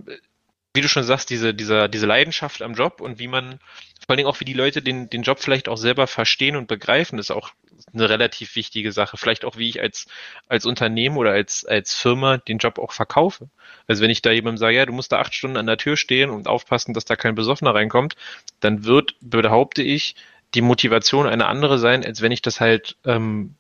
wie 0.75 0.81
du 0.81 0.89
schon 0.89 1.05
sagst, 1.05 1.31
diese, 1.31 1.55
dieser, 1.55 1.89
diese 1.89 2.07
Leidenschaft 2.07 2.61
am 2.61 2.75
Job 2.75 3.01
und 3.01 3.19
wie 3.19 3.29
man, 3.29 3.61
vor 4.01 4.11
allen 4.11 4.19
Dingen 4.19 4.29
auch 4.29 4.41
wie 4.41 4.45
die 4.45 4.53
Leute 4.53 4.83
den, 4.83 5.09
den 5.09 5.23
Job 5.23 5.39
vielleicht 5.39 5.69
auch 5.69 5.77
selber 5.77 6.07
verstehen 6.09 6.57
und 6.57 6.67
begreifen, 6.67 7.19
ist 7.19 7.31
auch 7.31 7.53
eine 7.93 8.09
relativ 8.09 8.57
wichtige 8.57 8.91
Sache. 8.91 9.17
Vielleicht 9.17 9.45
auch, 9.45 9.57
wie 9.57 9.69
ich 9.69 9.81
als, 9.81 10.07
als 10.49 10.67
Unternehmen 10.67 11.17
oder 11.17 11.31
als, 11.31 11.65
als 11.65 11.95
Firma 11.95 12.39
den 12.39 12.59
Job 12.59 12.79
auch 12.81 12.93
verkaufe. 12.93 13.49
Also 13.87 14.03
wenn 14.03 14.11
ich 14.11 14.21
da 14.21 14.33
jemandem 14.33 14.59
sage, 14.59 14.77
ja, 14.77 14.87
du 14.87 14.93
musst 14.93 15.13
da 15.13 15.21
acht 15.21 15.35
Stunden 15.35 15.57
an 15.57 15.67
der 15.67 15.79
Tür 15.79 15.97
stehen 15.97 16.31
und 16.31 16.49
aufpassen, 16.49 16.93
dass 16.93 17.05
da 17.05 17.15
kein 17.15 17.37
Besoffener 17.37 17.75
reinkommt, 17.75 18.17
dann 18.59 18.85
wird, 18.85 19.15
behaupte 19.21 19.83
ich, 19.83 20.17
die 20.55 20.63
Motivation 20.63 21.27
eine 21.27 21.47
andere 21.47 21.79
sein, 21.79 22.05
als 22.05 22.21
wenn 22.21 22.33
ich 22.33 22.43
das 22.43 22.61
halt 22.61 22.97
ähm, 23.05 23.55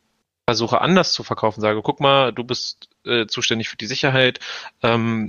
versuche 0.49 0.81
anders 0.81 1.12
zu 1.12 1.23
verkaufen, 1.24 1.61
sage, 1.61 1.81
guck 1.82 2.01
mal, 2.01 2.32
du 2.32 2.45
bist 2.45 2.89
äh, 3.05 3.27
zuständig 3.27 3.69
für 3.69 3.77
die 3.77 3.86
Sicherheit, 3.86 4.41
ähm, 4.82 5.28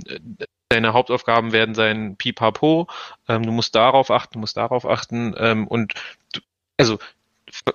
deine 0.68 0.92
Hauptaufgaben 0.92 1.52
werden 1.52 1.74
sein 1.74 2.16
Pipapo, 2.16 2.88
ähm, 3.28 3.44
du 3.44 3.52
musst 3.52 3.74
darauf 3.74 4.10
achten, 4.10 4.34
du 4.34 4.38
musst 4.40 4.56
darauf 4.56 4.86
achten 4.86 5.34
ähm, 5.38 5.66
und 5.66 5.94
du, 6.32 6.40
also 6.76 6.98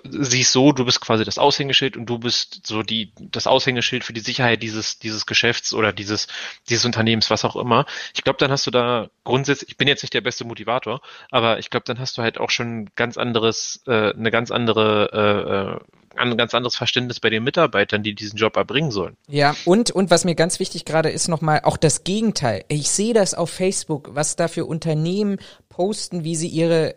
siehst 0.03 0.51
so, 0.51 0.71
du 0.71 0.85
bist 0.85 1.01
quasi 1.01 1.23
das 1.23 1.37
Aushängeschild 1.37 1.95
und 1.95 2.05
du 2.05 2.19
bist 2.19 2.67
so 2.67 2.83
die 2.83 3.13
das 3.19 3.47
Aushängeschild 3.47 4.03
für 4.03 4.13
die 4.13 4.19
Sicherheit 4.19 4.61
dieses 4.61 4.99
dieses 4.99 5.25
Geschäfts 5.25 5.73
oder 5.73 5.93
dieses 5.93 6.27
dieses 6.69 6.85
Unternehmens, 6.85 7.29
was 7.29 7.45
auch 7.45 7.55
immer. 7.55 7.85
Ich 8.13 8.23
glaube, 8.23 8.37
dann 8.37 8.51
hast 8.51 8.67
du 8.67 8.71
da 8.71 9.09
grundsätzlich, 9.23 9.69
ich 9.69 9.77
bin 9.77 9.87
jetzt 9.87 10.03
nicht 10.03 10.13
der 10.13 10.21
beste 10.21 10.45
Motivator, 10.45 11.01
aber 11.29 11.59
ich 11.59 11.69
glaube, 11.69 11.85
dann 11.85 11.99
hast 11.99 12.17
du 12.17 12.21
halt 12.21 12.39
auch 12.39 12.49
schon 12.49 12.89
ganz 12.95 13.17
anderes, 13.17 13.81
äh, 13.87 14.13
eine 14.13 14.31
ganz 14.31 14.51
andere 14.51 15.79
äh, 15.83 15.87
äh 15.87 16.01
ein 16.15 16.37
ganz 16.37 16.53
anderes 16.53 16.75
Verständnis 16.75 17.19
bei 17.19 17.29
den 17.29 17.43
Mitarbeitern, 17.43 18.03
die 18.03 18.13
diesen 18.13 18.37
Job 18.37 18.55
erbringen 18.55 18.91
sollen. 18.91 19.15
Ja, 19.27 19.55
und, 19.65 19.91
und 19.91 20.11
was 20.11 20.25
mir 20.25 20.35
ganz 20.35 20.59
wichtig 20.59 20.85
gerade 20.85 21.09
ist 21.09 21.27
nochmal, 21.27 21.61
auch 21.63 21.77
das 21.77 22.03
Gegenteil. 22.03 22.65
Ich 22.67 22.89
sehe 22.91 23.13
das 23.13 23.33
auf 23.33 23.49
Facebook, 23.49 24.09
was 24.13 24.35
da 24.35 24.47
für 24.47 24.65
Unternehmen 24.65 25.37
posten, 25.69 26.23
wie 26.23 26.35
sie 26.35 26.47
ihre, 26.47 26.95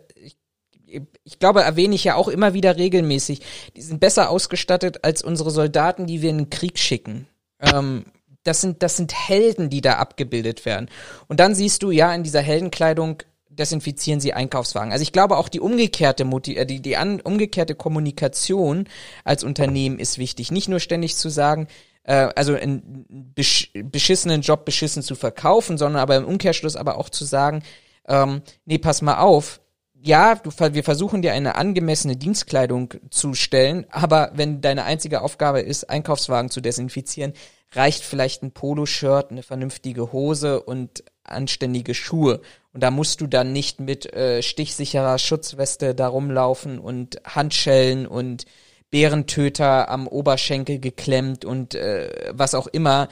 ich, 1.23 1.39
glaube, 1.39 1.61
erwähne 1.61 1.95
ich 1.95 2.03
ja 2.03 2.15
auch 2.15 2.27
immer 2.27 2.53
wieder 2.53 2.77
regelmäßig, 2.77 3.41
die 3.75 3.81
sind 3.81 3.99
besser 3.99 4.29
ausgestattet 4.29 5.03
als 5.03 5.21
unsere 5.21 5.51
Soldaten, 5.51 6.05
die 6.05 6.21
wir 6.21 6.29
in 6.29 6.37
den 6.37 6.49
Krieg 6.49 6.79
schicken. 6.79 7.27
Ähm, 7.59 8.05
das 8.43 8.61
sind, 8.61 8.83
das 8.83 8.97
sind 8.97 9.13
Helden, 9.13 9.69
die 9.69 9.81
da 9.81 9.93
abgebildet 9.93 10.65
werden. 10.65 10.89
Und 11.27 11.39
dann 11.39 11.55
siehst 11.55 11.83
du, 11.83 11.91
ja, 11.91 12.13
in 12.13 12.23
dieser 12.23 12.41
Heldenkleidung 12.41 13.23
desinfizieren 13.49 14.19
sie 14.19 14.33
Einkaufswagen. 14.33 14.91
Also 14.91 15.03
ich 15.03 15.11
glaube 15.11 15.37
auch 15.37 15.49
die 15.49 15.59
umgekehrte 15.59 16.25
Moti 16.25 16.55
äh, 16.55 16.65
die, 16.65 16.81
die 16.81 16.97
an, 16.97 17.21
umgekehrte 17.21 17.75
Kommunikation 17.75 18.87
als 19.23 19.43
Unternehmen 19.43 19.99
ist 19.99 20.17
wichtig. 20.17 20.51
Nicht 20.51 20.69
nur 20.69 20.79
ständig 20.79 21.15
zu 21.15 21.29
sagen, 21.29 21.67
äh, 22.03 22.29
also 22.35 22.53
einen 22.53 23.05
besch 23.09 23.71
beschissenen 23.73 24.41
Job 24.41 24.65
beschissen 24.65 25.03
zu 25.03 25.15
verkaufen, 25.15 25.77
sondern 25.77 26.01
aber 26.01 26.17
im 26.17 26.25
Umkehrschluss 26.25 26.75
aber 26.75 26.97
auch 26.97 27.09
zu 27.09 27.25
sagen, 27.25 27.63
ähm, 28.07 28.41
nee, 28.65 28.77
pass 28.77 29.01
mal 29.01 29.17
auf, 29.17 29.61
ja, 30.05 30.35
du, 30.35 30.51
wir 30.51 30.83
versuchen 30.83 31.23
dir 31.23 31.33
eine 31.33 31.55
angemessene 31.55 32.15
Dienstkleidung 32.15 32.93
zu 33.09 33.33
stellen, 33.33 33.85
aber 33.89 34.31
wenn 34.35 34.61
deine 34.61 34.83
einzige 34.83 35.21
Aufgabe 35.21 35.61
ist, 35.61 35.89
Einkaufswagen 35.89 36.51
zu 36.51 36.61
desinfizieren, 36.61 37.33
reicht 37.71 38.03
vielleicht 38.03 38.43
ein 38.43 38.51
Poloshirt, 38.51 39.31
eine 39.31 39.41
vernünftige 39.41 40.11
Hose 40.11 40.61
und 40.61 41.03
anständige 41.23 41.95
Schuhe. 41.95 42.41
Und 42.71 42.83
da 42.83 42.91
musst 42.91 43.19
du 43.19 43.27
dann 43.27 43.51
nicht 43.51 43.79
mit 43.79 44.13
äh, 44.13 44.43
stichsicherer 44.43 45.17
Schutzweste 45.17 45.95
da 45.95 46.07
rumlaufen 46.07 46.77
und 46.77 47.19
Handschellen 47.25 48.05
und 48.05 48.45
Bärentöter 48.91 49.89
am 49.89 50.07
Oberschenkel 50.07 50.79
geklemmt 50.79 51.43
und 51.43 51.73
äh, 51.73 52.31
was 52.31 52.53
auch 52.53 52.67
immer, 52.67 53.09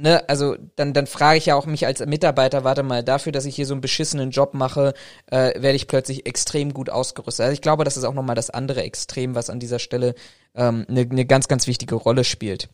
ne, 0.00 0.28
also 0.28 0.56
dann, 0.76 0.92
dann 0.92 1.06
frage 1.06 1.38
ich 1.38 1.46
ja 1.46 1.54
auch 1.54 1.66
mich 1.66 1.86
als 1.86 2.04
Mitarbeiter, 2.04 2.64
warte 2.64 2.82
mal, 2.82 3.02
dafür, 3.02 3.32
dass 3.32 3.44
ich 3.44 3.54
hier 3.54 3.66
so 3.66 3.74
einen 3.74 3.80
beschissenen 3.80 4.30
Job 4.30 4.54
mache, 4.54 4.94
äh, 5.30 5.60
werde 5.60 5.74
ich 5.76 5.88
plötzlich 5.88 6.26
extrem 6.26 6.72
gut 6.72 6.90
ausgerüstet. 6.90 7.44
Also 7.44 7.52
ich 7.52 7.62
glaube, 7.62 7.84
das 7.84 7.96
ist 7.96 8.04
auch 8.04 8.14
nochmal 8.14 8.36
das 8.36 8.50
andere 8.50 8.82
Extrem, 8.82 9.34
was 9.34 9.50
an 9.50 9.60
dieser 9.60 9.78
Stelle 9.78 10.14
ähm, 10.54 10.86
eine 10.88 11.06
ne 11.06 11.26
ganz, 11.26 11.48
ganz 11.48 11.66
wichtige 11.66 11.94
Rolle 11.94 12.24
spielt. 12.24 12.68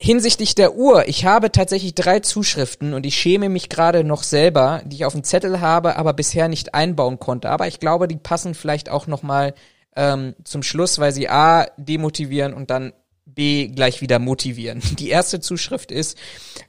Hinsichtlich 0.00 0.54
der 0.54 0.76
Uhr, 0.76 1.08
ich 1.08 1.24
habe 1.24 1.50
tatsächlich 1.50 1.94
drei 1.94 2.20
Zuschriften 2.20 2.94
und 2.94 3.04
ich 3.04 3.16
schäme 3.16 3.48
mich 3.48 3.68
gerade 3.68 4.04
noch 4.04 4.22
selber, 4.22 4.80
die 4.84 4.94
ich 4.94 5.04
auf 5.04 5.12
dem 5.12 5.24
Zettel 5.24 5.60
habe, 5.60 5.96
aber 5.96 6.12
bisher 6.12 6.46
nicht 6.46 6.72
einbauen 6.72 7.18
konnte. 7.18 7.50
Aber 7.50 7.66
ich 7.66 7.80
glaube, 7.80 8.06
die 8.06 8.16
passen 8.16 8.54
vielleicht 8.54 8.90
auch 8.90 9.08
nochmal 9.08 9.54
ähm, 9.96 10.36
zum 10.44 10.62
Schluss, 10.62 11.00
weil 11.00 11.10
sie 11.10 11.28
A 11.28 11.66
demotivieren 11.76 12.54
und 12.54 12.70
dann 12.70 12.92
B 13.38 13.68
gleich 13.68 14.00
wieder 14.00 14.18
motivieren. 14.18 14.82
Die 14.98 15.10
erste 15.10 15.38
Zuschrift 15.38 15.92
ist 15.92 16.18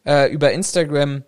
äh, 0.06 0.32
über 0.32 0.52
Instagram, 0.52 1.24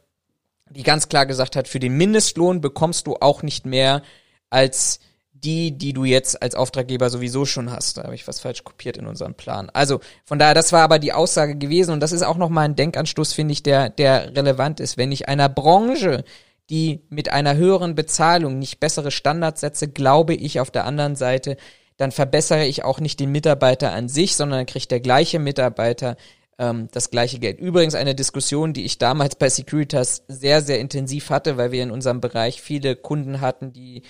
die 0.69 0.83
ganz 0.83 1.09
klar 1.09 1.25
gesagt 1.25 1.55
hat, 1.55 1.67
für 1.67 1.79
den 1.79 1.97
Mindestlohn 1.97 2.61
bekommst 2.61 3.07
du 3.07 3.15
auch 3.19 3.41
nicht 3.41 3.65
mehr 3.65 4.03
als 4.51 4.99
die, 5.33 5.75
die 5.75 5.93
du 5.93 6.05
jetzt 6.05 6.43
als 6.43 6.53
Auftraggeber 6.53 7.09
sowieso 7.09 7.45
schon 7.45 7.71
hast. 7.71 7.97
Da 7.97 8.03
habe 8.03 8.13
ich 8.13 8.27
was 8.27 8.39
falsch 8.39 8.63
kopiert 8.63 8.97
in 8.97 9.07
unserem 9.07 9.33
Plan. 9.33 9.71
Also 9.71 9.99
von 10.25 10.37
daher, 10.37 10.53
das 10.53 10.71
war 10.71 10.83
aber 10.83 10.99
die 10.99 11.11
Aussage 11.11 11.55
gewesen 11.55 11.91
und 11.91 12.01
das 12.01 12.11
ist 12.11 12.21
auch 12.21 12.37
nochmal 12.37 12.65
ein 12.65 12.75
Denkanstoß, 12.75 13.33
finde 13.33 13.53
ich, 13.53 13.63
der, 13.63 13.89
der 13.89 14.35
relevant 14.35 14.79
ist. 14.79 14.97
Wenn 14.97 15.11
ich 15.11 15.27
einer 15.27 15.49
Branche, 15.49 16.23
die 16.69 17.01
mit 17.09 17.29
einer 17.29 17.55
höheren 17.55 17.95
Bezahlung 17.95 18.59
nicht 18.59 18.79
bessere 18.79 19.09
Standards 19.09 19.61
setze, 19.61 19.87
glaube 19.87 20.35
ich 20.35 20.59
auf 20.59 20.69
der 20.69 20.85
anderen 20.85 21.15
Seite, 21.15 21.57
dann 22.01 22.11
verbessere 22.11 22.65
ich 22.65 22.83
auch 22.83 22.99
nicht 22.99 23.19
den 23.19 23.31
Mitarbeiter 23.31 23.91
an 23.91 24.09
sich, 24.09 24.35
sondern 24.35 24.61
dann 24.61 24.65
kriegt 24.65 24.89
der 24.89 25.01
gleiche 25.01 25.37
Mitarbeiter 25.37 26.17
ähm, 26.57 26.87
das 26.91 27.11
gleiche 27.11 27.37
Geld. 27.37 27.59
Übrigens 27.59 27.93
eine 27.93 28.15
Diskussion, 28.15 28.73
die 28.73 28.85
ich 28.85 28.97
damals 28.97 29.35
bei 29.35 29.49
Securitas 29.49 30.23
sehr, 30.27 30.63
sehr 30.63 30.79
intensiv 30.79 31.29
hatte, 31.29 31.57
weil 31.57 31.71
wir 31.71 31.83
in 31.83 31.91
unserem 31.91 32.19
Bereich 32.19 32.59
viele 32.59 32.95
Kunden 32.95 33.39
hatten, 33.39 33.71
die 33.71 34.01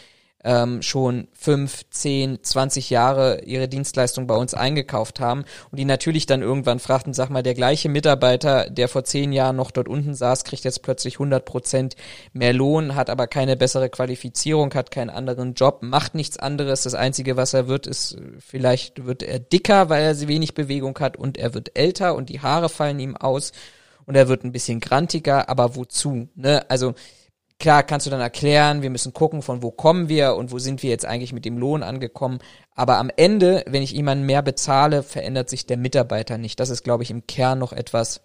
ähm, 0.44 0.82
schon 0.82 1.28
fünf, 1.34 1.84
zehn, 1.92 2.44
zwanzig 2.44 2.90
Jahre 2.90 3.44
ihre 3.44 3.68
Dienstleistung 3.68 4.28
bei 4.28 4.36
uns 4.36 4.54
eingekauft 4.54 5.20
haben 5.20 5.46
und 5.70 5.80
die 5.80 5.86
natürlich 5.86 6.26
dann 6.26 6.42
irgendwann 6.42 6.80
fragten, 6.80 7.14
sag 7.14 7.30
mal, 7.30 7.44
der 7.44 7.54
gleiche 7.54 7.90
Mitarbeiter, 7.90 8.70
der 8.70 8.88
vor 8.88 9.04
zehn 9.04 9.34
Jahren 9.34 9.56
noch 9.56 9.72
dort 9.72 9.88
unten 9.88 10.16
saß, 10.16 10.44
kriegt 10.44 10.64
jetzt 10.64 10.82
plötzlich 10.82 11.16
100 11.16 11.46
Prozent 11.46 11.96
mehr 12.34 12.54
Lohn, 12.54 12.96
hat 12.96 13.10
aber 13.10 13.28
keine 13.28 13.56
bessere 13.56 13.90
Qualifizierung, 13.90 14.74
hat 14.74 14.92
keinen 14.92 15.10
anderen 15.10 15.54
Job, 15.54 15.80
macht 15.82 16.16
nichts 16.16 16.38
anderes. 16.38 16.84
Das 16.84 16.96
Einzige, 16.96 17.38
was 17.38 17.54
er 17.54 17.68
wird, 17.68 17.86
ist, 17.86 18.18
vielleicht 18.40 19.06
wird 19.06 19.24
er 19.24 19.40
dicker, 19.40 19.90
weil 19.90 20.04
er 20.04 20.28
wenig 20.28 20.54
Bewegung 20.54 20.98
hat 21.00 21.18
und 21.18 21.38
er 21.38 21.54
wird 21.54 21.78
älter 21.78 22.16
und 22.16 22.30
die 22.30 22.42
Haare 22.42 22.70
fallen 22.70 23.00
ihm 23.00 23.16
aus 23.18 23.52
und 24.06 24.16
er 24.16 24.28
wird 24.28 24.44
ein 24.44 24.52
bisschen 24.52 24.80
grantiger, 24.80 25.50
aber 25.50 25.76
wozu? 25.76 26.28
Ne? 26.36 26.70
Also 26.70 26.94
Klar 27.62 27.84
kannst 27.84 28.08
du 28.08 28.10
dann 28.10 28.22
erklären, 28.22 28.82
wir 28.82 28.90
müssen 28.90 29.14
gucken, 29.14 29.44
von 29.44 29.62
wo 29.62 29.70
kommen 29.70 30.10
wir 30.10 30.34
und 30.34 30.52
wo 30.52 30.58
sind 30.58 30.82
wir 30.82 30.90
jetzt 30.90 31.06
eigentlich 31.06 31.32
mit 31.32 31.46
dem 31.46 31.60
Lohn 31.60 31.84
angekommen. 31.84 32.40
Aber 32.74 32.98
am 32.98 33.12
Ende, 33.16 33.64
wenn 33.68 33.84
ich 33.84 33.92
jemanden 33.92 34.26
mehr 34.26 34.42
bezahle, 34.42 35.04
verändert 35.04 35.48
sich 35.48 35.68
der 35.68 35.78
Mitarbeiter 35.78 36.40
nicht. 36.40 36.60
Das 36.60 36.72
ist, 36.72 36.82
glaube 36.82 37.04
ich, 37.04 37.12
im 37.12 37.28
Kern 37.28 37.60
noch 37.60 37.72
etwas, 37.72 38.22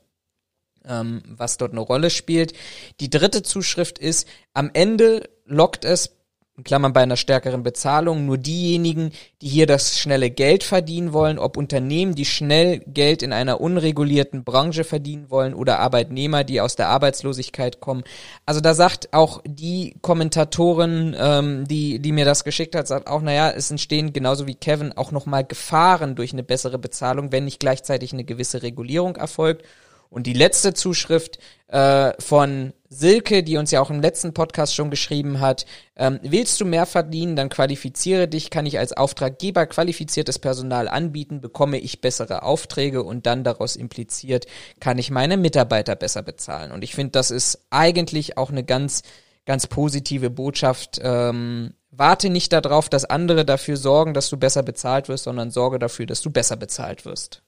ähm, 0.87 1.23
was 1.29 1.59
dort 1.59 1.73
eine 1.73 1.83
Rolle 1.83 2.09
spielt. 2.09 2.55
Die 2.99 3.11
dritte 3.11 3.43
Zuschrift 3.43 3.99
ist, 3.99 4.27
am 4.55 4.71
Ende 4.73 5.29
lockt 5.45 5.85
es 5.85 6.16
in 6.57 6.65
Klammern 6.65 6.95
bei 6.95 7.03
einer 7.03 7.17
stärkeren 7.19 7.63
Bezahlung, 7.63 8.25
nur 8.25 8.39
diejenigen, 8.39 9.13
die 9.43 9.49
hier 9.49 9.67
das 9.67 9.99
schnelle 9.99 10.31
Geld 10.31 10.65
verdienen 10.65 11.13
wollen, 11.13 11.39
ob 11.39 11.59
Unternehmen, 11.59 12.15
die 12.15 12.25
schnell 12.25 12.79
Geld 12.87 13.23
in 13.23 13.35
einer 13.35 13.61
unregulierten 13.61 14.43
Branche 14.43 14.85
verdienen 14.85 15.29
wollen 15.29 15.53
oder 15.53 15.81
Arbeitnehmer, 15.81 16.45
die 16.45 16.63
aus 16.63 16.75
der 16.75 16.89
Arbeitslosigkeit 16.89 17.81
kommen. 17.81 18.05
Also 18.47 18.63
da 18.63 18.73
sagt 18.73 19.13
auch 19.13 19.43
die 19.45 19.97
Kommentatorin, 20.01 21.15
ähm, 21.19 21.69
die, 21.69 21.99
die 21.99 22.13
mir 22.13 22.25
das 22.25 22.43
geschickt 22.43 22.75
hat, 22.75 22.89
sagt 22.89 23.07
auch, 23.07 23.21
naja, 23.21 23.51
es 23.51 23.71
entstehen 23.71 24.15
genauso 24.15 24.47
wie 24.47 24.55
Kevin 24.55 24.95
auch 24.95 25.13
nochmal 25.13 25.45
Gefahren 25.45 26.15
durch 26.15 26.33
eine 26.33 26.43
bessere 26.43 26.79
Bezahlung, 26.79 27.33
wenn 27.33 27.45
nicht 27.45 27.61
gleichzeitig 27.61 28.15
eine 28.15 28.25
gewisse 28.25 28.63
Regulierung 28.63 29.17
erfolgt. 29.17 29.63
Und 30.11 30.27
die 30.27 30.33
letzte 30.33 30.75
Zuschrift 30.75 31.39
äh, 31.69 32.13
von 32.21 32.73
Silke, 32.89 33.43
die 33.43 33.57
uns 33.57 33.71
ja 33.71 33.81
auch 33.81 33.91
im 33.91 34.01
letzten 34.01 34.33
Podcast 34.33 34.75
schon 34.75 34.91
geschrieben 34.91 35.41
hat, 35.41 35.67
ähm, 35.97 36.21
willst 36.23 36.61
du 36.61 36.65
mehr 36.65 36.87
verdienen, 36.87 37.37
dann 37.37 37.49
qualifiziere 37.49 38.29
dich, 38.29 38.51
kann 38.51 38.67
ich 38.67 38.79
als 38.79 38.93
Auftraggeber 38.93 39.67
qualifiziertes 39.67 40.39
Personal 40.39 40.89
anbieten, 40.89 41.41
bekomme 41.41 41.79
ich 41.79 42.01
bessere 42.01 42.43
Aufträge 42.43 43.03
und 43.03 43.27
dann 43.27 43.45
daraus 43.45 43.77
impliziert, 43.77 44.47
kann 44.81 44.99
ich 44.99 45.11
meine 45.11 45.37
Mitarbeiter 45.37 45.97
besser 45.97 46.23
bezahlen. 46.23 46.73
Und 46.73 46.85
ich 46.85 46.95
finde, 46.95 47.13
das 47.13 47.31
ist 47.31 47.67
eigentlich 47.71 48.39
auch 48.39 48.51
eine 48.51 48.65
ganz, 48.65 49.03
ganz 49.45 49.67
positive 49.67 50.31
Botschaft. 50.31 51.01
Ähm, 51.03 51.75
warte 51.91 52.31
nicht 52.31 52.53
darauf, 52.53 52.89
dass 52.89 53.05
andere 53.05 53.45
dafür 53.45 53.77
sorgen, 53.77 54.15
dass 54.15 54.31
du 54.31 54.37
besser 54.37 54.63
bezahlt 54.63 55.09
wirst, 55.09 55.25
sondern 55.25 55.51
sorge 55.51 55.79
dafür, 55.79 56.07
dass 56.07 56.21
du 56.21 56.31
besser 56.31 56.57
bezahlt 56.57 57.05
wirst. 57.05 57.43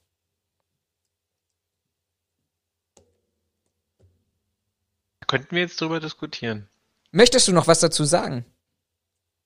Könnten 5.28 5.55
wir 5.55 5.62
jetzt 5.62 5.80
drüber 5.80 6.00
diskutieren? 6.00 6.68
Möchtest 7.12 7.46
du 7.46 7.52
noch 7.52 7.68
was 7.68 7.80
dazu 7.80 8.05
sagen? 8.05 8.44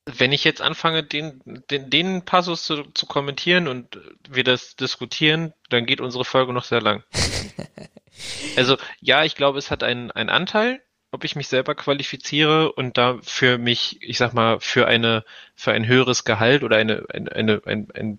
Wenn 0.06 0.32
ich 0.32 0.42
jetzt 0.42 0.62
anfange, 0.62 1.04
den, 1.04 1.40
den, 1.70 1.90
den 1.90 2.24
Passus 2.24 2.64
zu, 2.64 2.84
zu 2.94 3.06
kommentieren 3.06 3.68
und 3.68 4.00
wir 4.28 4.42
das 4.42 4.74
diskutieren, 4.74 5.52
dann 5.68 5.86
geht 5.86 6.00
unsere 6.00 6.24
Folge 6.24 6.52
noch 6.52 6.64
sehr 6.64 6.80
lang. 6.80 7.04
also 8.56 8.78
ja, 9.00 9.24
ich 9.24 9.36
glaube, 9.36 9.58
es 9.58 9.70
hat 9.70 9.82
einen, 9.82 10.10
einen 10.10 10.30
Anteil, 10.30 10.82
ob 11.12 11.24
ich 11.24 11.36
mich 11.36 11.48
selber 11.48 11.74
qualifiziere 11.74 12.72
und 12.72 12.96
da 12.96 13.18
für 13.22 13.58
mich, 13.58 14.02
ich 14.02 14.18
sag 14.18 14.32
mal, 14.32 14.58
für 14.60 14.86
eine, 14.86 15.24
für 15.54 15.72
ein 15.72 15.86
höheres 15.86 16.24
Gehalt 16.24 16.62
oder 16.64 16.78
eine, 16.78 17.04
eine, 17.10 17.32
eine 17.32 17.62
ein, 17.66 17.88
ein, 17.94 18.18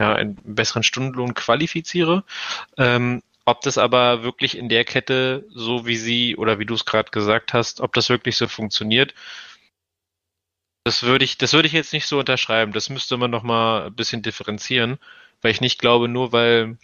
ja, 0.00 0.14
einen 0.14 0.36
besseren 0.42 0.82
Stundenlohn 0.82 1.34
qualifiziere. 1.34 2.24
Ähm, 2.76 3.22
ob 3.46 3.60
das 3.60 3.78
aber 3.78 4.22
wirklich 4.22 4.56
in 4.56 4.68
der 4.68 4.84
Kette, 4.84 5.46
so 5.50 5.86
wie 5.86 5.96
sie 5.96 6.36
oder 6.36 6.58
wie 6.58 6.66
du 6.66 6.74
es 6.74 6.84
gerade 6.86 7.10
gesagt 7.10 7.52
hast, 7.52 7.80
ob 7.80 7.92
das 7.92 8.08
wirklich 8.08 8.36
so 8.36 8.48
funktioniert, 8.48 9.14
das 10.84 11.02
würde 11.02 11.24
ich, 11.24 11.38
das 11.38 11.52
würde 11.54 11.66
ich 11.66 11.72
jetzt 11.72 11.92
nicht 11.92 12.06
so 12.06 12.18
unterschreiben. 12.18 12.72
Das 12.72 12.90
müsste 12.90 13.16
man 13.16 13.30
noch 13.30 13.42
mal 13.42 13.86
ein 13.86 13.94
bisschen 13.94 14.22
differenzieren, 14.22 14.98
weil 15.40 15.50
ich 15.50 15.60
nicht 15.60 15.78
glaube, 15.80 16.08
nur 16.08 16.32
weil, 16.32 16.78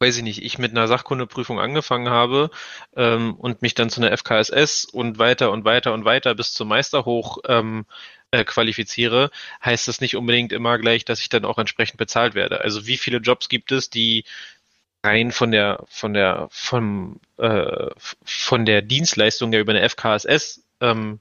weiß 0.00 0.16
ich 0.18 0.22
nicht, 0.24 0.42
ich 0.42 0.58
mit 0.58 0.72
einer 0.72 0.88
Sachkundeprüfung 0.88 1.60
angefangen 1.60 2.10
habe 2.10 2.50
ähm, 2.96 3.34
und 3.34 3.62
mich 3.62 3.74
dann 3.74 3.90
zu 3.90 4.00
einer 4.00 4.16
FKSS 4.16 4.84
und 4.86 5.18
weiter 5.18 5.52
und 5.52 5.64
weiter 5.64 5.94
und 5.94 6.04
weiter 6.04 6.34
bis 6.34 6.52
zum 6.54 6.68
Meister 6.68 7.04
hoch 7.04 7.38
ähm, 7.46 7.86
äh, 8.32 8.44
qualifiziere, 8.44 9.30
heißt 9.64 9.88
das 9.88 10.00
nicht 10.00 10.16
unbedingt 10.16 10.52
immer 10.52 10.78
gleich, 10.78 11.04
dass 11.04 11.20
ich 11.20 11.28
dann 11.28 11.44
auch 11.44 11.58
entsprechend 11.58 11.98
bezahlt 11.98 12.34
werde. 12.34 12.60
Also 12.62 12.86
wie 12.86 12.96
viele 12.96 13.18
Jobs 13.18 13.48
gibt 13.48 13.72
es, 13.72 13.90
die 13.90 14.24
rein 15.04 15.32
von 15.32 15.50
der 15.50 15.84
von 15.88 16.14
der 16.14 16.48
vom 16.50 17.20
äh, 17.38 17.88
von 18.24 18.64
der 18.64 18.82
Dienstleistung 18.82 19.52
ja 19.52 19.60
über 19.60 19.72
eine 19.72 19.88
FKSS 19.88 20.64
ähm, 20.80 21.20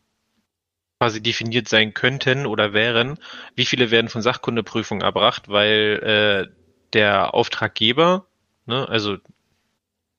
quasi 0.99 1.21
definiert 1.21 1.69
sein 1.69 1.93
könnten 1.93 2.45
oder 2.45 2.73
wären, 2.73 3.17
wie 3.55 3.65
viele 3.65 3.89
werden 3.89 4.09
von 4.09 4.21
Sachkundeprüfungen 4.21 5.01
erbracht, 5.01 5.47
weil 5.47 6.49
äh, 6.51 6.53
der 6.93 7.33
Auftraggeber, 7.33 8.25
ne, 8.65 8.87
also 8.89 9.17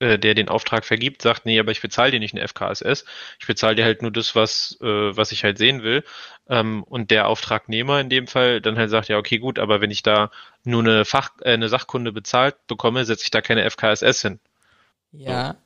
äh, 0.00 0.18
der 0.18 0.34
den 0.34 0.48
Auftrag 0.48 0.84
vergibt, 0.84 1.22
sagt, 1.22 1.46
nee, 1.46 1.60
aber 1.60 1.70
ich 1.70 1.80
bezahle 1.80 2.10
dir 2.10 2.20
nicht 2.20 2.34
eine 2.34 2.46
FKSS, 2.46 3.04
ich 3.38 3.46
bezahle 3.46 3.76
dir 3.76 3.84
halt 3.84 4.02
nur 4.02 4.10
das, 4.10 4.34
was, 4.34 4.76
äh, 4.80 4.86
was 4.86 5.30
ich 5.30 5.44
halt 5.44 5.58
sehen 5.58 5.82
will. 5.82 6.02
Ähm, 6.48 6.82
und 6.84 7.10
der 7.10 7.28
Auftragnehmer 7.28 8.00
in 8.00 8.08
dem 8.08 8.26
Fall 8.26 8.60
dann 8.60 8.76
halt 8.76 8.90
sagt, 8.90 9.08
ja, 9.08 9.18
okay, 9.18 9.38
gut, 9.38 9.58
aber 9.58 9.80
wenn 9.80 9.90
ich 9.90 10.02
da 10.02 10.30
nur 10.64 10.80
eine 10.80 11.04
Fach, 11.04 11.30
äh, 11.42 11.52
eine 11.52 11.68
Sachkunde 11.68 12.12
bezahlt 12.12 12.66
bekomme, 12.66 13.04
setze 13.04 13.24
ich 13.24 13.30
da 13.30 13.40
keine 13.40 13.68
FKSS 13.70 14.22
hin. 14.22 14.40
Ja. 15.12 15.56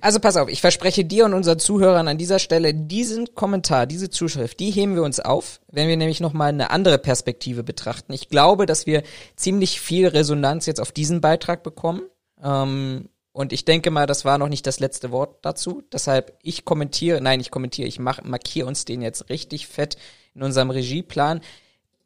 Also 0.00 0.20
pass 0.20 0.36
auf, 0.36 0.48
ich 0.48 0.60
verspreche 0.60 1.04
dir 1.04 1.26
und 1.26 1.34
unseren 1.34 1.58
Zuhörern 1.58 2.08
an 2.08 2.18
dieser 2.18 2.38
Stelle 2.38 2.74
diesen 2.74 3.34
Kommentar, 3.34 3.86
diese 3.86 4.10
Zuschrift, 4.10 4.58
die 4.58 4.70
heben 4.70 4.94
wir 4.94 5.02
uns 5.02 5.20
auf, 5.20 5.60
wenn 5.70 5.86
wir 5.86 5.96
nämlich 5.96 6.20
nochmal 6.20 6.48
eine 6.48 6.70
andere 6.70 6.98
Perspektive 6.98 7.62
betrachten. 7.62 8.12
Ich 8.12 8.28
glaube, 8.28 8.66
dass 8.66 8.86
wir 8.86 9.02
ziemlich 9.36 9.80
viel 9.80 10.08
Resonanz 10.08 10.66
jetzt 10.66 10.80
auf 10.80 10.92
diesen 10.92 11.20
Beitrag 11.20 11.62
bekommen. 11.62 12.02
Ähm, 12.42 13.10
Und 13.32 13.52
ich 13.52 13.64
denke 13.64 13.90
mal, 13.90 14.06
das 14.06 14.24
war 14.24 14.36
noch 14.36 14.48
nicht 14.48 14.66
das 14.66 14.78
letzte 14.78 15.10
Wort 15.10 15.38
dazu. 15.42 15.82
Deshalb, 15.90 16.36
ich 16.42 16.64
kommentiere, 16.64 17.20
nein, 17.20 17.40
ich 17.40 17.50
kommentiere, 17.50 17.88
ich 17.88 17.98
mach, 17.98 18.22
markiere 18.22 18.66
uns 18.66 18.84
den 18.84 19.00
jetzt 19.00 19.30
richtig 19.30 19.66
fett 19.66 19.96
in 20.34 20.42
unserem 20.42 20.70
Regieplan. 20.70 21.40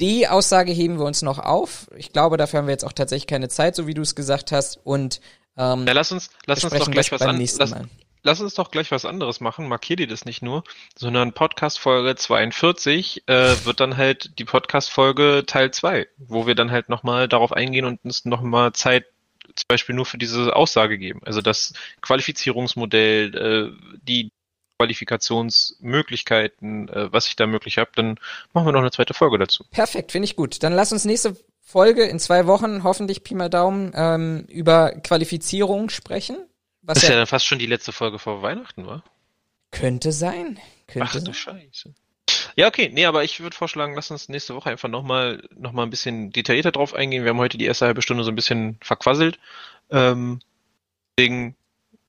Die 0.00 0.28
Aussage 0.28 0.72
heben 0.72 0.98
wir 0.98 1.06
uns 1.06 1.22
noch 1.22 1.38
auf. 1.38 1.88
Ich 1.96 2.12
glaube, 2.12 2.36
dafür 2.36 2.58
haben 2.58 2.66
wir 2.66 2.72
jetzt 2.72 2.84
auch 2.84 2.92
tatsächlich 2.92 3.26
keine 3.26 3.48
Zeit, 3.48 3.74
so 3.74 3.86
wie 3.86 3.94
du 3.94 4.02
es 4.02 4.14
gesagt 4.14 4.52
hast. 4.52 4.78
Und 4.84 5.20
ähm, 5.56 5.86
ja, 5.86 5.94
lass 5.94 6.12
uns, 6.12 6.30
lass 6.46 6.62
uns 6.62 6.74
doch 6.74 6.90
gleich 6.90 7.10
was 7.10 7.22
anderes. 7.22 7.58
Lass, 7.58 7.74
lass, 8.22 8.40
uns 8.40 8.54
doch 8.54 8.70
gleich 8.70 8.90
was 8.92 9.04
anderes 9.04 9.40
machen. 9.40 9.68
Markier 9.68 9.96
dir 9.96 10.06
das 10.06 10.26
nicht 10.26 10.42
nur, 10.42 10.62
sondern 10.94 11.32
Podcast 11.32 11.80
Folge 11.80 12.14
42 12.14 13.24
äh, 13.26 13.56
wird 13.64 13.80
dann 13.80 13.96
halt 13.96 14.38
die 14.38 14.44
Podcast 14.44 14.90
Folge 14.90 15.44
Teil 15.46 15.72
2, 15.72 16.06
wo 16.18 16.46
wir 16.46 16.54
dann 16.54 16.70
halt 16.70 16.88
nochmal 16.88 17.26
darauf 17.26 17.52
eingehen 17.52 17.86
und 17.86 18.04
uns 18.04 18.26
nochmal 18.26 18.72
Zeit 18.74 19.06
zum 19.56 19.66
Beispiel 19.68 19.94
nur 19.94 20.06
für 20.06 20.18
diese 20.18 20.54
Aussage 20.54 20.98
geben. 20.98 21.20
Also 21.24 21.40
das 21.40 21.72
Qualifizierungsmodell, 22.00 23.34
äh, 23.34 23.70
die 24.02 24.30
Qualifikationsmöglichkeiten, 24.78 26.88
äh, 26.88 27.12
was 27.12 27.28
ich 27.28 27.36
da 27.36 27.46
möglich 27.46 27.78
habe, 27.78 27.90
dann 27.94 28.18
machen 28.52 28.66
wir 28.66 28.72
noch 28.72 28.80
eine 28.80 28.90
zweite 28.90 29.14
Folge 29.14 29.38
dazu. 29.38 29.64
Perfekt, 29.70 30.12
finde 30.12 30.26
ich 30.26 30.36
gut. 30.36 30.62
Dann 30.62 30.74
lass 30.74 30.92
uns 30.92 31.04
nächste 31.04 31.36
Folge 31.62 32.04
in 32.04 32.20
zwei 32.20 32.46
Wochen, 32.46 32.84
hoffentlich 32.84 33.24
Pi 33.24 33.34
mal 33.34 33.48
Daumen, 33.48 33.92
ähm, 33.94 34.44
über 34.48 34.92
Qualifizierung 34.92 35.88
sprechen. 35.90 36.36
Was 36.82 36.96
das 36.96 37.04
ist 37.04 37.10
ja, 37.10 37.16
ja 37.16 37.26
fast 37.26 37.46
schon 37.46 37.58
die 37.58 37.66
letzte 37.66 37.92
Folge 37.92 38.18
vor 38.18 38.42
Weihnachten, 38.42 38.86
wa? 38.86 39.02
Könnte 39.72 40.12
sein. 40.12 40.60
Könnte 40.86 41.08
Ach 41.08 41.14
du 41.14 41.20
sein. 41.20 41.34
Scheiße. 41.34 41.94
Ja, 42.56 42.66
okay. 42.68 42.90
Nee, 42.92 43.04
aber 43.04 43.22
ich 43.22 43.40
würde 43.40 43.54
vorschlagen, 43.54 43.94
lass 43.94 44.10
uns 44.10 44.28
nächste 44.28 44.54
Woche 44.54 44.70
einfach 44.70 44.88
nochmal 44.88 45.42
noch 45.56 45.72
mal 45.72 45.82
ein 45.82 45.90
bisschen 45.90 46.30
detaillierter 46.30 46.72
drauf 46.72 46.94
eingehen. 46.94 47.22
Wir 47.22 47.30
haben 47.30 47.38
heute 47.38 47.58
die 47.58 47.66
erste 47.66 47.86
halbe 47.86 48.02
Stunde 48.02 48.24
so 48.24 48.30
ein 48.30 48.36
bisschen 48.36 48.78
verquasselt. 48.80 49.38
Ähm, 49.90 50.40
deswegen 51.16 51.54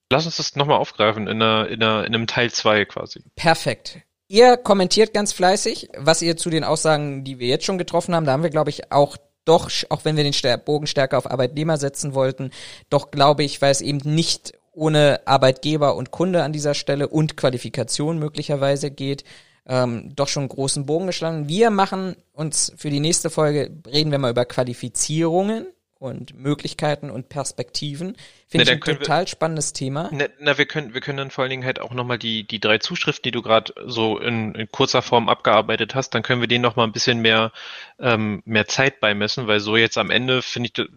lass 0.09 0.25
uns 0.25 0.37
das 0.37 0.55
nochmal 0.55 0.77
aufgreifen 0.77 1.27
in, 1.27 1.41
einer, 1.41 1.67
in, 1.67 1.83
einer, 1.83 2.05
in 2.05 2.15
einem 2.15 2.27
Teil 2.27 2.49
2 2.49 2.85
quasi. 2.85 3.21
Perfekt. 3.35 3.99
Ihr 4.29 4.57
kommentiert 4.57 5.13
ganz 5.13 5.33
fleißig, 5.33 5.89
was 5.97 6.21
ihr 6.21 6.37
zu 6.37 6.49
den 6.49 6.63
Aussagen, 6.63 7.23
die 7.23 7.39
wir 7.39 7.47
jetzt 7.47 7.65
schon 7.65 7.77
getroffen 7.77 8.15
haben, 8.15 8.25
da 8.25 8.33
haben 8.33 8.43
wir, 8.43 8.49
glaube 8.49 8.69
ich, 8.69 8.91
auch 8.91 9.17
doch, 9.45 9.69
auch 9.89 10.03
wenn 10.03 10.17
wir 10.17 10.25
den 10.25 10.33
Bogen 10.65 10.87
stärker 10.87 11.17
auf 11.17 11.29
Arbeitnehmer 11.29 11.77
setzen 11.77 12.13
wollten, 12.13 12.51
doch 12.89 13.11
glaube 13.11 13.43
ich, 13.43 13.61
weil 13.61 13.71
es 13.71 13.79
eben 13.79 13.99
nicht 14.03 14.53
ohne 14.73 15.21
Arbeitgeber 15.25 15.95
und 15.95 16.11
Kunde 16.11 16.43
an 16.43 16.51
dieser 16.51 16.73
Stelle 16.73 17.07
und 17.07 17.37
Qualifikation 17.37 18.19
möglicherweise 18.19 18.91
geht, 18.91 19.23
ähm, 19.67 20.15
doch 20.15 20.27
schon 20.27 20.47
großen 20.47 20.85
Bogen 20.85 21.07
geschlagen. 21.07 21.47
Wir 21.47 21.69
machen 21.69 22.15
uns 22.33 22.73
für 22.77 22.89
die 22.89 22.99
nächste 22.99 23.29
Folge, 23.29 23.71
reden 23.85 24.11
wir 24.11 24.17
mal 24.17 24.31
über 24.31 24.45
Qualifizierungen 24.45 25.67
und 25.99 26.35
Möglichkeiten 26.35 27.09
und 27.09 27.29
Perspektiven. 27.29 28.15
Finde 28.47 28.63
ich 28.65 28.71
ein 28.71 28.81
total 28.81 29.23
wir, 29.23 29.27
spannendes 29.27 29.73
Thema. 29.73 30.09
Na, 30.13 30.25
na, 30.39 30.57
wir 30.57 30.65
können, 30.65 30.93
wir 30.93 31.01
können 31.01 31.17
dann 31.17 31.31
vor 31.31 31.43
allen 31.43 31.49
Dingen 31.49 31.65
halt 31.65 31.81
auch 31.81 31.93
nochmal 31.93 32.19
die, 32.19 32.45
die 32.45 32.59
drei 32.59 32.77
Zuschriften, 32.77 33.23
die 33.23 33.31
du 33.31 33.41
gerade 33.41 33.73
so 33.85 34.19
in, 34.19 34.53
in 34.55 34.71
kurzer 34.71 35.01
Form 35.01 35.27
abgearbeitet 35.27 35.95
hast, 35.95 36.11
dann 36.11 36.23
können 36.23 36.41
wir 36.41 36.47
denen 36.47 36.61
nochmal 36.61 36.87
ein 36.87 36.93
bisschen 36.93 37.19
mehr, 37.19 37.51
ähm, 37.99 38.41
mehr 38.45 38.67
Zeit 38.67 38.99
beimessen, 38.99 39.47
weil 39.47 39.59
so 39.59 39.75
jetzt 39.75 39.97
am 39.97 40.11
Ende 40.11 40.41
finde 40.41 40.69
ich, 40.73 40.87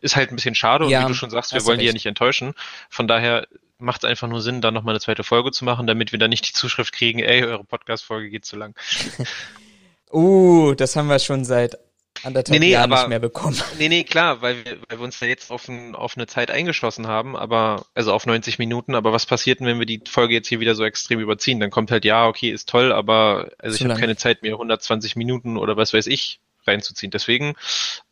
ist 0.00 0.16
halt 0.16 0.30
ein 0.30 0.36
bisschen 0.36 0.54
schade 0.54 0.86
ja, 0.88 0.98
und 0.98 1.04
wie 1.04 1.08
du 1.08 1.14
schon 1.14 1.30
sagst, 1.30 1.54
wir 1.54 1.64
wollen 1.64 1.78
die 1.78 1.86
ja 1.86 1.92
nicht 1.92 2.06
enttäuschen. 2.06 2.54
Von 2.90 3.08
daher 3.08 3.46
macht 3.82 4.04
es 4.04 4.10
einfach 4.10 4.28
nur 4.28 4.40
Sinn, 4.40 4.60
da 4.60 4.70
nochmal 4.70 4.94
eine 4.94 5.00
zweite 5.00 5.24
Folge 5.24 5.50
zu 5.50 5.64
machen, 5.64 5.86
damit 5.86 6.12
wir 6.12 6.18
dann 6.18 6.30
nicht 6.30 6.48
die 6.48 6.52
Zuschrift 6.52 6.92
kriegen, 6.92 7.18
ey, 7.18 7.44
eure 7.44 7.64
Podcast-Folge 7.64 8.30
geht 8.30 8.44
zu 8.44 8.56
lang. 8.56 8.74
uh, 10.12 10.74
das 10.74 10.96
haben 10.96 11.08
wir 11.08 11.18
schon 11.18 11.44
seit 11.44 11.76
anderthalb 12.22 12.60
nee, 12.60 12.66
nee, 12.66 12.72
Jahren 12.72 12.92
aber, 12.92 13.02
nicht 13.02 13.08
mehr 13.08 13.18
bekommen. 13.18 13.60
Nee, 13.78 13.88
nee, 13.88 14.04
klar, 14.04 14.42
weil 14.42 14.64
wir, 14.64 14.78
weil 14.88 14.98
wir 14.98 15.04
uns 15.04 15.18
da 15.18 15.26
jetzt 15.26 15.50
auf, 15.50 15.68
ein, 15.68 15.94
auf 15.94 16.16
eine 16.16 16.26
Zeit 16.26 16.50
eingeschlossen 16.50 17.06
haben, 17.06 17.36
aber, 17.36 17.84
also 17.94 18.12
auf 18.12 18.26
90 18.26 18.58
Minuten, 18.58 18.94
aber 18.94 19.12
was 19.12 19.26
passiert 19.26 19.60
denn, 19.60 19.66
wenn 19.66 19.78
wir 19.78 19.86
die 19.86 20.02
Folge 20.08 20.34
jetzt 20.34 20.48
hier 20.48 20.60
wieder 20.60 20.74
so 20.74 20.84
extrem 20.84 21.20
überziehen? 21.20 21.60
Dann 21.60 21.70
kommt 21.70 21.90
halt, 21.90 22.04
ja, 22.04 22.26
okay, 22.26 22.50
ist 22.50 22.68
toll, 22.68 22.92
aber, 22.92 23.50
also 23.58 23.76
Zu 23.76 23.84
ich 23.84 23.90
habe 23.90 24.00
keine 24.00 24.16
Zeit 24.16 24.42
mehr, 24.42 24.52
120 24.52 25.16
Minuten 25.16 25.56
oder 25.56 25.76
was 25.76 25.92
weiß 25.92 26.06
ich 26.06 26.40
reinzuziehen. 26.66 27.10
Deswegen, 27.10 27.54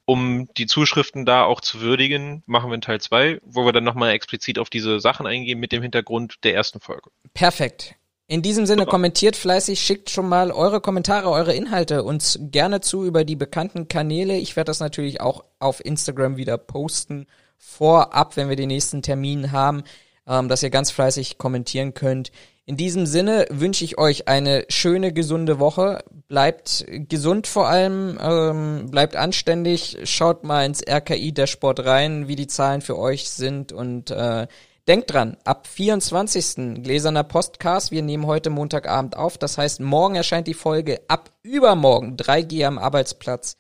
um 0.05 0.48
die 0.56 0.66
Zuschriften 0.66 1.24
da 1.24 1.44
auch 1.44 1.60
zu 1.60 1.81
würdigen, 1.81 2.43
machen 2.47 2.70
wir 2.70 2.74
in 2.74 2.81
Teil 2.81 3.01
2, 3.01 3.40
wo 3.43 3.64
wir 3.64 3.72
dann 3.72 3.85
nochmal 3.85 4.10
explizit 4.10 4.59
auf 4.59 4.70
diese 4.70 5.01
Sachen 5.01 5.27
eingehen 5.27 5.60
mit 5.60 5.72
dem 5.72 5.82
Hintergrund 5.82 6.36
der 6.44 6.55
ersten 6.55 6.81
Folge. 6.81 7.10
Perfekt. 7.35 7.94
In 8.27 8.43
diesem 8.43 8.64
Sinne 8.64 8.82
Super. 8.82 8.93
kommentiert 8.93 9.35
fleißig, 9.35 9.81
schickt 9.81 10.09
schon 10.09 10.28
mal 10.28 10.52
eure 10.52 10.81
Kommentare, 10.81 11.28
eure 11.31 11.52
Inhalte 11.52 12.05
uns 12.05 12.39
gerne 12.40 12.81
zu 12.81 13.05
über 13.05 13.24
die 13.24 13.35
bekannten 13.35 13.89
Kanäle. 13.89 14.36
Ich 14.36 14.55
werde 14.55 14.68
das 14.68 14.78
natürlich 14.78 15.20
auch 15.20 15.44
auf 15.59 15.85
Instagram 15.85 16.36
wieder 16.36 16.56
posten 16.56 17.27
vorab, 17.59 18.36
wenn 18.36 18.48
wir 18.48 18.55
den 18.55 18.68
nächsten 18.68 19.02
Termin 19.02 19.51
haben, 19.51 19.82
ähm, 20.28 20.48
dass 20.48 20.62
ihr 20.62 20.70
ganz 20.70 20.93
fleißig 20.93 21.39
kommentieren 21.39 21.93
könnt. 21.93 22.31
In 22.66 22.76
diesem 22.76 23.06
Sinne 23.06 23.46
wünsche 23.50 23.84
ich 23.84 23.98
euch 23.98 24.28
eine 24.28 24.64
schöne, 24.68 25.12
gesunde 25.12 25.58
Woche. 25.58 26.04
Bleibt 26.28 26.84
gesund 27.08 27.46
vor 27.46 27.68
allem, 27.68 28.18
ähm, 28.22 28.90
bleibt 28.90 29.16
anständig, 29.16 29.98
schaut 30.04 30.44
mal 30.44 30.64
ins 30.64 30.82
RKI-Dashboard 30.86 31.84
rein, 31.84 32.28
wie 32.28 32.36
die 32.36 32.46
Zahlen 32.46 32.80
für 32.80 32.96
euch 32.98 33.28
sind 33.30 33.72
und 33.72 34.10
äh, 34.10 34.46
Denkt 34.90 35.12
dran, 35.12 35.36
ab 35.44 35.68
24. 35.68 36.82
Gläserner 36.82 37.22
Postcast, 37.22 37.92
wir 37.92 38.02
nehmen 38.02 38.26
heute 38.26 38.50
Montagabend 38.50 39.14
auf, 39.14 39.38
das 39.38 39.56
heißt, 39.56 39.78
morgen 39.78 40.16
erscheint 40.16 40.48
die 40.48 40.54
Folge, 40.54 41.02
ab 41.06 41.30
übermorgen 41.42 42.16
3G 42.16 42.66
am 42.66 42.76
Arbeitsplatz 42.76 43.56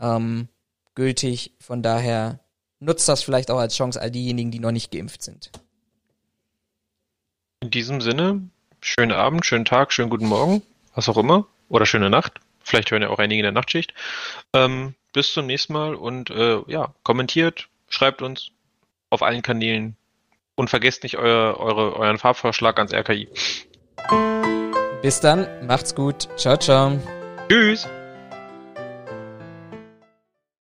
ähm, 0.00 0.48
gültig. 0.96 1.54
Von 1.60 1.82
daher 1.82 2.40
nutzt 2.80 3.08
das 3.08 3.22
vielleicht 3.22 3.52
auch 3.52 3.58
als 3.58 3.76
Chance 3.76 4.00
all 4.00 4.10
diejenigen, 4.10 4.50
die 4.50 4.58
noch 4.58 4.72
nicht 4.72 4.90
geimpft 4.90 5.22
sind. 5.22 5.52
In 7.62 7.70
diesem 7.70 8.00
Sinne, 8.00 8.42
schönen 8.80 9.12
Abend, 9.12 9.46
schönen 9.46 9.64
Tag, 9.64 9.92
schönen 9.92 10.10
guten 10.10 10.26
Morgen, 10.26 10.62
was 10.96 11.08
auch 11.08 11.16
immer, 11.16 11.46
oder 11.68 11.86
schöne 11.86 12.10
Nacht. 12.10 12.40
Vielleicht 12.64 12.90
hören 12.90 13.02
ja 13.02 13.08
auch 13.08 13.20
einige 13.20 13.38
in 13.38 13.44
der 13.44 13.52
Nachtschicht. 13.52 13.94
Ähm, 14.52 14.94
bis 15.12 15.32
zum 15.32 15.46
nächsten 15.46 15.72
Mal 15.72 15.94
und 15.94 16.28
äh, 16.30 16.58
ja, 16.66 16.92
kommentiert, 17.04 17.68
schreibt 17.88 18.20
uns 18.20 18.50
auf 19.10 19.22
allen 19.22 19.42
Kanälen, 19.42 19.96
und 20.56 20.70
vergesst 20.70 21.04
nicht 21.04 21.16
euer, 21.16 21.56
eure, 21.58 21.96
euren 21.96 22.18
Farbvorschlag 22.18 22.78
ans 22.78 22.92
RKI. 22.92 23.28
Bis 25.00 25.20
dann, 25.20 25.46
macht's 25.64 25.94
gut. 25.94 26.28
Ciao, 26.36 26.56
ciao. 26.56 26.98
Tschüss. 27.48 27.88